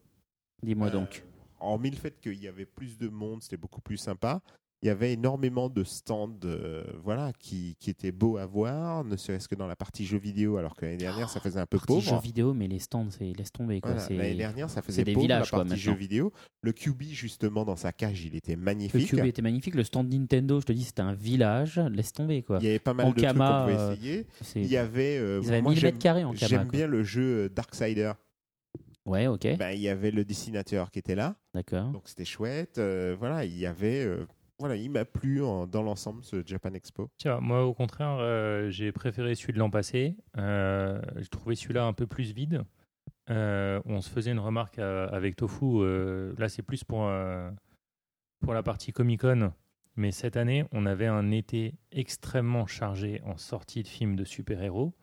Dis-moi 0.63 0.87
Euh, 0.87 0.91
donc. 0.91 1.23
Hormis 1.59 1.91
le 1.91 1.97
fait 1.97 2.19
qu'il 2.19 2.41
y 2.41 2.47
avait 2.47 2.65
plus 2.65 2.97
de 2.97 3.09
monde, 3.09 3.43
c'était 3.43 3.57
beaucoup 3.57 3.81
plus 3.81 3.97
sympa. 3.97 4.41
Il 4.85 4.89
y 4.89 4.91
avait 4.91 5.13
énormément 5.13 5.67
de 5.67 5.83
stands 5.83 6.37
euh, 6.45 6.83
voilà, 7.03 7.31
qui, 7.39 7.75
qui 7.79 7.89
étaient 7.89 8.11
beaux 8.11 8.37
à 8.37 8.45
voir, 8.45 9.03
ne 9.03 9.15
serait-ce 9.17 9.47
que 9.47 9.55
dans 9.55 9.65
la 9.65 9.75
partie 9.75 10.05
jeux 10.05 10.19
vidéo, 10.19 10.57
alors 10.57 10.75
que 10.75 10.85
l'année 10.85 10.97
dernière, 10.97 11.27
ça 11.27 11.39
faisait 11.39 11.59
un 11.59 11.65
peu 11.65 11.79
Partie 11.79 12.01
jeux 12.01 12.11
pauvre. 12.11 12.21
vidéo, 12.21 12.53
mais 12.53 12.67
les 12.67 12.77
stands, 12.77 13.09
c'est 13.09 13.33
laisse 13.33 13.51
tomber. 13.51 13.81
Quoi. 13.81 13.93
Voilà, 13.95 14.09
L'année 14.21 14.35
dernière, 14.35 14.69
ça 14.69 14.83
faisait 14.83 15.03
des 15.03 15.13
pauvre, 15.13 15.23
villages, 15.23 15.45
la 15.51 15.57
quoi, 15.57 15.65
partie 15.65 15.81
jeux 15.81 15.89
maintenant. 15.89 15.99
vidéo. 16.01 16.33
Le 16.61 16.71
QB, 16.71 17.01
justement, 17.13 17.65
dans 17.65 17.75
sa 17.75 17.91
cage, 17.93 18.23
il 18.25 18.35
était 18.35 18.53
Le 18.53 18.61
magnifique. 18.61 19.07
cube 19.09 19.25
était 19.25 19.41
magnifique. 19.41 19.73
Le 19.73 19.83
stand 19.83 20.07
Nintendo, 20.13 20.61
je 20.61 20.67
te 20.67 20.71
dis, 20.71 20.83
c'était 20.83 21.01
un 21.01 21.13
village. 21.15 21.79
Laisse 21.91 22.13
tomber, 22.13 22.43
quoi. 22.43 22.59
Il 22.61 22.65
y 22.65 22.69
avait 22.69 22.77
pas 22.77 22.93
mal 22.93 23.07
de 23.07 23.11
Ankama, 23.19 23.63
trucs 23.65 23.75
qu'on 23.77 23.81
euh, 23.81 23.87
pouvait 23.89 23.93
essayer. 23.95 24.27
C'est- 24.41 24.61
Il 24.61 24.67
y 24.67 24.77
avait, 24.77 25.17
euh, 25.17 25.39
Ils 25.41 25.47
avaient 25.49 25.61
moi, 25.63 25.71
1000 25.71 25.79
j'aime- 25.79 25.87
mètres 25.93 25.97
carrés 26.03 26.23
en 26.25 26.33
Kama. 26.33 26.47
J'aime 26.47 26.61
quoi. 26.67 26.71
bien 26.77 26.85
le 26.85 27.01
jeu 27.01 27.45
euh, 27.45 27.49
Darksider. 27.49 28.11
Ouais, 29.07 29.25
ok. 29.25 29.47
Ben, 29.57 29.71
il 29.71 29.81
y 29.81 29.89
avait 29.89 30.11
le 30.11 30.23
dessinateur 30.25 30.91
qui 30.91 30.99
était 30.99 31.15
là, 31.15 31.35
D'accord. 31.55 31.89
donc 31.89 32.03
c'était 32.05 32.23
chouette. 32.25 32.77
Euh, 32.77 33.15
voilà, 33.17 33.45
il 33.45 33.57
y 33.57 33.65
avait, 33.65 34.03
euh, 34.05 34.27
voilà, 34.59 34.75
il 34.75 34.89
m'a 34.89 35.05
plu 35.05 35.43
en- 35.43 35.67
dans 35.67 35.81
l'ensemble 35.83 36.23
ce 36.23 36.41
Japan 36.45 36.73
Expo. 36.73 37.09
Tiens, 37.17 37.39
moi 37.39 37.65
au 37.65 37.73
contraire, 37.73 38.17
euh, 38.19 38.69
j'ai 38.69 38.91
préféré 38.91 39.35
celui 39.35 39.53
de 39.53 39.59
l'an 39.59 39.69
passé. 39.69 40.15
Euh, 40.37 41.01
j'ai 41.17 41.55
celui-là 41.55 41.85
un 41.85 41.93
peu 41.93 42.07
plus 42.07 42.31
vide. 42.33 42.63
Euh, 43.29 43.81
on 43.85 44.01
se 44.01 44.09
faisait 44.09 44.31
une 44.31 44.39
remarque 44.39 44.79
euh, 44.79 45.07
avec 45.09 45.35
Tofu. 45.35 45.65
euh, 45.81 46.33
là, 46.37 46.47
c'est 46.47 46.61
plus 46.61 46.83
pour, 46.83 47.05
euh, 47.07 47.49
pour 48.41 48.53
la 48.53 48.63
partie 48.63 48.91
Comic 48.93 49.21
Con. 49.21 49.51
Mais 49.97 50.11
cette 50.11 50.35
année, 50.37 50.65
on 50.71 50.85
avait 50.85 51.07
un 51.07 51.31
été 51.31 51.75
extrêmement 51.91 52.67
chargé 52.67 53.21
en 53.25 53.37
sortie 53.37 53.81
de 53.81 53.87
films 53.87 54.15
de 54.15 54.25
super-héros. 54.25 54.93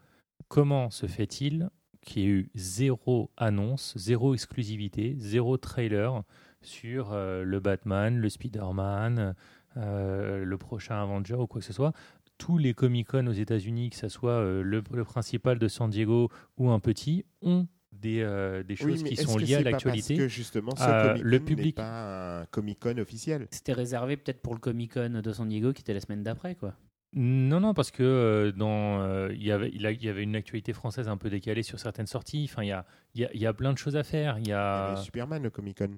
Comment 0.48 0.90
se 0.90 1.07
fait-il 1.07 1.70
qu'il 2.03 2.22
y 2.22 2.24
ait 2.26 2.28
eu 2.28 2.50
zéro 2.55 3.30
annonce, 3.36 3.96
zéro 3.96 4.34
exclusivité, 4.34 5.14
zéro 5.18 5.57
trailer 5.57 6.22
sur 6.62 7.12
euh, 7.12 7.42
le 7.44 7.60
Batman, 7.60 8.18
le 8.18 8.28
Spider-Man, 8.28 9.34
euh, 9.76 10.44
le 10.44 10.58
prochain 10.58 11.02
Avenger 11.02 11.34
ou 11.36 11.46
quoi 11.46 11.60
que 11.60 11.66
ce 11.66 11.72
soit. 11.72 11.92
Tous 12.38 12.58
les 12.58 12.74
Comic-Con 12.74 13.26
aux 13.26 13.32
États-Unis, 13.32 13.90
que 13.90 13.96
ce 13.96 14.08
soit 14.08 14.32
euh, 14.32 14.62
le, 14.62 14.82
le 14.92 15.04
principal 15.04 15.58
de 15.58 15.68
San 15.68 15.88
Diego 15.90 16.28
ou 16.56 16.70
un 16.70 16.80
petit, 16.80 17.24
ont 17.40 17.68
des, 17.92 18.20
euh, 18.22 18.62
des 18.62 18.74
choses 18.74 19.02
qui 19.04 19.16
sont 19.16 19.36
liées 19.38 19.54
à 19.54 19.58
c'est 19.58 19.64
pas 19.64 19.70
l'actualité. 19.70 20.14
Parce 20.16 20.24
que 20.26 20.28
justement, 20.28 20.74
ce 20.74 20.82
Euh, 20.82 21.08
Comic-Con 21.18 21.28
le 21.28 21.38
n'est 21.64 21.72
pas 21.72 22.40
un 22.40 22.46
Comic-Con 22.46 22.98
officiel? 22.98 23.46
C'était 23.50 23.74
réservé 23.74 24.16
peut-être 24.16 24.40
pour 24.40 24.54
le 24.54 24.60
Comic 24.60 24.94
Con 24.94 25.20
de 25.22 25.32
San 25.32 25.48
Diego 25.48 25.72
qui 25.72 25.82
était 25.82 25.94
la 25.94 26.00
semaine 26.00 26.22
d'après, 26.22 26.54
quoi. 26.56 26.74
Non, 27.14 27.60
non, 27.60 27.74
parce 27.74 27.90
que 27.90 28.02
euh, 28.02 28.52
dans 28.52 29.02
euh, 29.02 29.28
il 29.34 29.44
y 29.44 29.52
avait 29.52 29.70
il, 29.74 29.84
a- 29.86 29.92
il 29.92 30.02
y 30.02 30.08
avait 30.08 30.22
une 30.22 30.34
actualité 30.34 30.72
française 30.72 31.08
un 31.08 31.18
peu 31.18 31.28
décalée 31.28 31.62
sur 31.62 31.78
certaines 31.78 32.06
sorties. 32.06 32.48
Enfin, 32.50 32.62
il 32.64 32.68
y 32.68 32.72
a, 32.72 32.86
il 33.14 33.20
y, 33.20 33.24
a, 33.26 33.30
il 33.34 33.40
y 33.40 33.44
a 33.46 33.52
plein 33.52 33.72
de 33.74 33.78
choses 33.78 33.96
à 33.96 34.02
faire. 34.02 34.38
Il 34.38 34.44
y 34.44 34.46
Il 34.46 34.48
y 34.48 34.52
a, 34.54 34.86
avait 34.92 35.02
Superman 35.02 35.46
au 35.46 35.50
Comic-Con. 35.50 35.90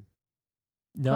Non, 0.97 1.12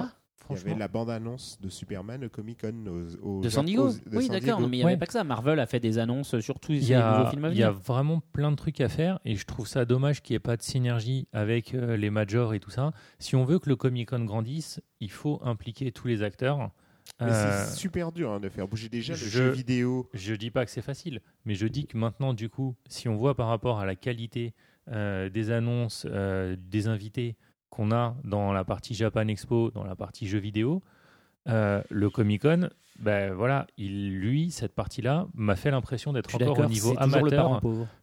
Ah, 0.51 0.55
Il 0.55 0.57
y 0.57 0.61
avait 0.71 0.79
la 0.79 0.89
bande-annonce 0.89 1.61
de 1.61 1.69
Superman 1.69 2.25
au 2.25 2.31
Comic-Con. 2.31 2.87
Aux, 2.87 3.17
aux- 3.23 3.41
De 3.43 3.51
San 3.51 3.65
aux- 3.65 3.67
Diego 3.67 3.91
de 3.93 4.17
Oui, 4.17 4.29
d'accord. 4.31 4.61
Mais 4.61 4.67
il 4.67 4.71
n'y 4.71 4.83
avait 4.83 4.93
Ouais. 4.95 4.97
pas 4.97 5.05
que 5.05 5.13
ça. 5.13 5.23
Marvel 5.23 5.61
a 5.61 5.67
fait 5.67 5.79
des 5.79 5.99
annonces 5.99 6.41
sur 6.41 6.59
tous 6.59 6.73
les 6.73 6.91
a, 6.95 7.19
nouveaux 7.19 7.31
films 7.31 7.45
à 7.45 7.49
il 7.51 7.59
y 7.59 7.63
a 7.63 7.69
venir. 7.71 7.83
vraiment 7.83 8.21
plein 8.33 8.51
de 8.51 8.57
trucs 8.57 8.81
à 8.81 8.89
faire 8.89 9.21
et 9.27 9.37
je 9.37 9.45
trouve 9.45 9.69
ça 9.69 9.85
dommage 9.85 10.23
qu'il 10.23 10.33
n'y 10.33 10.37
ait 10.37 10.41
pas 10.41 10.57
de 10.57 10.63
synergie 10.63 11.29
avec 11.35 11.75
euh, 11.75 11.99
les 11.99 12.09
majors 12.09 12.55
et 12.55 12.61
tout 12.61 12.71
ça. 12.71 12.93
Si 13.19 13.37
on 13.37 13.45
veut 13.45 13.59
que 13.59 13.69
le 13.69 13.77
Comic 13.77 14.09
Con 14.09 14.25
grandisse, 14.25 14.81
il 15.01 15.11
faut 15.11 15.39
impliquer 15.45 15.93
tous 15.93 16.09
les 16.09 16.23
acteurs. 16.23 16.71
Mais 17.21 17.27
Euh, 17.27 17.65
c'est 17.67 17.77
super 17.77 18.11
dur 18.13 18.31
hein, 18.33 18.41
de 18.41 18.49
faire 18.49 18.67
bouger 18.69 18.89
déjà 18.89 19.13
le 19.13 19.19
je- 19.19 19.29
jeu 19.29 19.51
vidéo. 19.51 20.09
Je 20.15 20.35
dis 20.35 20.51
pas 20.51 20.65
que 20.65 20.71
c'est 20.71 20.81
facile, 20.83 21.21
mais 21.45 21.57
je 21.57 21.67
dis 21.67 21.87
que 21.87 21.99
maintenant, 21.99 22.33
du 22.33 22.49
coup, 22.49 22.75
si 22.89 23.07
on 23.11 23.17
voit 23.17 23.35
par 23.35 23.49
rapport 23.49 23.81
à 23.81 23.85
la 23.87 23.97
qualité 23.97 24.55
euh, 24.91 25.29
des 25.29 25.51
annonces, 25.51 26.07
euh, 26.09 26.57
des 26.59 26.89
invités 26.89 27.37
qu'on 27.79 27.93
a 27.93 28.17
dans 28.25 28.53
la 28.53 28.65
partie 28.65 28.95
Japan 28.95 29.29
Expo, 29.29 29.71
dans 29.71 29.85
la 29.85 29.95
partie 29.95 30.27
jeux 30.27 30.41
vidéo, 30.41 30.83
euh, 31.49 31.81
le 31.91 32.11
Comic 32.11 32.43
Con, 32.43 32.71
ben 32.99 33.33
voilà, 33.33 33.69
il, 33.77 34.19
lui, 34.19 34.51
cette 34.51 34.75
partie-là, 34.75 35.29
m'a 35.35 35.55
fait 35.55 35.71
l'impression 35.71 36.13
d'être 36.13 36.35
encore 36.35 36.59
au 36.59 36.67
niveau 36.67 36.95
amateur 36.99 37.61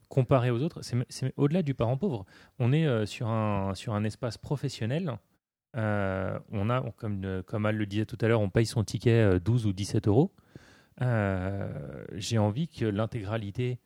comparé 0.07 0.49
aux 0.49 0.61
autres. 0.61 0.79
C'est 0.81 1.33
au-delà 1.35 1.61
du 1.61 1.73
parent 1.73 1.97
pauvre. 1.97 2.25
On 2.57 2.71
est 2.71 2.85
euh, 2.85 3.05
sur, 3.05 3.27
un, 3.27 3.75
sur 3.75 3.93
un 3.93 4.05
espace 4.05 4.37
professionnel 4.37 5.17
Euh, 5.75 6.39
on 6.53 6.69
a, 6.69 6.81
comme, 6.95 7.43
comme 7.45 7.65
Al 7.65 7.75
le 7.75 7.85
disait 7.85 8.05
tout 8.05 8.17
à 8.21 8.29
l'heure, 8.29 8.39
on 8.39 8.49
paye 8.49 8.65
son 8.65 8.85
ticket 8.85 9.35
euh, 9.35 9.39
12 9.39 9.65
ou 9.65 9.73
17 9.73 10.07
euros. 10.07 10.31
J'ai 12.13 12.37
envie 12.37 12.69
que 12.69 12.85
l'intégralité 12.85 13.79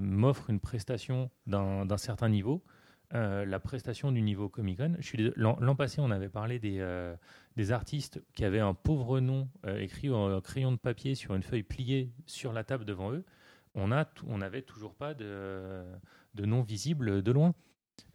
m'offre 0.00 0.50
une 0.50 0.58
prestation 0.58 1.30
d'un 1.46 1.86
d'un 1.86 1.96
certain 1.96 2.28
niveau. 2.28 2.64
Euh, 3.12 3.44
la 3.44 3.58
prestation 3.58 4.12
du 4.12 4.22
niveau 4.22 4.48
Comic 4.48 4.78
Con. 4.78 4.92
L'an 5.36 5.74
passé, 5.74 6.00
on 6.00 6.12
avait 6.12 6.28
parlé 6.28 6.60
des, 6.60 6.76
euh, 6.78 7.16
des 7.56 7.72
artistes 7.72 8.22
qui 8.34 8.44
avaient 8.44 8.60
un 8.60 8.72
pauvre 8.72 9.18
nom 9.18 9.48
euh, 9.66 9.80
écrit 9.80 10.10
en 10.10 10.40
crayon 10.40 10.70
de 10.70 10.76
papier 10.76 11.16
sur 11.16 11.34
une 11.34 11.42
feuille 11.42 11.64
pliée 11.64 12.12
sur 12.26 12.52
la 12.52 12.62
table 12.62 12.84
devant 12.84 13.12
eux. 13.12 13.24
On 13.74 13.90
a, 13.90 14.04
tout- 14.04 14.26
on 14.28 14.38
n'avait 14.38 14.62
toujours 14.62 14.94
pas 14.94 15.14
de, 15.14 15.82
de 16.34 16.44
nom 16.46 16.62
visible 16.62 17.22
de 17.22 17.32
loin. 17.32 17.52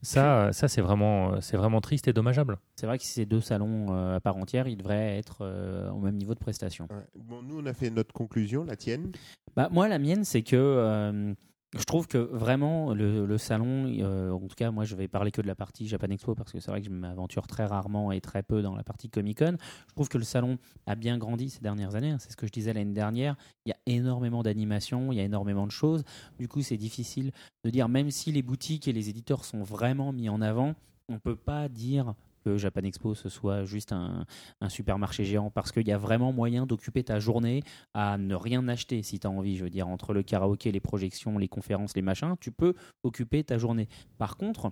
Ça, 0.01 0.53
ça 0.53 0.67
c'est 0.69 0.81
vraiment, 0.81 1.41
c'est 1.41 1.57
vraiment 1.57 1.81
triste 1.81 2.07
et 2.07 2.13
dommageable. 2.13 2.57
C'est 2.75 2.85
vrai 2.87 2.97
que 2.97 3.03
si 3.03 3.11
c'est 3.11 3.25
deux 3.25 3.41
salons 3.41 3.87
euh, 3.89 4.15
à 4.15 4.19
part 4.21 4.37
entière, 4.37 4.67
ils 4.67 4.77
devraient 4.77 5.17
être 5.17 5.39
euh, 5.41 5.89
au 5.91 5.99
même 5.99 6.15
niveau 6.15 6.33
de 6.33 6.39
prestation. 6.39 6.87
Ouais. 6.89 7.05
Bon, 7.15 7.41
nous, 7.41 7.59
on 7.59 7.65
a 7.65 7.73
fait 7.73 7.89
notre 7.89 8.13
conclusion, 8.13 8.63
la 8.63 8.77
tienne. 8.77 9.11
Bah, 9.55 9.67
moi, 9.71 9.87
la 9.87 9.99
mienne, 9.99 10.23
c'est 10.23 10.41
que 10.41 10.55
euh, 10.55 11.33
je 11.78 11.84
trouve 11.84 12.07
que 12.07 12.17
vraiment 12.17 12.93
le, 12.93 13.38
salon, 13.38 13.91
euh, 13.99 14.32
en 14.32 14.39
tout 14.39 14.55
cas, 14.55 14.71
moi, 14.71 14.86
je 14.86 14.95
vais 14.95 15.07
parler 15.07 15.32
que 15.32 15.41
de 15.41 15.47
la 15.47 15.55
partie 15.55 15.88
Japan 15.88 16.07
Expo 16.09 16.34
parce 16.34 16.51
que 16.51 16.59
c'est 16.59 16.71
vrai 16.71 16.80
que 16.80 16.88
je 16.88 16.91
m'aventure 16.91 17.47
très 17.47 17.65
rarement 17.65 18.11
et 18.11 18.21
très 18.21 18.43
peu 18.43 18.61
dans 18.61 18.76
la 18.76 18.84
partie 18.84 19.09
Comic 19.09 19.39
Con. 19.39 19.57
Je 19.89 19.93
trouve 19.93 20.07
que 20.07 20.17
le 20.17 20.23
salon 20.23 20.57
a 20.86 20.95
bien 20.95 21.17
grandi 21.17 21.49
ces 21.49 21.61
dernières 21.61 21.95
années. 21.95 22.11
hein. 22.11 22.17
C'est 22.19 22.32
ce 22.32 22.38
que 22.38 22.47
je 22.47 22.51
disais 22.51 22.73
l'année 22.73 22.93
dernière. 22.93 23.36
Il 23.65 23.69
y 23.69 23.73
a 23.73 23.78
énormément 23.86 24.41
d'animations, 24.41 25.11
il 25.11 25.17
y 25.17 25.21
a 25.21 25.23
énormément 25.23 25.65
de 25.65 25.71
choses. 25.71 26.03
Du 26.39 26.47
coup, 26.47 26.61
c'est 26.61 26.78
difficile 26.78 27.32
de 27.63 27.69
dire, 27.69 27.89
même 27.89 28.09
si 28.09 28.32
les 28.32 28.41
boutiques 28.41 28.88
et 28.88 28.93
les 28.93 29.09
éditeurs 29.09 29.43
sont 29.43 29.63
vraiment 29.63 30.13
mis 30.13 30.30
en 30.30 30.41
avant, 30.41 30.76
on 31.09 31.19
peut 31.19 31.36
pas 31.36 31.67
dire 31.67 32.15
que 32.45 32.57
Japan 32.57 32.83
Expo 32.83 33.15
ce 33.15 33.27
soit 33.27 33.65
juste 33.65 33.91
un, 33.91 34.25
supermarché 34.69 35.25
géant 35.25 35.49
parce 35.49 35.71
qu'il 35.71 35.87
y 35.87 35.91
a 35.91 35.97
vraiment 35.97 36.31
moyen 36.31 36.65
d'occuper 36.65 37.03
ta 37.03 37.19
journée 37.19 37.63
à 37.93 38.17
ne 38.17 38.35
rien 38.35 38.67
acheter 38.67 39.01
si 39.03 39.19
tu 39.19 39.27
as 39.27 39.29
envie. 39.29 39.57
Je 39.57 39.63
veux 39.63 39.69
dire, 39.69 39.87
entre 39.87 40.13
le 40.13 40.23
karaoké, 40.23 40.71
les 40.71 40.79
projections, 40.79 41.37
les 41.37 41.47
conférences, 41.47 41.95
les 41.95 42.01
machins, 42.01 42.35
tu 42.39 42.51
peux 42.51 42.73
occuper 43.03 43.43
ta 43.43 43.57
journée. 43.57 43.87
Par 44.17 44.37
contre, 44.37 44.71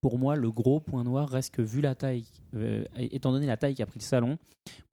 pour 0.00 0.18
moi, 0.18 0.36
le 0.36 0.50
gros 0.52 0.80
point 0.80 1.02
noir 1.02 1.28
reste 1.28 1.54
que, 1.54 1.62
vu 1.62 1.80
la 1.80 1.94
taille, 1.94 2.26
euh, 2.54 2.84
étant 2.98 3.32
donné 3.32 3.46
la 3.46 3.56
taille 3.56 3.74
qu'a 3.74 3.86
pris 3.86 4.00
le 4.00 4.04
salon, 4.04 4.38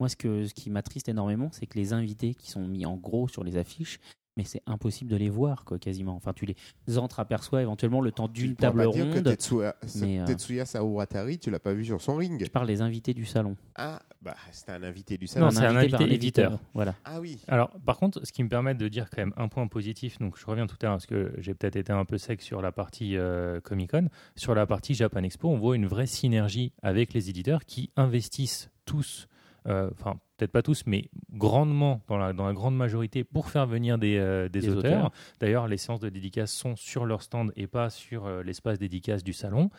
moi, 0.00 0.08
ce, 0.08 0.16
que, 0.16 0.46
ce 0.46 0.54
qui 0.54 0.70
m'attriste 0.70 1.08
énormément, 1.08 1.50
c'est 1.52 1.66
que 1.66 1.78
les 1.78 1.92
invités 1.92 2.34
qui 2.34 2.50
sont 2.50 2.66
mis 2.66 2.86
en 2.86 2.96
gros 2.96 3.28
sur 3.28 3.44
les 3.44 3.58
affiches, 3.58 3.98
mais 4.36 4.44
c'est 4.44 4.62
impossible 4.66 5.10
de 5.10 5.16
les 5.16 5.28
voir, 5.28 5.64
quoi, 5.64 5.78
quasiment. 5.78 6.14
Enfin, 6.14 6.32
tu 6.32 6.46
les 6.46 6.98
entreaperçois 6.98 7.62
éventuellement 7.62 8.00
le 8.00 8.12
temps 8.12 8.28
d'une 8.28 8.56
table 8.56 8.84
pas 8.84 8.90
dire 8.90 9.06
que 9.10 9.14
ronde. 9.14 9.24
Tetsuya, 9.24 9.76
mais, 10.00 10.20
euh, 10.20 10.24
Tetsuya 10.24 10.64
Saoratari, 10.64 11.38
tu 11.38 11.50
l'as 11.50 11.58
pas 11.58 11.72
vu 11.74 11.84
sur 11.84 12.00
son 12.00 12.16
ring. 12.16 12.42
Je 12.44 12.50
parle 12.50 12.66
des 12.66 12.80
invités 12.80 13.12
du 13.14 13.26
salon. 13.26 13.56
Ah, 13.74 14.00
bah, 14.22 14.34
c'était 14.50 14.72
un 14.72 14.82
invité 14.82 15.18
du 15.18 15.26
Non, 15.26 15.50
salon. 15.50 15.50
c'est 15.50 15.58
un 15.66 15.76
invité 15.76 15.90
par 15.90 16.00
invité 16.00 16.14
éditeur. 16.14 16.58
Voilà. 16.74 16.94
Ah 17.04 17.20
oui. 17.20 17.38
Alors, 17.48 17.70
par 17.84 17.98
contre, 17.98 18.24
ce 18.26 18.32
qui 18.32 18.42
me 18.42 18.48
permet 18.48 18.74
de 18.74 18.88
dire 18.88 19.10
quand 19.10 19.20
même 19.22 19.34
un 19.36 19.48
point 19.48 19.66
positif, 19.66 20.18
donc 20.18 20.38
je 20.38 20.46
reviens 20.46 20.66
tout 20.66 20.76
à 20.82 20.86
l'heure 20.86 20.94
parce 20.94 21.06
que 21.06 21.34
j'ai 21.38 21.54
peut-être 21.54 21.76
été 21.76 21.92
un 21.92 22.04
peu 22.04 22.16
sec 22.18 22.40
sur 22.40 22.62
la 22.62 22.72
partie 22.72 23.16
euh, 23.16 23.60
Comic 23.60 23.90
Con, 23.90 24.08
sur 24.36 24.54
la 24.54 24.66
partie 24.66 24.94
Japan 24.94 25.22
Expo, 25.22 25.48
on 25.48 25.58
voit 25.58 25.76
une 25.76 25.86
vraie 25.86 26.06
synergie 26.06 26.72
avec 26.82 27.12
les 27.12 27.28
éditeurs 27.28 27.64
qui 27.64 27.90
investissent 27.96 28.70
tous, 28.86 29.28
euh, 29.66 29.90
enfin 29.92 30.18
peut-être 30.36 30.52
pas 30.52 30.62
tous, 30.62 30.82
mais 30.86 31.08
grandement 31.48 32.00
dans 32.08 32.16
la, 32.18 32.32
dans 32.32 32.46
la 32.46 32.52
grande 32.52 32.76
majorité 32.76 33.24
pour 33.24 33.50
faire 33.50 33.66
venir 33.66 33.98
des, 33.98 34.16
euh, 34.16 34.48
des 34.48 34.60
Des 34.60 34.68
auteurs. 34.70 34.92
auteurs. 34.92 35.10
D'ailleurs, 35.40 35.66
les 35.68 35.76
séances 35.76 36.00
de 36.00 36.08
dédicaces 36.08 36.52
sont 36.52 36.76
sur 36.76 37.04
leur 37.04 37.22
stand 37.22 37.52
et 37.56 37.66
pas 37.66 37.90
sur 37.90 38.26
euh, 38.26 38.42
l'espace 38.42 38.78
dédicace 38.78 39.24
du 39.24 39.32
salon, 39.32 39.70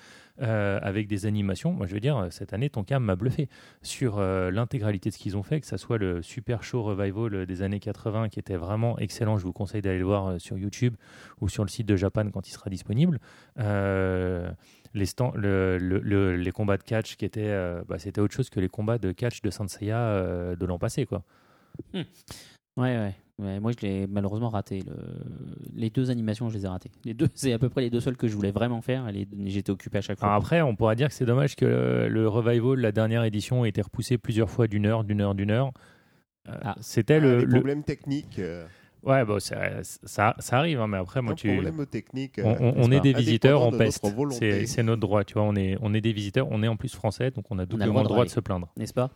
euh, 0.41 0.79
avec 0.81 1.07
des 1.07 1.25
animations. 1.25 1.71
Moi, 1.71 1.87
je 1.87 1.93
veux 1.93 1.99
dire, 1.99 2.27
cette 2.31 2.53
année, 2.53 2.69
ton 2.69 2.83
cam 2.83 3.03
m'a 3.03 3.15
bluffé 3.15 3.47
sur 3.81 4.19
l'intégralité 4.19 5.09
de 5.09 5.13
ce 5.15 5.19
qu'ils 5.19 5.37
ont 5.37 5.43
fait, 5.43 5.61
que 5.61 5.67
ça 5.67 5.77
soit 5.77 5.97
le 5.97 6.21
super 6.21 6.63
show 6.63 6.83
revival 6.83 7.45
des 7.45 7.61
années 7.61 7.79
80 7.79 8.29
qui 8.29 8.39
était 8.39 8.55
vraiment 8.57 8.97
excellent. 8.99 9.37
Je 9.37 9.43
vous 9.43 9.53
conseille 9.53 9.81
d'aller 9.81 9.99
le 9.99 10.05
voir 10.05 10.39
sur 10.41 10.57
YouTube 10.57 10.95
ou 11.41 11.49
sur 11.49 11.63
le 11.63 11.69
site 11.69 11.87
de 11.87 11.95
Japan 11.95 12.29
quand 12.31 12.47
il 12.47 12.51
sera 12.51 12.69
disponible. 12.69 13.19
Les, 14.95 15.05
stands- 15.07 15.33
le- 15.35 15.77
le- 15.79 15.99
le- 15.99 16.35
les 16.35 16.51
combats 16.51 16.77
de 16.77 16.83
catch 16.83 17.15
qui 17.15 17.25
étaient, 17.25 17.51
bah, 17.87 17.97
c'était 17.97 18.21
autre 18.21 18.33
chose 18.35 18.49
que 18.51 18.59
les 18.59 18.69
combats 18.69 18.97
de 18.99 19.11
catch 19.11 19.41
de 19.41 19.49
euh, 19.91 20.55
de 20.55 20.65
l'an 20.65 20.77
passé, 20.77 21.05
quoi. 21.05 21.23
Ouais, 21.93 22.03
ouais. 22.97 23.13
Ouais, 23.39 23.59
moi, 23.59 23.71
je 23.71 23.85
l'ai 23.85 24.07
malheureusement 24.07 24.49
raté. 24.49 24.83
Le... 24.85 24.93
Les 25.75 25.89
deux 25.89 26.11
animations, 26.11 26.49
je 26.49 26.55
les 26.57 26.65
ai 26.65 26.67
ratées. 26.67 26.91
Les 27.03 27.13
deux, 27.15 27.27
c'est 27.33 27.51
à 27.51 27.59
peu 27.59 27.67
près 27.69 27.81
les 27.81 27.89
deux 27.89 27.99
seules 27.99 28.15
que 28.17 28.27
je 28.27 28.35
voulais 28.35 28.51
vraiment 28.51 28.81
faire. 28.81 29.07
et 29.09 29.11
les- 29.11 29.27
J'étais 29.47 29.71
occupé 29.71 29.97
à 29.97 30.01
chaque 30.01 30.19
fois. 30.19 30.27
Alors 30.27 30.37
après, 30.37 30.61
on 30.61 30.75
pourra 30.75 30.93
dire 30.95 31.07
que 31.07 31.13
c'est 31.13 31.25
dommage 31.25 31.55
que 31.55 31.65
le, 31.65 32.07
le 32.09 32.27
revival, 32.27 32.79
la 32.79 32.91
dernière 32.91 33.23
édition, 33.23 33.65
ait 33.65 33.69
été 33.69 33.81
repoussé 33.81 34.17
plusieurs 34.19 34.49
fois 34.51 34.67
d'une 34.67 34.85
heure, 34.85 35.03
d'une 35.03 35.21
heure, 35.21 35.33
d'une 35.35 35.51
heure. 35.51 35.71
Euh, 36.47 36.53
Ah. 36.63 36.75
C'était 36.81 37.15
Ah, 37.15 37.19
le, 37.19 37.47
problèmes 37.47 37.83
techniques. 37.83 38.37
euh, 38.39 38.65
Ouais, 39.01 39.25
bon, 39.25 39.39
ça, 39.39 39.83
ça, 39.83 40.33
ça 40.39 40.57
arrive, 40.59 40.79
hein, 40.79 40.87
mais 40.87 40.97
après, 40.97 41.21
moi, 41.21 41.33
un 41.33 41.35
tu. 41.35 41.51
problème 41.51 41.85
technique. 41.87 42.39
On, 42.41 42.51
euh, 42.51 42.55
on- 42.59 42.83
on 42.83 42.87
n'est 42.87 42.97
est 42.97 43.01
des 43.01 43.13
visiteurs, 43.13 43.61
on 43.61 43.71
peste. 43.71 44.05
C'est 44.65 44.83
notre 44.83 45.01
droit, 45.01 45.23
tu 45.25 45.33
vois. 45.33 45.43
On 45.43 45.55
est, 45.55 45.75
on 45.81 45.93
est 45.93 45.99
des 46.01 46.13
visiteurs, 46.13 46.47
on 46.51 46.61
est 46.63 46.67
en 46.69 46.77
plus 46.77 46.93
français, 46.95 47.29
donc 47.31 47.45
on 47.49 47.59
a 47.59 47.65
doublement 47.65 47.91
droit 47.93 48.03
le 48.03 48.07
de 48.07 48.13
droit 48.13 48.25
de 48.25 48.29
se 48.29 48.39
plaindre. 48.39 48.69
n'est-ce 48.77 48.93
pas? 48.93 49.09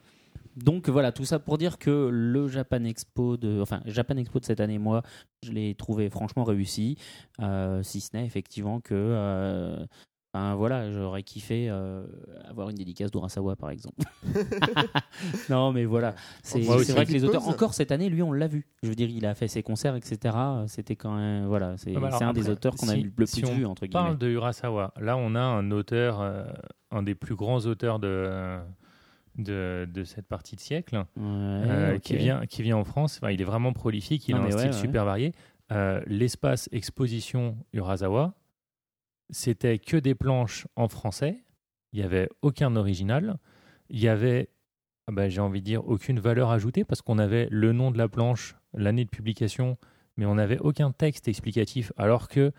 Donc 0.57 0.89
voilà, 0.89 1.11
tout 1.11 1.23
ça 1.25 1.37
pour 1.39 1.57
dire 1.59 1.77
que 1.77 2.09
le 2.11 2.47
Japan 2.47 2.83
Expo 2.83 3.37
de, 3.37 3.61
enfin 3.61 3.81
Japan 3.85 4.17
Expo 4.17 4.39
de 4.39 4.45
cette 4.45 4.59
année, 4.59 4.79
moi, 4.79 5.03
je 5.43 5.51
l'ai 5.51 5.75
trouvé 5.75 6.09
franchement 6.09 6.43
réussi, 6.43 6.97
euh, 7.41 7.83
si 7.83 8.01
ce 8.01 8.15
n'est 8.17 8.25
effectivement 8.25 8.79
que, 8.81 8.95
euh, 8.95 9.85
enfin, 10.33 10.55
voilà, 10.55 10.91
j'aurais 10.91 11.21
kiffé 11.21 11.67
euh, 11.69 12.03
avoir 12.49 12.69
une 12.69 12.75
dédicace 12.75 13.11
d'Urasawa 13.11 13.55
par 13.55 13.69
exemple. 13.69 14.01
non, 15.49 15.71
mais 15.71 15.85
voilà, 15.85 16.15
c'est 16.41 16.59
vrai 16.61 17.05
que 17.05 17.11
les 17.11 17.23
auteurs, 17.23 17.47
encore 17.47 17.75
cette 17.75 17.91
année, 17.91 18.09
lui, 18.09 18.23
on 18.23 18.31
l'a 18.33 18.47
vu. 18.47 18.65
Je 18.81 18.89
veux 18.89 18.95
dire, 18.95 19.09
il 19.09 19.25
a 19.27 19.35
fait 19.35 19.47
ses 19.47 19.61
concerts, 19.61 19.95
etc. 19.95 20.35
C'était 20.67 20.95
quand 20.95 21.15
même, 21.15 21.45
voilà, 21.45 21.77
c'est 21.77 21.93
Ah 21.95 21.99
bah 21.99 22.17
un 22.19 22.33
des 22.33 22.49
auteurs 22.49 22.75
qu'on 22.75 22.89
a 22.89 22.93
si- 22.95 23.03
le 23.03 23.11
plus 23.11 23.27
si 23.27 23.43
vu 23.43 23.63
on 23.65 23.71
entre 23.71 23.85
guillemets. 23.85 23.91
parle 24.03 24.17
de 24.17 24.27
Urasawa. 24.29 24.91
Là, 24.99 25.17
on 25.17 25.35
a 25.35 25.41
un 25.41 25.69
auteur, 25.71 26.19
euh, 26.21 26.45
un 26.91 27.03
des 27.03 27.13
plus 27.15 27.35
grands 27.35 27.59
auteurs 27.59 27.99
de, 27.99 28.57
de, 29.38 29.88
de 29.91 30.03
cette 30.03 30.27
partie 30.27 30.55
de 30.55 30.61
siècle, 30.61 30.95
Ouais, 30.95 31.23
euh, 31.23 31.99
qui, 31.99 32.15
vient, 32.15 32.45
qui 32.45 32.61
vient 32.63 32.77
en 32.77 32.83
France. 32.83 33.19
Enfin, 33.21 33.31
il 33.31 33.41
est 33.41 33.45
vraiment 33.45 33.73
prolifique, 33.73 34.27
il 34.27 34.35
Non, 34.35 34.43
a 34.43 34.45
un 34.45 34.51
style 34.51 34.67
ouais, 34.67 34.73
super 34.73 35.05
varié. 35.05 35.33
Euh, 35.71 36.01
L'espace 36.07 36.69
exposition 36.71 37.57
Urasawa, 37.73 38.33
c'était 39.29 39.77
que 39.79 39.97
des 39.97 40.15
planches 40.15 40.67
en 40.75 40.88
français. 40.88 41.43
Il 41.93 41.99
n'y 41.99 42.05
avait 42.05 42.29
aucun 42.41 42.75
original. 42.75 43.38
Il 43.89 43.99
y 43.99 44.07
avait, 44.07 44.49
ah 45.07 45.11
bah, 45.11 45.29
j'ai 45.29 45.41
envie 45.41 45.59
de 45.61 45.65
dire, 45.65 45.88
aucune 45.88 46.19
valeur 46.19 46.51
ajoutée 46.51 46.83
parce 46.83 47.01
qu'on 47.01 47.19
avait 47.19 47.47
le 47.51 47.71
nom 47.73 47.91
de 47.91 47.97
la 47.97 48.07
planche, 48.07 48.55
l'année 48.73 49.05
de 49.05 49.09
publication, 49.09 49.77
mais 50.17 50.25
on 50.25 50.35
n'avait 50.35 50.59
aucun 50.59 50.91
texte 50.91 51.27
explicatif. 51.27 51.91
Alors 51.97 52.27
que 52.27 52.51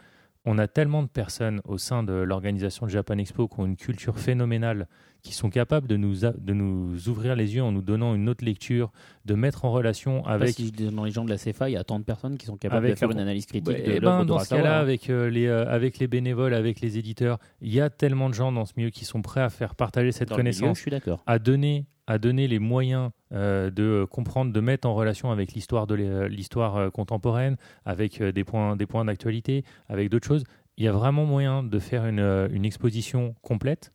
on 0.45 0.57
a 0.59 0.67
tellement 0.69 1.03
de 1.03 1.09
personnes 1.09 1.61
au 1.65 1.79
sein 1.79 2.03
de 2.03 2.13
l'organisation 2.13 2.87
de 2.87 2.91
Japan 2.91 3.19
Expo 3.19 3.49
qui 3.49 3.61
ont 3.61 3.67
une 3.67 3.77
culture 3.77 4.19
phénoménale, 4.19 4.87
qui 5.23 5.35
sont 5.35 5.51
capables 5.51 5.89
de 5.89 5.97
nous, 5.97 6.25
a- 6.25 6.33
de 6.33 6.53
nous 6.55 7.09
ouvrir 7.09 7.35
les 7.37 7.55
yeux 7.57 7.63
en 7.63 7.73
nous 7.73 7.83
donnant 7.83 8.15
une 8.15 8.29
autre 8.29 8.45
lecture, 8.45 8.91
de 9.25 9.35
mettre 9.35 9.65
en 9.65 9.73
relation 9.73 10.25
avec 10.25 10.51
si 10.51 10.71
dans 10.71 11.05
les 11.05 11.11
gens 11.11 11.25
de 11.25 11.31
la 11.31 11.37
CFA, 11.39 11.69
il 11.69 11.73
y 11.73 11.77
a 11.77 11.85
tant 11.85 11.99
de 11.99 12.05
personnes 12.05 12.39
qui 12.39 12.47
sont 12.47 12.57
capables 12.57 12.85
Avec 12.87 12.95
de 12.95 12.99
faire 12.99 13.11
une 13.11 13.19
analyse 13.19 13.47
critique 13.47 13.69
Ouais, 13.69 13.83
de 13.83 13.93
eh 13.93 14.01
ben, 14.01 14.25
dans 14.25 14.39
ce 14.39 14.49
cas-là, 14.51 14.79
hein. 14.79 14.81
avec, 14.81 15.11
euh, 15.11 15.29
les, 15.29 15.47
euh, 15.47 15.69
avec 15.69 15.99
les 15.99 16.07
bénévoles, 16.07 16.55
avec 16.55 16.81
les 16.81 16.99
éditeurs, 16.99 17.39
il 17.61 17.75
y 17.75 17.81
a 17.81 17.91
tellement 17.91 18.29
de 18.31 18.35
gens 18.35 18.53
dans 18.53 18.65
ce 18.65 18.73
milieu 18.77 18.91
qui 18.91 19.05
sont 19.05 19.21
prêts 19.23 19.41
à 19.43 19.51
faire 19.51 19.75
partager 19.75 20.13
cette 20.13 20.29
Dans 20.31 20.37
le 20.37 20.45
milieu, 20.45 20.53
connaissance, 20.53 20.77
je 20.79 20.83
suis 20.83 20.91
d'accord. 20.91 21.23
à 21.27 21.39
donner, 21.41 21.87
à 22.07 22.19
donner 22.19 22.47
les 22.49 22.61
moyens 22.61 23.11
euh, 23.35 23.71
de 23.71 24.07
comprendre, 24.11 24.55
de 24.55 24.61
mettre 24.61 24.89
en 24.89 24.95
relation 24.95 25.31
avec 25.31 25.53
l'histoire 25.53 25.87
de 25.87 25.95
l'histoire 26.27 26.77
euh, 26.77 26.91
contemporaine, 26.91 27.57
avec 27.85 28.23
euh, 28.23 28.33
des 28.33 28.43
points, 28.43 28.75
des 28.75 28.87
points 28.87 29.05
d'actualité, 29.05 29.65
avec 29.89 30.09
d'autres 30.09 30.27
choses. 30.27 30.45
Il 30.79 30.85
y 30.85 30.89
a 30.89 30.93
vraiment 30.93 31.27
moyen 31.27 31.63
de 31.63 31.79
faire 31.79 32.07
une, 32.07 32.21
une 32.53 32.65
exposition 32.65 33.35
complète. 33.43 33.93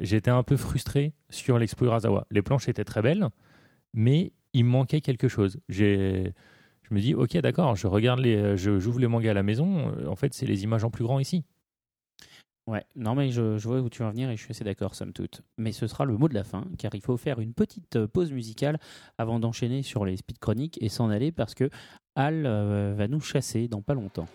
J'étais 0.00 0.32
un 0.32 0.42
peu 0.42 0.56
frustré 0.56 1.12
sur 1.30 1.58
l'expo 1.60 1.84
Urasawa. 1.84 2.26
Les 2.32 2.42
planches 2.42 2.68
étaient 2.68 2.84
très 2.84 3.02
belles, 3.02 3.28
mais 3.92 4.32
il 4.52 4.64
manquait 4.64 5.00
quelque 5.00 5.28
chose. 5.28 5.60
Je 5.68 6.32
me 6.90 7.00
dis, 7.00 7.14
ok, 7.14 7.36
d'accord, 7.36 7.76
je 7.76 7.86
regarde 7.86 8.18
les, 8.18 8.56
j'ouvre 8.56 8.98
les 8.98 9.06
mangas 9.06 9.30
à 9.30 9.34
la 9.34 9.44
maison. 9.44 9.92
En 10.08 10.16
fait, 10.16 10.34
c'est 10.34 10.46
les 10.46 10.64
images 10.64 10.82
en 10.82 10.90
plus 10.90 11.04
grand 11.04 11.20
ici. 11.20 11.44
Ouais, 12.66 12.82
non 12.96 13.14
mais 13.14 13.30
je, 13.30 13.58
vois 13.58 13.80
où 13.80 13.90
tu 13.90 14.02
vas 14.02 14.10
venir 14.10 14.30
et 14.30 14.36
je 14.36 14.42
suis 14.42 14.52
assez 14.52 14.64
d'accord 14.64 14.94
somme 14.94 15.12
toute. 15.12 15.42
Mais 15.58 15.72
ce 15.72 15.86
sera 15.86 16.06
le 16.06 16.16
mot 16.16 16.28
de 16.28 16.34
la 16.34 16.44
fin 16.44 16.64
car 16.78 16.94
il 16.94 17.02
faut 17.02 17.18
faire 17.18 17.40
une 17.40 17.52
petite 17.52 17.96
euh, 17.96 18.06
pause 18.06 18.32
musicale 18.32 18.78
avant 19.18 19.38
d'enchaîner 19.38 19.82
sur 19.82 20.06
les 20.06 20.16
speed 20.16 20.38
chroniques 20.38 20.78
et 20.80 20.88
s'en 20.88 21.10
aller 21.10 21.30
parce 21.30 21.54
que 21.54 21.68
Al 22.14 22.46
euh, 22.46 22.94
va 22.96 23.06
nous 23.06 23.20
chasser 23.20 23.68
dans 23.68 23.82
pas 23.82 23.92
longtemps. 23.92 24.28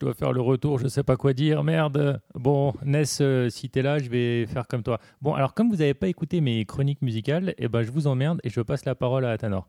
Dois 0.00 0.14
faire 0.14 0.32
le 0.32 0.40
retour, 0.40 0.78
je 0.78 0.88
sais 0.88 1.02
pas 1.02 1.16
quoi 1.16 1.32
dire, 1.32 1.62
merde. 1.62 2.20
Bon, 2.34 2.72
Ness, 2.84 3.18
euh, 3.20 3.48
si 3.48 3.68
t'es 3.70 3.82
là, 3.82 3.98
je 3.98 4.08
vais 4.10 4.46
faire 4.46 4.66
comme 4.66 4.82
toi. 4.82 4.98
Bon, 5.22 5.34
alors 5.34 5.54
comme 5.54 5.68
vous 5.70 5.76
n'avez 5.76 5.94
pas 5.94 6.08
écouté 6.08 6.40
mes 6.40 6.64
chroniques 6.64 7.02
musicales, 7.02 7.54
eh 7.58 7.68
ben, 7.68 7.82
je 7.82 7.90
vous 7.90 8.06
emmerde 8.06 8.40
et 8.44 8.50
je 8.50 8.60
passe 8.60 8.84
la 8.84 8.94
parole 8.94 9.24
à 9.24 9.30
Athanor. 9.30 9.68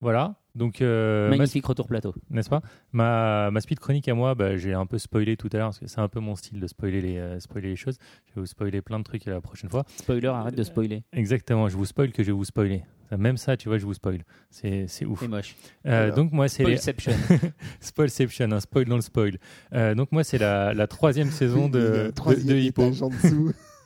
Voilà, 0.00 0.34
donc, 0.54 0.82
euh, 0.82 1.30
ma- 1.30 1.36
Magnifique 1.38 1.64
retour 1.64 1.86
plateau. 1.86 2.14
n'est-ce 2.28 2.50
pas? 2.50 2.60
Ma, 2.92 3.50
ma 3.50 3.60
speed 3.60 3.78
chronique 3.80 4.06
à 4.08 4.14
moi, 4.14 4.34
bah, 4.34 4.56
j'ai 4.56 4.74
un 4.74 4.84
peu 4.84 4.98
spoilé 4.98 5.36
tout 5.38 5.48
à 5.54 5.56
l'heure, 5.56 5.68
parce 5.68 5.78
que 5.78 5.86
c'est 5.86 6.00
un 6.00 6.08
peu 6.08 6.20
mon 6.20 6.34
style 6.36 6.60
de 6.60 6.66
spoiler 6.66 7.00
les, 7.00 7.16
euh, 7.16 7.40
spoiler 7.40 7.70
les 7.70 7.76
choses. 7.76 7.96
Je 8.26 8.34
vais 8.34 8.40
vous 8.42 8.46
spoiler 8.46 8.82
plein 8.82 8.98
de 8.98 9.04
trucs 9.04 9.24
la 9.24 9.40
prochaine 9.40 9.70
fois. 9.70 9.84
Spoiler, 9.96 10.26
arrête 10.28 10.56
de 10.56 10.62
spoiler. 10.62 11.04
Exactement, 11.12 11.68
je 11.68 11.76
vous 11.76 11.86
spoil 11.86 12.12
que 12.12 12.22
je 12.22 12.26
vais 12.28 12.36
vous 12.36 12.44
spoiler. 12.44 12.82
Même 13.16 13.36
ça, 13.36 13.56
tu 13.56 13.68
vois, 13.68 13.78
je 13.78 13.84
vous 13.84 13.94
spoil. 13.94 14.22
C'est 14.50 14.86
c'est 14.88 15.04
ouf. 15.04 15.20
C'est 15.20 15.28
moche. 15.28 15.56
Euh, 15.86 16.12
donc 16.12 16.32
moi, 16.32 16.48
c'est 16.48 16.64
les... 16.64 16.76
Spoilception. 16.76 17.12
Spoilception, 17.80 18.52
un 18.52 18.60
spoil 18.60 18.86
dans 18.86 18.96
le 18.96 19.02
spoil. 19.02 19.38
Euh, 19.72 19.94
donc 19.94 20.12
moi, 20.12 20.24
c'est 20.24 20.38
la, 20.38 20.74
la 20.74 20.86
troisième 20.86 21.30
saison 21.30 21.68
de, 21.70 21.78
de, 21.78 22.10
troisième 22.10 22.46
de 22.48 22.56
Hippo. 22.56 22.90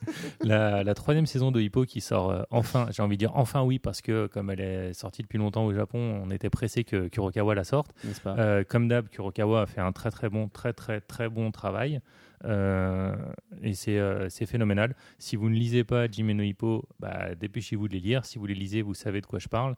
La, 0.43 0.83
la 0.83 0.93
troisième 0.93 1.25
saison 1.25 1.51
de 1.51 1.59
Hippo 1.59 1.85
qui 1.85 2.01
sort 2.01 2.31
euh, 2.31 2.43
enfin, 2.49 2.87
j'ai 2.91 3.01
envie 3.01 3.17
de 3.17 3.19
dire 3.19 3.35
enfin 3.35 3.63
oui, 3.63 3.79
parce 3.79 4.01
que 4.01 4.27
comme 4.27 4.49
elle 4.49 4.61
est 4.61 4.93
sortie 4.93 5.21
depuis 5.21 5.37
longtemps 5.37 5.65
au 5.65 5.73
Japon, 5.73 6.21
on 6.23 6.31
était 6.31 6.49
pressé 6.49 6.83
que 6.83 7.07
Kurokawa 7.07 7.55
la 7.55 7.63
sorte. 7.63 7.93
Pas? 8.23 8.35
Euh, 8.37 8.63
comme 8.67 8.87
d'hab, 8.87 9.09
Kurokawa 9.09 9.63
a 9.63 9.65
fait 9.65 9.81
un 9.81 9.91
très 9.91 10.11
très 10.11 10.29
bon, 10.29 10.47
très 10.47 10.73
très 10.73 11.01
très 11.01 11.29
bon 11.29 11.51
travail. 11.51 12.01
Euh, 12.45 13.13
et 13.61 13.73
c'est 13.73 14.45
phénoménal. 14.45 14.95
Si 15.17 15.35
vous 15.35 15.49
ne 15.49 15.55
lisez 15.55 15.83
pas 15.83 16.07
Jimmy 16.07 16.33
no 16.33 16.43
Hippo, 16.43 16.85
bah, 16.99 17.35
dépêchez-vous 17.35 17.89
de 17.89 17.93
les 17.93 17.99
lire. 17.99 18.25
Si 18.25 18.39
vous 18.39 18.45
les 18.45 18.55
lisez, 18.55 18.81
vous 18.81 18.93
savez 18.93 19.19
de 19.19 19.25
quoi 19.25 19.39
je 19.39 19.49
parle. 19.49 19.75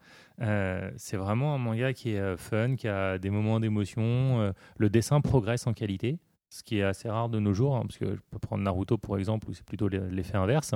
C'est 0.98 1.18
vraiment 1.18 1.56
un 1.56 1.58
manga 1.58 1.94
qui 1.94 2.12
est 2.12 2.38
fun, 2.38 2.76
qui 2.76 2.88
a 2.88 3.18
des 3.18 3.32
moments 3.32 3.60
d'émotion. 3.60 4.54
Le 4.78 4.90
dessin 4.90 5.22
progresse 5.22 5.66
en 5.66 5.74
qualité, 5.74 6.20
ce 6.52 6.64
qui 6.64 6.80
est 6.80 6.84
assez 6.84 7.10
rare 7.10 7.30
de 7.30 7.40
nos 7.40 7.54
jours, 7.54 7.76
hein, 7.76 7.84
parce 7.84 7.98
que 7.98 8.16
je 8.16 8.22
peux 8.30 8.40
prendre 8.40 8.64
Naruto 8.64 8.98
pour 8.98 9.18
exemple, 9.18 9.50
où 9.50 9.54
c'est 9.54 9.66
plutôt 9.66 9.88
l'effet 9.88 10.36
inverse. 10.36 10.76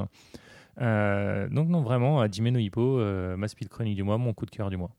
Euh, 0.81 1.47
donc 1.49 1.69
non, 1.69 1.81
vraiment, 1.81 2.25
Jimmy 2.31 2.51
no 2.51 2.59
Hippo, 2.59 2.99
euh, 2.99 3.37
ma 3.37 3.47
speed 3.47 3.69
chronique 3.69 3.95
du 3.95 4.03
mois, 4.03 4.17
mon 4.17 4.33
coup 4.33 4.45
de 4.45 4.51
cœur 4.51 4.69
du 4.69 4.77
mois. 4.77 4.91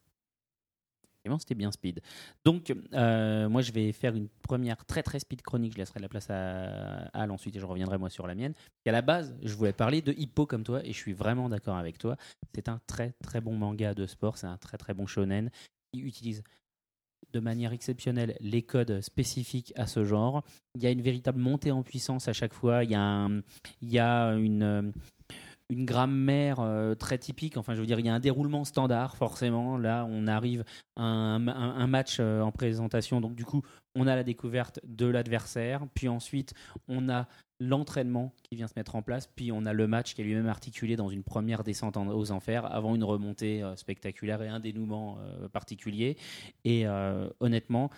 C'était 1.38 1.54
bien 1.54 1.72
speed. 1.72 2.00
Donc, 2.44 2.72
euh, 2.94 3.48
moi, 3.48 3.62
je 3.62 3.72
vais 3.72 3.92
faire 3.92 4.14
une 4.14 4.28
première 4.42 4.84
très 4.86 5.02
très 5.02 5.18
speed 5.18 5.42
chronique. 5.42 5.72
Je 5.72 5.78
laisserai 5.78 6.00
la 6.00 6.08
place 6.08 6.30
à 6.30 7.06
Al 7.12 7.30
ensuite 7.30 7.56
et 7.56 7.58
je 7.58 7.66
reviendrai 7.66 7.98
moi 7.98 8.10
sur 8.10 8.26
la 8.26 8.34
mienne. 8.34 8.54
À 8.86 8.92
la 8.92 9.02
base, 9.02 9.36
je 9.42 9.54
voulais 9.54 9.72
parler 9.72 10.02
de 10.02 10.12
Hippo 10.12 10.46
comme 10.46 10.62
toi 10.62 10.84
et 10.84 10.92
je 10.92 10.98
suis 10.98 11.12
vraiment 11.12 11.48
d'accord 11.48 11.76
avec 11.76 11.98
toi. 11.98 12.16
C'est 12.54 12.68
un 12.68 12.80
très 12.86 13.12
très 13.22 13.40
bon 13.40 13.56
manga 13.56 13.94
de 13.94 14.06
sport. 14.06 14.38
C'est 14.38 14.46
un 14.46 14.56
très 14.56 14.78
très 14.78 14.94
bon 14.94 15.06
shonen 15.06 15.50
qui 15.92 16.00
utilise 16.00 16.42
de 17.32 17.40
manière 17.40 17.72
exceptionnelle 17.72 18.36
les 18.40 18.62
codes 18.62 19.00
spécifiques 19.00 19.72
à 19.76 19.86
ce 19.86 20.04
genre. 20.04 20.42
Il 20.74 20.82
y 20.82 20.86
a 20.86 20.90
une 20.90 21.02
véritable 21.02 21.38
montée 21.38 21.70
en 21.70 21.82
puissance 21.82 22.28
à 22.28 22.32
chaque 22.32 22.54
fois. 22.54 22.84
Il 22.84 22.90
y 22.90 23.98
a, 23.98 24.30
une, 24.36 24.92
grammaire 25.70 26.60
euh, 26.60 26.94
très 26.94 27.18
typique. 27.18 27.56
Enfin, 27.56 27.74
je 27.74 27.80
veux 27.80 27.86
dire, 27.86 27.98
il 27.98 28.06
y 28.06 28.08
a 28.08 28.14
un 28.14 28.20
déroulement 28.20 28.64
standard, 28.64 29.16
forcément. 29.16 29.76
Là, 29.76 30.06
on 30.08 30.26
arrive 30.26 30.64
à 30.96 31.02
un 31.02 31.86
match 31.86 32.18
euh, 32.20 32.40
en 32.40 32.52
présentation. 32.52 33.20
Donc, 33.20 33.34
du 33.34 33.44
coup, 33.44 33.62
on 33.96 34.06
a 34.06 34.14
la 34.14 34.22
découverte 34.22 34.80
de 34.84 35.06
l'adversaire. 35.06 35.86
Puis 35.94 36.08
ensuite, 36.08 36.54
on 36.88 37.08
a 37.08 37.26
l'entraînement 37.58 38.32
qui 38.42 38.54
vient 38.56 38.68
se 38.68 38.74
mettre 38.76 38.96
en 38.96 39.02
place. 39.02 39.26
Puis 39.34 39.50
on 39.52 39.64
a 39.64 39.72
le 39.72 39.86
match 39.86 40.14
qui 40.14 40.20
est 40.20 40.24
lui-même 40.24 40.46
articulé 40.48 40.96
dans 40.96 41.08
une 41.08 41.22
première 41.22 41.64
descente 41.64 41.96
en- 41.96 42.08
aux 42.08 42.30
enfers 42.32 42.66
avant 42.72 42.94
une 42.94 43.04
remontée 43.04 43.62
euh, 43.62 43.76
spectaculaire 43.76 44.42
et 44.42 44.48
un 44.48 44.60
dénouement 44.60 45.18
euh, 45.20 45.48
particulier. 45.48 46.16
Et 46.64 46.86
euh, 46.86 47.28
honnêtement, 47.40 47.90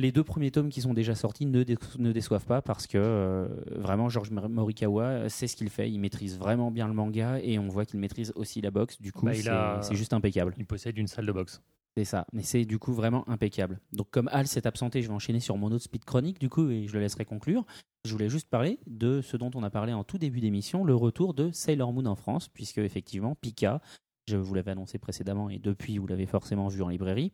les 0.00 0.12
deux 0.12 0.22
premiers 0.22 0.50
tomes 0.52 0.68
qui 0.68 0.80
sont 0.80 0.94
déjà 0.94 1.14
sortis 1.16 1.44
ne, 1.44 1.64
dé- 1.64 1.76
ne 1.98 2.12
déçoivent 2.12 2.46
pas 2.46 2.62
parce 2.62 2.86
que 2.86 3.48
vraiment 3.76 4.08
George 4.08 4.30
Morikawa 4.30 5.28
sait 5.28 5.48
ce 5.48 5.56
qu'il 5.56 5.70
fait, 5.70 5.90
il 5.90 5.98
maîtrise 5.98 6.38
vraiment 6.38 6.70
bien 6.70 6.86
le 6.86 6.94
manga 6.94 7.40
et 7.42 7.58
on 7.58 7.66
voit 7.68 7.84
qu'il 7.84 7.98
maîtrise 7.98 8.32
aussi 8.36 8.60
la 8.60 8.70
boxe. 8.70 9.00
Du 9.02 9.12
coup, 9.12 9.26
Bah, 9.26 9.80
c'est 9.82 9.96
juste 9.96 10.12
impeccable. 10.12 10.54
Il 10.56 10.66
possède 10.66 10.96
une 10.98 11.08
salle 11.08 11.26
de 11.26 11.32
boxe. 11.32 11.60
C'est 11.96 12.04
ça, 12.04 12.26
mais 12.32 12.42
c'est 12.42 12.64
du 12.64 12.78
coup 12.78 12.92
vraiment 12.92 13.28
impeccable. 13.28 13.80
Donc 13.92 14.10
comme 14.10 14.28
Al 14.32 14.46
s'est 14.46 14.66
absenté, 14.66 15.02
je 15.02 15.08
vais 15.08 15.14
enchaîner 15.14 15.40
sur 15.40 15.56
mon 15.56 15.72
autre 15.72 15.84
speed 15.84 16.04
chronique 16.04 16.38
du 16.38 16.48
coup 16.48 16.70
et 16.70 16.86
je 16.86 16.92
le 16.92 17.00
laisserai 17.00 17.24
conclure. 17.24 17.64
Je 18.04 18.12
voulais 18.12 18.28
juste 18.28 18.48
parler 18.48 18.78
de 18.86 19.20
ce 19.20 19.36
dont 19.36 19.50
on 19.54 19.62
a 19.64 19.70
parlé 19.70 19.92
en 19.92 20.04
tout 20.04 20.18
début 20.18 20.40
d'émission, 20.40 20.84
le 20.84 20.94
retour 20.94 21.34
de 21.34 21.50
Sailor 21.50 21.92
Moon 21.92 22.06
en 22.06 22.14
France, 22.14 22.48
puisque 22.48 22.78
effectivement 22.78 23.34
Pika, 23.34 23.80
je 24.28 24.36
vous 24.36 24.54
l'avais 24.54 24.70
annoncé 24.70 24.98
précédemment 24.98 25.50
et 25.50 25.58
depuis 25.58 25.98
vous 25.98 26.06
l'avez 26.06 26.26
forcément 26.26 26.68
vu 26.68 26.82
en 26.82 26.88
librairie, 26.88 27.32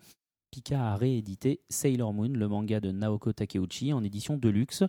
Pika 0.55 0.93
a 0.93 0.97
réédité 0.97 1.63
Sailor 1.69 2.15
Moon, 2.15 2.29
le 2.29 2.47
manga 2.47 2.79
de 2.79 2.93
Naoko 2.93 3.33
Takeuchi 3.33 3.93
en 3.93 4.05
édition 4.05 4.37
de 4.37 4.49
luxe. 4.49 4.85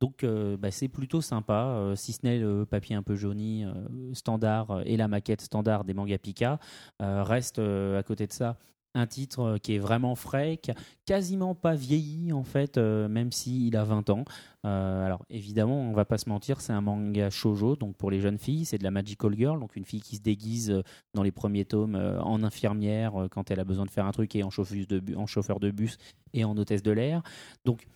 Donc 0.00 0.24
euh, 0.24 0.56
bah, 0.56 0.70
c'est 0.70 0.88
plutôt 0.88 1.20
sympa, 1.20 1.74
euh, 1.74 1.94
si 1.94 2.14
ce 2.14 2.20
n'est 2.24 2.38
le 2.38 2.64
papier 2.64 2.96
un 2.96 3.02
peu 3.02 3.16
jauni 3.16 3.66
euh, 3.66 3.74
standard 4.14 4.80
et 4.86 4.96
la 4.96 5.08
maquette 5.08 5.42
standard 5.42 5.84
des 5.84 5.92
mangas 5.92 6.18
Pika. 6.18 6.58
Reste 7.00 7.58
à 7.58 8.02
côté 8.02 8.26
de 8.26 8.32
ça 8.32 8.56
un 8.94 9.06
titre 9.06 9.40
euh, 9.40 9.58
qui 9.58 9.74
est 9.74 9.78
vraiment 9.78 10.14
frais, 10.14 10.58
qui 10.60 10.72
quasiment 11.06 11.54
pas 11.54 11.74
vieilli 11.74 12.32
en 12.32 12.44
fait, 12.44 12.78
euh, 12.78 13.08
même 13.08 13.32
s'il 13.32 13.76
a 13.76 13.84
20 13.84 14.10
ans. 14.10 14.24
Euh, 14.64 15.06
alors 15.06 15.24
évidemment, 15.30 15.80
on 15.80 15.92
va 15.92 16.04
pas 16.04 16.18
se 16.18 16.28
mentir, 16.28 16.60
c'est 16.60 16.72
un 16.72 16.80
manga 16.80 17.30
shojo, 17.30 17.76
donc 17.76 17.96
pour 17.96 18.10
les 18.10 18.20
jeunes 18.20 18.38
filles, 18.38 18.64
c'est 18.64 18.78
de 18.78 18.84
la 18.84 18.90
magical 18.90 19.34
girl, 19.36 19.58
donc 19.58 19.76
une 19.76 19.84
fille 19.84 20.02
qui 20.02 20.16
se 20.16 20.20
déguise 20.20 20.82
dans 21.14 21.22
les 21.22 21.32
premiers 21.32 21.64
tomes 21.64 21.96
en 21.96 22.42
infirmière 22.42 23.26
quand 23.30 23.50
elle 23.50 23.60
a 23.60 23.64
besoin 23.64 23.86
de 23.86 23.90
faire 23.90 24.06
un 24.06 24.12
truc 24.12 24.34
et 24.36 24.42
en, 24.42 24.48
de 24.48 25.16
en 25.16 25.26
chauffeur 25.26 25.60
de 25.60 25.70
bus 25.70 25.96
et 26.34 26.44
en 26.44 26.56
hôtesse 26.56 26.82
de 26.82 26.90
l'air. 26.90 27.22
Donc 27.64 27.86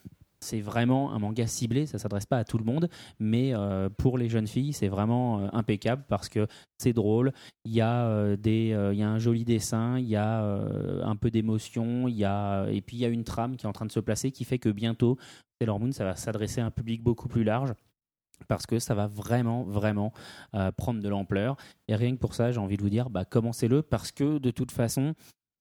c'est 0.45 0.61
vraiment 0.61 1.13
un 1.13 1.19
manga 1.19 1.47
ciblé, 1.47 1.87
ça 1.87 1.99
s'adresse 1.99 2.27
pas 2.27 2.39
à 2.39 2.45
tout 2.45 2.59
le 2.59 2.65
monde, 2.65 2.89
mais 3.19 3.55
euh, 3.55 3.89
pour 3.89 4.19
les 4.19 4.29
jeunes 4.29 4.47
filles, 4.47 4.73
c'est 4.73 4.89
vraiment 4.89 5.41
euh, 5.41 5.49
impeccable 5.53 6.05
parce 6.09 6.29
que 6.29 6.47
c'est 6.79 6.93
drôle, 6.93 7.33
il 7.65 7.73
y, 7.73 7.81
a, 7.81 8.07
euh, 8.07 8.37
il 8.45 8.99
y 8.99 9.03
a 9.03 9.09
un 9.09 9.19
joli 9.19 9.45
dessin, 9.45 9.99
il 9.99 10.07
y 10.07 10.17
a 10.17 10.43
un 11.03 11.17
peu 11.17 11.31
d'émotion, 11.31 12.07
et 12.09 12.83
puis 12.83 12.97
il 12.97 13.01
y 13.01 13.05
a 13.05 13.09
une 13.09 13.25
trame 13.25 13.57
qui 13.57 13.67
est 13.67 13.69
en 13.69 13.73
train 13.73 13.87
de 13.87 13.93
se 13.93 14.01
placer 14.01 14.31
qui 14.31 14.45
fait 14.45 14.59
que 14.59 14.69
bientôt, 14.69 15.17
Sailor 15.61 15.81
Moon, 15.81 15.93
ça 15.93 16.05
va 16.05 16.15
s'adresser 16.15 16.61
à 16.61 16.67
un 16.67 16.71
public 16.71 17.03
beaucoup 17.03 17.29
plus 17.29 17.45
large 17.45 17.73
parce 18.49 18.67
que 18.67 18.79
ça 18.79 18.95
va 18.95 19.07
vraiment, 19.07 19.63
vraiment 19.63 20.13
prendre 20.77 21.01
de 21.01 21.09
l'ampleur. 21.09 21.57
Et 21.89 21.95
rien 21.95 22.15
que 22.15 22.21
pour 22.21 22.35
ça, 22.35 22.53
j'ai 22.53 22.59
envie 22.59 22.77
de 22.77 22.83
vous 22.83 22.91
dire, 22.91 23.09
bah, 23.09 23.25
commencez-le 23.25 23.83
parce 23.83 24.13
que 24.13 24.39
de 24.39 24.51
toute 24.51 24.73
façon, 24.73 25.15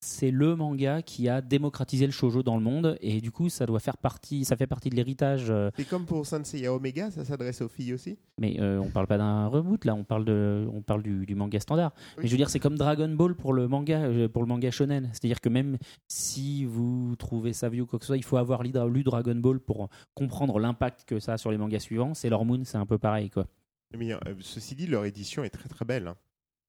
c'est 0.05 0.31
le 0.31 0.55
manga 0.55 1.01
qui 1.01 1.29
a 1.29 1.41
démocratisé 1.41 2.05
le 2.05 2.11
shoujo 2.11 2.43
dans 2.43 2.57
le 2.57 2.61
monde 2.63 2.97
et 2.99 3.21
du 3.21 3.31
coup, 3.31 3.47
ça 3.49 3.65
doit 3.65 3.79
faire 3.79 3.97
partie, 3.97 4.43
ça 4.43 4.57
fait 4.57 4.67
partie 4.67 4.89
de 4.89 4.95
l'héritage. 4.95 5.45
euh, 5.49 5.71
C'est 5.77 5.87
comme 5.87 6.05
pour 6.05 6.25
Senseiya 6.25 6.73
Omega, 6.73 7.09
ça 7.09 7.23
s'adresse 7.23 7.61
aux 7.61 7.69
filles 7.69 7.93
aussi 7.93 8.17
mais 8.39 8.59
euh, 8.59 8.79
on 8.79 8.89
parle 8.89 9.07
pas 9.07 9.17
d'un 9.17 9.47
reboot 9.47 9.85
là, 9.85 9.95
on 9.95 10.03
parle 10.03 10.25
de, 10.25 10.67
on 10.73 10.81
parle 10.81 11.03
du, 11.03 11.25
du 11.25 11.35
manga 11.35 11.59
standard. 11.59 11.93
Mais 12.17 12.25
je 12.25 12.31
veux 12.31 12.37
dire, 12.37 12.49
c'est 12.49 12.59
comme 12.59 12.77
Dragon 12.77 13.07
Ball 13.09 13.35
pour 13.35 13.53
le 13.53 13.67
manga, 13.67 13.99
euh, 14.01 14.27
pour 14.27 14.41
le 14.41 14.47
manga 14.47 14.69
shonen. 14.71 15.09
C'est-à-dire 15.13 15.39
que 15.39 15.49
même 15.49 15.77
si 16.07 16.65
vous 16.65 17.15
trouvez 17.15 17.53
ça 17.53 17.69
vieux 17.69 17.83
ou 17.83 17.85
quoi 17.85 17.99
que 17.99 18.05
ce 18.05 18.07
soit, 18.07 18.17
il 18.17 18.23
faut 18.23 18.37
avoir 18.37 18.63
lu 18.63 18.71
lu 18.91 19.03
Dragon 19.03 19.35
Ball 19.35 19.59
pour 19.59 19.87
comprendre 20.15 20.59
l'impact 20.59 21.05
que 21.05 21.19
ça 21.19 21.33
a 21.33 21.37
sur 21.37 21.51
les 21.51 21.57
mangas 21.57 21.79
suivants. 21.79 22.13
Sailor 22.13 22.43
Moon, 22.43 22.61
c'est 22.65 22.77
un 22.77 22.85
peu 22.85 22.97
pareil, 22.97 23.29
quoi. 23.29 23.45
Mais 23.97 24.11
euh, 24.11 24.17
ceci 24.41 24.73
dit, 24.75 24.87
leur 24.87 25.05
édition 25.05 25.43
est 25.43 25.49
très 25.51 25.69
très 25.69 25.85
belle. 25.85 26.07
hein. 26.07 26.15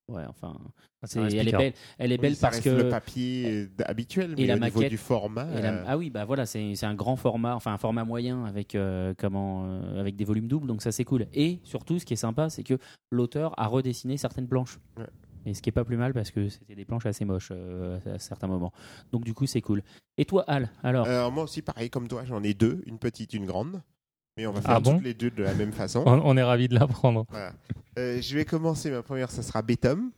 Ouais, 0.07 0.23
enfin, 0.29 0.55
reste 1.03 1.17
elle 1.17 1.49
est 1.49 1.53
belle, 1.53 1.73
elle 1.97 2.13
est 2.13 2.17
Oui, 2.17 2.21
belle 2.21 2.37
ça 2.37 2.49
parce 2.49 2.61
que 2.61 2.69
le 2.69 2.89
papier 2.91 3.47
euh, 3.51 3.69
habituel, 3.87 4.35
mais 4.37 4.47
la 4.47 4.57
au 4.57 4.59
niveau 4.59 4.81
maquette- 4.81 4.91
du 4.91 4.99
format. 4.99 5.51
Et 5.57 5.63
la- 5.63 5.73
euh, 5.73 5.85
ah 5.87 5.97
oui, 5.97 6.11
bah 6.11 6.27
voilà, 6.27 6.45
c'est 6.45 6.75
c'est 6.75 6.85
un 6.85 6.95
grand 6.95 7.17
format, 7.17 7.55
enfin 7.55 7.73
un 7.73 7.79
format 7.79 8.05
moyen 8.05 8.45
avec 8.45 8.75
euh, 8.75 9.15
comment, 9.17 9.65
euh, 9.65 9.99
avec 10.01 10.15
des 10.17 10.25
volumes 10.27 10.47
doubles, 10.47 10.67
donc 10.67 10.83
ça 10.83 10.93
c'est 10.93 11.05
cool. 11.05 11.27
Et 11.33 11.61
surtout, 11.65 11.99
ce 11.99 12.05
qui 12.05 12.13
est 12.13 12.17
sympa, 12.17 12.51
c'est 12.51 12.63
que 12.65 12.77
l'auteur 13.11 13.59
a 13.59 13.67
redessiné 13.67 14.19
certaines 14.19 14.47
planches. 14.47 14.79
Ouais. 14.99 15.07
Et 15.47 15.55
ce 15.55 15.63
qui 15.63 15.71
est 15.71 15.73
pas 15.73 15.85
plus 15.85 15.97
mal 15.97 16.13
parce 16.13 16.31
que 16.31 16.49
c'était 16.51 16.75
des 16.75 16.85
planches 16.85 17.07
assez 17.07 17.25
moches 17.25 17.49
euh, 17.53 17.99
à 18.07 18.19
certains 18.19 18.47
moments. 18.47 18.73
Donc 19.11 19.25
du 19.25 19.33
coup, 19.33 19.47
c'est 19.47 19.61
cool. 19.63 19.83
Et 20.19 20.27
toi, 20.27 20.45
Al, 20.49 20.71
alors? 20.83 21.07
Alors 21.07 21.33
moi 21.33 21.45
aussi, 21.45 21.63
pareil 21.63 21.89
comme 21.89 22.09
toi, 22.09 22.25
j'en 22.27 22.43
ai 22.43 22.53
deux, 22.53 22.83
une 22.87 22.99
petite, 22.99 23.33
une 23.33 23.47
grande. 23.47 23.83
Mais 24.37 24.47
on 24.47 24.53
va 24.53 24.61
Ah 24.65 24.69
faire 24.73 24.81
bon 24.81 24.95
toutes 24.97 25.05
les 25.05 25.15
deux 25.15 25.31
de 25.31 25.43
la 25.43 25.55
même 25.55 25.73
façon. 25.73 26.03
On, 26.07 26.21
on 26.25 26.37
est 26.37 26.43
ravis 26.43 26.69
de 26.69 26.75
l'apprendre. 26.75 27.25
Voilà. 27.31 27.53
Euh, 27.99 28.21
je 28.21 28.35
vais 28.37 28.45
commencer, 28.45 28.91
ma 28.91 29.03
première, 29.03 29.31
ça 29.31 29.43
sera 29.43 29.63
Betum, 29.63 30.11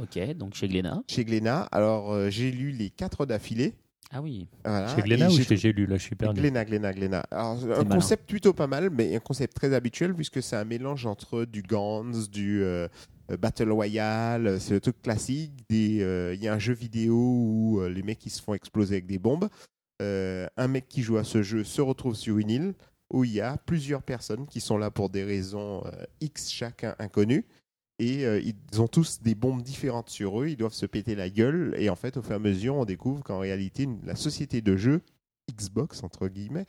Ok, 0.00 0.18
donc 0.36 0.54
chez 0.54 0.66
Glénat. 0.68 1.02
chez 1.08 1.24
Glénat. 1.24 1.62
Alors, 1.72 2.12
euh, 2.12 2.28
j'ai 2.30 2.50
lu 2.50 2.70
les 2.70 2.90
quatre 2.90 3.26
d'affilée. 3.26 3.74
Ah 4.12 4.20
oui, 4.22 4.46
Voilà. 4.64 4.94
Chez 4.94 5.02
Glénat 5.02 5.28
ou 5.28 5.32
j'ai 5.32 5.42
chez 5.44 5.56
Gélu 5.56 5.86
Là, 5.86 5.96
je 5.96 6.02
suis 6.02 6.14
perdu. 6.14 6.40
Glénat, 6.40 6.64
Glénat, 6.64 6.92
Glénat. 6.92 7.24
Alors, 7.32 7.52
un 7.62 7.66
malin. 7.66 7.84
concept 7.96 8.28
plutôt 8.28 8.52
pas 8.52 8.66
mal, 8.68 8.90
mais 8.90 9.16
un 9.16 9.20
concept 9.20 9.54
très 9.56 9.74
habituel 9.74 10.14
puisque 10.14 10.40
c'est 10.42 10.54
un 10.56 10.64
mélange 10.64 11.04
entre 11.06 11.44
du 11.44 11.62
Gans, 11.62 12.04
du 12.30 12.62
euh, 12.62 12.86
Battle 13.40 13.70
Royale, 13.72 14.60
c'est 14.60 14.74
le 14.74 14.80
truc 14.80 15.00
classique. 15.02 15.52
des, 15.68 16.00
euh, 16.02 16.34
Il 16.34 16.42
y 16.42 16.46
a 16.48 16.54
un 16.54 16.58
jeu 16.60 16.74
vidéo 16.74 17.14
où 17.16 17.80
euh, 17.80 17.88
les 17.88 18.02
mecs 18.02 18.24
ils 18.26 18.30
se 18.30 18.40
font 18.42 18.54
exploser 18.54 18.96
avec 18.96 19.06
des 19.06 19.18
bombes. 19.18 19.48
Euh, 20.02 20.46
un 20.56 20.68
mec 20.68 20.86
qui 20.88 21.02
joue 21.02 21.16
à 21.16 21.24
ce 21.24 21.42
jeu 21.42 21.64
se 21.64 21.80
retrouve 21.80 22.14
sur 22.14 22.38
une 22.38 22.50
île 22.50 22.74
où 23.10 23.24
il 23.24 23.32
y 23.32 23.40
a 23.40 23.56
plusieurs 23.56 24.02
personnes 24.02 24.46
qui 24.46 24.60
sont 24.60 24.78
là 24.78 24.90
pour 24.90 25.10
des 25.10 25.24
raisons 25.24 25.84
euh, 25.86 26.04
X 26.20 26.50
chacun 26.50 26.94
inconnues. 26.98 27.46
Et 28.00 28.26
euh, 28.26 28.40
ils 28.40 28.80
ont 28.80 28.88
tous 28.88 29.20
des 29.22 29.36
bombes 29.36 29.62
différentes 29.62 30.10
sur 30.10 30.40
eux, 30.40 30.48
ils 30.48 30.56
doivent 30.56 30.74
se 30.74 30.86
péter 30.86 31.14
la 31.14 31.30
gueule. 31.30 31.74
Et 31.78 31.90
en 31.90 31.96
fait, 31.96 32.16
au 32.16 32.22
fur 32.22 32.32
et 32.32 32.36
à 32.36 32.40
mesure, 32.40 32.74
on 32.74 32.84
découvre 32.84 33.22
qu'en 33.22 33.38
réalité, 33.38 33.88
la 34.04 34.16
société 34.16 34.60
de 34.60 34.76
jeu 34.76 35.00
Xbox, 35.52 36.02
entre 36.02 36.28
guillemets, 36.28 36.66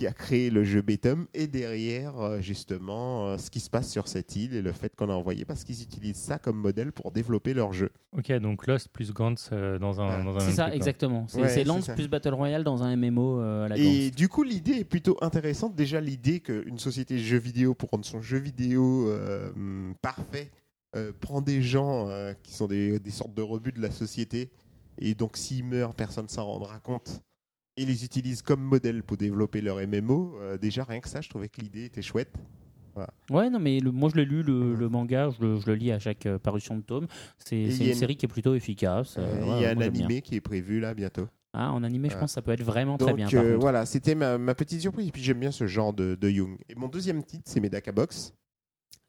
qui 0.00 0.06
a 0.06 0.12
créé 0.14 0.48
le 0.48 0.64
jeu 0.64 0.80
Betum, 0.80 1.26
et 1.34 1.46
derrière, 1.46 2.18
euh, 2.18 2.40
justement, 2.40 3.26
euh, 3.26 3.36
ce 3.36 3.50
qui 3.50 3.60
se 3.60 3.68
passe 3.68 3.90
sur 3.90 4.08
cette 4.08 4.34
île 4.34 4.54
et 4.54 4.62
le 4.62 4.72
fait 4.72 4.96
qu'on 4.96 5.10
a 5.10 5.12
envoyé, 5.12 5.44
parce 5.44 5.62
qu'ils 5.62 5.82
utilisent 5.82 6.16
ça 6.16 6.38
comme 6.38 6.56
modèle 6.56 6.90
pour 6.90 7.12
développer 7.12 7.52
leur 7.52 7.74
jeu. 7.74 7.90
Ok, 8.16 8.32
donc 8.38 8.66
Lost 8.66 8.88
plus 8.88 9.12
Gantz 9.12 9.50
euh, 9.52 9.78
dans 9.78 10.00
un, 10.00 10.08
Ah, 10.08 10.22
dans 10.22 10.36
un 10.36 10.40
C'est 10.40 10.52
ça, 10.52 10.62
truc, 10.62 10.68
quoi. 10.68 10.74
exactement. 10.76 11.26
C'est 11.28 11.42
Ouais, 11.42 11.64
Lance 11.64 11.88
plus 11.94 12.08
Battle 12.08 12.32
Royale 12.32 12.64
dans 12.64 12.82
un 12.82 12.96
MMO 12.96 13.40
euh, 13.42 13.66
à 13.66 13.68
la 13.68 13.76
Et 13.76 14.06
Gantz. 14.06 14.16
du 14.16 14.28
coup, 14.28 14.42
l'idée 14.42 14.72
est 14.78 14.84
plutôt 14.84 15.18
intéressante. 15.20 15.74
Déjà, 15.76 16.00
l'idée 16.00 16.40
qu'une 16.40 16.78
société 16.78 17.16
de 17.16 17.20
jeux 17.20 17.36
vidéo, 17.36 17.74
pour 17.74 17.90
rendre 17.90 18.06
son 18.06 18.22
jeu 18.22 18.38
vidéo 18.38 19.06
euh, 19.10 19.92
parfait, 20.00 20.50
euh, 20.96 21.12
prend 21.20 21.42
des 21.42 21.60
gens 21.60 22.08
euh, 22.08 22.32
qui 22.42 22.54
sont 22.54 22.66
des, 22.68 22.98
des 23.00 23.10
sortes 23.10 23.34
de 23.34 23.42
rebuts 23.42 23.72
de 23.72 23.82
la 23.82 23.90
société. 23.90 24.50
Et 24.98 25.14
donc, 25.14 25.36
s'ils 25.36 25.62
meurent, 25.64 25.94
personne 25.94 26.24
ne 26.24 26.30
s'en 26.30 26.46
rendra 26.46 26.78
compte. 26.78 27.20
Et 27.80 27.86
les 27.86 28.04
utilise 28.04 28.42
comme 28.42 28.60
modèle 28.60 29.02
pour 29.02 29.16
développer 29.16 29.62
leur 29.62 29.78
MMO. 29.78 30.34
Euh, 30.38 30.58
déjà, 30.58 30.84
rien 30.84 31.00
que 31.00 31.08
ça, 31.08 31.22
je 31.22 31.30
trouvais 31.30 31.48
que 31.48 31.62
l'idée 31.62 31.86
était 31.86 32.02
chouette. 32.02 32.30
Ouais, 33.30 33.48
non, 33.48 33.58
mais 33.58 33.80
le- 33.80 33.90
moi 33.92 34.10
je 34.12 34.16
l'ai 34.16 34.26
lu, 34.26 34.42
le, 34.42 34.74
le 34.74 34.88
manga, 34.90 35.30
je 35.30 35.42
le, 35.42 35.58
je 35.60 35.66
le 35.66 35.74
lis 35.76 35.90
à 35.90 35.98
chaque 35.98 36.26
euh, 36.26 36.38
parution 36.38 36.76
de 36.76 36.82
tome. 36.82 37.06
C'est 37.38 37.56
une 37.58 37.70
une- 37.86 37.94
série 37.94 38.16
qui 38.16 38.26
est 38.26 38.28
plutôt 38.28 38.54
efficace. 38.54 39.14
euh, 39.16 39.22
Euh, 39.22 39.38
Il 39.46 39.50
ouais, 39.54 39.60
y 39.62 39.64
a 39.64 39.70
un 39.70 39.76
bien. 39.76 39.86
animé 39.86 40.20
qui 40.20 40.34
est 40.34 40.40
prévu 40.42 40.80
là 40.80 40.92
bientôt. 40.92 41.26
Ah, 41.54 41.72
en 41.72 41.82
animé, 41.82 42.10
je 42.10 42.14
pense 42.18 42.30
que 42.32 42.34
ça 42.34 42.42
peut 42.42 42.50
être 42.52 42.62
vraiment 42.62 42.98
très 42.98 43.14
bien. 43.14 43.28
Par 43.30 43.44
voilà, 43.58 43.86
c'était 43.86 44.14
ma, 44.14 44.36
ma 44.36 44.54
petite 44.54 44.80
surprise. 44.82 45.08
Et 45.08 45.12
puis 45.12 45.22
j'aime 45.22 45.40
bien 45.40 45.50
ce 45.50 45.66
genre 45.66 45.94
de, 45.94 46.14
de 46.20 46.28
Young. 46.28 46.58
Et 46.68 46.74
mon 46.74 46.88
deuxième 46.88 47.22
titre, 47.24 47.44
c'est 47.46 47.60
Medaka 47.60 47.92
Box. 47.92 48.34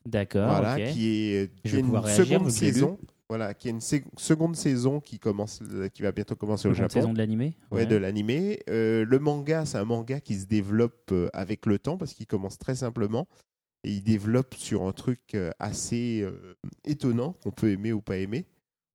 D'accord, 0.05 0.47
voilà, 0.47 0.79
qui 0.91 1.07
est, 1.33 1.51
Je 1.65 1.77
une 1.77 1.95
réagir, 1.95 2.25
seconde 2.25 2.49
saison. 2.49 2.97
Voilà, 3.31 3.53
qui 3.53 3.69
est 3.69 3.71
une 3.71 3.79
sé- 3.79 4.03
seconde 4.17 4.57
saison 4.57 4.99
qui 4.99 5.17
commence, 5.17 5.61
euh, 5.71 5.87
qui 5.87 6.01
va 6.01 6.11
bientôt 6.11 6.35
commencer 6.35 6.67
au 6.67 6.73
Seconde 6.73 6.89
Japon. 6.91 6.99
saison 7.01 7.13
de 7.13 7.17
l'animé. 7.17 7.53
Ouais, 7.71 7.85
de 7.85 7.95
l'animé. 7.95 8.59
Euh, 8.69 9.05
le 9.05 9.19
manga, 9.19 9.65
c'est 9.65 9.77
un 9.77 9.85
manga 9.85 10.19
qui 10.19 10.35
se 10.35 10.47
développe 10.47 11.13
euh, 11.13 11.29
avec 11.31 11.65
le 11.65 11.79
temps 11.79 11.97
parce 11.97 12.13
qu'il 12.13 12.27
commence 12.27 12.57
très 12.57 12.75
simplement 12.75 13.29
et 13.85 13.91
il 13.93 14.03
développe 14.03 14.53
sur 14.55 14.83
un 14.83 14.91
truc 14.91 15.37
assez 15.59 16.21
euh, 16.23 16.57
étonnant 16.83 17.31
qu'on 17.41 17.51
peut 17.51 17.69
aimer 17.71 17.93
ou 17.93 18.01
pas 18.01 18.17
aimer. 18.17 18.45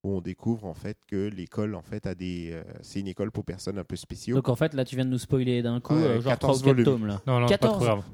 Où 0.05 0.11
on 0.19 0.21
découvre 0.21 0.67
en 0.67 0.75
fait 0.75 0.99
que 1.09 1.29
l'école 1.31 1.75
en 1.75 1.81
fait 1.83 2.07
a 2.07 2.15
des, 2.15 2.51
euh, 2.53 2.63
c'est 2.83 3.01
une 3.01 3.09
école 3.09 3.31
pour 3.33 3.45
personnes 3.47 3.79
un 3.79 3.85
peu 3.85 3.97
spéciaux. 3.97 4.37
Donc 4.37 4.51
en 4.51 4.55
fait, 4.55 4.75
là, 4.75 4.85
tu 4.85 4.97
viens 4.97 5.07
de 5.07 5.11
nous 5.11 5.19
spoiler 5.19 5.63
d'un 5.63 5.81
coup, 5.81 5.95
euh, 5.95 6.21
genre 6.21 6.39
3 6.39 6.51
ou 6.55 6.59
14 6.59 6.63
4 6.63 6.67
volumes. 6.67 6.85
tomes. 6.85 7.07
Là. 7.07 7.23
Non, 7.27 7.41
non, 7.41 7.49
c'est 7.49 7.55
pas 7.59 7.69
14. 7.69 7.77
trop 7.79 7.85
grave. 7.87 8.05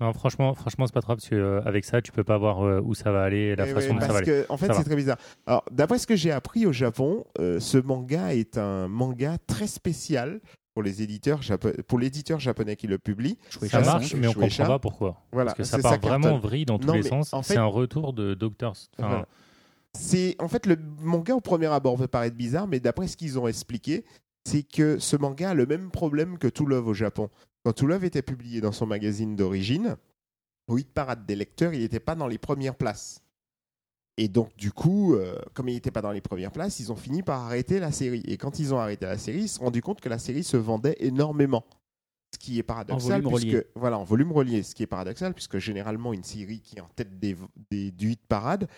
Non, 0.00 0.12
franchement, 0.12 0.54
franchement, 0.54 0.86
c'est 0.86 0.92
pas 0.92 1.00
trop 1.02 1.08
grave 1.12 1.18
parce 1.18 1.28
que 1.28 1.34
euh, 1.36 1.62
avec 1.64 1.84
ça, 1.84 2.02
tu 2.02 2.10
peux 2.10 2.24
pas 2.24 2.36
voir 2.36 2.62
euh, 2.66 2.80
où 2.84 2.94
ça 2.94 3.12
va 3.12 3.22
aller 3.22 3.38
et 3.38 3.56
la 3.56 3.64
Ouais, 3.64 3.70
façon 3.74 3.88
ouais, 3.88 3.94
dont 3.94 4.00
ça 4.00 4.06
va 4.08 4.14
parce 4.14 4.28
aller. 4.28 4.42
que 4.44 4.52
en 4.52 4.56
fait 4.56 4.72
c'est 4.74 4.82
très 4.84 4.96
bizarre. 4.96 5.18
Alors 5.46 5.64
d'après 5.70 5.98
ce 5.98 6.06
que 6.06 6.16
j'ai 6.16 6.32
appris 6.32 6.66
au 6.66 6.72
Japon, 6.72 7.24
euh, 7.38 7.60
ce 7.60 7.78
manga 7.78 8.34
est 8.34 8.58
un 8.58 8.88
manga 8.88 9.36
très 9.46 9.68
spécial 9.68 10.40
pour 10.74 10.82
les 10.82 11.02
éditeurs 11.02 11.42
japo- 11.42 11.80
pour 11.84 12.00
l'éditeur 12.00 12.40
japonais 12.40 12.74
qui 12.74 12.88
le 12.88 12.98
publie. 12.98 13.38
Shueisha, 13.50 13.84
Ça 13.84 13.92
marche, 13.92 14.14
mais 14.16 14.26
on 14.26 14.32
Shueisha. 14.32 14.64
comprend 14.64 14.74
pas 14.74 14.78
pourquoi. 14.80 15.16
Voilà, 15.30 15.52
Parce 15.54 15.58
que 15.58 15.64
ça 15.64 15.76
c'est 15.76 15.82
part 15.82 15.92
ça 15.92 15.98
vraiment 15.98 16.38
vrille 16.38 16.64
dans 16.64 16.78
tous 16.80 16.88
Non, 16.88 16.94
les 16.94 17.04
sens. 17.04 17.32
en 17.32 17.42
fait- 17.42 17.52
C'est 17.54 17.60
un 17.60 17.64
retour 17.66 18.12
de 18.12 18.34
Doctor. 18.34 18.72
Enfin, 18.98 19.08
Voilà. 19.08 19.28
C'est 19.96 20.34
en 20.40 20.48
fait 20.48 20.66
le 20.66 20.76
manga 21.00 21.34
au 21.36 21.40
premier 21.40 21.66
abord 21.66 21.96
peut 21.96 22.08
paraître 22.08 22.36
bizarre, 22.36 22.66
mais 22.66 22.80
d'après 22.80 23.06
ce 23.06 23.16
qu'ils 23.16 23.38
ont 23.38 23.46
expliqué, 23.46 24.04
c'est 24.44 24.64
que 24.64 24.98
ce 24.98 25.16
manga 25.16 25.50
a 25.50 25.54
le 25.54 25.66
même 25.66 25.90
problème 25.92 26.36
que 26.36 26.48
To 26.48 26.66
Love 26.66 26.88
au 26.88 26.94
Japon. 26.94 27.30
Quand 27.64 27.72
To 27.72 27.86
Love 27.86 28.04
était 28.04 28.22
publié 28.22 28.60
dans 28.60 28.72
son 28.72 28.86
magazine 28.86 29.36
d'origine, 29.36 29.96
au 30.68 30.78
hit 30.78 30.88
parade 30.92 31.26
des 31.26 31.36
lecteurs, 31.36 31.72
il 31.74 31.80
n'était 31.80 32.00
pas 32.00 32.14
dans 32.14 32.26
les 32.26 32.38
premières 32.38 32.74
places. 32.76 33.20
Et 34.16 34.28
donc, 34.28 34.54
du 34.56 34.70
coup, 34.70 35.14
euh, 35.14 35.36
comme 35.54 35.68
il 35.68 35.74
n'était 35.74 35.90
pas 35.90 36.02
dans 36.02 36.12
les 36.12 36.20
premières 36.20 36.52
places, 36.52 36.78
ils 36.78 36.92
ont 36.92 36.96
fini 36.96 37.22
par 37.22 37.40
arrêter 37.42 37.80
la 37.80 37.90
série. 37.90 38.22
Et 38.26 38.36
quand 38.36 38.58
ils 38.60 38.72
ont 38.72 38.78
arrêté 38.78 39.06
la 39.06 39.18
série, 39.18 39.40
ils 39.42 39.48
se 39.48 39.56
sont 39.56 39.64
rendus 39.64 39.82
compte 39.82 40.00
que 40.00 40.08
la 40.08 40.18
série 40.18 40.44
se 40.44 40.56
vendait 40.56 40.96
énormément. 41.00 41.64
Ce 42.32 42.38
qui 42.38 42.58
est 42.58 42.62
paradoxal. 42.62 43.22
puisque, 43.22 43.44
relié. 43.46 43.66
Voilà, 43.74 43.98
en 43.98 44.04
volume 44.04 44.30
relié. 44.32 44.62
Ce 44.62 44.74
qui 44.74 44.82
est 44.82 44.86
paradoxal, 44.88 45.34
puisque 45.34 45.58
généralement, 45.58 46.12
une 46.12 46.22
série 46.24 46.60
qui 46.60 46.76
est 46.76 46.80
en 46.80 46.88
tête 46.94 47.18
des, 47.18 47.36
des- 47.70 47.90
du 47.90 48.12
hit 48.12 48.20
parade, 48.28 48.68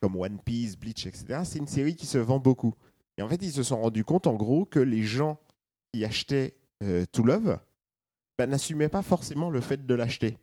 comme 0.00 0.16
One 0.16 0.38
Piece, 0.44 0.76
Bleach, 0.76 1.06
etc., 1.06 1.40
c'est 1.44 1.58
une 1.58 1.66
série 1.66 1.96
qui 1.96 2.06
se 2.06 2.18
vend 2.18 2.38
beaucoup. 2.38 2.74
Et 3.16 3.22
en 3.22 3.28
fait, 3.28 3.42
ils 3.42 3.52
se 3.52 3.62
sont 3.62 3.80
rendus 3.80 4.04
compte, 4.04 4.26
en 4.26 4.34
gros, 4.34 4.64
que 4.64 4.80
les 4.80 5.02
gens 5.02 5.40
qui 5.92 6.04
achetaient 6.04 6.54
euh, 6.82 7.04
To 7.12 7.22
Love 7.24 7.58
bah, 8.38 8.46
n'assumaient 8.46 8.88
pas 8.88 9.02
forcément 9.02 9.50
le 9.50 9.60
fait 9.60 9.86
de 9.86 9.94
l'acheter. 9.94 10.36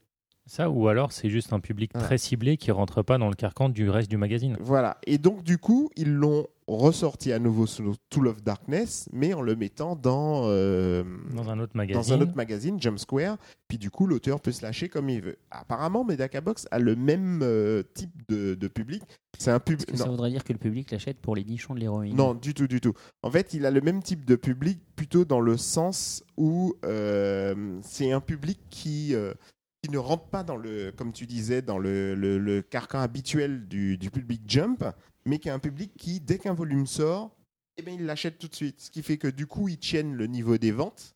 Ça, 0.45 0.69
ou 0.69 0.87
alors 0.87 1.11
c'est 1.11 1.29
juste 1.29 1.53
un 1.53 1.59
public 1.59 1.91
Voilà. 1.93 2.07
très 2.07 2.17
ciblé 2.17 2.57
qui 2.57 2.71
rentre 2.71 3.03
pas 3.03 3.17
dans 3.17 3.29
le 3.29 3.35
carcan 3.35 3.69
du 3.69 3.89
reste 3.89 4.09
du 4.09 4.17
magazine. 4.17 4.57
Voilà. 4.59 4.97
Et 5.05 5.17
donc, 5.17 5.43
du 5.43 5.57
coup, 5.57 5.89
ils 5.95 6.11
l'ont 6.11 6.47
ressorti 6.77 7.31
à 7.31 7.39
nouveau 7.39 7.65
sous 7.65 7.95
To 8.09 8.21
Love 8.21 8.41
Darkness, 8.41 9.09
mais 9.11 9.33
en 9.33 9.41
le 9.41 9.55
mettant 9.55 9.95
dans, 9.95 10.43
euh, 10.45 11.03
Dans 11.35 11.49
un 11.49 11.59
autre 11.59 11.75
magazine. 11.75 12.01
dans 12.01 12.13
un 12.13 12.21
autre 12.21 12.35
magazine, 12.35 12.81
Jump 12.81 12.99
Square. 12.99 13.37
Puis 13.67 13.77
du 13.77 13.89
coup, 13.89 14.07
l'auteur 14.07 14.41
peut 14.41 14.51
se 14.51 14.63
lâcher 14.63 14.89
comme 14.89 15.09
il 15.09 15.21
veut. 15.21 15.37
Apparemment, 15.49 16.03
Medaka 16.03 16.41
Box 16.41 16.67
a 16.71 16.79
le 16.79 16.95
même 16.95 17.41
euh, 17.41 17.83
type 17.93 18.11
de, 18.27 18.55
de 18.55 18.67
public. 18.67 19.03
C'est 19.37 19.51
un 19.51 19.59
que 19.59 19.97
ça 19.97 20.09
voudrait 20.09 20.29
dire 20.29 20.43
que 20.43 20.53
le 20.53 20.59
public 20.59 20.91
l'achète 20.91 21.17
pour 21.19 21.35
les 21.35 21.43
nichons 21.43 21.73
de 21.73 21.79
l'héroïne? 21.79 22.15
Non, 22.15 22.33
du 22.35 22.53
tout, 22.53 22.67
du 22.67 22.79
tout. 22.79 22.93
En 23.23 23.31
fait, 23.31 23.53
il 23.53 23.65
a 23.65 23.71
le 23.71 23.81
même 23.81 24.03
type 24.03 24.25
de 24.25 24.35
public, 24.35 24.79
plutôt 24.95 25.25
dans 25.25 25.39
le 25.39 25.57
sens 25.57 26.23
où 26.37 26.75
euh, 26.85 27.79
c'est 27.81 28.11
un 28.11 28.19
public 28.19 28.59
qui, 28.69 29.15
euh, 29.15 29.33
qui 29.81 29.89
ne 29.89 29.97
rentre 29.97 30.25
pas 30.25 30.43
dans 30.43 30.55
le, 30.57 30.91
comme 30.91 31.11
tu 31.11 31.25
disais, 31.25 31.61
dans 31.61 31.79
le, 31.79 32.13
le- 32.13 32.61
carcan 32.61 32.99
habituel 32.99 33.67
du, 33.67 33.97
du 33.97 34.11
public 34.11 34.41
Jump, 34.45 34.83
mais 35.25 35.39
qui 35.39 35.47
est 35.47 35.51
un 35.51 35.59
public 35.59 35.91
qui, 35.97 36.19
dès 36.19 36.37
qu'un 36.37 36.53
volume 36.53 36.85
sort, 36.85 37.35
eh 37.77 37.81
ben, 37.81 37.95
il 37.95 38.05
l'achète 38.05 38.37
tout 38.37 38.47
de 38.47 38.55
suite. 38.55 38.79
Ce 38.79 38.91
qui 38.91 39.01
fait 39.01 39.17
que 39.17 39.27
du 39.27 39.47
coup, 39.47 39.67
ils 39.69 39.79
tiennent 39.79 40.13
le 40.15 40.27
niveau 40.27 40.57
des 40.57 40.71
ventes 40.71 41.15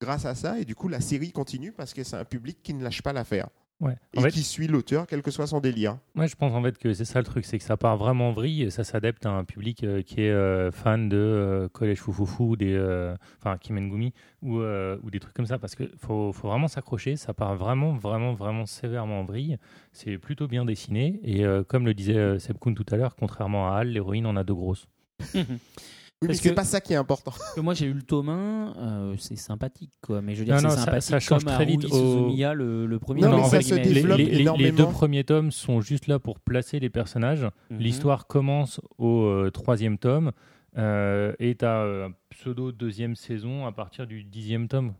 grâce 0.00 0.26
à 0.26 0.34
ça, 0.34 0.60
et 0.60 0.64
du 0.64 0.74
coup, 0.74 0.88
la 0.88 1.00
série 1.00 1.32
continue 1.32 1.72
parce 1.72 1.92
que 1.94 2.04
c'est 2.04 2.16
un 2.16 2.24
public 2.24 2.62
qui 2.62 2.74
ne 2.74 2.84
lâche 2.84 3.02
pas 3.02 3.12
l'affaire. 3.12 3.48
Ouais. 3.80 3.96
Et 4.14 4.18
En 4.18 4.22
fait, 4.22 4.30
qui 4.30 4.42
suit 4.44 4.68
l'auteur, 4.68 5.06
quel 5.06 5.20
que 5.20 5.30
soit 5.30 5.46
son 5.48 5.60
délire. 5.60 5.98
Moi, 6.14 6.26
je 6.26 6.36
pense 6.36 6.52
en 6.54 6.62
fait 6.62 6.78
que 6.78 6.94
c'est 6.94 7.04
ça 7.04 7.18
le 7.18 7.24
truc, 7.24 7.44
c'est 7.44 7.58
que 7.58 7.64
ça 7.64 7.76
part 7.76 7.96
vraiment 7.96 8.28
en 8.28 8.32
vrille 8.32 8.62
et 8.62 8.70
ça 8.70 8.84
s'adapte 8.84 9.26
à 9.26 9.30
un 9.30 9.44
public 9.44 9.82
euh, 9.82 10.00
qui 10.02 10.22
est 10.22 10.30
euh, 10.30 10.70
fan 10.70 11.08
de 11.08 11.16
euh, 11.16 11.68
Collège 11.68 11.98
Foufoufou 11.98 12.50
ou 12.50 12.56
des, 12.56 12.72
euh, 12.72 13.14
enfin 13.40 13.58
Kimengumi 13.58 14.14
ou, 14.42 14.60
euh, 14.60 14.96
ou 15.02 15.10
des 15.10 15.18
trucs 15.18 15.34
comme 15.34 15.46
ça 15.46 15.58
parce 15.58 15.74
que 15.74 15.84
faut, 15.98 16.32
faut 16.32 16.48
vraiment 16.48 16.68
s'accrocher. 16.68 17.16
Ça 17.16 17.34
part 17.34 17.56
vraiment, 17.56 17.92
vraiment, 17.94 18.32
vraiment 18.32 18.64
sévèrement 18.64 19.20
en 19.20 19.24
vrille. 19.24 19.58
C'est 19.92 20.18
plutôt 20.18 20.46
bien 20.46 20.64
dessiné 20.64 21.18
et 21.24 21.44
euh, 21.44 21.64
comme 21.64 21.84
le 21.84 21.94
disait 21.94 22.16
euh, 22.16 22.38
Seb 22.38 22.58
Kuhn 22.58 22.74
tout 22.74 22.86
à 22.92 22.96
l'heure, 22.96 23.16
contrairement 23.16 23.72
à 23.72 23.78
Hal, 23.78 23.88
l'héroïne 23.88 24.26
en 24.26 24.36
a 24.36 24.44
deux 24.44 24.54
grosses. 24.54 24.86
Oui, 26.24 26.28
mais 26.28 26.34
Parce 26.34 26.40
c'est 26.40 26.50
que- 26.50 26.54
pas 26.54 26.64
ça 26.64 26.80
qui 26.80 26.92
est 26.92 26.96
important. 26.96 27.30
Parce 27.32 27.54
que 27.54 27.60
moi 27.60 27.74
j'ai 27.74 27.86
eu 27.86 27.92
le 27.92 28.02
tome 28.02 28.28
1, 28.30 28.74
euh, 28.76 29.14
c'est 29.18 29.36
sympathique 29.36 29.92
quoi. 30.02 30.22
Mais 30.22 30.34
je 30.34 30.40
veux 30.40 30.44
dire, 30.46 30.54
Non, 30.54 30.60
c'est 30.60 30.66
non, 30.68 30.70
ça- 30.70 30.84
sympathique 30.84 31.02
ça 31.10 31.20
change 31.20 31.44
comme 31.44 31.54
très 31.54 31.64
vite 31.66 31.84
Haruhi 31.84 32.00
au- 32.02 32.12
Suzumiya, 32.12 32.54
le, 32.54 32.86
le 32.86 32.98
premier. 32.98 33.20
Non, 33.20 33.28
tome, 33.28 33.36
mais 33.36 33.42
entre 33.42 33.50
ça 33.50 33.60
se 33.60 33.66
guillemets. 33.74 33.84
les, 33.84 33.94
développe 33.94 34.18
les- 34.18 34.24
les- 34.24 34.30
les 34.32 34.40
énormément. 34.40 34.76
deux 34.78 34.86
premiers 34.88 35.24
tomes 35.24 35.50
sont 35.50 35.80
juste 35.80 36.06
là 36.06 36.18
pour 36.18 36.40
placer 36.40 36.80
les 36.80 36.90
personnages. 36.90 37.46
Mhm. 37.70 37.78
L'histoire 37.78 38.26
commence 38.26 38.80
au 38.98 39.24
euh, 39.24 39.50
troisième 39.50 39.98
tome 39.98 40.32
euh, 40.78 41.32
et 41.38 41.54
tu 41.56 41.64
as 41.64 41.82
un 41.82 42.12
pseudo 42.30 42.72
deuxième 42.72 43.14
saison 43.16 43.66
à 43.66 43.72
partir 43.72 44.06
du 44.06 44.24
dixième 44.24 44.66
tome. 44.68 44.94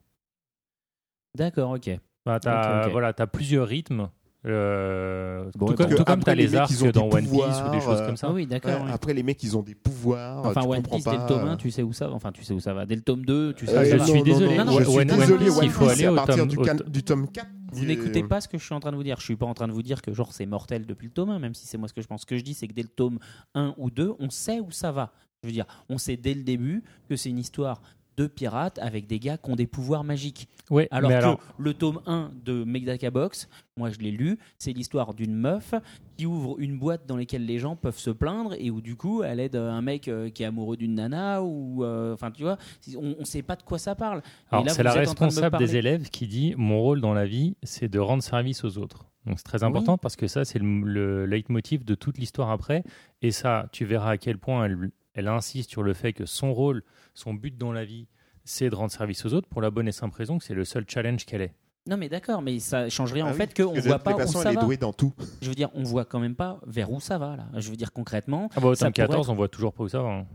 D'accord, 1.36 1.72
ok. 1.72 1.90
Bah, 2.26 2.38
t'as, 2.40 2.80
Ok, 2.80 2.86
ok. 2.86 2.92
Voilà, 2.92 3.12
as 3.18 3.26
plusieurs 3.26 3.66
rythmes. 3.66 4.09
Euh, 4.47 5.51
Bon, 5.57 5.66
tout, 5.66 5.75
comme, 5.75 5.91
tout 5.95 6.05
comme 6.05 6.05
tu 6.05 6.11
as 6.11 6.12
après, 6.12 6.35
les 6.35 6.43
les 6.45 6.49
mecs, 6.51 6.61
arcs 6.61 6.71
ils 6.71 6.85
ont 6.85 6.91
dans 6.91 7.09
des 7.09 7.15
One 7.16 7.23
Piece 7.25 7.33
ou 7.33 7.37
des 7.37 7.79
pouvoirs, 7.79 7.81
choses 7.83 8.01
euh, 8.01 8.07
comme 8.07 8.16
ça. 8.16 8.27
Ah 8.29 8.33
oui, 8.33 8.47
d'accord. 8.47 8.71
Ouais, 8.73 8.87
ouais. 8.87 8.93
Après, 8.93 9.15
les 9.15 9.23
mecs, 9.23 9.43
ils 9.43 9.57
ont 9.57 9.62
des 9.62 9.75
pouvoirs. 9.75 10.39
Enfin, 10.45 10.61
tu 10.62 10.66
One 10.69 10.77
comprends 10.83 10.97
Piece, 10.97 11.05
pas. 11.05 11.11
dès 11.12 11.19
le 11.19 11.27
tome 11.27 11.49
1, 11.49 11.53
euh, 11.53 11.57
tu 11.57 11.71
sais 11.71 11.83
où 11.83 11.93
ça 11.93 12.09
va. 12.09 12.15
Enfin, 12.15 12.33
tu 12.33 12.45
sais 12.45 12.55
où 12.55 12.61
ça 12.61 12.75
va. 12.75 12.87
Dès 12.87 12.95
le 12.97 13.03
tome 13.03 13.25
2, 13.25 13.55
tu 13.55 13.66
sais 13.66 13.77
euh, 13.77 13.81
où 13.81 13.85
je 13.85 13.91
ça 13.91 13.97
non, 13.97 14.03
va. 14.03 14.07
suis 14.07 14.19
non, 14.19 14.25
désolé. 14.25 14.59
non, 14.59 14.65
Non, 14.66 14.79
je 14.79 14.85
suis 14.85 14.99
One- 14.99 15.11
One 15.11 15.19
désolé. 15.19 15.45
Piece, 15.47 15.57
One 15.59 15.65
il 15.65 15.71
faut 15.71 15.85
Piece, 15.87 15.93
aller 15.93 16.09
au 16.09 16.15
partir 16.15 16.37
tome- 16.37 16.49
du, 16.49 16.57
can- 16.59 16.77
to- 16.77 16.85
du 16.85 17.03
tome 17.03 17.29
4. 17.31 17.47
Vous 17.73 17.85
n'écoutez 17.85 18.23
pas 18.23 18.41
ce 18.41 18.47
que 18.49 18.57
je 18.59 18.65
suis 18.65 18.75
en 18.75 18.81
train 18.81 18.93
de 18.93 18.97
vous 18.97 19.03
dire. 19.03 19.16
Je 19.19 19.25
suis 19.25 19.37
pas 19.37 19.47
en 19.47 19.55
train 19.55 19.66
de 19.66 19.73
vous 19.73 19.83
dire 19.83 20.01
que 20.03 20.12
genre 20.12 20.33
c'est 20.33 20.47
mortel 20.47 20.87
depuis 20.87 21.07
le 21.07 21.12
tome 21.12 21.31
1, 21.31 21.39
même 21.41 21.55
si 21.55 21.66
c'est 21.66 21.77
moi 21.79 21.89
ce 21.89 21.95
que 21.95 22.03
je 22.03 22.07
pense. 22.07 22.21
Ce 22.23 22.27
que 22.27 22.37
je 22.37 22.43
dis, 22.45 22.55
c'est 22.55 22.69
que 22.69 22.73
dès 22.75 22.83
le 22.83 22.89
tome 22.89 23.19
1 23.55 23.75
ou 23.79 23.91
2, 23.91 24.12
on 24.21 24.31
sait 24.31 24.61
où 24.61 24.71
ça 24.71 24.93
va. 24.93 25.12
Je 25.43 25.49
veux 25.49 25.53
dire, 25.53 25.66
on 25.89 25.99
sait 25.99 26.16
dès 26.16 26.35
le 26.35 26.43
début 26.43 26.83
que 27.09 27.16
c'est 27.16 27.31
une 27.31 27.39
histoire 27.39 27.83
de 28.16 28.27
pirates 28.27 28.78
avec 28.78 29.07
des 29.07 29.19
gars 29.19 29.36
qui 29.39 29.51
ont 29.51 29.57
des 29.57 29.66
pouvoirs 29.66 30.05
magiques. 30.05 30.49
Ouais, 30.70 30.89
Alors 30.91 31.11
que 31.11 31.15
alors, 31.16 31.41
le 31.59 31.74
tome 31.74 32.01
1 32.07 32.31
de 32.45 32.65
Megdaka 32.65 33.11
Box, 33.11 33.49
moi 33.77 33.91
je 33.91 33.99
l'ai 33.99 34.11
lu, 34.11 34.39
c'est 34.59 34.73
l'histoire 34.73 35.12
d'une 35.12 35.35
meuf 35.35 35.74
qui 36.16 36.24
ouvre 36.27 36.59
une 36.59 36.78
boîte 36.78 37.07
dans 37.07 37.16
laquelle 37.16 37.45
les 37.45 37.59
gens 37.59 37.77
peuvent 37.77 37.99
se 37.99 38.11
plaindre 38.11 38.55
et 38.59 38.70
où 38.70 38.81
du 38.81 38.97
coup 38.97 39.23
elle 39.23 39.41
aide 39.41 39.57
un 39.57 39.82
mec 39.82 40.09
euh, 40.09 40.31
qui 40.31 40.43
est 40.43 40.47
amoureux 40.47 40.77
d'une 40.77 40.95
nana 40.95 41.43
ou 41.43 41.85
euh, 41.85 42.15
enfin 42.15 42.31
tu 42.31 42.45
vois, 42.45 42.57
on, 42.97 43.16
on 43.19 43.24
sait 43.24 43.43
pas 43.43 43.57
de 43.57 43.62
quoi 43.62 43.78
ça 43.78 43.95
parle. 43.95 44.23
Alors, 44.51 44.70
c'est 44.70 44.82
la 44.82 44.95
de 44.95 44.99
responsable 45.01 45.59
des 45.59 45.77
élèves 45.77 46.09
qui 46.09 46.27
dit 46.27 46.55
Mon 46.57 46.81
rôle 46.81 47.01
dans 47.01 47.12
la 47.15 47.27
vie, 47.27 47.57
c'est 47.62 47.89
de 47.89 47.99
rendre 47.99 48.23
service 48.23 48.65
aux 48.65 48.78
autres. 48.78 49.07
Donc 49.27 49.39
c'est 49.39 49.45
très 49.45 49.62
Oui. 49.62 49.69
important 49.69 49.99
parce 49.99 50.16
que 50.16 50.27
ça, 50.28 50.45
c'est 50.45 50.59
le, 50.59 50.82
le 50.82 51.27
leitmotiv 51.27 51.85
de 51.85 51.95
toute 51.95 52.19
l'histoire 52.19 52.51
après. 52.51 52.85
Et 53.23 53.31
ça, 53.32 53.69
tu 53.73 53.85
verras 53.86 54.11
à 54.12 54.19
quel 54.19 54.39
point 54.39 54.65
elle, 54.66 54.91
elle 55.15 55.28
insiste 55.28 55.70
sur 55.70 55.82
le 55.82 55.95
fait 55.95 56.12
que 56.12 56.27
son 56.27 56.53
rôle, 56.53 56.82
son 57.15 57.35
but 57.35 57.57
dans 57.57 57.73
la 57.73 57.85
vie, 57.85 58.07
c'est 58.45 58.69
de 58.69 58.74
rendre 58.74 58.91
service 58.93 59.24
aux 59.24 59.32
autres 59.32 59.49
pour 59.49 59.62
la 59.62 59.70
bonne 59.70 59.89
et 59.89 59.93
simple 59.93 60.16
raison 60.16 60.39
que 60.39 60.45
c'est 60.45 60.55
le 60.55 60.65
seul 60.65 60.85
challenge 60.89 61.24
qu'elle 61.24 61.43
est. 61.43 61.53
Non 61.86 61.97
mais 61.99 62.09
d'accord, 62.09 62.41
mais 62.41 62.59
ça 62.61 62.89
change 62.89 63.12
rien 63.12 63.27
Ah 63.27 63.28
en 63.28 63.32
oui, 63.32 63.36
fait 63.39 63.55
qu'on 63.55 63.73
parce 63.73 63.82
que 63.85 63.89
voit 63.89 63.99
pas 63.99 64.16
les 64.16 64.24
où 64.24 64.27
ça 64.27 64.43
elle 64.43 64.53
est 64.53 64.55
va. 64.55 64.62
douée 64.65 64.77
dans 64.78 64.93
tout. 64.95 65.12
Je 65.43 65.49
veux 65.49 65.55
dire, 65.55 65.69
on 65.74 65.82
voit 65.82 66.05
quand 66.07 66.19
même 66.19 66.35
pas 66.35 66.59
vers 66.66 66.91
où 66.91 66.99
ça 67.01 67.19
va 67.19 67.36
là. 67.36 67.47
Je 67.59 67.69
veux 67.70 67.77
dire 67.77 67.93
concrètement, 67.93 68.49
Ah 68.57 68.61
bah, 68.61 68.69
au 68.69 68.74
Ça 68.74 68.86
tome 68.86 68.93
pourrait 68.95 69.07
14, 69.09 69.27
être- 69.27 69.31
on 69.32 69.35
voit 69.35 69.49
toujours 69.49 69.73
pas 69.74 69.85
où 69.85 69.89
ça 69.89 70.03
va. 70.03 70.09
hein. 70.09 70.27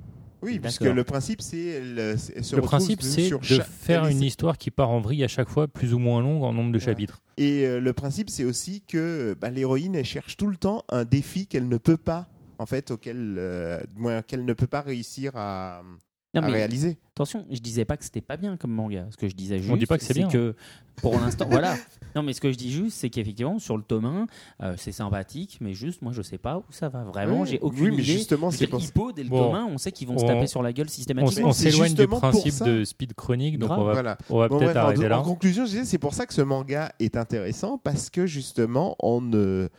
Oui, 0.42 0.58
puisque 0.60 0.82
D'accord. 0.84 0.96
le 0.96 1.04
principe, 1.04 1.42
c'est 1.42 1.82
le, 1.82 2.16
Le 2.56 2.62
principe, 2.62 3.00
de- 3.00 3.04
c'est 3.04 3.30
de 3.30 3.40
cha- 3.44 3.64
faire 3.64 4.06
une 4.08 4.22
histoire 4.22 4.58
qui 4.58 4.72
part 4.72 4.90
en 4.90 5.02
vrille 5.02 5.24
à 5.24 5.28
chaque 5.28 5.50
fois, 5.50 5.68
plus 5.68 5.94
ou 5.94 6.00
moins 6.00 6.22
longue 6.22 6.44
en 6.44 6.54
nombre 6.54 6.72
de 6.72 6.80
chapitres. 6.80 7.20
Et 7.38 7.66
euh, 7.66 7.82
le 7.82 7.92
principe, 7.94 8.30
c'est 8.30 8.46
aussi 8.46 8.82
que 8.88 9.36
bah, 9.42 9.50
l'héroïne, 9.50 9.96
elle 9.96 10.06
cherche 10.06 10.38
tout 10.38 10.48
le 10.48 10.56
temps 10.56 10.86
un 10.90 11.04
défi 11.04 11.46
qu'elle 11.46 11.68
ne 11.68 11.78
peut 11.78 11.98
pas, 11.98 12.30
en 12.60 12.66
fait, 12.66 12.92
auquel, 12.92 13.36
euh, 13.38 13.80
du 13.96 14.02
moins, 14.02 14.22
qu'elle 14.22 14.46
ne 14.46 14.54
peut 14.54 14.68
pas 14.68 14.82
réussir 14.82 15.32
à, 15.36 15.82
Non, 16.36 16.42
à 16.44 16.46
mais 16.46 16.52
réaliser. 16.54 16.98
attention, 17.16 17.46
je 17.50 17.60
disais 17.60 17.86
pas 17.86 17.98
que 17.98 18.04
c'était 18.04 18.22
pas 18.22 18.38
bien 18.38 18.56
comme 18.58 18.72
manga. 18.72 19.08
Ce 19.10 19.18
que 19.18 19.28
je 19.28 19.34
disais 19.34 19.58
juste, 19.60 19.72
On 19.72 19.78
dit 19.78 19.86
pas 19.88 19.98
que 19.98 20.04
c'est 20.04 20.14
bien. 20.14 20.28
que 20.28 20.56
pour 21.02 21.14
l'instant, 21.20 21.48
voilà. 21.50 21.76
Non, 22.16 22.22
mais 22.24 22.34
ce 22.34 22.42
que 22.42 22.52
je 22.52 22.58
dis 22.58 22.72
juste, 22.72 22.98
c'est 22.98 23.10
qu'effectivement, 23.10 23.58
sur 23.60 23.78
le 23.78 23.84
tome 23.84 24.06
1, 24.06 24.28
euh, 24.62 24.74
c'est 24.78 24.92
sympathique, 24.92 25.58
mais 25.62 25.74
juste, 25.74 26.02
moi, 26.02 26.12
je 26.12 26.22
sais 26.22 26.38
pas 26.38 26.58
où 26.58 26.64
ça 26.72 26.90
va. 26.90 27.04
Vraiment, 27.06 27.46
j'ai 27.46 27.60
aucune 27.60 27.82
Oui, 27.86 27.88
mais 27.92 28.04
idée. 28.04 28.04
justement, 28.14 28.52
c'est 28.52 28.68
pour. 28.68 28.82
Hippo, 28.82 29.12
dès 29.14 29.24
le 29.24 29.30
Bon. 29.30 29.46
tome 29.46 29.56
1, 29.56 29.66
on 29.68 29.78
sait 29.78 29.92
qu'ils 29.92 30.08
vont 30.08 30.18
se 30.20 30.26
taper 30.26 30.48
sur 30.48 30.62
la 30.62 30.74
gueule 30.74 30.90
systématiquement. 30.90 31.50
on 31.50 31.54
c'est 31.54 31.72
s'éloigne 31.72 31.94
du 31.94 32.08
principe 32.08 32.64
de 32.64 32.84
Speed 32.84 33.14
Chronique, 33.14 33.58
donc 33.58 33.70
Grave. 33.70 33.80
on 33.80 33.86
va, 33.86 33.94
Voilà. 33.94 34.18
on 34.30 34.38
va 34.40 34.48
Bon, 34.50 34.60
peut-être 34.60 34.76
en, 34.78 34.80
arrêter 34.82 35.06
en 35.06 35.10
là. 35.10 35.22
conclusion, 35.24 35.66
je 35.66 35.70
disais, 35.72 35.86
c'est 35.86 35.98
pour 36.00 36.14
ça 36.14 36.26
que 36.26 36.34
ce 36.34 36.42
manga 36.42 36.92
est 37.00 37.16
intéressant 37.16 37.78
parce 37.78 38.10
que 38.10 38.26
justement, 38.26 38.96
on 39.00 39.22
ne. 39.22 39.70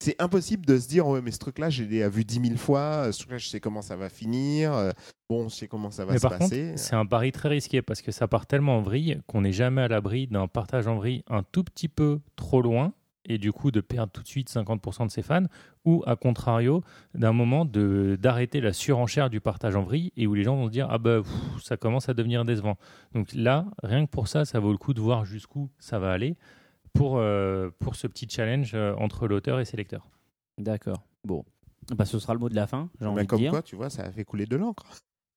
C'est 0.00 0.20
impossible 0.22 0.64
de 0.64 0.78
se 0.78 0.86
dire, 0.88 1.06
ouais, 1.08 1.20
mais 1.20 1.32
ce 1.32 1.38
truc-là, 1.38 1.70
je 1.70 1.82
l'ai 1.82 2.08
vu 2.08 2.24
dix 2.24 2.38
mille 2.38 2.56
fois, 2.58 3.12
ce 3.12 3.18
truc-là, 3.18 3.38
je 3.38 3.48
sais 3.48 3.58
comment 3.60 3.82
ça 3.82 3.96
va 3.96 4.08
finir, 4.08 4.72
euh, 4.72 4.90
bon, 5.28 5.48
je 5.48 5.54
sais 5.56 5.66
comment 5.68 5.90
ça 5.90 6.04
va 6.04 6.12
Mais 6.12 6.18
se 6.18 6.22
par 6.26 6.38
passer. 6.38 6.72
c'est 6.76 6.94
un 6.94 7.04
pari 7.06 7.32
très 7.32 7.48
risqué 7.48 7.82
parce 7.82 8.00
que 8.00 8.12
ça 8.12 8.28
part 8.28 8.46
tellement 8.46 8.78
en 8.78 8.82
vrille 8.82 9.20
qu'on 9.26 9.40
n'est 9.40 9.52
jamais 9.52 9.82
à 9.82 9.88
l'abri 9.88 10.28
d'un 10.28 10.46
partage 10.46 10.86
en 10.86 10.94
vrille 10.96 11.24
un 11.28 11.42
tout 11.42 11.64
petit 11.64 11.88
peu 11.88 12.20
trop 12.36 12.62
loin 12.62 12.92
et 13.30 13.38
du 13.38 13.52
coup 13.52 13.70
de 13.72 13.80
perdre 13.80 14.10
tout 14.12 14.22
de 14.22 14.28
suite 14.28 14.48
50% 14.48 15.06
de 15.06 15.10
ses 15.10 15.20
fans 15.22 15.44
ou 15.84 16.02
à 16.06 16.16
contrario 16.16 16.82
d'un 17.14 17.32
moment 17.32 17.64
d'arrêter 17.66 18.60
la 18.60 18.72
surenchère 18.72 19.28
du 19.28 19.40
partage 19.40 19.76
en 19.76 19.82
vrille 19.82 20.12
et 20.16 20.26
où 20.26 20.34
les 20.34 20.44
gens 20.44 20.56
vont 20.56 20.66
se 20.66 20.70
dire 20.72 20.86
ah 20.90 20.98
bah 20.98 21.22
pff, 21.22 21.62
ça 21.62 21.76
commence 21.76 22.08
à 22.08 22.14
devenir 22.14 22.44
décevant. 22.44 22.78
Donc 23.14 23.28
là, 23.34 23.66
rien 23.82 24.06
que 24.06 24.10
pour 24.10 24.28
ça, 24.28 24.44
ça 24.44 24.60
vaut 24.60 24.72
le 24.72 24.78
coup 24.78 24.94
de 24.94 25.00
voir 25.00 25.24
jusqu'où 25.26 25.68
ça 25.78 25.98
va 25.98 26.12
aller 26.12 26.36
pour, 26.92 27.18
euh, 27.18 27.70
pour 27.80 27.94
ce 27.96 28.06
petit 28.06 28.28
challenge 28.28 28.72
euh, 28.74 28.94
entre 28.96 29.26
l'auteur 29.28 29.60
et 29.60 29.64
ses 29.64 29.76
lecteurs. 29.76 30.08
D'accord. 30.58 31.02
Bon. 31.24 31.44
Bah, 31.94 32.04
ce 32.04 32.18
sera 32.18 32.34
le 32.34 32.40
mot 32.40 32.48
de 32.48 32.54
la 32.54 32.66
fin, 32.66 32.90
j'ai 32.98 33.04
Bah, 33.06 33.10
envie 33.12 33.22
de 33.22 33.28
comme 33.28 33.38
dire. 33.38 33.50
quoi, 33.50 33.62
tu 33.62 33.76
vois, 33.76 33.88
ça 33.90 34.02
a 34.04 34.10
fait 34.12 34.24
couler 34.24 34.46
de 34.46 34.56
l'encre. 34.56 34.84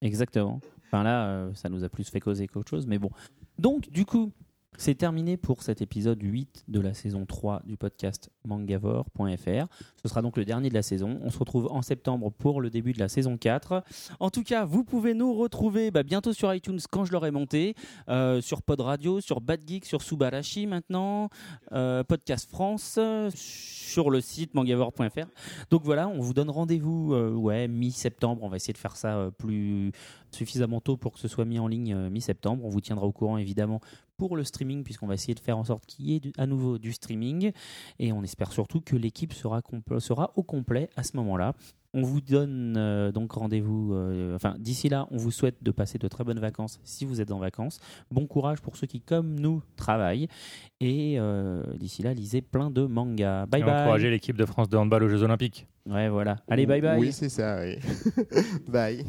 Exactement. 0.02 0.60
Enfin 0.88 1.04
là, 1.04 1.28
euh, 1.28 1.54
ça 1.54 1.70
nous 1.70 1.84
a 1.84 1.90
plus 1.90 2.10
fait 2.10 2.20
causer 2.20 2.48
qu'autre 2.48 2.70
chose, 2.70 2.88
mais 2.88 2.98
bon. 3.00 3.10
Donc, 3.58 3.90
du 3.90 4.06
coup, 4.06 4.32
c'est 4.82 4.96
terminé 4.96 5.38
pour 5.38 5.62
cet 5.62 5.84
épisode 5.84 6.20
8 6.24 6.64
de 6.68 6.80
la 6.80 6.96
saison 6.96 7.28
3 7.28 7.62
du 7.66 7.78
podcast 7.78 8.32
mangavore.fr. 8.46 9.68
Ce 10.02 10.08
sera 10.10 10.24
donc 10.24 10.38
le 10.38 10.44
dernier 10.44 10.70
de 10.70 10.74
la 10.74 10.82
saison. 10.82 11.20
On 11.22 11.30
se 11.30 11.38
retrouve 11.38 11.68
en 11.70 11.84
septembre 11.84 12.32
pour 12.32 12.62
le 12.62 12.72
début 12.72 12.92
de 12.92 12.98
la 12.98 13.08
saison 13.08 13.38
4. 13.38 13.84
En 14.20 14.32
tout 14.32 14.42
cas, 14.42 14.66
vous 14.66 14.84
pouvez 14.84 15.14
nous 15.14 15.36
retrouver 15.36 15.92
bah, 15.92 16.02
bientôt 16.02 16.34
sur 16.34 16.52
iTunes 16.52 16.80
quand 16.90 17.06
je 17.06 17.12
l'aurai 17.12 17.30
monté, 17.30 17.76
euh, 18.10 18.42
sur 18.42 18.64
Pod 18.64 18.82
Radio, 18.82 19.22
sur 19.22 19.40
Bad 19.40 19.62
Geek, 19.68 19.86
sur 19.86 20.02
Subarashi 20.02 20.66
maintenant, 20.66 21.30
euh, 21.74 22.04
Podcast 22.04 22.50
France, 22.50 22.98
sur 23.36 24.10
le 24.10 24.20
site 24.20 24.56
mangavore.fr. 24.56 25.28
Donc 25.70 25.84
voilà, 25.84 26.08
on 26.08 26.22
vous 26.22 26.34
donne 26.34 26.50
rendez-vous 26.50 27.14
euh, 27.14 27.32
ouais, 27.32 27.68
mi-septembre. 27.68 28.42
On 28.42 28.50
va 28.50 28.56
essayer 28.56 28.74
de 28.74 28.80
faire 28.80 28.98
ça 28.98 29.30
plus 29.38 29.92
suffisamment 30.32 30.82
tôt 30.82 30.98
pour 30.98 31.12
que 31.12 31.20
ce 31.20 31.28
soit 31.28 31.46
mis 31.46 31.60
en 31.60 31.68
ligne 31.68 32.10
mi-septembre. 32.10 32.66
On 32.66 32.70
vous 32.70 32.82
tiendra 32.82 33.06
au 33.06 33.12
courant 33.12 33.38
évidemment 33.38 33.80
pour 34.28 34.38
le 34.38 34.44
streaming 34.44 34.84
puisqu'on 34.84 35.08
va 35.08 35.16
essayer 35.16 35.34
de 35.34 35.40
faire 35.40 35.58
en 35.58 35.64
sorte 35.64 35.88
qu'il 35.88 36.06
y 36.08 36.16
ait 36.16 36.20
du- 36.20 36.32
à 36.38 36.46
nouveau 36.46 36.78
du 36.78 36.94
streaming 36.94 37.52
et 37.98 38.14
on 38.14 38.22
espère 38.22 38.52
surtout 38.52 38.80
que 38.80 38.96
l'équipe 38.96 39.34
sera, 39.34 39.64
au 40.36 40.44
complet 40.44 40.90
à 40.96 41.02
ce 41.02 41.18
moment-là. 41.18 41.54
On 41.96 42.04
vous 42.04 42.22
donne 42.22 42.76
euh, 42.78 43.12
donc 43.12 43.32
rendez-vous. 43.32 43.96
euh, 43.96 44.36
enfin, 44.36 44.56
d'ici 44.60 44.90
là, 44.90 45.08
on 45.10 45.18
vous 45.18 45.32
souhaite 45.32 45.64
de 45.64 45.72
passer 45.72 45.98
de 45.98 46.08
très 46.08 46.24
bonnes 46.24 46.40
vacances 46.40 46.80
si 46.84 47.04
vous 47.04 47.20
êtes 47.20 47.32
en 47.32 47.40
vacances. 47.40 47.80
Bon 48.12 48.28
courage 48.28 48.62
pour 48.62 48.78
ceux 48.78 48.86
qui, 48.86 49.02
comme 49.02 49.40
nous, 49.40 49.64
travaillent. 49.76 50.28
Et 50.80 51.16
euh, 51.20 51.64
d'ici 51.78 52.04
là, 52.04 52.14
lisez 52.14 52.42
plein 52.42 52.70
de 52.70 52.86
mangas. 52.86 53.48
Bye 53.48 53.62
et 53.62 53.66
bye. 53.66 53.82
encourager 53.82 54.12
l'équipe 54.12 54.38
de 54.38 54.46
France 54.46 54.70
de 54.70 54.78
handball 54.78 55.02
aux 55.04 55.10
Jeux 55.10 55.24
Olympiques. 55.24 55.66
Ouais, 55.90 56.10
voilà. 56.10 56.38
Allez, 56.48 56.68
bye 56.68 56.80
bye. 56.80 57.00
Oui, 57.00 57.12
c'est 57.12 57.28
ça, 57.30 57.60
oui. 57.64 57.78
bye. 58.68 59.04